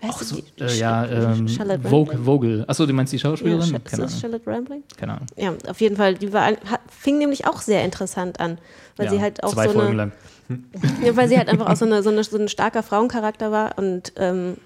Wer 0.00 0.08
heißt 0.08 0.20
so, 0.28 0.36
die? 0.36 0.62
äh, 0.62 0.78
ja, 0.78 1.06
ähm, 1.06 1.46
Charlotte 1.48 1.84
Rampling? 1.84 2.24
Vogel. 2.24 2.64
Achso, 2.66 2.84
du 2.86 2.92
meinst 2.94 3.12
die 3.12 3.16
Ja, 3.16 3.22
Schauspielerin? 3.22 3.60
Sch- 3.60 3.76
ist 3.76 3.84
keine, 3.84 4.02
das 4.02 4.12
Ahnung. 4.12 4.20
Charlotte 4.20 4.46
Rampling? 4.50 4.82
keine 4.96 5.12
Ahnung. 5.12 5.26
Ja, 5.36 5.54
auf 5.70 5.80
jeden 5.80 5.96
Fall, 5.96 6.14
die 6.14 6.32
war, 6.32 6.52
fing 6.88 7.18
nämlich 7.18 7.46
auch 7.46 7.60
sehr 7.60 7.84
interessant 7.84 8.40
an, 8.40 8.58
weil 8.96 9.06
ja, 9.06 9.12
sie 9.12 9.20
halt 9.20 9.42
auch 9.42 9.52
zwei 9.52 9.66
so 9.66 9.72
Folgen 9.74 9.88
eine, 9.88 9.96
lang. 9.96 10.12
Ja, 11.02 11.16
weil 11.16 11.28
sie 11.28 11.38
halt 11.38 11.48
einfach 11.48 11.68
auch 11.70 11.76
so, 11.76 11.84
eine, 11.84 12.02
so, 12.02 12.10
eine, 12.10 12.22
so 12.24 12.36
ein 12.36 12.48
starker 12.48 12.82
Frauencharakter 12.82 13.50
war 13.50 13.78
und 13.78 14.12
ähm, 14.16 14.56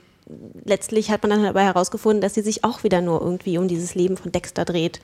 letztlich 0.64 1.10
hat 1.10 1.22
man 1.22 1.30
dann 1.30 1.42
dabei 1.42 1.64
herausgefunden, 1.64 2.20
dass 2.20 2.34
sie 2.34 2.42
sich 2.42 2.64
auch 2.64 2.84
wieder 2.84 3.00
nur 3.00 3.20
irgendwie 3.20 3.58
um 3.58 3.68
dieses 3.68 3.94
Leben 3.94 4.16
von 4.16 4.32
Dexter 4.32 4.64
dreht. 4.64 5.00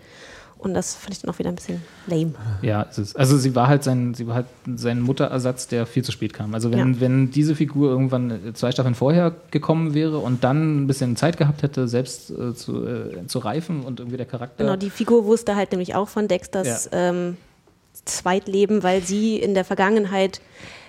Und 0.56 0.72
das 0.72 0.94
fand 0.94 1.12
ich 1.14 1.20
dann 1.20 1.30
auch 1.30 1.38
wieder 1.38 1.50
ein 1.50 1.56
bisschen 1.56 1.82
lame. 2.06 2.32
Ja, 2.62 2.82
ist, 2.82 3.16
also 3.16 3.36
sie 3.36 3.54
war 3.54 3.68
halt 3.68 3.84
sein, 3.84 4.14
sie 4.14 4.26
war 4.26 4.34
halt 4.36 4.46
sein 4.76 5.00
Mutterersatz, 5.02 5.68
der 5.68 5.84
viel 5.84 6.02
zu 6.02 6.10
spät 6.10 6.32
kam. 6.32 6.54
Also 6.54 6.72
wenn, 6.72 6.94
Ja. 6.94 7.00
wenn 7.00 7.30
diese 7.30 7.54
Figur 7.54 7.90
irgendwann 7.90 8.30
äh, 8.30 8.54
zwei 8.54 8.72
Staffeln 8.72 8.94
vorher 8.94 9.34
gekommen 9.50 9.92
wäre 9.92 10.18
und 10.18 10.42
dann 10.42 10.84
ein 10.84 10.86
bisschen 10.86 11.16
Zeit 11.16 11.36
gehabt 11.36 11.62
hätte, 11.62 11.86
selbst 11.86 12.30
äh, 12.30 12.54
zu, 12.54 12.86
äh, 12.86 13.26
zu 13.26 13.40
reifen 13.40 13.82
und 13.82 14.00
irgendwie 14.00 14.16
der 14.16 14.24
Charakter. 14.26 14.64
Genau, 14.64 14.76
die 14.76 14.88
Figur 14.88 15.26
wusste 15.26 15.54
halt 15.54 15.70
nämlich 15.72 15.94
auch 15.94 16.08
von 16.08 16.28
Dexters 16.28 16.88
ähm, 16.92 17.36
Zweitleben, 18.04 18.82
weil 18.82 19.02
sie 19.02 19.36
in 19.36 19.54
der 19.54 19.64
Vergangenheit 19.64 20.40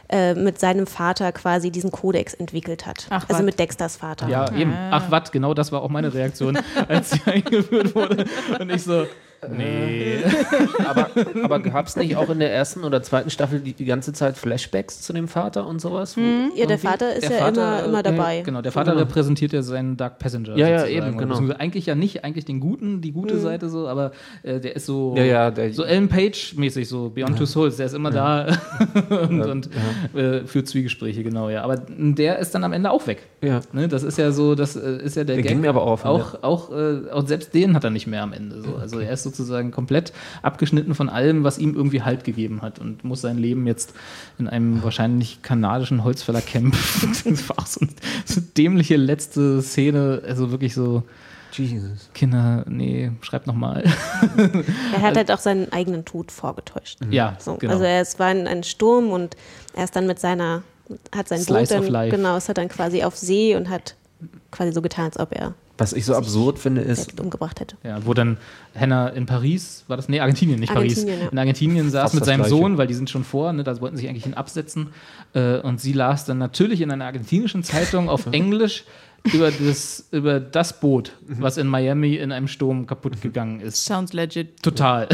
äh, 0.10 0.36
mit 0.36 0.60
seinem 0.60 0.86
Vater 0.86 1.32
quasi 1.32 1.72
diesen 1.72 1.92
Kodex 1.92 2.34
entwickelt 2.36 2.86
hat. 2.86 3.08
Ach, 3.10 3.24
also 3.28 3.40
wat. 3.40 3.46
mit 3.46 3.60
Dexters 3.60 3.98
Vater. 3.98 4.28
Ja, 4.28 4.52
eben. 4.56 4.74
Ach, 4.92 5.10
was, 5.10 5.32
genau 5.32 5.54
das 5.54 5.72
war 5.72 5.82
auch 5.82 5.90
meine 5.90 6.14
Reaktion, 6.14 6.60
als 6.88 7.12
sie 7.12 7.22
eingeführt 7.26 7.96
wurde. 7.96 8.26
Und 8.60 8.72
ich 8.72 8.84
so, 8.84 9.08
nee. 9.50 10.20
aber 10.88 11.10
aber 11.44 11.60
gab 11.60 11.88
es 11.88 11.96
nicht 11.96 12.16
auch 12.16 12.30
in 12.30 12.40
der 12.40 12.54
ersten 12.54 12.84
oder 12.84 13.02
zweiten 13.04 13.30
Staffel 13.30 13.60
die, 13.60 13.74
die 13.74 13.86
ganze 13.86 14.14
Zeit 14.14 14.38
Flashbacks 14.38 15.02
zu 15.02 15.14
dem 15.14 15.28
Vater 15.28 15.66
und 15.68 15.80
sowas? 15.82 16.16
wo 16.18 16.22
Ja, 16.56 16.66
der 16.66 16.78
Vater 16.80 17.14
ist 17.16 17.24
Der 17.30 17.38
ja 17.38 17.46
Vater, 17.46 17.80
immer, 17.80 17.86
immer 17.88 18.00
äh, 18.00 18.04
dabei. 18.04 18.42
Genau, 18.42 18.62
der 18.62 18.72
Vater 18.72 18.92
Genau. 18.92 19.04
repräsentiert 19.04 19.54
ja 19.54 19.62
seinen 19.62 19.98
Dark 19.98 20.20
Passenger. 20.20 20.56
Ja, 20.58 20.68
ja, 20.68 20.86
eben, 20.86 21.18
genau. 21.18 21.40
Eigentlich 21.58 21.86
ja 21.88 21.96
nicht, 21.96 22.24
eigentlich 22.24 22.46
den 22.46 22.60
Guten, 22.60 23.02
die 23.02 23.12
gute 23.12 23.38
Seite 23.40 23.70
so, 23.70 23.88
aber 23.88 24.12
äh, 24.44 24.60
der 24.60 24.76
ist 24.76 24.86
so, 24.86 25.14
Ja, 25.18 25.24
ja, 25.24 25.52
der- 25.52 25.74
so 25.74 25.84
Ellen 25.84 26.08
Page-mäßig, 26.10 26.88
so 26.88 27.10
Beyond 27.10 27.38
Two 27.38 27.46
Souls, 27.46 27.78
der 27.78 27.88
ist 27.88 27.94
immer 27.96 28.12
da 28.12 28.48
und, 29.10 29.42
und 29.42 29.70
äh, 30.16 30.46
führt 30.46 30.68
Zwiegespräche, 30.68 31.24
genau, 31.24 31.50
ja. 31.50 31.64
Aber 31.64 31.78
der 31.88 32.40
ist 32.40 32.54
dann 32.56 32.64
am 32.64 32.74
Ende 32.74 32.92
auch 32.92 33.06
weg. 33.08 33.24
Ja. 33.42 33.62
Ne, 33.74 33.88
das 33.88 34.04
ist 34.04 34.18
ja 34.18 34.32
so, 34.32 34.56
das 34.56 34.76
äh, 34.76 34.98
ist 35.04 35.16
ja 35.16 35.24
der, 35.24 35.36
Der 35.36 35.44
Gag. 35.44 35.52
ging 35.52 35.62
mir 35.62 35.70
aber 35.70 35.82
auch 35.84 35.92
auf 35.92 36.02
den 36.02 36.12
auch, 36.12 36.44
auch, 36.44 36.72
äh, 36.72 37.10
auch 37.12 37.28
selbst 37.28 37.54
den 37.54 37.76
hat 37.76 37.84
er 37.84 37.90
nicht 37.90 38.08
mehr 38.08 38.24
am 38.24 38.34
Ende. 38.34 38.62
So. 38.62 38.76
Also 38.76 39.00
er 39.00 39.12
ist 39.12 39.24
sozusagen 39.36 39.72
komplett 39.72 40.14
abgeschnitten 40.42 40.96
von 40.96 41.10
allem, 41.10 41.44
was 41.44 41.58
ihm 41.58 41.76
irgendwie 41.76 42.02
Halt 42.02 42.24
gegeben 42.24 42.62
hat 42.62 42.80
und 42.80 43.04
muss 43.04 43.22
sein 43.22 43.38
Leben 43.38 43.68
jetzt 43.68 43.94
in 44.38 44.48
einem 44.48 44.84
wahrscheinlich 44.84 45.42
kanadischen 45.42 46.04
Holzfällercamp. 46.04 46.74
das 47.26 47.50
war 47.50 47.60
auch 47.60 47.66
so 47.66 47.82
eine, 47.82 47.90
so 48.26 48.40
eine 48.40 48.50
dämliche 48.58 48.96
letzte 48.96 49.62
Szene, 49.62 50.22
also 50.26 50.52
wirklich 50.52 50.74
so. 50.74 51.04
Jesus. 51.52 52.10
Kinder, 52.14 52.66
nee, 52.68 53.12
schreibt 53.22 53.48
nochmal. 53.48 53.86
Er 54.94 55.02
hat 55.02 55.16
halt 55.16 55.32
auch 55.32 55.40
seinen 55.40 55.72
eigenen 55.72 56.04
Tod 56.04 56.30
vorgetäuscht. 56.32 57.00
ja, 57.10 57.38
So, 57.40 57.56
genau. 57.56 57.74
Also 57.74 57.86
er, 57.86 58.02
es 58.02 58.20
war 58.20 58.28
ein, 58.28 58.46
ein 58.46 58.64
Sturm 58.64 59.10
und 59.12 59.38
er 59.74 59.86
ist 59.86 59.96
dann 59.96 60.06
mit 60.06 60.20
seiner, 60.20 60.64
hat 61.16 61.30
sein 61.30 61.40
Slice 61.40 61.70
Boot 61.70 61.80
of 61.80 61.86
dann, 61.86 61.94
life. 61.94 62.16
genau, 62.16 62.36
es 62.36 62.50
hat 62.50 62.58
dann 62.58 62.68
quasi 62.68 63.04
auf 63.04 63.16
See 63.16 63.56
und 63.56 63.70
hat 63.70 63.96
quasi 64.52 64.74
so 64.74 64.82
getan, 64.82 65.06
als 65.06 65.18
ob 65.18 65.32
er 65.32 65.54
Was 65.78 65.92
ich 65.92 66.06
so 66.06 66.16
absurd 66.16 66.58
finde, 66.58 66.82
ist, 66.82 67.20
umgebracht 67.20 67.60
hätte. 67.60 67.76
Ja, 67.84 68.06
wo 68.06 68.14
dann 68.14 68.38
Hannah 68.80 69.10
in 69.10 69.26
Paris, 69.26 69.84
war 69.88 69.98
das? 69.98 70.08
Nee, 70.08 70.22
Argentinien, 70.22 70.60
nicht 70.60 70.72
Argentinien, 70.72 71.06
Paris. 71.06 71.24
ja. 71.24 71.32
In 71.32 71.38
Argentinien 71.38 71.90
saß 71.90 72.04
Fast 72.04 72.16
mit 72.16 72.26
seinem 72.26 72.42
Gleiche. 72.42 72.50
Sohn, 72.56 72.78
weil 72.78 72.88
die 72.88 72.94
sind 72.94 73.10
schon 73.10 73.26
vor, 73.26 73.52
ne, 73.52 73.64
da 73.64 73.80
wollten 73.82 73.98
sie 73.98 74.02
sich 74.02 74.10
eigentlich 74.10 74.24
hin 74.24 74.36
absetzen. 74.36 74.88
Äh, 75.34 75.60
und 75.60 75.82
sie 75.82 75.92
las 75.92 76.24
dann 76.24 76.38
natürlich 76.38 76.80
in 76.80 76.92
einer 76.92 77.06
argentinischen 77.06 77.64
Zeitung 77.64 78.08
auf 78.08 78.26
Englisch 78.32 78.86
über 79.34 79.52
das, 79.52 80.08
über 80.12 80.40
das 80.40 80.80
Boot, 80.80 81.14
Mhm. 81.28 81.36
was 81.40 81.58
in 81.58 81.68
Miami 81.68 82.16
in 82.16 82.32
einem 82.32 82.48
Sturm 82.48 82.86
kaputt 82.86 83.22
gegangen 83.22 83.60
ist. 83.60 83.86
Sounds 83.86 84.14
legit. 84.14 84.62
Total. 84.62 85.08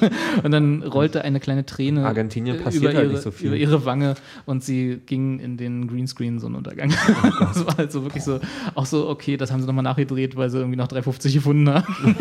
und 0.42 0.50
dann 0.50 0.82
rollte 0.82 1.22
eine 1.22 1.40
kleine 1.40 1.66
Träne 1.66 2.06
Argentinien 2.06 2.62
passiert 2.62 2.84
über, 2.84 2.94
halt 2.94 3.04
ihre, 3.04 3.12
nicht 3.14 3.22
so 3.22 3.30
viel. 3.30 3.48
über 3.48 3.56
ihre 3.56 3.84
Wange 3.84 4.14
und 4.46 4.64
sie 4.64 5.00
ging 5.06 5.38
in 5.40 5.56
den 5.56 5.86
Greenscreen-Sonnenuntergang. 5.88 6.92
Oh 6.92 7.28
das 7.40 7.66
war 7.66 7.76
halt 7.76 7.92
so 7.92 8.02
wirklich 8.02 8.24
so, 8.24 8.40
auch 8.74 8.86
so, 8.86 9.08
okay, 9.08 9.36
das 9.36 9.52
haben 9.52 9.60
sie 9.60 9.66
nochmal 9.66 9.84
nachgedreht, 9.84 10.36
weil 10.36 10.50
sie 10.50 10.58
irgendwie 10.58 10.76
noch 10.78 10.88
3,50 10.88 11.32
gefunden 11.34 11.68
haben. 11.68 12.16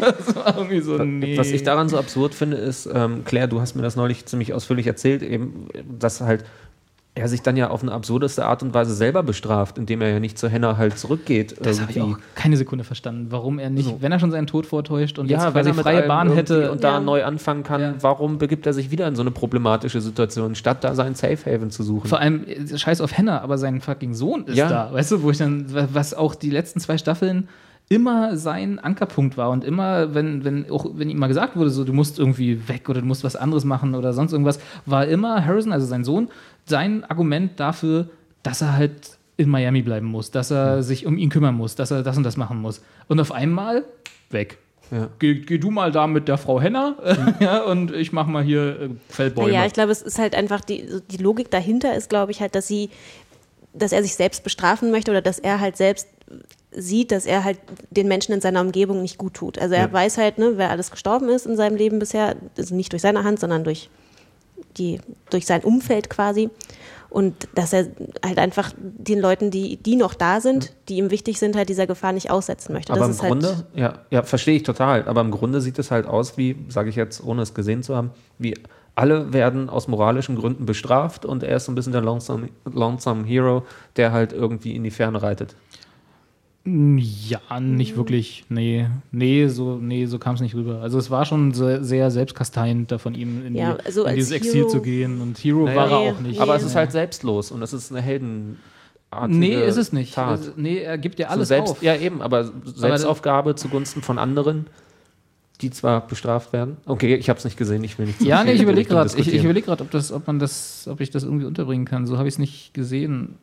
das 0.00 0.34
war 0.36 0.56
irgendwie 0.56 0.80
so, 0.80 0.98
nee. 0.98 1.36
Was 1.36 1.50
ich 1.50 1.62
daran 1.62 1.88
so 1.88 1.98
absurd 1.98 2.34
finde, 2.34 2.56
ist, 2.56 2.88
ähm, 2.92 3.24
Claire, 3.24 3.48
du 3.48 3.60
hast 3.60 3.74
mir 3.74 3.82
das 3.82 3.96
neulich 3.96 4.26
ziemlich 4.26 4.52
ausführlich 4.54 4.86
erzählt, 4.86 5.22
eben, 5.22 5.68
dass 5.98 6.20
halt 6.20 6.44
er 7.18 7.28
sich 7.28 7.42
dann 7.42 7.56
ja 7.56 7.70
auf 7.70 7.82
eine 7.82 7.92
absurdeste 7.92 8.44
Art 8.46 8.62
und 8.62 8.72
Weise 8.74 8.94
selber 8.94 9.22
bestraft, 9.22 9.78
indem 9.78 10.00
er 10.00 10.08
ja 10.10 10.20
nicht 10.20 10.38
zu 10.38 10.48
Henna 10.48 10.76
halt 10.76 10.98
zurückgeht. 10.98 11.56
das 11.60 11.80
habe 11.80 11.90
ich 11.92 12.00
auch 12.00 12.18
keine 12.34 12.56
Sekunde 12.56 12.84
verstanden, 12.84 13.26
warum 13.30 13.58
er 13.58 13.70
nicht, 13.70 13.84
So. 13.86 13.98
wenn 14.00 14.10
er 14.12 14.18
schon 14.18 14.30
seinen 14.30 14.46
Tod 14.46 14.66
vortäuscht 14.66 15.18
und 15.18 15.28
ja, 15.30 15.36
jetzt 15.44 15.54
wenn 15.54 15.64
quasi 15.64 15.70
er 15.70 15.82
freie 15.82 16.02
Bahn 16.08 16.32
hätte. 16.32 16.70
und 16.72 16.82
da 16.84 16.94
Ja. 16.94 17.00
neu 17.00 17.24
anfangen 17.24 17.62
kann, 17.62 17.80
Ja. 17.80 17.94
warum 18.00 18.38
begibt 18.38 18.66
er 18.66 18.72
sich 18.72 18.90
wieder 18.90 19.06
in 19.06 19.14
so 19.16 19.22
eine 19.22 19.30
problematische 19.30 20.00
Situation, 20.00 20.54
statt 20.54 20.84
da 20.84 20.94
seinen 20.94 21.14
Safe 21.14 21.38
Haven 21.44 21.70
zu 21.70 21.82
suchen? 21.82 22.08
Vor 22.08 22.20
allem, 22.20 22.44
äh, 22.46 22.76
scheiß 22.78 23.00
auf 23.00 23.16
Henna, 23.16 23.40
aber 23.42 23.58
sein 23.58 23.80
fucking 23.80 24.14
Sohn 24.14 24.44
ist 24.46 24.56
Ja. 24.56 24.68
da. 24.68 24.92
Weißt 24.92 25.12
du, 25.12 25.22
wo 25.22 25.30
ich 25.30 25.38
dann, 25.38 25.66
was 25.92 26.14
auch 26.14 26.34
die 26.34 26.50
letzten 26.50 26.80
zwei 26.80 26.98
Staffeln 26.98 27.48
immer 27.88 28.36
sein 28.36 28.78
Ankerpunkt 28.78 29.36
war 29.36 29.50
und 29.50 29.64
immer, 29.64 30.14
wenn, 30.14 30.44
wenn, 30.44 30.70
auch 30.70 30.86
wenn 30.94 31.08
ihm 31.08 31.18
mal 31.18 31.26
gesagt 31.28 31.56
wurde, 31.56 31.70
so, 31.70 31.84
du 31.84 31.92
musst 31.92 32.18
irgendwie 32.18 32.68
weg 32.68 32.88
oder 32.88 33.00
du 33.00 33.06
musst 33.06 33.24
was 33.24 33.34
anderes 33.34 33.64
machen 33.64 33.94
oder 33.94 34.12
sonst 34.12 34.32
irgendwas, 34.32 34.60
war 34.84 35.06
immer 35.06 35.44
Harrison, 35.44 35.72
also 35.72 35.86
sein 35.86 36.04
Sohn, 36.04 36.28
sein 36.66 37.04
Argument 37.04 37.58
dafür, 37.58 38.08
dass 38.42 38.60
er 38.60 38.74
halt 38.74 39.18
in 39.38 39.48
Miami 39.48 39.82
bleiben 39.82 40.06
muss, 40.06 40.30
dass 40.30 40.50
er 40.50 40.82
sich 40.82 41.06
um 41.06 41.16
ihn 41.16 41.30
kümmern 41.30 41.54
muss, 41.54 41.76
dass 41.76 41.90
er 41.90 42.02
das 42.02 42.16
und 42.16 42.24
das 42.24 42.36
machen 42.36 42.60
muss. 42.60 42.82
Und 43.06 43.20
auf 43.20 43.32
einmal 43.32 43.84
weg. 44.30 44.58
Ja. 44.90 45.08
Geh, 45.18 45.34
geh 45.34 45.58
du 45.58 45.70
mal 45.70 45.92
da 45.92 46.06
mit 46.06 46.28
der 46.28 46.38
Frau 46.38 46.60
Henna 46.60 46.96
ja, 47.40 47.62
und 47.62 47.94
ich 47.94 48.12
mach 48.12 48.26
mal 48.26 48.42
hier 48.42 48.80
äh, 48.80 48.88
Feldbäume. 49.08 49.48
Naja, 49.48 49.66
ich 49.66 49.74
glaube, 49.74 49.92
es 49.92 50.02
ist 50.02 50.18
halt 50.18 50.34
einfach, 50.34 50.60
die, 50.62 50.86
so 50.88 51.00
die 51.00 51.18
Logik 51.18 51.50
dahinter 51.50 51.94
ist, 51.94 52.08
glaube 52.08 52.32
ich, 52.32 52.40
halt, 52.40 52.54
dass 52.54 52.66
sie, 52.66 52.90
dass 53.74 53.92
er 53.92 54.02
sich 54.02 54.14
selbst 54.14 54.44
bestrafen 54.44 54.90
möchte 54.90 55.10
oder 55.10 55.22
dass 55.22 55.38
er 55.38 55.60
halt 55.60 55.76
selbst 55.76 56.08
sieht, 56.70 57.12
dass 57.12 57.26
er 57.26 57.44
halt 57.44 57.58
den 57.90 58.08
Menschen 58.08 58.32
in 58.32 58.40
seiner 58.40 58.60
Umgebung 58.60 59.00
nicht 59.02 59.18
gut 59.18 59.34
tut. 59.34 59.58
Also 59.58 59.74
er 59.74 59.86
Ja. 59.86 59.92
weiß 59.92 60.18
halt, 60.18 60.38
ne, 60.38 60.52
wer 60.56 60.70
alles 60.70 60.90
gestorben 60.90 61.28
ist 61.28 61.46
in 61.46 61.56
seinem 61.56 61.76
Leben 61.76 61.98
bisher, 61.98 62.36
also 62.56 62.74
nicht 62.74 62.92
durch 62.92 63.02
seine 63.02 63.24
Hand, 63.24 63.40
sondern 63.40 63.64
durch 63.64 63.88
die, 64.76 65.00
durch 65.30 65.46
sein 65.46 65.62
Umfeld 65.62 66.10
quasi. 66.10 66.50
Und 67.10 67.48
dass 67.54 67.72
er 67.72 67.86
halt 68.22 68.38
einfach 68.38 68.70
den 68.76 69.18
Leuten, 69.18 69.50
die, 69.50 69.78
die 69.78 69.96
noch 69.96 70.12
da 70.12 70.42
sind, 70.42 70.74
die 70.90 70.98
ihm 70.98 71.10
wichtig 71.10 71.38
sind, 71.38 71.56
halt 71.56 71.70
dieser 71.70 71.86
Gefahr 71.86 72.12
nicht 72.12 72.30
aussetzen 72.30 72.74
möchte. 72.74 72.92
Aber 72.92 73.00
das 73.00 73.08
im 73.08 73.14
ist 73.14 73.22
halt, 73.22 73.32
Grunde, 73.32 73.66
ja, 73.74 73.94
ja, 74.10 74.22
verstehe 74.22 74.56
ich 74.56 74.62
total. 74.62 75.08
Aber 75.08 75.22
im 75.22 75.30
Grunde 75.30 75.62
sieht 75.62 75.78
es 75.78 75.90
halt 75.90 76.06
aus 76.06 76.36
wie, 76.36 76.54
sage 76.68 76.90
ich 76.90 76.96
jetzt, 76.96 77.24
ohne 77.24 77.40
es 77.40 77.54
gesehen 77.54 77.82
zu 77.82 77.96
haben, 77.96 78.10
wie 78.36 78.54
alle 78.94 79.32
werden 79.32 79.70
aus 79.70 79.88
moralischen 79.88 80.36
Gründen 80.36 80.66
bestraft 80.66 81.24
und 81.24 81.44
er 81.44 81.56
ist 81.56 81.64
so 81.66 81.72
ein 81.72 81.76
bisschen 81.76 81.92
der 81.92 82.02
Lonesome, 82.02 82.48
Lonesome 82.64 83.24
Hero, 83.24 83.64
der 83.96 84.12
halt 84.12 84.32
irgendwie 84.32 84.74
in 84.74 84.82
die 84.84 84.90
Ferne 84.90 85.22
reitet. 85.22 85.54
Ja, 86.64 87.60
nicht 87.60 87.96
wirklich. 87.96 88.44
Nee, 88.50 88.88
nee, 89.10 89.46
so, 89.48 89.76
nee, 89.80 90.04
so 90.06 90.18
kam 90.18 90.34
es 90.34 90.40
nicht 90.42 90.54
rüber. 90.54 90.80
Also 90.82 90.98
es 90.98 91.10
war 91.10 91.24
schon 91.24 91.54
sehr, 91.54 91.82
sehr 91.82 92.10
selbstkasteiend, 92.10 92.92
da 92.92 92.98
von 92.98 93.14
ihm 93.14 93.46
in, 93.46 93.54
Ja, 93.54 93.74
die, 93.74 93.86
also 93.86 94.04
in 94.04 94.16
dieses 94.16 94.32
Exil 94.32 94.54
Hero- 94.62 94.68
zu 94.68 94.82
gehen. 94.82 95.20
Und 95.22 95.38
Hero 95.38 95.64
Naja, 95.64 95.76
war 95.76 95.90
er 95.90 95.96
auch 95.98 96.20
nicht. 96.20 96.40
Aber 96.40 96.52
Nee. 96.54 96.60
es 96.60 96.66
ist 96.66 96.74
halt 96.74 96.92
selbstlos 96.92 97.50
und 97.52 97.62
es 97.62 97.72
ist 97.72 97.90
eine 97.90 98.02
heldenartige 98.02 98.58
nee, 99.38 99.54
ist 99.66 99.76
es 99.78 99.92
nicht. 99.92 100.14
Tat. 100.14 100.40
Es- 100.40 100.52
Nee, 100.56 100.78
er 100.78 100.98
gibt 100.98 101.18
ja 101.18 101.28
So 101.28 101.32
alles 101.34 101.48
selbst, 101.48 101.70
auf. 101.70 101.82
Ja, 101.82 101.96
eben, 101.96 102.20
aber 102.20 102.50
Selbstaufgabe 102.64 103.54
zugunsten 103.54 104.02
von 104.02 104.18
anderen, 104.18 104.66
die 105.62 105.70
zwar 105.70 106.06
bestraft 106.06 106.52
werden. 106.52 106.76
Okay, 106.84 107.14
ich 107.14 107.30
habe 107.30 107.38
es 107.38 107.44
nicht 107.46 107.56
gesehen, 107.56 107.82
ich 107.82 107.98
will 107.98 108.06
nicht 108.06 108.18
zu 108.18 108.26
Ja, 108.26 108.44
nee, 108.44 108.52
ich 108.52 108.62
überlege 108.62 108.90
gerade, 108.90 109.10
ich, 109.16 109.32
ich 109.32 109.42
gerade, 109.64 109.82
ob 109.82 109.90
das, 109.90 110.12
ob 110.12 110.26
man 110.26 110.38
das, 110.38 110.86
ob 110.90 111.00
ich 111.00 111.08
das 111.10 111.22
irgendwie 111.24 111.46
unterbringen 111.46 111.86
kann. 111.86 112.06
So 112.06 112.18
habe 112.18 112.28
ich 112.28 112.34
es 112.34 112.38
nicht 112.38 112.74
gesehen. 112.74 113.36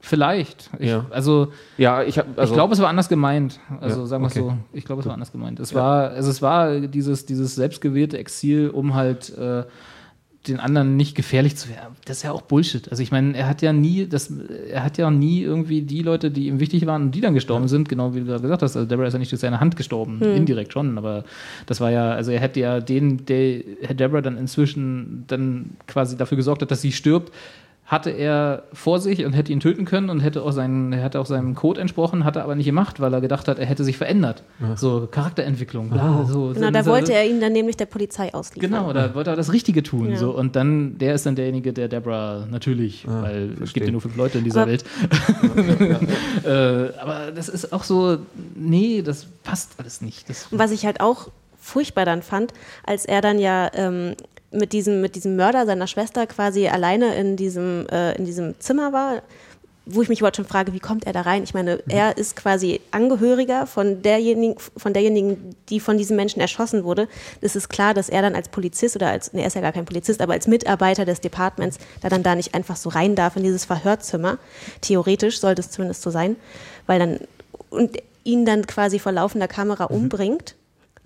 Vielleicht. 0.00 0.70
Ich, 0.78 0.90
Ja. 0.90 1.06
Also 1.10 1.52
Ja, 1.76 2.02
ich 2.02 2.18
habe 2.18 2.28
also 2.36 2.52
ich 2.52 2.56
glaube, 2.56 2.74
es 2.74 2.80
war 2.80 2.88
anders 2.88 3.08
gemeint. 3.08 3.60
Also 3.80 4.02
Ja, 4.02 4.06
sagen 4.06 4.22
wir 4.22 4.28
es 4.28 4.36
okay. 4.36 4.42
so. 4.42 4.76
Ich 4.76 4.84
glaube, 4.84 5.00
es 5.00 5.06
war 5.06 5.14
anders 5.14 5.32
gemeint. 5.32 5.58
Es 5.60 5.74
war, 5.74 6.10
also 6.10 6.30
es 6.30 6.40
war 6.40 6.80
dieses, 6.80 7.26
dieses 7.26 7.54
selbstgewählte 7.54 8.16
Exil, 8.16 8.70
um 8.70 8.94
halt 8.94 9.36
äh, 9.36 9.64
den 10.46 10.60
anderen 10.60 10.96
nicht 10.96 11.14
gefährlich 11.14 11.56
zu 11.56 11.68
werden. 11.68 11.96
Das 12.04 12.18
ist 12.18 12.22
ja 12.22 12.32
auch 12.32 12.42
Bullshit. 12.42 12.88
Also 12.90 13.02
ich 13.02 13.10
meine, 13.10 13.36
er 13.36 13.48
hat 13.48 13.60
ja 13.60 13.72
nie, 13.72 14.06
das, 14.06 14.32
er 14.70 14.84
hat 14.84 14.96
ja 14.96 15.10
nie 15.10 15.42
irgendwie 15.42 15.82
die 15.82 16.02
Leute, 16.02 16.30
die 16.30 16.46
ihm 16.46 16.60
wichtig 16.60 16.86
waren 16.86 17.02
und 17.02 17.14
die 17.14 17.20
dann 17.20 17.34
gestorben 17.34 17.68
sind, 17.68 17.88
genau 17.88 18.14
wie 18.14 18.20
du 18.20 18.26
da 18.26 18.38
gesagt 18.38 18.62
hast. 18.62 18.76
Also 18.76 18.88
Deborah 18.88 19.08
ist 19.08 19.12
ja 19.14 19.18
nicht 19.18 19.32
durch 19.32 19.40
seine 19.40 19.60
Hand 19.60 19.76
gestorben, 19.76 20.22
indirekt 20.22 20.72
schon, 20.72 20.96
aber 20.96 21.24
das 21.66 21.80
war 21.80 21.90
ja, 21.90 22.12
also 22.12 22.30
er 22.30 22.40
hätte 22.40 22.60
ja 22.60 22.80
den, 22.80 23.26
der 23.26 23.62
Herr 23.82 23.94
Deborah 23.94 24.22
dann 24.22 24.38
inzwischen 24.38 25.24
dann 25.26 25.70
quasi 25.86 26.16
dafür 26.16 26.36
gesorgt 26.36 26.62
hat, 26.62 26.70
dass 26.70 26.82
sie 26.82 26.92
stirbt, 26.92 27.32
hatte 27.88 28.10
er 28.10 28.64
vor 28.74 29.00
sich 29.00 29.24
und 29.24 29.32
hätte 29.32 29.50
ihn 29.50 29.60
töten 29.60 29.86
können 29.86 30.10
und 30.10 30.20
hätte 30.20 30.42
auch 30.42 30.52
seinen, 30.52 30.92
er 30.92 31.02
hätte 31.02 31.18
auch 31.18 31.24
seinem 31.24 31.54
Code 31.54 31.80
entsprochen, 31.80 32.22
hat 32.22 32.36
er 32.36 32.44
aber 32.44 32.54
nicht 32.54 32.66
gemacht, 32.66 33.00
weil 33.00 33.14
er 33.14 33.22
gedacht 33.22 33.48
hat, 33.48 33.58
er 33.58 33.64
hätte 33.64 33.82
sich 33.82 33.96
verändert. 33.96 34.42
So 34.76 35.08
Charakterentwicklung, 35.10 35.88
bla, 35.88 36.26
so. 36.26 36.52
genau, 36.52 36.70
da 36.70 36.84
wollte 36.84 37.14
er 37.14 37.26
ihn 37.26 37.40
dann 37.40 37.54
nämlich 37.54 37.78
der 37.78 37.86
Polizei 37.86 38.34
ausliefern. 38.34 38.70
Genau, 38.70 38.92
da 38.92 39.14
wollte 39.14 39.30
er 39.30 39.36
das 39.36 39.54
Richtige 39.54 39.82
tun. 39.82 40.10
Ja. 40.10 40.16
So. 40.18 40.32
Und 40.36 40.54
dann, 40.54 40.98
der 40.98 41.14
ist 41.14 41.24
dann 41.24 41.34
derjenige, 41.34 41.72
der 41.72 41.88
Deborah 41.88 42.46
natürlich, 42.50 43.06
weil 43.08 43.54
es 43.62 43.72
gibt 43.72 43.86
ja 43.86 43.92
nur 43.92 44.02
fünf 44.02 44.16
Leute 44.16 44.36
in 44.36 44.44
dieser 44.44 44.62
Aber- 44.62 44.70
Welt. 44.70 44.84
äh, 46.44 46.98
aber 47.00 47.32
das 47.34 47.48
ist 47.48 47.72
auch 47.72 47.84
so, 47.84 48.18
nee, 48.54 49.00
das 49.00 49.26
passt 49.44 49.72
alles 49.78 50.02
nicht. 50.02 50.28
Das, 50.28 50.48
Und 50.50 50.58
was 50.58 50.72
ich 50.72 50.84
halt 50.84 51.00
auch 51.00 51.28
furchtbar 51.58 52.04
dann 52.04 52.20
fand, 52.20 52.52
als 52.84 53.06
er 53.06 53.22
dann 53.22 53.38
ja 53.38 53.70
ähm, 53.72 54.14
mit, 54.50 54.72
diesem, 54.72 55.00
mit 55.00 55.14
diesem 55.14 55.36
Mörder 55.36 55.66
seiner 55.66 55.86
Schwester 55.86 56.26
quasi 56.26 56.68
alleine 56.68 57.14
in 57.14 57.36
diesem, 57.36 57.86
äh, 57.88 58.16
in 58.16 58.24
diesem 58.24 58.58
Zimmer 58.60 58.92
war, 58.92 59.22
wo 59.90 60.02
ich 60.02 60.10
mich 60.10 60.20
überhaupt 60.20 60.36
schon 60.36 60.44
frage, 60.44 60.74
wie 60.74 60.80
kommt 60.80 61.06
er 61.06 61.14
da 61.14 61.22
rein? 61.22 61.42
Ich 61.44 61.54
meine, 61.54 61.82
er 61.88 62.18
ist 62.18 62.36
quasi 62.36 62.80
Angehöriger 62.90 63.66
von 63.66 64.02
derjenigen, 64.02 64.56
von 64.76 64.92
derjenigen, 64.92 65.56
die 65.70 65.80
von 65.80 65.96
diesem 65.96 66.16
Menschen 66.16 66.40
erschossen 66.40 66.84
wurde. 66.84 67.08
Es 67.40 67.56
ist 67.56 67.70
klar, 67.70 67.94
dass 67.94 68.10
er 68.10 68.20
dann 68.20 68.34
als 68.34 68.50
Polizist 68.50 68.96
oder 68.96 69.08
als, 69.08 69.32
nee, 69.32 69.40
er 69.40 69.46
ist 69.46 69.54
ja 69.54 69.62
gar 69.62 69.72
kein 69.72 69.86
Polizist, 69.86 70.20
aber 70.20 70.34
als 70.34 70.46
Mitarbeiter 70.46 71.06
des 71.06 71.22
Departments 71.22 71.78
da 72.02 72.10
dann 72.10 72.22
da 72.22 72.34
nicht 72.34 72.54
einfach 72.54 72.76
so 72.76 72.90
rein 72.90 73.14
darf 73.14 73.36
in 73.36 73.44
dieses 73.44 73.64
Verhörzimmer. 73.64 74.36
Theoretisch 74.82 75.40
sollte 75.40 75.62
es 75.62 75.70
zumindest 75.70 76.02
so 76.02 76.10
sein, 76.10 76.36
weil 76.86 76.98
dann, 76.98 77.20
und 77.70 77.96
ihn 78.24 78.44
dann 78.44 78.66
quasi 78.66 78.98
vor 78.98 79.12
laufender 79.12 79.48
Kamera 79.48 79.84
umbringt 79.84 80.54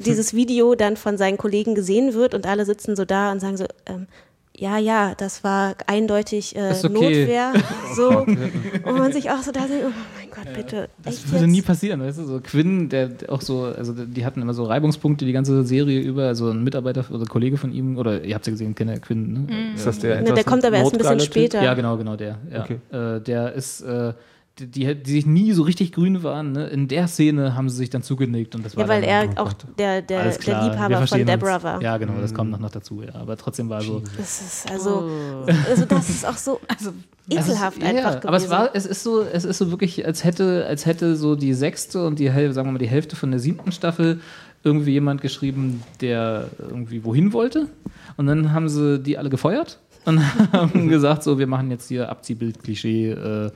dieses 0.03 0.35
Video 0.35 0.75
dann 0.75 0.97
von 0.97 1.17
seinen 1.17 1.39
Kollegen 1.39 1.75
gesehen 1.75 2.15
wird 2.15 2.35
und 2.35 2.47
alle 2.47 2.65
sitzen 2.65 2.97
so 2.97 3.05
da 3.05 3.33
und 3.33 3.41
sagen 3.41 3.57
so, 3.57 3.67
ähm, 3.87 4.07
ja, 4.55 4.79
ja, 4.79 5.15
das 5.17 5.43
war 5.45 5.75
eindeutig 5.87 6.55
äh, 6.57 6.75
okay. 6.79 6.89
Notwehr. 6.89 7.53
So. 7.95 8.09
und 8.21 8.39
man 8.85 9.13
sich 9.13 9.31
auch 9.31 9.43
so 9.43 9.53
da 9.53 9.67
denkt, 9.67 9.85
oh 9.87 9.93
mein 10.17 10.31
Gott, 10.31 10.55
bitte. 10.55 10.89
Das 11.03 11.17
echt 11.17 11.31
würde 11.31 11.45
jetzt? 11.45 11.53
nie 11.53 11.61
passieren, 11.61 12.01
weißt 12.01 12.21
du? 12.21 12.25
So 12.25 12.41
Quinn, 12.41 12.89
der 12.89 13.11
auch 13.29 13.43
so, 13.43 13.65
also 13.65 13.93
die 13.93 14.25
hatten 14.25 14.41
immer 14.41 14.55
so 14.55 14.65
Reibungspunkte 14.65 15.27
die 15.27 15.33
ganze 15.33 15.63
Serie 15.65 16.01
über. 16.01 16.29
Also 16.29 16.49
ein 16.49 16.65
Mitarbeiter 16.65 17.05
oder 17.11 17.27
Kollege 17.27 17.59
von 17.59 17.71
ihm, 17.71 17.99
oder 17.99 18.25
ihr 18.25 18.35
habt 18.35 18.47
ja 18.47 18.51
gesehen, 18.51 18.75
kennt 18.75 18.91
ihr 18.91 18.99
Quinn, 18.99 19.47
ne? 19.47 19.75
Ist 19.75 19.87
das 19.87 19.99
der, 19.99 20.23
Ne, 20.23 20.33
der 20.33 20.45
kommt 20.45 20.65
aber 20.65 20.79
erst 20.79 20.95
ein 20.95 20.99
bisschen 20.99 21.21
später. 21.21 21.63
Ja, 21.63 21.75
genau, 21.75 21.99
genau, 21.99 22.17
der. 22.17 22.39
Ja. 22.51 22.63
Okay. 22.63 22.79
Äh, 22.91 23.21
der 23.21 23.53
ist, 23.53 23.83
äh, 23.83 24.15
die, 24.59 24.67
die, 24.67 24.95
die 24.95 25.11
sich 25.11 25.27
nie 25.27 25.53
so 25.53 25.63
richtig 25.63 25.93
grün 25.93 26.23
waren, 26.23 26.53
ne? 26.53 26.67
In 26.67 26.89
der 26.89 27.09
Szene 27.09 27.55
haben 27.55 27.69
sie 27.69 27.77
sich 27.77 27.91
dann 27.91 28.03
zugenickt 28.03 28.55
und 28.55 28.65
das 28.65 28.77
war 28.77 28.85
Ja, 28.85 28.89
weil 28.89 29.01
dann, 29.01 29.11
er 29.11 29.29
oh 29.37 29.43
auch 29.43 29.53
der, 29.53 30.03
der, 30.03 30.31
der 30.31 30.63
Liebhaber 30.65 31.07
von 31.07 31.25
Deborah 31.25 31.55
uns. 31.55 31.65
war. 31.65 31.83
Ja, 31.83 31.97
genau, 31.97 32.15
das 32.21 32.35
kommt 32.35 32.51
noch, 32.51 32.59
noch 32.59 32.71
dazu, 32.71 33.03
ja. 33.03 33.15
Aber 33.15 33.37
trotzdem 33.37 33.69
war 33.69 33.81
so. 33.81 34.03
Das 34.17 34.41
ist 34.41 34.71
also, 34.71 35.09
also 35.69 35.85
das 35.87 36.11
ist 36.11 36.27
auch 36.27 36.37
so 36.37 36.61
Also, 36.69 36.93
ekelhaft 37.29 37.81
ja, 37.81 37.89
einfach 37.89 38.03
ja, 38.03 38.11
gewesen. 38.11 38.29
aber 38.29 38.37
es 38.37 38.51
war, 38.51 38.71
es 38.75 38.87
ist 38.87 39.03
so, 39.03 39.23
es 39.23 39.45
ist 39.45 39.59
so 39.59 39.71
wirklich, 39.71 40.05
als 40.05 40.25
hätte, 40.25 40.67
als 40.67 40.87
hätte 40.87 41.17
so 41.17 41.37
die 41.37 41.55
sechste 41.55 42.05
und 42.05 42.19
die, 42.19 42.27
sagen 42.27 42.55
wir 42.55 42.73
mal, 42.73 42.79
die 42.79 42.89
Hälfte 42.89 43.17
von 43.17 43.31
der 43.31 43.39
siebten 43.39 43.71
Staffel 43.73 44.21
irgendwie 44.65 44.93
jemand 44.93 45.21
geschrieben, 45.21 45.83
der 46.01 46.49
irgendwie 46.59 47.05
wohin 47.05 47.33
wollte. 47.33 47.69
Und 48.17 48.27
dann 48.27 48.53
haben 48.53 48.69
sie 48.69 48.99
die 48.99 49.19
alle 49.19 49.31
gefeuert 49.31 49.79
und 50.05 50.21
haben 50.53 50.89
gesagt, 50.89 51.23
so, 51.23 51.39
wir 51.39 51.47
machen 51.47 51.71
jetzt 51.71 51.89
hier 51.89 52.09
Abziehbild-Klischee 52.09 53.11
äh, 53.11 53.51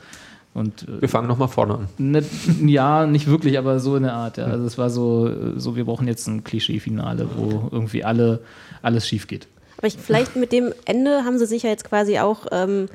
und 0.57 0.89
äh, 0.89 1.03
Wir 1.03 1.09
fangen 1.09 1.29
nochmal 1.29 1.49
vorne 1.49 1.75
an. 1.75 1.89
Ne, 1.99 2.25
ja, 2.65 3.07
nicht 3.07 3.27
wirklich, 3.27 3.59
aber 3.59 3.79
so 3.79 3.97
in 3.97 4.05
der 4.05 4.15
Art. 4.15 4.39
Ja. 4.39 4.47
Also 4.47 4.65
es 4.65 4.79
war 4.79 4.91
so, 4.91 5.29
äh, 5.29 5.59
so, 5.61 5.77
wir 5.77 5.85
brauchen 5.85 6.09
jetzt 6.09 6.27
ein 6.27 6.45
Klischee-Finale, 6.45 7.29
wo 7.37 7.69
irgendwie 7.71 8.05
alle, 8.05 8.41
alles 8.83 9.07
schief 9.07 9.27
geht. 9.27 9.49
Aber 9.77 9.87
ich, 9.87 9.97
vielleicht 9.99 10.37
mit 10.37 10.53
dem 10.53 10.73
Ende 10.87 11.25
haben 11.25 11.39
sie 11.39 11.47
sich 11.47 11.63
ja 11.63 11.71
jetzt 11.71 11.85
quasi 11.85 12.19
auch 12.19 12.47
ähm, 12.51 12.89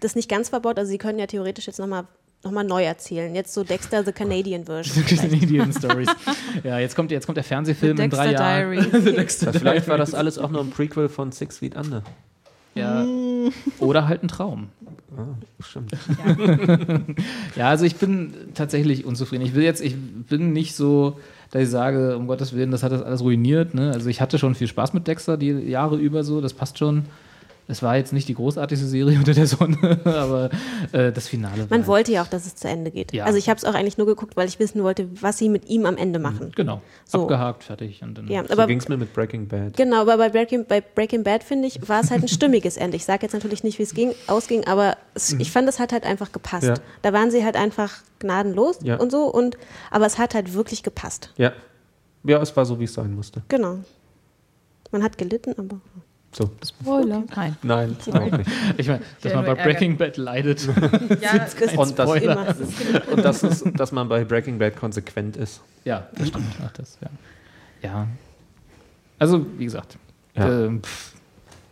das 0.00 0.14
nicht 0.14 0.28
ganz 0.28 0.50
verbaut. 0.50 0.78
Also 0.78 0.90
sie 0.90 0.98
können 0.98 1.18
ja 1.18 1.26
theoretisch 1.26 1.66
jetzt 1.66 1.78
nochmal 1.78 2.04
noch 2.44 2.52
mal 2.52 2.62
neu 2.62 2.84
erzählen. 2.84 3.34
Jetzt 3.34 3.52
so 3.52 3.64
Dexter 3.64 4.04
the 4.04 4.12
Canadian 4.12 4.64
Version. 4.66 5.04
Canadian 5.06 5.72
Stories. 5.72 6.08
Ja, 6.62 6.78
jetzt 6.78 6.94
kommt, 6.94 7.10
jetzt 7.10 7.26
kommt 7.26 7.36
der 7.36 7.44
Fernsehfilm 7.44 7.96
The 7.96 8.04
in 8.04 8.10
drei 8.10 8.32
Jahren. 8.32 8.72
Diaries. 8.72 8.86
The 9.04 9.12
Dexter 9.12 9.52
Vielleicht 9.52 9.88
war 9.88 9.96
Diaries. 9.96 10.12
das 10.12 10.14
alles 10.14 10.38
auch 10.38 10.50
nur 10.50 10.60
ein 10.60 10.70
Prequel 10.70 11.08
von 11.08 11.32
Six 11.32 11.58
Feet 11.58 11.74
Under. 11.76 12.02
Ja. 12.78 13.06
Oder 13.78 14.08
halt 14.08 14.22
ein 14.22 14.28
Traum. 14.28 14.68
Ah, 15.16 15.34
stimmt. 15.60 15.92
Ja, 17.56 17.70
also 17.70 17.84
ich 17.84 17.96
bin 17.96 18.32
tatsächlich 18.54 19.04
unzufrieden. 19.04 19.44
Ich 19.44 19.54
will 19.54 19.64
jetzt, 19.64 19.80
ich 19.80 19.96
bin 19.96 20.52
nicht 20.52 20.76
so, 20.76 21.18
dass 21.50 21.62
ich 21.62 21.70
sage, 21.70 22.16
um 22.16 22.26
Gottes 22.26 22.54
Willen, 22.54 22.70
das 22.70 22.82
hat 22.82 22.92
das 22.92 23.02
alles 23.02 23.22
ruiniert. 23.22 23.74
Ne? 23.74 23.90
Also 23.92 24.08
ich 24.08 24.20
hatte 24.20 24.38
schon 24.38 24.54
viel 24.54 24.68
Spaß 24.68 24.92
mit 24.92 25.08
Dexter 25.08 25.36
die 25.36 25.50
Jahre 25.50 25.96
über 25.96 26.22
so, 26.22 26.40
das 26.40 26.52
passt 26.54 26.78
schon. 26.78 27.06
Es 27.70 27.82
war 27.82 27.96
jetzt 27.98 28.14
nicht 28.14 28.26
die 28.28 28.34
großartigste 28.34 28.86
Serie 28.86 29.18
unter 29.18 29.34
der 29.34 29.46
Sonne, 29.46 30.00
aber 30.04 30.48
äh, 30.92 31.12
das 31.12 31.28
Finale 31.28 31.68
war. 31.70 31.76
Man 31.78 31.86
wollte 31.86 32.10
ja 32.12 32.22
auch, 32.22 32.26
dass 32.26 32.46
es 32.46 32.54
zu 32.56 32.66
Ende 32.66 32.90
geht. 32.90 33.12
Ja. 33.12 33.24
Also 33.26 33.36
ich 33.38 33.48
habe 33.50 33.58
es 33.58 33.64
auch 33.66 33.74
eigentlich 33.74 33.98
nur 33.98 34.06
geguckt, 34.06 34.36
weil 34.38 34.48
ich 34.48 34.58
wissen 34.58 34.82
wollte, 34.82 35.06
was 35.20 35.36
sie 35.36 35.50
mit 35.50 35.68
ihm 35.68 35.84
am 35.84 35.98
Ende 35.98 36.18
machen. 36.18 36.50
Genau. 36.56 36.80
So. 37.04 37.22
Abgehakt, 37.22 37.64
fertig. 37.64 38.02
Und 38.02 38.16
dann 38.16 38.26
Ja, 38.26 38.42
So 38.46 38.54
aber 38.54 38.66
ging 38.66 38.78
es 38.78 38.88
mir 38.88 38.96
mit 38.96 39.12
Breaking 39.12 39.46
Bad. 39.48 39.76
genau, 39.76 40.00
aber 40.00 40.16
bei 40.16 40.30
Breaking, 40.30 40.64
bei 40.66 40.80
Breaking 40.80 41.22
Bad 41.22 41.44
finde 41.44 41.68
ich, 41.68 41.86
war 41.88 42.00
es 42.00 42.10
halt 42.10 42.22
ein 42.22 42.28
stimmiges 42.28 42.78
Ende. 42.78 42.96
Ich 42.96 43.04
sage 43.04 43.22
jetzt 43.22 43.34
natürlich 43.34 43.62
nicht, 43.62 43.78
wie 43.78 43.82
es 43.82 43.92
ging, 43.92 44.12
ausging, 44.28 44.66
aber 44.66 44.96
es, 45.14 45.34
ich 45.34 45.52
fand, 45.52 45.68
es 45.68 45.78
hat 45.78 45.92
halt 45.92 46.04
einfach 46.04 46.32
gepasst. 46.32 46.64
Ja. 46.68 46.74
Da 47.02 47.12
waren 47.12 47.30
sie 47.30 47.44
halt 47.44 47.56
einfach 47.56 47.98
gnadenlos 48.18 48.78
Ja. 48.82 48.96
und 48.96 49.12
so 49.12 49.24
und 49.26 49.58
aber 49.90 50.06
es 50.06 50.16
hat 50.18 50.34
halt 50.34 50.54
wirklich 50.54 50.82
gepasst. 50.82 51.34
Ja. 51.36 51.52
Ja, 52.24 52.40
es 52.40 52.56
war 52.56 52.64
so, 52.64 52.80
wie 52.80 52.84
es 52.84 52.94
sein 52.94 53.14
musste. 53.14 53.42
Genau. 53.48 53.78
Man 54.90 55.02
hat 55.02 55.18
gelitten, 55.18 55.54
aber 55.58 55.80
So. 56.32 56.50
Spoiler. 56.64 57.24
Nein. 57.34 57.56
Nein, 57.62 57.96
auch 58.12 58.30
nicht. 58.30 58.50
Ich 58.76 58.86
meine, 58.88 59.00
dass 59.22 59.34
man 59.34 59.44
bei. 59.46 59.54
Breaking 59.54 59.96
Bad 59.96 60.16
leidet. 60.18 60.68
Ja, 61.20 61.38
das 61.38 61.54
Und 61.74 61.98
das, 61.98 62.10
und 63.10 63.24
das 63.24 63.42
ist, 63.42 63.64
dass 63.78 63.92
man 63.92 64.08
bei 64.08 64.24
Breaking 64.24 64.58
Bad 64.58 64.76
konsequent 64.76 65.36
ist. 65.36 65.62
ja, 65.84 66.06
das 66.14 66.28
stimmt. 66.28 66.44
Ach, 66.64 66.72
das, 66.72 66.98
ja. 67.00 67.08
ja. 67.82 68.08
Also, 69.18 69.44
wie 69.56 69.64
gesagt, 69.64 69.96
Ja. 70.36 70.64
ähm, 70.66 70.82
pff, 70.82 71.14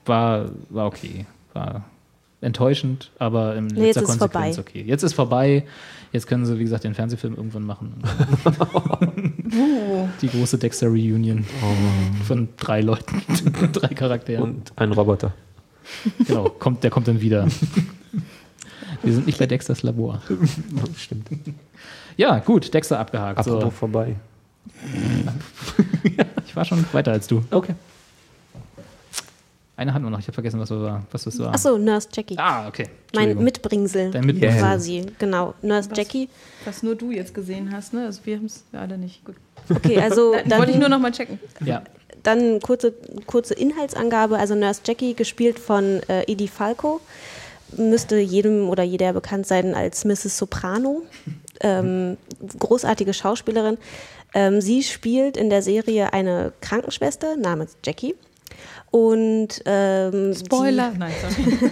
war, 0.07 0.47
war 0.70 0.87
okay. 0.87 1.27
War 1.53 1.85
enttäuschend, 2.47 3.10
aber 3.18 3.56
im 3.56 3.66
Nee, 3.66 3.86
jetzt 3.89 3.97
letzter 3.97 4.02
ist 4.02 4.06
Konsequenz 4.18 4.56
vorbei. 4.56 4.70
okay. 4.70 4.85
Jetzt 4.86 5.02
ist 5.02 5.12
vorbei. 5.14 5.64
Jetzt 6.12 6.27
können 6.28 6.47
sie, 6.47 6.56
wie 6.59 6.62
gesagt, 6.62 6.85
den 6.85 6.94
Fernsehfilm 6.94 7.35
irgendwann 7.36 7.64
machen. 7.64 7.94
Die 10.23 10.28
große 10.28 10.56
Dexter 10.59 10.86
Reunion 10.86 11.44
von 12.27 12.48
drei 12.56 12.81
Leuten, 12.81 13.20
drei 13.73 13.89
Charakteren. 13.89 14.43
Und 14.43 14.73
ein 14.77 14.93
Roboter. 14.93 15.32
genau, 16.27 16.48
kommt, 16.48 16.85
der 16.85 16.90
kommt 16.90 17.09
dann 17.09 17.20
wieder. 17.20 17.47
Wir 19.02 19.12
sind 19.12 19.27
nicht 19.27 19.39
bei 19.39 19.47
Dexters 19.47 19.82
Labor. 19.82 20.23
Stimmt. 20.97 21.28
Ja, 22.16 22.39
gut, 22.39 22.73
Dexter 22.73 22.98
abgehakt. 22.98 23.39
Apropos 23.39 23.64
So. 23.64 23.70
vorbei. 23.70 24.16
Ich 26.47 26.56
war 26.56 26.64
schon 26.64 26.85
weiter 26.93 27.12
als 27.12 27.27
du. 27.27 27.44
Okay. 27.51 27.74
Eine 29.77 29.93
hatten 29.93 30.05
wir 30.05 30.11
noch, 30.11 30.19
ich 30.19 30.27
habe 30.27 30.35
vergessen, 30.35 30.59
was, 30.59 30.70
wir 30.70 30.81
war, 30.81 31.03
was 31.11 31.24
das 31.24 31.39
war. 31.39 31.53
Achso, 31.53 31.77
Nurse 31.77 32.09
Jackie. 32.12 32.39
Ah, 32.39 32.66
okay. 32.66 32.89
mein. 33.15 33.36
Mitbringsel 33.36 34.11
Dein 34.11 34.24
Mitbringsel. 34.24 34.61
quasi. 34.61 35.07
Genau, 35.19 35.55
Nurse 35.61 35.90
Was? 35.90 35.98
Jackie. 35.98 36.31
Was 36.65 36.82
nur 36.82 36.94
du 36.94 37.11
jetzt 37.11 37.35
gesehen 37.35 37.70
hast, 37.73 37.93
ne? 37.93 38.07
Also 38.07 38.23
wir 38.24 38.36
haben 38.36 38.47
es 38.47 38.65
alle 38.73 38.97
nicht. 38.97 39.24
Gut. 39.24 39.36
Okay, 39.69 40.01
also 40.01 40.32
Dann 40.35 40.48
dann, 40.48 40.59
wollte 40.61 40.73
ich 40.73 40.78
nur 40.78 40.89
noch 40.89 40.98
mal 40.98 41.12
checken. 41.12 41.39
Ja, 41.65 41.82
dann 42.23 42.61
kurze, 42.61 42.93
kurze 43.27 43.55
Inhaltsangabe. 43.55 44.39
Also 44.39 44.55
Nurse 44.55 44.81
Jackie, 44.85 45.15
gespielt 45.15 45.59
von 45.59 46.01
äh, 46.09 46.23
Edie 46.31 46.48
Falco, 46.48 47.01
müsste 47.77 48.19
jedem 48.19 48.69
oder 48.69 48.82
jeder 48.82 49.12
bekannt 49.12 49.47
sein 49.47 49.74
als 49.74 50.05
Mrs. 50.05 50.36
Soprano. 50.39 51.03
Ähm, 51.61 52.19
großartige 52.59 53.15
Schauspielerin. 53.15 53.78
Ähm, 54.35 54.61
sie 54.61 54.82
spielt 54.82 55.39
in 55.39 55.48
der 55.48 55.62
Serie 55.62 56.12
eine 56.12 56.53
Krankenschwester 56.61 57.39
namens 57.39 57.78
Jackie. 57.82 58.15
Und 58.91 59.62
ähm, 59.65 60.35
Spoiler. 60.35 60.93
Nein, 60.97 61.12
sorry. 61.20 61.70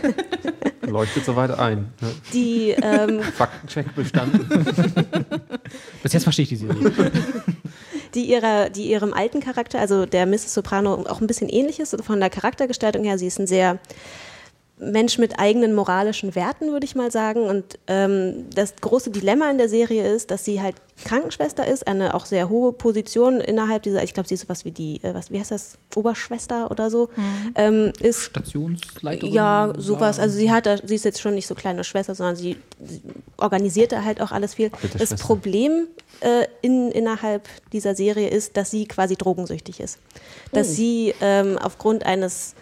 Leuchtet 0.90 1.24
soweit 1.24 1.50
ein. 1.58 1.92
Ne? 2.00 2.10
Die, 2.32 2.74
die 2.76 2.82
ähm, 2.82 3.22
Faktencheck 3.22 3.94
bestanden. 3.94 4.46
bis 6.02 6.12
jetzt 6.12 6.24
verstehe 6.24 6.42
ich 6.42 6.50
die 6.50 6.56
Serie. 6.56 6.92
die, 8.14 8.24
ihrer, 8.24 8.68
die 8.68 8.90
ihrem 8.90 9.14
alten 9.14 9.40
Charakter, 9.40 9.80
also 9.80 10.06
der 10.06 10.26
Mrs. 10.26 10.54
Soprano, 10.54 11.04
auch 11.08 11.20
ein 11.20 11.26
bisschen 11.26 11.48
ähnlich 11.48 11.80
ist 11.80 11.96
von 12.04 12.20
der 12.20 12.30
Charaktergestaltung 12.30 13.04
her. 13.04 13.18
Sie 13.18 13.26
ist 13.26 13.38
ein 13.38 13.46
sehr 13.46 13.78
Mensch 14.76 15.18
mit 15.18 15.38
eigenen 15.38 15.72
moralischen 15.74 16.34
Werten, 16.34 16.72
würde 16.72 16.84
ich 16.84 16.96
mal 16.96 17.12
sagen. 17.12 17.42
Und 17.44 17.78
ähm, 17.86 18.46
das 18.54 18.74
große 18.76 19.10
Dilemma 19.10 19.48
in 19.50 19.58
der 19.58 19.68
Serie 19.68 20.12
ist, 20.12 20.32
dass 20.32 20.44
sie 20.44 20.60
halt 20.60 20.76
Krankenschwester 21.04 21.66
ist, 21.66 21.86
eine 21.86 22.14
auch 22.14 22.26
sehr 22.26 22.48
hohe 22.48 22.72
Position 22.72 23.40
innerhalb 23.40 23.82
dieser, 23.82 24.02
ich 24.02 24.14
glaube, 24.14 24.28
sie 24.28 24.34
ist 24.34 24.42
sowas 24.42 24.64
wie 24.64 24.72
die, 24.72 25.02
äh, 25.02 25.14
was, 25.14 25.30
wie 25.30 25.38
heißt 25.38 25.52
das, 25.52 25.78
Oberschwester 25.94 26.70
oder 26.70 26.90
so, 26.90 27.08
ähm, 27.54 27.92
ist 28.00 28.22
Stationsleiterin? 28.22 29.32
ja, 29.32 29.72
sowas. 29.76 30.18
Also 30.18 30.36
sie 30.36 30.50
hat, 30.50 30.68
sie 30.84 30.94
ist 30.94 31.04
jetzt 31.04 31.20
schon 31.20 31.34
nicht 31.34 31.46
so 31.46 31.54
kleine 31.54 31.84
Schwester, 31.84 32.14
sondern 32.14 32.36
sie, 32.36 32.56
sie 32.84 33.00
organisiert 33.36 33.92
da 33.92 34.04
halt 34.04 34.20
auch 34.20 34.32
alles 34.32 34.54
viel. 34.54 34.70
Bitte, 34.70 34.98
das 34.98 35.10
Schwester. 35.10 35.26
Problem 35.26 35.86
äh, 36.20 36.46
in, 36.62 36.90
innerhalb 36.90 37.48
dieser 37.72 37.94
Serie 37.94 38.28
ist, 38.28 38.56
dass 38.56 38.70
sie 38.70 38.86
quasi 38.86 39.16
drogensüchtig 39.16 39.80
ist. 39.80 39.98
Dass 40.52 40.74
sie 40.74 41.14
ähm, 41.20 41.58
aufgrund 41.58 42.06
eines 42.06 42.54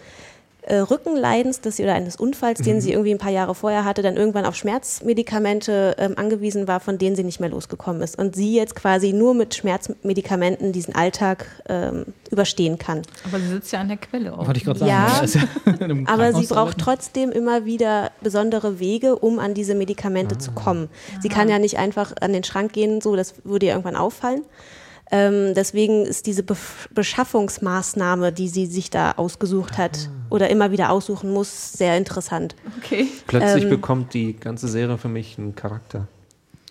äh, 0.65 0.77
Rückenleidens 0.77 1.61
dass 1.61 1.77
sie, 1.77 1.83
oder 1.83 1.93
eines 1.93 2.15
Unfalls, 2.15 2.61
den 2.61 2.81
sie 2.81 2.91
irgendwie 2.91 3.11
ein 3.11 3.17
paar 3.17 3.31
Jahre 3.31 3.55
vorher 3.55 3.85
hatte, 3.85 4.01
dann 4.01 4.15
irgendwann 4.15 4.45
auf 4.45 4.55
Schmerzmedikamente 4.55 5.95
ähm, 5.97 6.13
angewiesen 6.17 6.67
war, 6.67 6.79
von 6.79 6.97
denen 6.97 7.15
sie 7.15 7.23
nicht 7.23 7.39
mehr 7.39 7.49
losgekommen 7.49 8.01
ist. 8.01 8.17
Und 8.17 8.35
sie 8.35 8.55
jetzt 8.55 8.75
quasi 8.75 9.13
nur 9.13 9.33
mit 9.33 9.55
Schmerzmedikamenten 9.55 10.71
diesen 10.71 10.95
Alltag 10.95 11.45
ähm, 11.67 12.05
überstehen 12.31 12.77
kann. 12.77 13.01
Aber 13.25 13.39
sie 13.39 13.47
sitzt 13.47 13.71
ja 13.71 13.81
an 13.81 13.89
der 13.89 13.97
Quelle 13.97 14.33
auch. 14.33 14.45
Wollte 14.45 14.57
ich 14.57 14.65
gerade 14.65 14.79
sagen. 14.79 14.91
Ja, 14.91 15.73
einem 15.79 16.07
Aber 16.07 16.33
sie 16.33 16.45
braucht 16.45 16.77
trotzdem 16.77 17.31
immer 17.31 17.65
wieder 17.65 18.11
besondere 18.21 18.79
Wege, 18.79 19.17
um 19.17 19.39
an 19.39 19.53
diese 19.53 19.75
Medikamente 19.75 20.37
zu 20.37 20.51
kommen. 20.51 20.89
Sie 21.21 21.29
kann 21.29 21.49
ja 21.49 21.59
nicht 21.59 21.77
einfach 21.77 22.13
an 22.21 22.33
den 22.33 22.43
Schrank 22.43 22.73
gehen, 22.73 23.01
so, 23.01 23.15
das 23.15 23.35
würde 23.43 23.65
ihr 23.65 23.73
irgendwann 23.73 23.95
auffallen. 23.95 24.43
Ähm, 25.11 25.53
deswegen 25.53 26.05
ist 26.05 26.25
diese 26.25 26.43
Beschaffungsmaßnahme, 26.43 28.31
die 28.31 28.47
sie 28.47 28.65
sich 28.65 28.89
da 28.89 29.11
ausgesucht 29.11 29.77
hat 29.77 30.09
oder 30.33 30.49
immer 30.49 30.71
wieder 30.71 30.89
aussuchen 30.89 31.31
muss, 31.31 31.73
sehr 31.73 31.95
interessant. 31.95 32.55
Okay. 32.79 33.07
Plötzlich 33.27 33.65
Ähm, 33.65 33.69
bekommt 33.69 34.13
die 34.15 34.33
ganze 34.33 34.67
Serie 34.67 34.97
für 34.97 35.07
mich 35.07 35.37
einen 35.37 35.55
Charakter. 35.55 36.07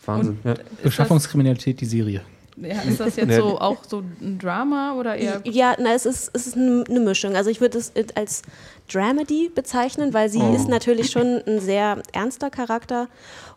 Wahnsinn. 0.04 0.40
Ja. 0.42 0.54
Beschaffungskriminalität, 0.82 1.80
die 1.80 1.86
Serie. 1.86 2.22
Ja, 2.56 2.80
ist 2.82 2.98
das 3.00 3.16
jetzt 3.16 3.34
so 3.36 3.58
auch 3.60 3.78
so 3.88 4.00
ein 4.20 4.38
Drama 4.38 4.94
oder 4.98 5.14
eher 5.16 5.40
Ja, 5.44 5.74
na, 5.78 5.94
es 5.94 6.04
ist, 6.06 6.30
es 6.34 6.48
ist 6.48 6.56
eine 6.56 6.84
eine 6.88 7.00
Mischung. 7.00 7.34
Also 7.36 7.48
ich 7.50 7.60
würde 7.60 7.78
es 7.78 7.92
als 8.14 8.42
Dramedy 8.92 9.48
bezeichnen, 9.54 10.12
weil 10.12 10.28
sie 10.28 10.40
Oh. 10.42 10.54
ist 10.54 10.68
natürlich 10.68 11.10
schon 11.10 11.40
ein 11.46 11.60
sehr 11.60 12.02
ernster 12.12 12.50
Charakter 12.50 13.08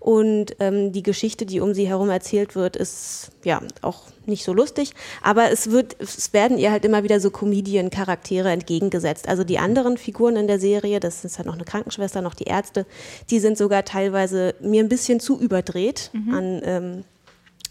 und 0.06 0.56
ähm, 0.60 0.91
die 0.91 1.02
Geschichte, 1.02 1.48
die 1.48 1.60
um 1.60 1.73
sie 1.73 1.88
herum 1.88 2.11
erzählt 2.11 2.53
wird, 2.53 2.76
ist 2.76 3.32
ja 3.44 3.60
auch 3.82 4.03
nicht 4.27 4.44
so 4.44 4.53
lustig. 4.53 4.91
Aber 5.23 5.49
es 5.49 5.72
wird, 5.72 5.95
es 5.99 6.32
werden 6.32 6.60
ihr 6.60 6.69
halt 6.69 6.86
immer 6.86 7.02
wieder 7.02 7.19
so 7.19 7.32
Comedian-Charaktere 7.32 8.52
entgegengesetzt. 8.52 9.27
Also 9.27 9.44
die 9.44 9.57
anderen 9.57 9.98
Figuren 9.98 10.36
in 10.36 10.45
der 10.45 10.60
Serie, 10.60 10.99
das 10.99 11.26
ist 11.26 11.40
halt 11.40 11.48
noch 11.48 11.56
eine 11.56 11.64
Krankenschwester, 11.64 12.22
noch 12.22 12.36
die 12.36 12.44
Ärzte, 12.44 12.86
die 13.32 13.40
sind 13.40 13.57
sogar 13.57 13.84
teilweise 13.84 14.53
mir 14.61 14.84
ein 14.84 14.90
bisschen 14.90 15.19
zu 15.19 15.40
überdreht 15.40 16.11
an 16.32 16.61
ähm, 16.64 17.03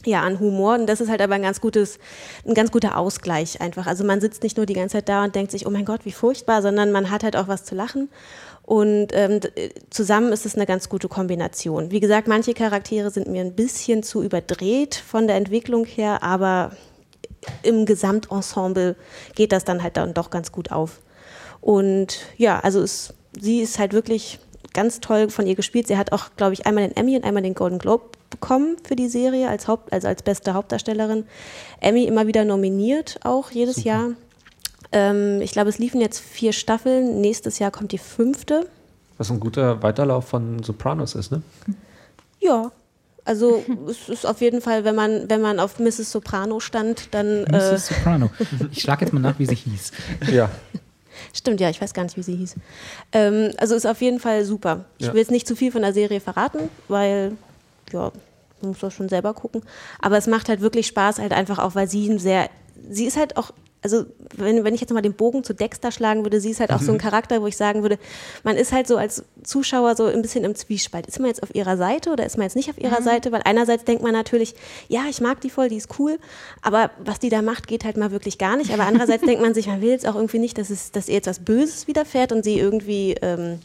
ja, 0.06 0.22
an 0.22 0.40
Humor. 0.40 0.74
Und 0.74 0.86
das 0.86 1.00
ist 1.00 1.10
halt 1.10 1.20
aber 1.20 1.34
ein 1.34 1.42
ganz 1.42 1.60
gutes, 1.60 1.98
ein 2.46 2.54
ganz 2.54 2.70
guter 2.70 2.98
Ausgleich 2.98 3.60
einfach. 3.60 3.86
Also 3.86 4.04
man 4.04 4.20
sitzt 4.20 4.42
nicht 4.42 4.56
nur 4.56 4.66
die 4.66 4.74
ganze 4.74 4.94
Zeit 4.96 5.08
da 5.08 5.24
und 5.24 5.34
denkt 5.34 5.50
sich, 5.50 5.66
oh 5.66 5.70
mein 5.70 5.84
Gott, 5.84 6.04
wie 6.04 6.12
furchtbar, 6.12 6.62
sondern 6.62 6.92
man 6.92 7.10
hat 7.10 7.24
halt 7.24 7.36
auch 7.36 7.48
was 7.48 7.64
zu 7.64 7.74
lachen. 7.74 8.08
Und 8.62 9.08
ähm, 9.12 9.40
äh, 9.56 9.70
zusammen 9.90 10.32
ist 10.32 10.46
es 10.46 10.54
eine 10.54 10.66
ganz 10.66 10.88
gute 10.88 11.08
Kombination. 11.08 11.90
Wie 11.90 12.00
gesagt, 12.00 12.28
manche 12.28 12.54
Charaktere 12.54 13.10
sind 13.10 13.28
mir 13.28 13.42
ein 13.42 13.54
bisschen 13.54 14.02
zu 14.02 14.22
überdreht 14.22 14.94
von 14.94 15.26
der 15.26 15.36
Entwicklung 15.36 15.84
her, 15.84 16.22
aber 16.22 16.72
im 17.62 17.84
Gesamtensemble 17.84 18.96
geht 19.34 19.52
das 19.52 19.64
dann 19.64 19.82
halt 19.82 19.98
dann 19.98 20.14
doch 20.14 20.30
ganz 20.30 20.50
gut 20.50 20.72
auf. 20.72 21.00
Und 21.60 22.20
ja, 22.36 22.60
also 22.60 22.80
es, 22.80 23.12
sie 23.38 23.60
ist 23.60 23.78
halt 23.78 23.92
wirklich 23.92 24.38
ganz 24.72 25.00
toll 25.00 25.30
von 25.30 25.46
ihr 25.46 25.54
gespielt. 25.54 25.86
Sie 25.86 25.96
hat 25.96 26.12
auch, 26.12 26.30
glaube 26.36 26.54
ich, 26.54 26.66
einmal 26.66 26.86
den 26.88 26.96
Emmy 26.96 27.16
und 27.16 27.24
einmal 27.24 27.42
den 27.42 27.54
Golden 27.54 27.78
Globe 27.78 28.04
bekommen 28.34 28.76
für 28.86 28.96
die 28.96 29.08
Serie 29.08 29.48
als, 29.48 29.68
Haupt, 29.68 29.92
also 29.92 30.08
als 30.08 30.22
beste 30.22 30.54
Hauptdarstellerin. 30.54 31.24
Emmy 31.80 32.04
immer 32.04 32.26
wieder 32.26 32.44
nominiert, 32.44 33.18
auch 33.22 33.50
jedes 33.50 33.84
Jahr. 33.84 34.10
Ähm, 34.92 35.40
ich 35.40 35.52
glaube, 35.52 35.70
es 35.70 35.78
liefen 35.78 36.00
jetzt 36.00 36.18
vier 36.20 36.52
Staffeln. 36.52 37.20
Nächstes 37.20 37.58
Jahr 37.58 37.70
kommt 37.70 37.92
die 37.92 37.98
fünfte. 37.98 38.66
Was 39.18 39.30
ein 39.30 39.40
guter 39.40 39.82
Weiterlauf 39.82 40.26
von 40.28 40.62
Sopranos 40.62 41.14
ist, 41.14 41.30
ne? 41.32 41.42
Ja. 42.40 42.70
Also 43.24 43.64
es 43.88 44.08
ist 44.08 44.26
auf 44.26 44.40
jeden 44.40 44.60
Fall, 44.60 44.84
wenn 44.84 44.94
man, 44.94 45.30
wenn 45.30 45.40
man 45.40 45.58
auf 45.60 45.78
Mrs. 45.78 46.10
Soprano 46.12 46.60
stand, 46.60 47.14
dann 47.14 47.44
äh, 47.44 47.52
Mrs. 47.72 47.86
Soprano. 47.88 48.30
Ich 48.72 48.82
schlage 48.82 49.04
jetzt 49.04 49.14
mal 49.14 49.20
nach, 49.20 49.38
wie 49.38 49.46
sie 49.46 49.54
hieß. 49.54 49.92
Ja. 50.32 50.50
Stimmt, 51.32 51.60
ja, 51.60 51.70
ich 51.70 51.80
weiß 51.80 51.94
gar 51.94 52.02
nicht, 52.02 52.16
wie 52.16 52.22
sie 52.22 52.34
hieß. 52.36 52.56
Ähm, 53.12 53.50
also 53.56 53.74
ist 53.76 53.86
auf 53.86 54.00
jeden 54.02 54.18
Fall 54.20 54.44
super. 54.44 54.84
Ich 54.98 55.06
Ja. 55.06 55.12
will 55.12 55.20
jetzt 55.20 55.30
nicht 55.30 55.46
zu 55.48 55.54
viel 55.56 55.70
von 55.72 55.82
der 55.82 55.92
Serie 55.92 56.20
verraten, 56.20 56.68
weil, 56.88 57.32
ja, 57.92 58.12
man 58.60 58.70
muss 58.70 58.80
das 58.80 58.94
schon 58.94 59.08
selber 59.08 59.34
gucken. 59.34 59.62
Aber 60.00 60.16
es 60.16 60.26
macht 60.26 60.48
halt 60.48 60.60
wirklich 60.60 60.86
Spaß, 60.86 61.18
halt 61.18 61.32
einfach 61.32 61.58
auch, 61.58 61.74
weil 61.74 61.88
sie 61.88 62.18
sehr, 62.18 62.48
sie 62.90 63.06
ist 63.06 63.16
halt 63.16 63.36
auch, 63.36 63.52
also 63.82 64.06
wenn, 64.34 64.64
wenn 64.64 64.74
ich 64.74 64.80
jetzt 64.80 64.94
mal 64.94 65.02
den 65.02 65.12
Bogen 65.12 65.44
zu 65.44 65.52
Dexter 65.52 65.92
schlagen 65.92 66.24
würde, 66.24 66.40
sie 66.40 66.50
ist 66.50 66.58
halt 66.58 66.72
auch 66.72 66.80
so 66.80 66.90
ein 66.90 66.96
Charakter, 66.96 67.42
wo 67.42 67.46
ich 67.46 67.56
sagen 67.58 67.82
würde, 67.82 67.98
man 68.42 68.56
ist 68.56 68.72
halt 68.72 68.88
so 68.88 68.96
als 68.96 69.24
Zuschauer 69.42 69.94
so 69.94 70.06
ein 70.06 70.22
bisschen 70.22 70.42
im 70.42 70.54
Zwiespalt. 70.54 71.06
Ist 71.06 71.20
man 71.20 71.28
jetzt 71.28 71.42
auf 71.42 71.54
ihrer 71.54 71.76
Seite 71.76 72.10
oder 72.10 72.24
ist 72.24 72.38
man 72.38 72.44
jetzt 72.44 72.56
nicht 72.56 72.70
auf 72.70 72.78
ihrer 72.78 73.02
Seite? 73.02 73.30
Weil 73.30 73.42
einerseits 73.44 73.84
denkt 73.84 74.02
man 74.02 74.12
natürlich, 74.12 74.54
ja, 74.88 75.02
ich 75.10 75.20
mag 75.20 75.42
die 75.42 75.50
voll, 75.50 75.68
die 75.68 75.76
ist 75.76 75.98
cool, 75.98 76.18
aber 76.62 76.92
was 77.04 77.18
die 77.18 77.28
da 77.28 77.42
macht, 77.42 77.66
geht 77.66 77.84
halt 77.84 77.98
mal 77.98 78.10
wirklich 78.10 78.38
gar 78.38 78.56
nicht. 78.56 78.72
Aber 78.72 78.86
andererseits 78.86 79.22
denkt 79.26 79.42
man 79.42 79.52
sich, 79.52 79.66
man 79.66 79.82
will 79.82 79.90
jetzt 79.90 80.08
auch 80.08 80.14
irgendwie 80.14 80.38
nicht, 80.38 80.56
dass, 80.56 80.70
es, 80.70 80.90
dass 80.90 81.08
ihr 81.08 81.16
jetzt 81.16 81.28
was 81.28 81.40
Böses 81.40 81.86
widerfährt 81.86 82.32
und 82.32 82.42
sie 82.42 82.58
irgendwie 82.58 83.16
ähm, 83.20 83.60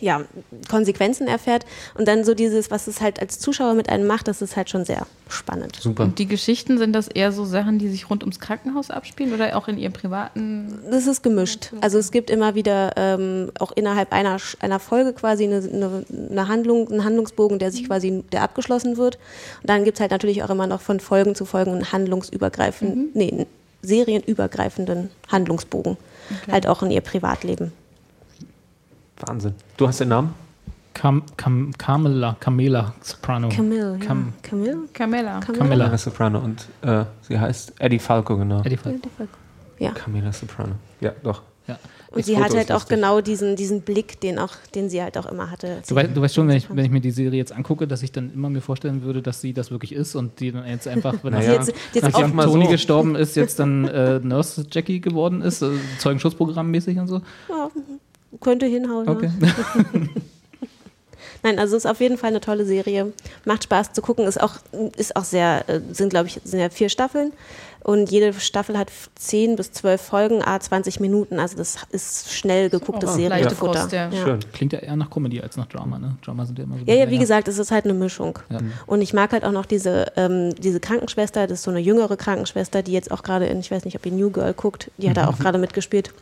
ja, 0.00 0.22
Konsequenzen 0.68 1.26
erfährt. 1.26 1.64
Und 1.96 2.08
dann 2.08 2.24
so 2.24 2.34
dieses, 2.34 2.70
was 2.70 2.86
es 2.86 3.00
halt 3.00 3.20
als 3.20 3.38
Zuschauer 3.38 3.74
mit 3.74 3.88
einem 3.88 4.06
macht, 4.06 4.28
das 4.28 4.42
ist 4.42 4.56
halt 4.56 4.70
schon 4.70 4.84
sehr 4.84 5.06
spannend. 5.28 5.76
Super. 5.80 6.04
Und 6.04 6.18
die 6.18 6.26
Geschichten 6.26 6.78
sind 6.78 6.92
das 6.92 7.08
eher 7.08 7.32
so 7.32 7.44
Sachen, 7.44 7.78
die 7.78 7.88
sich 7.88 8.10
rund 8.10 8.22
ums 8.22 8.40
Krankenhaus 8.40 8.90
abspielen 8.90 9.32
oder 9.32 9.56
auch 9.56 9.68
in 9.68 9.78
ihrem 9.78 9.92
privaten 9.92 10.78
Das 10.90 11.06
ist 11.06 11.22
gemischt. 11.22 11.70
Also 11.80 11.98
es 11.98 12.10
gibt 12.10 12.30
immer 12.30 12.54
wieder 12.54 12.92
ähm, 12.96 13.50
auch 13.58 13.72
innerhalb 13.72 14.12
einer, 14.12 14.38
einer 14.60 14.80
Folge 14.80 15.12
quasi 15.12 15.44
eine, 15.44 15.56
eine, 15.56 16.04
eine 16.30 16.48
Handlung, 16.48 16.90
einen 16.90 17.04
Handlungsbogen, 17.04 17.58
der 17.58 17.70
sich 17.70 17.86
quasi, 17.86 18.22
der 18.32 18.42
abgeschlossen 18.42 18.96
wird. 18.96 19.16
Und 19.62 19.70
dann 19.70 19.84
gibt 19.84 19.96
es 19.96 20.00
halt 20.00 20.10
natürlich 20.10 20.42
auch 20.42 20.50
immer 20.50 20.66
noch 20.66 20.80
von 20.80 21.00
Folgen 21.00 21.34
zu 21.34 21.44
Folgen 21.44 21.72
einen 21.72 21.92
handlungsübergreifenden, 21.92 23.10
nee, 23.14 23.30
einen 23.30 23.46
serienübergreifenden 23.82 25.10
Handlungsbogen. 25.28 25.96
Halt 26.50 26.66
auch 26.66 26.82
in 26.82 26.90
ihr 26.90 27.02
Privatleben. 27.02 27.72
Wahnsinn. 29.20 29.54
Du 29.76 29.86
hast 29.88 30.00
den 30.00 30.08
Namen? 30.08 30.34
Cam, 30.92 31.22
Cam, 31.36 31.72
Camilla, 31.76 32.36
Camela 32.38 32.94
Soprano. 33.00 33.48
Camille, 33.48 33.98
ja. 34.00 34.06
Cam- 34.06 34.32
Camille? 34.42 34.78
Camilla. 34.92 35.40
Camilla. 35.40 35.58
Camila 35.64 35.98
Soprano. 35.98 36.38
Und 36.38 36.68
äh, 36.82 37.04
sie 37.22 37.38
heißt 37.38 37.72
Eddie 37.80 37.98
Falco, 37.98 38.36
genau. 38.36 38.60
Eddie 38.62 38.76
Falk. 38.76 39.00
Ja. 39.78 39.90
Camila 39.90 40.32
Soprano. 40.32 40.74
Ja, 41.00 41.12
doch. 41.22 41.42
Ja. 41.66 41.78
Und 42.10 42.18
Das 42.20 42.26
sie 42.26 42.34
Foto 42.34 42.44
hat 42.44 42.54
halt 42.56 42.70
auch 42.72 42.86
genau 42.86 43.20
diesen, 43.20 43.56
diesen 43.56 43.80
Blick, 43.80 44.20
den 44.20 44.38
auch, 44.38 44.54
den 44.76 44.88
sie 44.88 45.02
halt 45.02 45.18
auch 45.18 45.26
immer 45.26 45.50
hatte. 45.50 45.82
Du, 45.88 45.94
weißt, 45.96 46.10
du 46.14 46.20
weißt 46.22 46.34
schon, 46.36 46.46
wenn 46.46 46.58
ich, 46.58 46.68
wenn 46.70 46.84
ich 46.84 46.90
mir 46.92 47.00
die 47.00 47.10
Serie 47.10 47.38
jetzt 47.38 47.50
angucke, 47.52 47.88
dass 47.88 48.02
ich 48.04 48.12
dann 48.12 48.32
immer 48.32 48.48
mir 48.48 48.60
vorstellen 48.60 49.02
würde, 49.02 49.20
dass 49.20 49.40
sie 49.40 49.52
das 49.52 49.72
wirklich 49.72 49.92
ist 49.92 50.14
und 50.14 50.38
die 50.38 50.52
dann 50.52 50.64
jetzt 50.68 50.86
einfach, 50.86 51.14
wenn 51.24 51.32
Naja. 51.32 51.54
jetzt, 51.54 51.72
jetzt 51.92 52.04
nachdem 52.04 52.36
Toni 52.38 52.66
so. 52.66 52.70
gestorben 52.70 53.16
ist, 53.16 53.34
jetzt 53.34 53.58
dann 53.58 53.88
äh, 53.88 54.20
Nurse 54.20 54.64
Jackie 54.70 55.00
geworden 55.00 55.42
ist, 55.42 55.60
äh, 55.62 55.70
Zeugenschutzprogramm 55.98 56.70
mäßig 56.70 56.98
und 56.98 57.08
so. 57.08 57.16
ja, 57.48 57.68
könnte 58.40 58.66
hinhauen. 58.66 59.08
Okay. 59.08 59.30
Ja. 59.40 59.50
Nein, 61.44 61.58
also 61.58 61.76
ist 61.76 61.86
auf 61.86 62.00
jeden 62.00 62.16
Fall 62.16 62.30
eine 62.30 62.40
tolle 62.40 62.64
Serie. 62.64 63.12
Macht 63.44 63.64
Spaß 63.64 63.92
zu 63.92 64.00
gucken. 64.00 64.26
Ist 64.26 64.40
auch, 64.40 64.54
ist 64.96 65.14
auch 65.14 65.24
sehr, 65.24 65.68
äh, 65.68 65.80
sind 65.92 66.08
glaube 66.08 66.26
ich, 66.26 66.40
sind 66.42 66.58
ja 66.58 66.70
vier 66.70 66.88
Staffeln. 66.88 67.32
Und 67.84 68.10
jede 68.10 68.32
Staffel 68.32 68.78
hat 68.78 68.90
10 69.16 69.56
bis 69.56 69.70
12 69.72 70.00
Folgen, 70.00 70.42
a 70.42 70.58
20 70.58 71.00
Minuten. 71.00 71.38
Also 71.38 71.58
das 71.58 71.76
ist 71.90 72.32
schnell 72.32 72.70
gegucktes 72.70 73.10
leichte 73.10 73.50
Serienfutter. 73.50 73.80
Kost, 73.80 73.92
ja. 73.92 74.10
Schön. 74.10 74.40
Klingt 74.54 74.72
ja 74.72 74.78
eher 74.78 74.96
nach 74.96 75.10
Comedy 75.10 75.42
als 75.42 75.58
nach 75.58 75.66
Drama, 75.66 75.98
ne? 75.98 76.16
Drama 76.24 76.46
sind 76.46 76.58
ja 76.58 76.64
immer 76.64 76.78
so. 76.78 76.84
Ja, 76.86 76.94
ja, 76.94 77.06
wie 77.08 77.10
länger. 77.10 77.20
gesagt, 77.20 77.46
es 77.46 77.58
ist 77.58 77.70
halt 77.70 77.84
eine 77.84 77.92
Mischung. 77.92 78.38
Ja. 78.48 78.60
Und 78.86 79.02
ich 79.02 79.12
mag 79.12 79.32
halt 79.32 79.44
auch 79.44 79.52
noch 79.52 79.66
diese, 79.66 80.12
ähm, 80.16 80.54
diese 80.54 80.80
Krankenschwester, 80.80 81.46
das 81.46 81.58
ist 81.58 81.64
so 81.64 81.70
eine 81.70 81.80
jüngere 81.80 82.16
Krankenschwester, 82.16 82.82
die 82.82 82.92
jetzt 82.92 83.10
auch 83.10 83.22
gerade 83.22 83.44
in, 83.44 83.60
ich 83.60 83.70
weiß 83.70 83.84
nicht, 83.84 83.96
ob 83.96 84.06
ihr 84.06 84.12
New 84.12 84.30
Girl 84.30 84.54
guckt, 84.54 84.90
die 84.96 85.10
hat 85.10 85.18
da 85.18 85.28
auch 85.28 85.38
gerade 85.38 85.58
mitgespielt. 85.58 86.14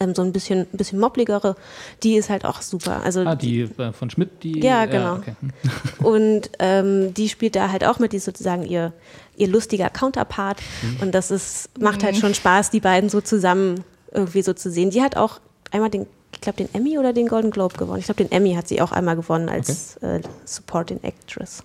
Ähm, 0.00 0.14
so 0.14 0.22
ein 0.22 0.32
bisschen, 0.32 0.60
ein 0.60 0.76
bisschen 0.78 0.98
moppligere, 0.98 1.56
die 2.02 2.16
ist 2.16 2.30
halt 2.30 2.46
auch 2.46 2.62
super. 2.62 3.02
Also 3.04 3.20
Ah, 3.20 3.34
die 3.34 3.60
äh, 3.60 3.92
von 3.92 4.08
Schmidt, 4.08 4.42
die. 4.42 4.60
Ja, 4.60 4.86
genau. 4.86 5.16
okay. 5.16 5.34
Hm. 5.40 5.52
Und 6.06 6.50
ähm, 6.58 7.12
die 7.12 7.28
spielt 7.28 7.54
da 7.54 7.70
halt 7.70 7.84
auch 7.84 7.98
mit, 7.98 8.12
die 8.12 8.16
ist 8.16 8.24
sozusagen 8.24 8.64
ihr, 8.64 8.94
ihr 9.36 9.48
lustiger 9.48 9.90
Counterpart. 9.90 10.62
Und 11.02 11.14
das 11.14 11.30
ist, 11.30 11.68
macht 11.78 12.02
halt 12.02 12.16
schon 12.16 12.34
Spaß, 12.34 12.70
die 12.70 12.80
beiden 12.80 13.10
so 13.10 13.20
zusammen 13.20 13.84
irgendwie 14.12 14.42
so 14.42 14.54
zu 14.54 14.70
sehen. 14.70 14.90
Die 14.90 15.02
hat 15.02 15.16
auch 15.16 15.40
einmal 15.70 15.90
den, 15.90 16.06
ich 16.32 16.40
glaube, 16.40 16.56
den 16.56 16.74
Emmy 16.74 16.98
oder 16.98 17.12
den 17.12 17.28
Golden 17.28 17.50
Globe 17.50 17.76
gewonnen. 17.76 17.98
Ich 17.98 18.06
glaube, 18.06 18.24
den 18.24 18.32
Emmy 18.32 18.54
hat 18.54 18.68
sie 18.68 18.80
auch 18.80 18.92
einmal 18.92 19.16
gewonnen 19.16 19.48
als 19.48 19.96
äh, 19.98 20.20
Supporting 20.44 21.00
Actress. 21.02 21.62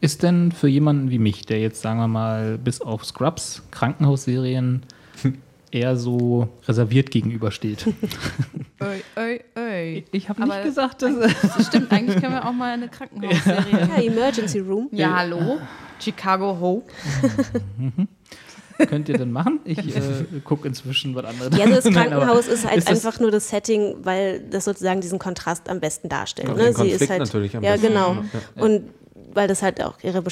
Ist 0.00 0.22
denn 0.22 0.52
für 0.52 0.68
jemanden 0.68 1.10
wie 1.10 1.18
mich, 1.18 1.46
der 1.46 1.60
jetzt, 1.60 1.80
sagen 1.82 1.98
wir 1.98 2.08
mal, 2.08 2.58
bis 2.58 2.80
auf 2.80 3.04
Scrubs, 3.04 3.62
Krankenhausserien 3.70 4.82
eher 5.70 5.96
so 5.96 6.48
reserviert 6.66 7.10
gegenübersteht? 7.10 7.86
Oi, 8.80 9.00
oi, 9.16 9.40
oi. 9.56 10.04
Ich 10.12 10.28
habe 10.28 10.44
nicht 10.44 10.64
gesagt, 10.64 11.00
dass. 11.00 11.14
Das 11.16 11.66
stimmt, 11.66 11.90
eigentlich 11.90 12.20
können 12.20 12.34
wir 12.34 12.46
auch 12.46 12.52
mal 12.52 12.74
eine 12.74 12.88
Krankenhausserie. 12.88 13.88
Ja, 13.88 14.02
Emergency 14.02 14.58
Room. 14.58 14.88
Ja, 14.92 15.16
hallo? 15.16 15.58
Chicago 15.98 16.58
Hope. 16.60 16.92
Könnt 18.78 19.08
ihr 19.08 19.16
denn 19.16 19.32
machen? 19.32 19.60
Ich 19.64 19.78
äh, 19.96 20.40
gucke 20.44 20.68
inzwischen 20.68 21.14
was 21.14 21.24
anderes. 21.24 21.56
Ja, 21.56 21.64
also 21.64 21.76
das 21.76 21.84
Nein, 21.86 22.10
Krankenhaus 22.10 22.46
ist 22.48 22.66
halt 22.66 22.78
ist 22.78 22.88
einfach 22.88 23.18
nur 23.20 23.30
das 23.30 23.48
Setting, 23.48 23.96
weil 24.02 24.40
das 24.40 24.64
sozusagen 24.64 25.00
diesen 25.00 25.18
Kontrast 25.18 25.68
am 25.68 25.80
besten 25.80 26.08
darstellt. 26.08 26.48
Und 26.48 26.58
ne? 26.58 26.64
den 26.64 26.74
Sie 26.74 26.88
ist 26.88 26.98
Konflikt 26.98 27.10
halt, 27.10 27.20
natürlich 27.20 27.56
am 27.56 27.62
ja, 27.62 27.72
besten. 27.72 27.88
genau. 27.88 28.12
Ja. 28.56 28.62
Und 28.62 28.82
weil 29.32 29.48
das 29.48 29.62
halt 29.62 29.82
auch 29.82 29.94
ihre 30.02 30.22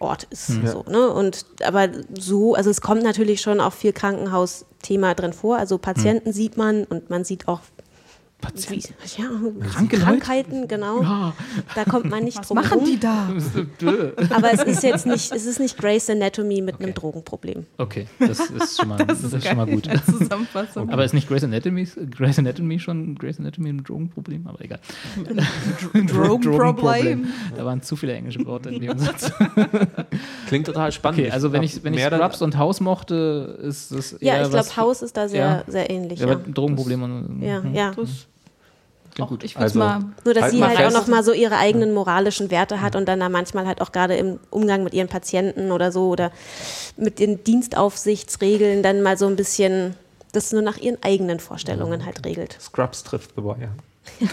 Beschaffungsort 0.00 0.24
ist. 0.30 0.48
Hm. 0.48 0.66
So, 0.66 0.84
ne? 0.88 1.10
Und 1.10 1.44
aber 1.62 1.88
so, 2.18 2.54
also 2.54 2.70
es 2.70 2.80
kommt 2.80 3.02
natürlich 3.02 3.40
schon 3.40 3.60
auch 3.60 3.72
viel 3.72 3.92
Krankenhausthema 3.92 5.14
drin 5.14 5.32
vor. 5.32 5.58
Also 5.58 5.78
Patienten 5.78 6.32
sieht 6.32 6.56
man 6.56 6.84
und 6.84 7.10
man 7.10 7.24
sieht 7.24 7.48
auch 7.48 7.60
wie, 8.42 8.46
Patienten. 8.46 8.94
ja, 9.16 9.24
Kranke 9.68 9.96
Leute? 9.96 10.04
Krankheiten, 10.06 10.68
genau. 10.68 11.32
Da 11.74 11.84
kommt 11.84 12.06
man 12.10 12.24
nicht 12.24 12.38
Was 12.38 12.48
drum 12.48 12.56
machen 12.56 12.78
rum. 12.78 12.84
die 12.86 12.98
da? 12.98 13.28
Aber 14.34 14.52
es 14.52 14.62
ist 14.62 14.82
jetzt 14.82 15.06
nicht, 15.06 15.32
es 15.32 15.46
ist 15.46 15.60
nicht 15.60 15.76
Grey's 15.78 16.08
Anatomy 16.10 16.60
mit 16.62 16.80
einem 16.80 16.94
Drogenproblem. 16.94 17.66
Okay, 17.78 18.06
das 18.18 18.40
ist 18.50 18.78
schon 18.78 18.88
mal, 18.88 18.96
das 19.06 19.22
ist 19.22 19.46
schon 19.46 19.56
mal 19.56 19.66
gut. 19.66 19.88
Zusammenfassung. 20.06 20.90
Aber 20.90 21.04
ist 21.04 21.14
nicht 21.14 21.28
Grey's 21.28 21.44
Anatomy, 21.44 21.86
Grey's 22.10 22.38
Anatomy 22.38 22.78
schon 22.78 23.14
Grey's 23.16 23.38
Anatomy 23.38 23.70
ein 23.70 23.84
Drogenproblem? 23.84 24.46
Aber 24.46 24.60
egal. 24.64 24.80
Drogenproblem. 26.06 27.26
Da 27.56 27.64
waren 27.64 27.82
zu 27.82 27.96
viele 27.96 28.14
englische 28.14 28.44
Worte 28.46 28.70
in 28.70 28.80
dem 28.80 28.98
Satz. 28.98 29.32
Klingt 30.48 30.66
total 30.66 30.92
spannend. 30.92 31.20
Okay, 31.20 31.30
also 31.30 31.52
wenn 31.52 31.62
ich, 31.62 31.82
wenn 31.84 31.94
ich 31.94 32.02
Scrubs 32.04 32.42
und 32.42 32.56
House 32.58 32.80
mochte, 32.80 33.58
ist 33.62 33.92
das 33.92 34.16
Ja, 34.20 34.34
eher 34.36 34.46
ich 34.46 34.52
was 34.52 34.66
glaube, 34.74 34.88
Haus 34.88 35.02
ist 35.02 35.16
da 35.16 35.28
sehr, 35.28 35.40
ja. 35.40 35.64
sehr 35.66 35.90
ähnlich. 35.90 36.20
Ja, 36.20 36.26
Ja, 36.28 36.32
aber 36.34 36.42
Drogenprobleme. 36.50 37.04
und- 37.04 37.42
ja. 37.42 37.62
ja. 37.72 37.90
Das 37.94 38.26
Klingt 39.14 39.26
Auch, 39.26 39.30
gut. 39.30 39.44
ich 39.44 39.56
Also- 39.56 39.78
mal. 39.78 40.00
Nur, 40.24 40.34
dass 40.34 40.44
Halt 40.44 40.52
sie 40.52 40.62
halt 40.62 40.76
fest. 40.78 40.96
auch 40.96 41.00
nochmal 41.00 41.22
so 41.24 41.32
ihre 41.32 41.56
eigenen 41.56 41.92
moralischen 41.94 42.50
Werte 42.50 42.80
hat 42.80 42.94
und 42.96 43.06
dann 43.08 43.20
da 43.20 43.28
manchmal 43.28 43.66
halt 43.66 43.80
auch 43.80 43.92
gerade 43.92 44.14
im 44.16 44.38
Umgang 44.50 44.84
mit 44.84 44.94
ihren 44.94 45.08
Patienten 45.08 45.72
oder 45.72 45.90
so 45.92 46.08
oder 46.08 46.30
mit 46.96 47.18
den 47.18 47.42
Dienstaufsichtsregeln 47.44 48.82
dann 48.82 49.02
mal 49.02 49.16
so 49.16 49.26
ein 49.26 49.36
bisschen 49.36 49.94
das 50.32 50.52
nur 50.52 50.62
nach 50.62 50.76
ihren 50.78 51.02
eigenen 51.02 51.40
Vorstellungen 51.40 52.06
halt 52.06 52.24
regelt. 52.24 52.56
Scrubs 52.60 53.02
trifft 53.02 53.32
The 53.36 53.42
Wire. 53.42 53.70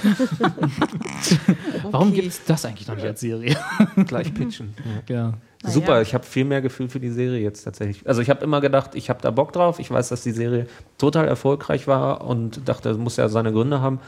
Warum 1.92 2.10
Okay. 2.10 2.16
gibt 2.22 2.28
es 2.28 2.44
das 2.46 2.66
eigentlich 2.66 2.88
noch 2.88 2.96
nicht 2.96 3.06
als 3.06 3.20
Serie? 3.20 3.56
Gleich 4.08 4.34
pitchen. 4.34 4.74
Ja. 5.08 5.16
ja. 5.16 5.34
Super, 5.72 5.96
ja. 5.96 6.02
ich 6.02 6.14
habe 6.14 6.24
viel 6.24 6.46
mehr 6.46 6.62
Gefühl 6.62 6.88
für 6.90 7.00
die 7.00 7.10
Serie 7.10 7.42
jetzt 7.42 7.64
tatsächlich. 7.64 8.08
Also 8.08 8.22
ich 8.22 8.30
habe 8.30 8.44
immer 8.44 8.62
gedacht, 8.62 8.92
ich 8.94 9.10
habe 9.10 9.22
da 9.22 9.32
Bock 9.32 9.54
drauf. 9.54 9.80
Ich 9.80 9.90
weiß, 9.90 10.10
dass 10.10 10.22
die 10.22 10.32
Serie 10.32 10.68
total 10.98 11.28
erfolgreich 11.28 11.88
war 11.88 12.22
und 12.26 12.68
dachte, 12.68 12.90
das 12.90 12.98
muss 12.98 13.18
ja 13.18 13.28
seine 13.28 13.52
Gründe 13.52 13.82
haben. 13.82 14.00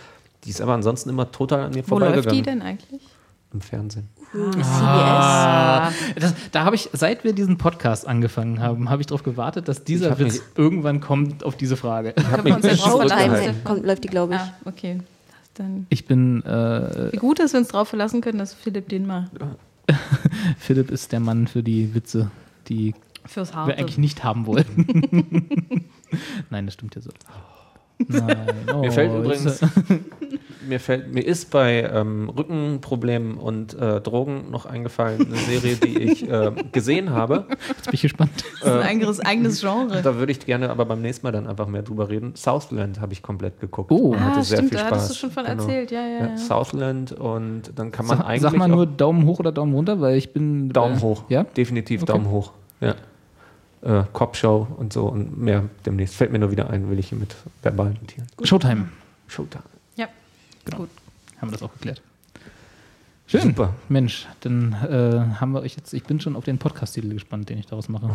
Die 0.46 0.50
ist 0.50 0.62
aber 0.62 0.74
ansonsten 0.74 1.10
immer 1.10 1.32
total 1.32 1.64
an 1.66 1.72
mir 1.74 1.84
Wo 1.88 2.00
läuft 2.00 2.16
die 2.18 2.22
vorbeigegangen. 2.24 2.44
denn 2.46 2.62
eigentlich? 2.62 3.02
Im 3.52 3.62
Fernsehen. 3.62 4.08
Ah, 4.72 5.92
das, 6.16 6.36
da 6.52 6.66
habe 6.66 6.76
ich, 6.76 6.90
seit 6.94 7.24
wir 7.24 7.34
diesen 7.34 7.58
Podcast 7.58 8.08
angefangen 8.08 8.60
haben, 8.62 8.90
habe 8.90 9.02
ich 9.02 9.08
darauf 9.08 9.24
gewartet, 9.24 9.68
dass 9.68 9.84
dieser 9.84 10.20
Witz 10.20 10.34
mich- 10.36 10.42
irgendwank 10.56 11.04
kommt 11.04 11.44
auf 11.44 11.58
diese 11.58 11.76
Frage. 11.76 12.14
Uns 12.16 12.28
ja 12.30 12.42
mich 12.44 12.80
drauf. 12.82 12.92
Showtime 13.10 13.56
kommt, 13.64 13.86
läuft 13.86 14.04
die, 14.04 14.08
glaube 14.08 14.36
ich. 14.36 14.40
Ah, 14.40 14.54
okay. 14.66 15.00
Dann, 15.56 15.88
Ich 15.90 16.06
bin, 16.06 16.44
äh, 16.46 17.12
wie 17.12 17.18
gut, 17.18 17.40
dass 17.40 17.54
wir 17.54 17.60
uns 17.60 17.70
darauf 17.70 17.88
verlassen 17.90 18.22
können, 18.22 18.38
dass 18.38 18.54
Philipp 18.54 18.88
den 18.90 19.08
mal 19.08 19.30
Philipp 20.60 20.92
ist 20.92 21.12
der 21.12 21.20
Mann 21.20 21.48
für 21.48 21.64
die 21.64 21.96
Witze, 21.96 22.30
die 22.68 22.94
fürs 23.26 23.54
wir 23.54 23.78
eigentlich 23.78 23.98
nicht 23.98 24.24
haben 24.24 24.46
wollten. 24.46 24.86
Nein, 26.52 26.66
das 26.68 26.76
stimmt 26.76 26.96
ja 26.96 27.02
so. 27.02 27.10
Nein. 28.08 28.38
Oh, 28.74 28.78
Mir 28.80 28.92
fällt 28.92 29.12
jetzt- 29.12 29.62
übrigens, 29.62 29.62
mir 30.68 30.80
fällt, 30.80 31.14
mir 31.14 31.26
ist 31.26 31.52
bei 31.52 31.84
ähm, 31.84 32.30
Rückenproblemen 32.30 33.38
und 33.38 33.74
äh, 33.74 34.00
Drogen 34.02 34.50
noch 34.52 34.66
eingefallen, 34.66 35.26
eine 35.28 35.36
Serie, 35.36 35.76
die 35.76 35.98
ich 36.00 36.30
äh, 36.30 36.52
gesehen 36.72 37.10
habe. 37.12 37.46
Jetzt 37.68 37.86
bin 37.86 37.94
ich 37.94 38.02
gespannt. 38.02 38.32
Das 38.62 38.70
ist 38.70 38.76
ein 38.76 38.82
eigenes, 38.88 39.20
eigenes 39.20 39.60
Genre. 39.62 40.02
Da 40.02 40.16
würde 40.16 40.32
ich 40.32 40.40
gerne 40.46 40.70
aber 40.70 40.86
beim 40.86 41.02
nächsten 41.02 41.26
Mal 41.28 41.32
dann 41.32 41.48
einfach 41.48 41.68
mehr 41.68 41.82
drüber 41.84 42.10
reden. 42.10 42.34
Southland 42.36 43.02
habe 43.02 43.14
ich 43.14 43.22
komplett 43.22 43.60
geguckt. 43.60 43.92
Oh. 43.92 44.12
Und 44.12 44.20
hatte 44.24 44.40
Ah, 44.40 44.44
sehr 44.44 44.58
stimmt, 44.60 44.70
viel 44.70 44.78
da 44.80 44.86
Spaß. 44.88 44.98
hattest 44.98 45.12
du 45.12 45.16
schon 45.16 45.32
von 45.32 45.46
Genau. 45.46 45.64
erzählt. 45.64 45.92
Ja, 45.92 46.02
ja, 46.08 46.20
Ja. 46.30 46.38
Southland 46.38 47.12
und 47.12 47.64
dann 47.76 47.92
kann 47.92 48.06
man 48.06 48.18
Sag, 48.20 48.28
eigentlich 48.28 48.42
sag 48.44 48.56
mal 48.58 48.68
nur 48.70 48.86
Daumen 48.86 49.26
hoch 49.26 49.40
oder 49.40 49.52
Daumen 49.52 49.74
runter, 49.74 50.00
weil 50.00 50.18
ich 50.18 50.32
bin. 50.34 50.70
Daumen 50.70 50.98
äh, 50.98 51.02
hoch. 51.02 51.24
Ja? 51.30 51.44
Definitiv 51.44 52.04
Okay. 52.04 52.14
Daumen 52.14 52.30
hoch. 52.32 52.54
Ja. 52.82 52.96
Äh, 53.82 54.04
Cop-Show 54.12 54.68
und 54.78 54.92
so 54.92 55.08
und 55.08 55.38
mehr 55.38 55.64
demnächst. 55.86 56.16
Fällt 56.16 56.32
mir 56.32 56.40
nur 56.40 56.52
wieder 56.52 56.70
ein, 56.70 56.90
will 56.90 57.00
ich 57.00 57.10
hier 57.10 57.18
mit 57.18 57.36
verbalen 57.62 57.98
Tieren. 58.08 58.28
Showtime. 58.44 58.90
Showtime. 59.28 59.64
ja. 59.96 60.08
Genau. 60.66 60.78
Gut. 60.80 60.90
Haben 61.40 61.50
wir 61.50 61.54
das 61.54 61.64
auch 61.64 61.74
geklärt. 61.74 62.02
Schön. 63.28 63.42
Super. 63.42 63.76
Mensch, 63.90 64.28
dann 64.42 64.74
äh, 64.74 65.40
haben 65.40 65.52
wir 65.52 65.62
euch 65.62 65.76
jetzt. 65.76 65.94
Ich 65.94 66.04
bin 66.04 66.20
schon 66.20 66.36
auf 66.36 66.46
den 66.46 66.58
Podcast-Titel 66.58 67.14
gespannt, 67.14 67.48
den 67.50 67.60
ich 67.60 67.68
daraus 67.68 67.88
mache. 67.88 68.10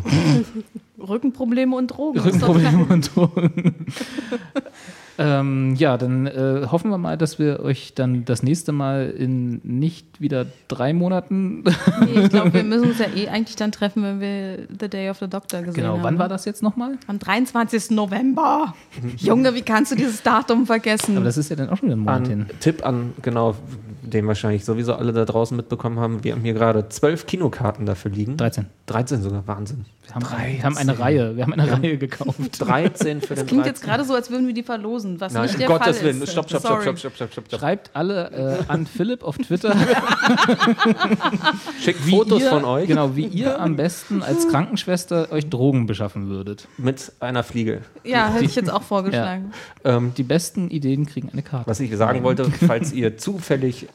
Rückenprobleme 0.98 1.76
und 1.76 1.86
Drogen. 1.86 2.18
Rückenprobleme 2.18 2.84
und 2.86 3.14
Drogen. 3.14 3.86
ähm, 5.18 5.74
ja, 5.76 5.96
dann 5.96 6.26
äh, 6.26 6.66
hoffen 6.70 6.90
wir 6.90 6.98
mal, 6.98 7.16
dass 7.16 7.38
wir 7.38 7.60
euch 7.60 7.94
dann 7.94 8.24
das 8.24 8.42
nächste 8.42 8.72
Mal 8.72 9.10
in 9.10 9.60
nicht 9.62 10.20
wieder 10.20 10.46
drei 10.68 10.92
Monaten. 10.92 11.62
Nee, 11.62 12.22
ich 12.24 12.30
glaube, 12.30 12.52
wir 12.52 12.64
müssen 12.64 12.88
uns 12.88 12.98
ja 12.98 13.06
eh 13.14 13.28
eigentlich 13.28 13.56
dann 13.56 13.70
treffen, 13.70 14.02
wenn 14.02 14.20
wir 14.20 14.66
The 14.80 14.88
Day 14.88 15.10
of 15.10 15.18
the 15.18 15.28
Doctor 15.28 15.60
gesehen 15.60 15.82
genau, 15.82 15.94
haben. 15.94 16.02
wann 16.02 16.18
war 16.18 16.28
das 16.28 16.44
jetzt 16.44 16.62
nochmal? 16.62 16.98
Am 17.06 17.18
23. 17.18 17.90
November. 17.90 18.74
Junge, 19.18 19.54
wie 19.54 19.62
kannst 19.62 19.92
du 19.92 19.96
dieses 19.96 20.22
Datum 20.22 20.66
vergessen? 20.66 21.16
Aber 21.16 21.24
das 21.24 21.36
ist 21.36 21.48
ja 21.48 21.56
dann 21.56 21.68
auch 21.68 21.76
schon 21.76 21.88
wieder 21.88 21.96
ein 21.96 22.00
Monat 22.00 22.26
hin. 22.26 22.46
An, 22.48 22.60
Tipp 22.60 22.84
an, 22.84 23.12
genau, 23.22 23.54
den 24.02 24.26
wahrscheinlich 24.26 24.64
sowieso 24.64 24.94
alle 24.94 25.12
da 25.12 25.24
draußen 25.24 25.56
mitbekommen 25.56 26.00
haben. 26.00 26.24
Wir 26.24 26.32
haben 26.32 26.42
hier 26.42 26.54
gerade 26.54 26.88
zwölf 26.88 27.26
Kinokarten 27.26 27.86
dafür 27.86 28.10
liegen. 28.10 28.36
13. 28.36 28.66
13 28.86 29.22
sogar, 29.22 29.46
Wahnsinn. 29.46 29.84
Wir 30.06 30.14
haben, 30.14 30.24
wir 30.56 30.62
haben 30.62 30.76
eine 30.76 30.98
Reihe. 30.98 31.36
Wir 31.36 31.42
haben 31.44 31.52
eine 31.54 31.72
Reihe 31.72 31.98
gekauft. 31.98 32.38
13 32.60 33.20
für 33.20 33.34
den 33.34 33.36
das 33.36 33.46
klingt 33.46 33.66
jetzt 33.66 33.80
13. 33.82 33.88
gerade 33.90 34.04
so, 34.04 34.14
als 34.14 34.30
würden 34.30 34.46
wir 34.46 34.54
die 34.54 34.62
verlosen, 34.62 35.20
was 35.20 35.32
Nein, 35.32 35.46
nicht 35.46 35.58
der 35.58 35.66
Gottes 35.66 35.96
Fall 35.98 36.06
Willen. 36.06 36.22
ist. 36.22 36.32
Stopp, 36.32 36.48
stopp, 36.48 36.60
stopp, 36.60 36.82
stopp, 36.82 36.98
stopp, 36.98 37.14
stopp, 37.16 37.32
stopp, 37.32 37.44
stopp. 37.48 37.60
Schreibt 37.60 37.90
alle 37.94 38.30
äh, 38.30 38.58
an 38.70 38.86
Philipp 38.86 39.24
auf 39.24 39.36
Twitter, 39.38 39.74
Schickt 41.80 42.06
wie 42.06 42.10
Fotos 42.10 42.42
ihr, 42.42 42.50
von 42.50 42.64
euch 42.64 42.86
Genau, 42.88 43.16
wie 43.16 43.26
ihr 43.26 43.60
am 43.60 43.76
besten 43.76 44.22
als 44.22 44.48
Krankenschwester 44.48 45.30
euch 45.32 45.48
Drogen 45.48 45.86
beschaffen 45.86 46.28
würdet. 46.28 46.68
mit 46.78 47.12
einer 47.20 47.42
Fliege. 47.42 47.80
Ja, 48.04 48.32
hätte 48.32 48.44
ich 48.44 48.54
jetzt 48.54 48.72
auch 48.72 48.82
vorgeschlagen. 48.82 49.52
Ähm, 49.84 50.12
Die 50.16 50.22
besten 50.22 50.70
Ideen 50.70 51.06
kriegen 51.06 51.30
eine 51.32 51.42
Karte. 51.42 51.68
was 51.68 51.80
ich 51.80 51.94
sagen 51.96 52.22
wollte, 52.22 52.50
falls 52.66 52.92
ihr 52.92 53.16
zufällig 53.16 53.88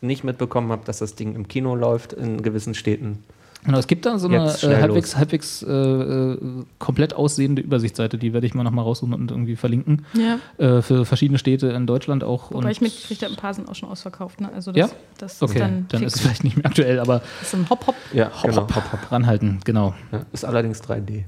nicht 0.00 0.24
mitbekommen 0.24 0.70
habt, 0.70 0.88
dass 0.88 0.98
das 0.98 1.14
Ding 1.14 1.34
im 1.34 1.48
Kino 1.48 1.74
läuft 1.74 2.12
in 2.12 2.42
gewissen 2.42 2.74
Städten. 2.74 3.22
Genau, 3.64 3.78
es 3.78 3.86
gibt 3.86 4.04
da 4.04 4.18
so 4.18 4.28
eine 4.28 4.44
Jetzt 4.44 4.62
äh, 4.62 4.76
halbwegs, 4.80 5.16
halbwegs 5.16 5.62
äh, 5.62 5.72
äh, 5.72 6.38
komplett 6.78 7.14
aussehende 7.14 7.62
Übersichtsseite, 7.62 8.18
die 8.18 8.32
werde 8.34 8.46
ich 8.46 8.54
mal 8.54 8.62
nochmal 8.62 8.84
raussuchen 8.84 9.14
und 9.14 9.30
irgendwie 9.30 9.56
verlinken. 9.56 10.04
Ja. 10.12 10.38
Äh, 10.62 10.82
für 10.82 11.04
verschiedene 11.06 11.38
Städte 11.38 11.68
in 11.68 11.86
Deutschland 11.86 12.24
auch. 12.24 12.50
Wobei 12.50 12.64
und 12.66 12.70
ich 12.70 12.80
mitgekriegt 12.80 13.22
habe, 13.22 13.32
ein 13.32 13.36
paar 13.36 13.54
sind 13.54 13.68
auch 13.68 13.74
schon 13.74 13.88
ausverkauft. 13.88 14.40
Ne? 14.40 14.50
Also 14.54 14.70
Ja? 14.72 14.88
das, 15.18 15.38
das 15.38 15.42
Okay, 15.42 15.54
ist 15.54 15.60
dann, 15.60 15.86
dann, 15.88 16.02
ist 16.02 16.16
es 16.16 16.20
vielleicht 16.22 16.44
nicht 16.44 16.56
mehr 16.56 16.66
aktuell, 16.66 17.00
aber 17.00 17.22
Das 17.40 17.48
ist 17.48 17.54
ein 17.54 17.68
Hop-Hop. 17.70 17.94
Ja, 18.12 18.30
hopp, 18.34 18.50
genau. 18.50 18.62
hopp, 18.62 18.92
hopp, 18.92 19.12
ranhalten, 19.12 19.60
genau. 19.64 19.94
Ja, 20.12 20.20
ist 20.32 20.44
allerdings 20.44 20.82
3D. 20.82 21.24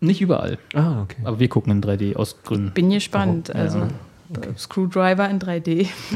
Nicht 0.00 0.20
überall, 0.20 0.58
Ah, 0.74 1.02
okay. 1.02 1.16
aber 1.24 1.40
wir 1.40 1.48
gucken 1.48 1.72
in 1.72 1.82
3D 1.82 2.14
aus 2.16 2.36
Gründen. 2.44 2.72
Bin 2.72 2.90
gespannt. 2.90 3.48
Warum? 3.48 3.60
Also 3.62 3.78
Ja. 3.78 3.88
Äh, 4.34 4.58
Screwdriver 4.58 5.28
in 5.28 5.38
3D. 5.38 5.68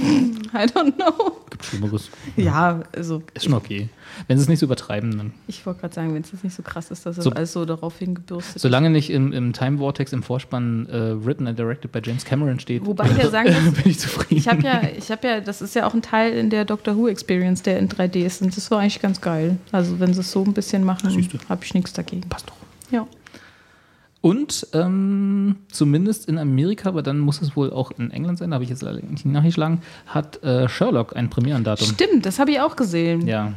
I 0.54 0.66
don't 0.66 0.94
know. 0.96 1.32
Gibt 1.50 1.64
Schlimmeres. 1.64 2.10
Ja, 2.36 2.82
also 2.94 3.22
Ist 3.34 3.44
schon 3.44 3.54
okay. 3.54 3.88
Wenn 4.28 4.36
sie 4.36 4.42
es 4.42 4.48
nicht 4.48 4.58
so 4.58 4.66
übertreiben, 4.66 5.16
dann. 5.16 5.32
ich 5.46 5.64
wollte 5.64 5.80
gerade 5.80 5.94
sagen, 5.94 6.14
wenn 6.14 6.20
es 6.22 6.30
jetzt 6.32 6.44
nicht 6.44 6.54
so 6.54 6.62
krass 6.62 6.90
ist, 6.90 7.06
dass 7.06 7.16
das 7.16 7.24
So- 7.24 7.30
alles 7.30 7.52
so 7.52 7.64
darauf 7.64 7.98
hingebürstet 7.98 8.56
ist. 8.56 8.62
Solange 8.62 8.90
nicht 8.90 9.08
im, 9.10 9.32
im 9.32 9.52
Time 9.54 9.78
Vortex 9.78 10.12
im 10.12 10.22
Vorspann 10.22 10.86
äh, 10.88 11.24
written 11.24 11.46
and 11.46 11.58
directed 11.58 11.90
by 11.92 12.00
James 12.02 12.24
Cameron 12.24 12.60
steht, 12.60 12.84
Wobei 12.84 13.08
ich 13.10 13.16
ja 13.16 13.30
sagen 13.30 13.54
muss, 13.64 13.74
bin 13.82 13.90
ich 13.90 13.98
zufrieden. 13.98 14.36
Ich 14.36 14.48
habe 14.48 14.62
ja, 14.62 14.82
ich 14.96 15.10
habe 15.10 15.26
ja, 15.26 15.40
das 15.40 15.62
ist 15.62 15.74
ja 15.74 15.86
auch 15.86 15.94
ein 15.94 16.02
Teil 16.02 16.34
in 16.34 16.50
der 16.50 16.64
Doctor 16.66 16.96
Who 16.96 17.08
Experience, 17.08 17.62
der 17.62 17.78
in 17.78 17.88
3D 17.88 18.16
ist. 18.24 18.42
Und 18.42 18.54
das 18.56 18.70
war 18.70 18.80
eigentlich 18.80 19.00
ganz 19.00 19.20
geil. 19.20 19.56
Also 19.72 19.98
wenn 20.00 20.12
sie 20.12 20.20
es 20.20 20.30
so 20.32 20.44
ein 20.44 20.52
bisschen 20.52 20.84
machen, 20.84 21.08
habe 21.48 21.64
ich 21.64 21.74
nichts 21.74 21.92
dagegen. 21.94 22.22
Passt 22.28 22.48
doch. 22.48 22.56
Ja. 22.90 23.06
Und 24.22 24.68
ähm, 24.72 25.56
zumindest 25.70 26.28
in 26.28 26.38
Amerika, 26.38 26.88
aber 26.88 27.02
dann 27.02 27.18
muss 27.18 27.42
es 27.42 27.56
wohl 27.56 27.72
auch 27.72 27.90
in 27.98 28.10
England 28.12 28.38
sein, 28.38 28.50
da 28.50 28.54
habe 28.54 28.64
ich 28.64 28.70
jetzt 28.70 28.80
leider 28.82 29.00
nicht 29.04 29.26
nachgeschlagen, 29.26 29.82
hat 30.06 30.42
äh, 30.44 30.68
Sherlock 30.68 31.14
ein 31.16 31.28
Premierendatum. 31.28 31.88
Stimmt, 31.88 32.24
das 32.24 32.38
habe 32.38 32.52
ich 32.52 32.60
auch 32.60 32.76
gesehen. 32.76 33.26
Ja. 33.26 33.52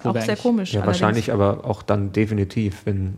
auch 0.00 0.06
Wobei 0.06 0.22
sehr 0.22 0.36
komisch. 0.36 0.72
Ja, 0.72 0.80
allerdings. 0.80 1.00
wahrscheinlich 1.02 1.30
aber 1.32 1.62
auch 1.66 1.82
dann 1.82 2.12
definitiv, 2.12 2.86
wenn. 2.86 3.16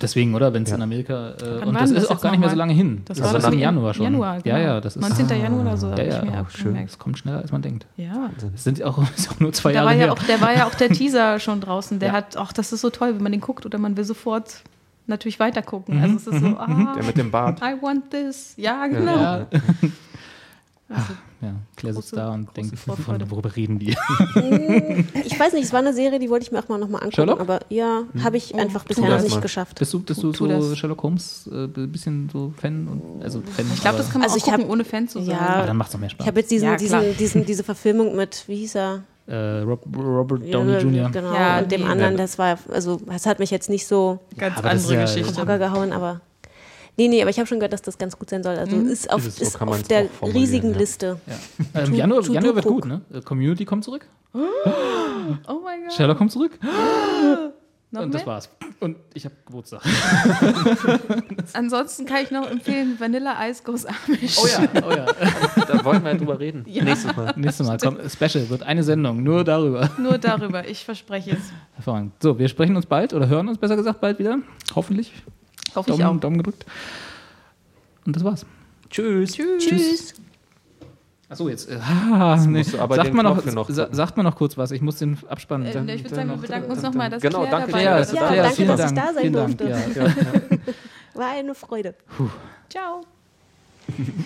Deswegen, 0.00 0.36
oder? 0.36 0.54
Wenn 0.54 0.62
es 0.62 0.70
Ja. 0.70 0.76
in 0.76 0.82
Amerika. 0.82 1.30
Äh, 1.42 1.64
und 1.66 1.74
das 1.74 1.88
denn 1.90 1.96
ist 1.98 2.08
das 2.08 2.16
auch 2.16 2.20
gar 2.20 2.30
nicht 2.30 2.38
mehr 2.40 2.50
so 2.50 2.56
lange 2.56 2.72
hin. 2.72 3.02
Das 3.06 3.16
Das 3.18 3.24
war 3.24 3.30
ist 3.30 3.34
das 3.38 3.44
also 3.46 3.56
im 3.56 3.60
Januar 3.60 3.94
schon. 3.94 4.04
Januar, 4.04 4.40
genau. 4.40 4.56
Ja, 4.56 4.62
ja, 4.62 4.80
das 4.80 4.94
ist. 4.94 5.02
19. 5.02 5.40
Januar 5.42 5.62
oder 5.62 5.76
so. 5.76 5.86
Ja, 5.88 5.92
hab 5.94 5.98
ich 6.06 6.14
ja, 6.14 6.24
mir 6.24 6.32
oh, 6.38 6.42
auch 6.44 6.50
schön. 6.50 6.64
gemerkt. 6.66 6.90
Das 6.90 6.98
kommt 7.00 7.18
schneller, 7.18 7.38
als 7.38 7.50
man 7.50 7.62
denkt. 7.62 7.86
Ja. 7.96 8.30
Das 8.52 8.62
sind 8.62 8.80
auch, 8.84 9.02
ist 9.16 9.28
auch 9.32 9.40
nur 9.40 9.52
zwei 9.52 9.70
Da 9.72 9.76
Jahre 9.76 9.86
war, 9.88 9.94
ja 9.94 10.04
her. 10.04 10.12
auch, 10.12 10.22
der 10.22 10.40
war 10.40 10.54
ja 10.56 10.66
auch 10.68 10.74
der 10.74 10.90
Teaser 10.92 11.40
schon 11.40 11.60
draußen. 11.62 11.98
Der 11.98 12.10
Ja. 12.10 12.14
hat, 12.14 12.36
ach, 12.36 12.52
das 12.52 12.72
ist 12.72 12.82
so 12.82 12.90
toll, 12.90 13.14
wenn 13.16 13.22
man 13.24 13.32
den 13.32 13.40
guckt 13.40 13.66
oder 13.66 13.78
man 13.78 13.96
will 13.96 14.04
sofort 14.04 14.62
natürlich 15.08 15.40
weiter 15.40 15.62
gucken. 15.62 15.96
Mhm, 15.96 16.02
Also 16.02 16.14
es 16.16 16.26
ist 16.26 16.40
so, 16.40 16.46
ah, 16.58 16.92
Der 16.96 17.04
mit 17.04 17.16
dem 17.16 17.30
Bart. 17.30 17.60
I 17.60 17.74
want 17.80 18.10
this. 18.10 18.54
Ja, 18.56 18.86
genau. 18.86 19.16
Ja. 19.16 19.46
Also, 20.90 21.12
Ja, 21.42 21.52
Claire 21.76 21.94
sitzt 21.96 22.16
da 22.16 22.30
und 22.32 22.56
denkt, 22.56 22.78
von, 22.78 23.30
worüber 23.30 23.54
reden 23.54 23.78
die? 23.78 23.90
Ich 25.26 25.38
weiß 25.38 25.52
nicht, 25.52 25.64
es 25.64 25.72
war 25.74 25.80
eine 25.80 25.92
Serie, 25.92 26.18
die 26.18 26.30
wollte 26.30 26.46
ich 26.46 26.50
mir 26.52 26.58
auch 26.60 26.68
mal 26.70 26.78
nochmal 26.78 27.02
angucken, 27.02 27.14
Sherlock? 27.14 27.40
aber 27.40 27.60
ja, 27.68 28.04
habe 28.24 28.38
ich 28.38 28.54
Oh, 28.54 28.58
einfach 28.58 28.84
bisher 28.84 29.06
noch 29.06 29.20
nicht 29.22 29.34
mal. 29.34 29.40
geschafft. 29.42 29.78
Bist 29.78 29.92
du, 29.92 30.00
bist 30.00 30.22
du 30.22 30.32
so 30.32 30.46
das. 30.46 30.78
Sherlock 30.78 31.02
Holmes, 31.02 31.46
äh, 31.52 31.64
ein 31.64 31.92
bisschen 31.92 32.30
so 32.32 32.54
Fan? 32.56 32.88
Und, 32.88 33.22
also 33.22 33.42
Fan 33.42 33.66
ich 33.74 33.82
glaube, 33.82 33.98
das 33.98 34.08
kann 34.10 34.22
man 34.22 34.30
Also 34.30 34.40
auch 34.42 34.46
ich 34.46 34.50
hab- 34.50 34.60
gucken, 34.60 34.72
ohne 34.72 34.84
Fan 34.86 35.08
zu 35.08 35.20
sein. 35.20 35.36
Ja. 35.36 35.40
aber 35.56 35.66
dann 35.66 35.76
macht 35.76 35.88
es 35.88 35.92
doch 35.92 36.00
mehr 36.00 36.08
Spaß. 36.08 36.24
Ich 36.24 36.26
habe 36.26 36.40
jetzt 36.40 36.50
diesen, 36.50 36.68
Ja, 36.68 36.76
diesen, 36.76 37.16
diesen, 37.18 37.44
diese 37.44 37.64
Verfilmung 37.64 38.16
mit, 38.16 38.44
wie 38.48 38.56
hieß 38.56 38.76
er? 38.76 39.02
Äh, 39.28 39.60
Rob, 39.60 39.80
Robert 39.96 40.52
Downey 40.52 40.78
Jr. 40.78 41.10
Genau, 41.10 41.32
Ja, 41.34 41.58
und 41.60 41.70
dem 41.70 41.84
anderen, 41.86 42.16
das 42.16 42.38
war, 42.38 42.58
also, 42.72 42.96
das 43.06 43.26
hat 43.26 43.38
mich 43.38 43.50
jetzt 43.50 43.68
nicht 43.70 43.86
so 43.86 44.18
Ganz 44.36 44.56
ist 44.58 44.64
andere 44.64 44.94
ja- 44.94 45.00
Geschichte. 45.02 45.44
Gehauen, 45.46 45.92
aber. 45.92 46.20
Nee, 46.96 47.06
nee, 47.06 47.20
aber 47.22 47.30
ich 47.30 47.38
habe 47.38 47.46
schon 47.46 47.60
gehört, 47.60 47.72
dass 47.72 47.82
das 47.82 47.96
ganz 47.96 48.18
gut 48.18 48.28
sein 48.30 48.42
soll. 48.42 48.56
Also 48.56 48.74
ist 48.76 49.08
auf, 49.12 49.24
Ist 49.24 49.36
so 49.38 49.44
ist 49.44 49.60
auf 49.62 49.82
der 49.84 50.06
riesigen 50.22 50.72
ja. 50.72 50.78
Liste. 50.78 51.20
Ja. 51.26 51.80
Ähm, 51.82 51.86
Tu- 51.86 51.94
Januar, 51.94 52.22
Januar 52.22 52.54
wird 52.56 52.66
gut, 52.66 52.86
ne? 52.86 53.02
Community 53.24 53.64
kommt 53.64 53.84
zurück. 53.84 54.04
Oh 54.34 54.40
mein 55.62 55.84
Gott. 55.84 55.92
Sherlock 55.92 56.18
kommt 56.18 56.32
zurück. 56.32 56.58
Noch 57.90 58.02
und 58.02 58.10
mehr? 58.10 58.18
das 58.18 58.26
war's. 58.26 58.50
Und 58.80 58.96
ich 59.14 59.24
habe 59.24 59.34
Geburtstag. 59.46 59.80
Ansonsten 61.54 62.04
kann 62.04 62.22
ich 62.22 62.30
noch 62.30 62.48
empfehlen 62.48 63.00
Vanilla 63.00 63.48
Ice 63.48 63.62
Goes 63.64 63.86
Amish. 63.86 64.36
Oh 64.38 64.46
ja, 64.46 64.82
oh 64.86 64.90
ja. 64.90 65.06
Da 65.66 65.84
wollen 65.84 66.04
wir 66.04 66.14
drüber 66.14 66.38
reden. 66.38 66.64
Ja. 66.68 66.84
Nächstes 66.84 67.16
Mal. 67.16 67.32
Nächstes 67.36 67.66
Mal 67.66 67.78
kommt 67.78 68.00
Special, 68.10 68.48
wird 68.50 68.62
eine 68.62 68.82
Sendung, 68.84 69.22
nur 69.22 69.42
darüber. 69.42 69.90
Nur 69.98 70.18
darüber, 70.18 70.68
ich 70.68 70.84
verspreche 70.84 71.32
es. 71.32 71.52
Hervorragend. 71.74 72.12
So, 72.22 72.38
wir 72.38 72.48
sprechen 72.48 72.76
uns 72.76 72.84
bald 72.84 73.14
oder 73.14 73.26
hören 73.26 73.48
uns 73.48 73.58
besser 73.58 73.76
gesagt 73.76 74.00
bald 74.00 74.18
wieder. 74.18 74.38
Hoffentlich. 74.74 75.12
Hoffe 75.74 75.90
ich 75.90 75.98
Daumen, 75.98 76.18
auch. 76.18 76.20
Daumen 76.20 76.36
gedrückt. 76.38 76.66
Und 78.04 78.16
das 78.16 78.22
war's. 78.22 78.46
Tschüss. 78.90 79.32
Tschüss. 79.32 79.64
Tschüss. 79.64 80.14
Achso, 81.30 81.48
jetzt. 81.48 81.68
Äh, 81.68 81.78
ah, 82.12 82.36
nee. 82.46 82.62
sagt, 82.62 83.12
man 83.14 83.24
noch, 83.24 83.44
noch 83.44 83.68
sagt 83.68 84.16
man 84.16 84.24
noch 84.24 84.36
kurz 84.36 84.56
was. 84.56 84.70
Ich 84.70 84.80
muss 84.80 84.96
den 84.96 85.18
abspannen. 85.28 85.66
Äh, 85.66 85.72
Dann- 85.72 85.88
ich 85.88 86.02
würde 86.02 86.14
sagen, 86.14 86.30
wir 86.30 86.36
bedanken 86.36 86.70
uns 86.70 86.82
nochmal, 86.82 87.10
dass 87.10 87.22
Genau, 87.22 87.40
Claire 87.40 87.50
danke, 87.50 87.72
dabei 87.72 87.82
Ja, 87.84 87.98
Ja, 87.98 88.04
Claire, 88.04 88.42
danke, 88.42 88.64
dass 88.66 88.80
ich 88.80 88.86
Dank. 88.86 88.94
da 88.96 89.12
sein 89.12 89.20
vielen 89.22 89.32
Dank. 89.34 89.58
durfte. 89.58 89.90
Ja, 89.94 90.06
ja. 90.06 90.14
War 91.14 91.30
eine 91.30 91.54
Freude. 91.54 91.94
Ciao. 92.70 93.02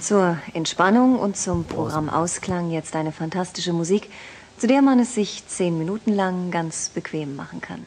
Zur 0.01 0.39
Entspannung 0.55 1.19
und 1.19 1.37
zum 1.37 1.65
Programmausklang 1.65 2.71
jetzt 2.71 2.95
eine 2.97 3.13
fantastische 3.13 3.73
Musik, 3.73 4.11
zu 4.59 4.67
der 4.67 4.83
man 4.83 4.99
es 5.01 5.15
sich 5.15 5.45
zehn 5.47 5.79
Minuten 5.79 6.13
lang 6.15 6.51
ganz 6.51 6.89
bequem 6.89 7.37
machen 7.37 7.61
kann. 7.61 7.87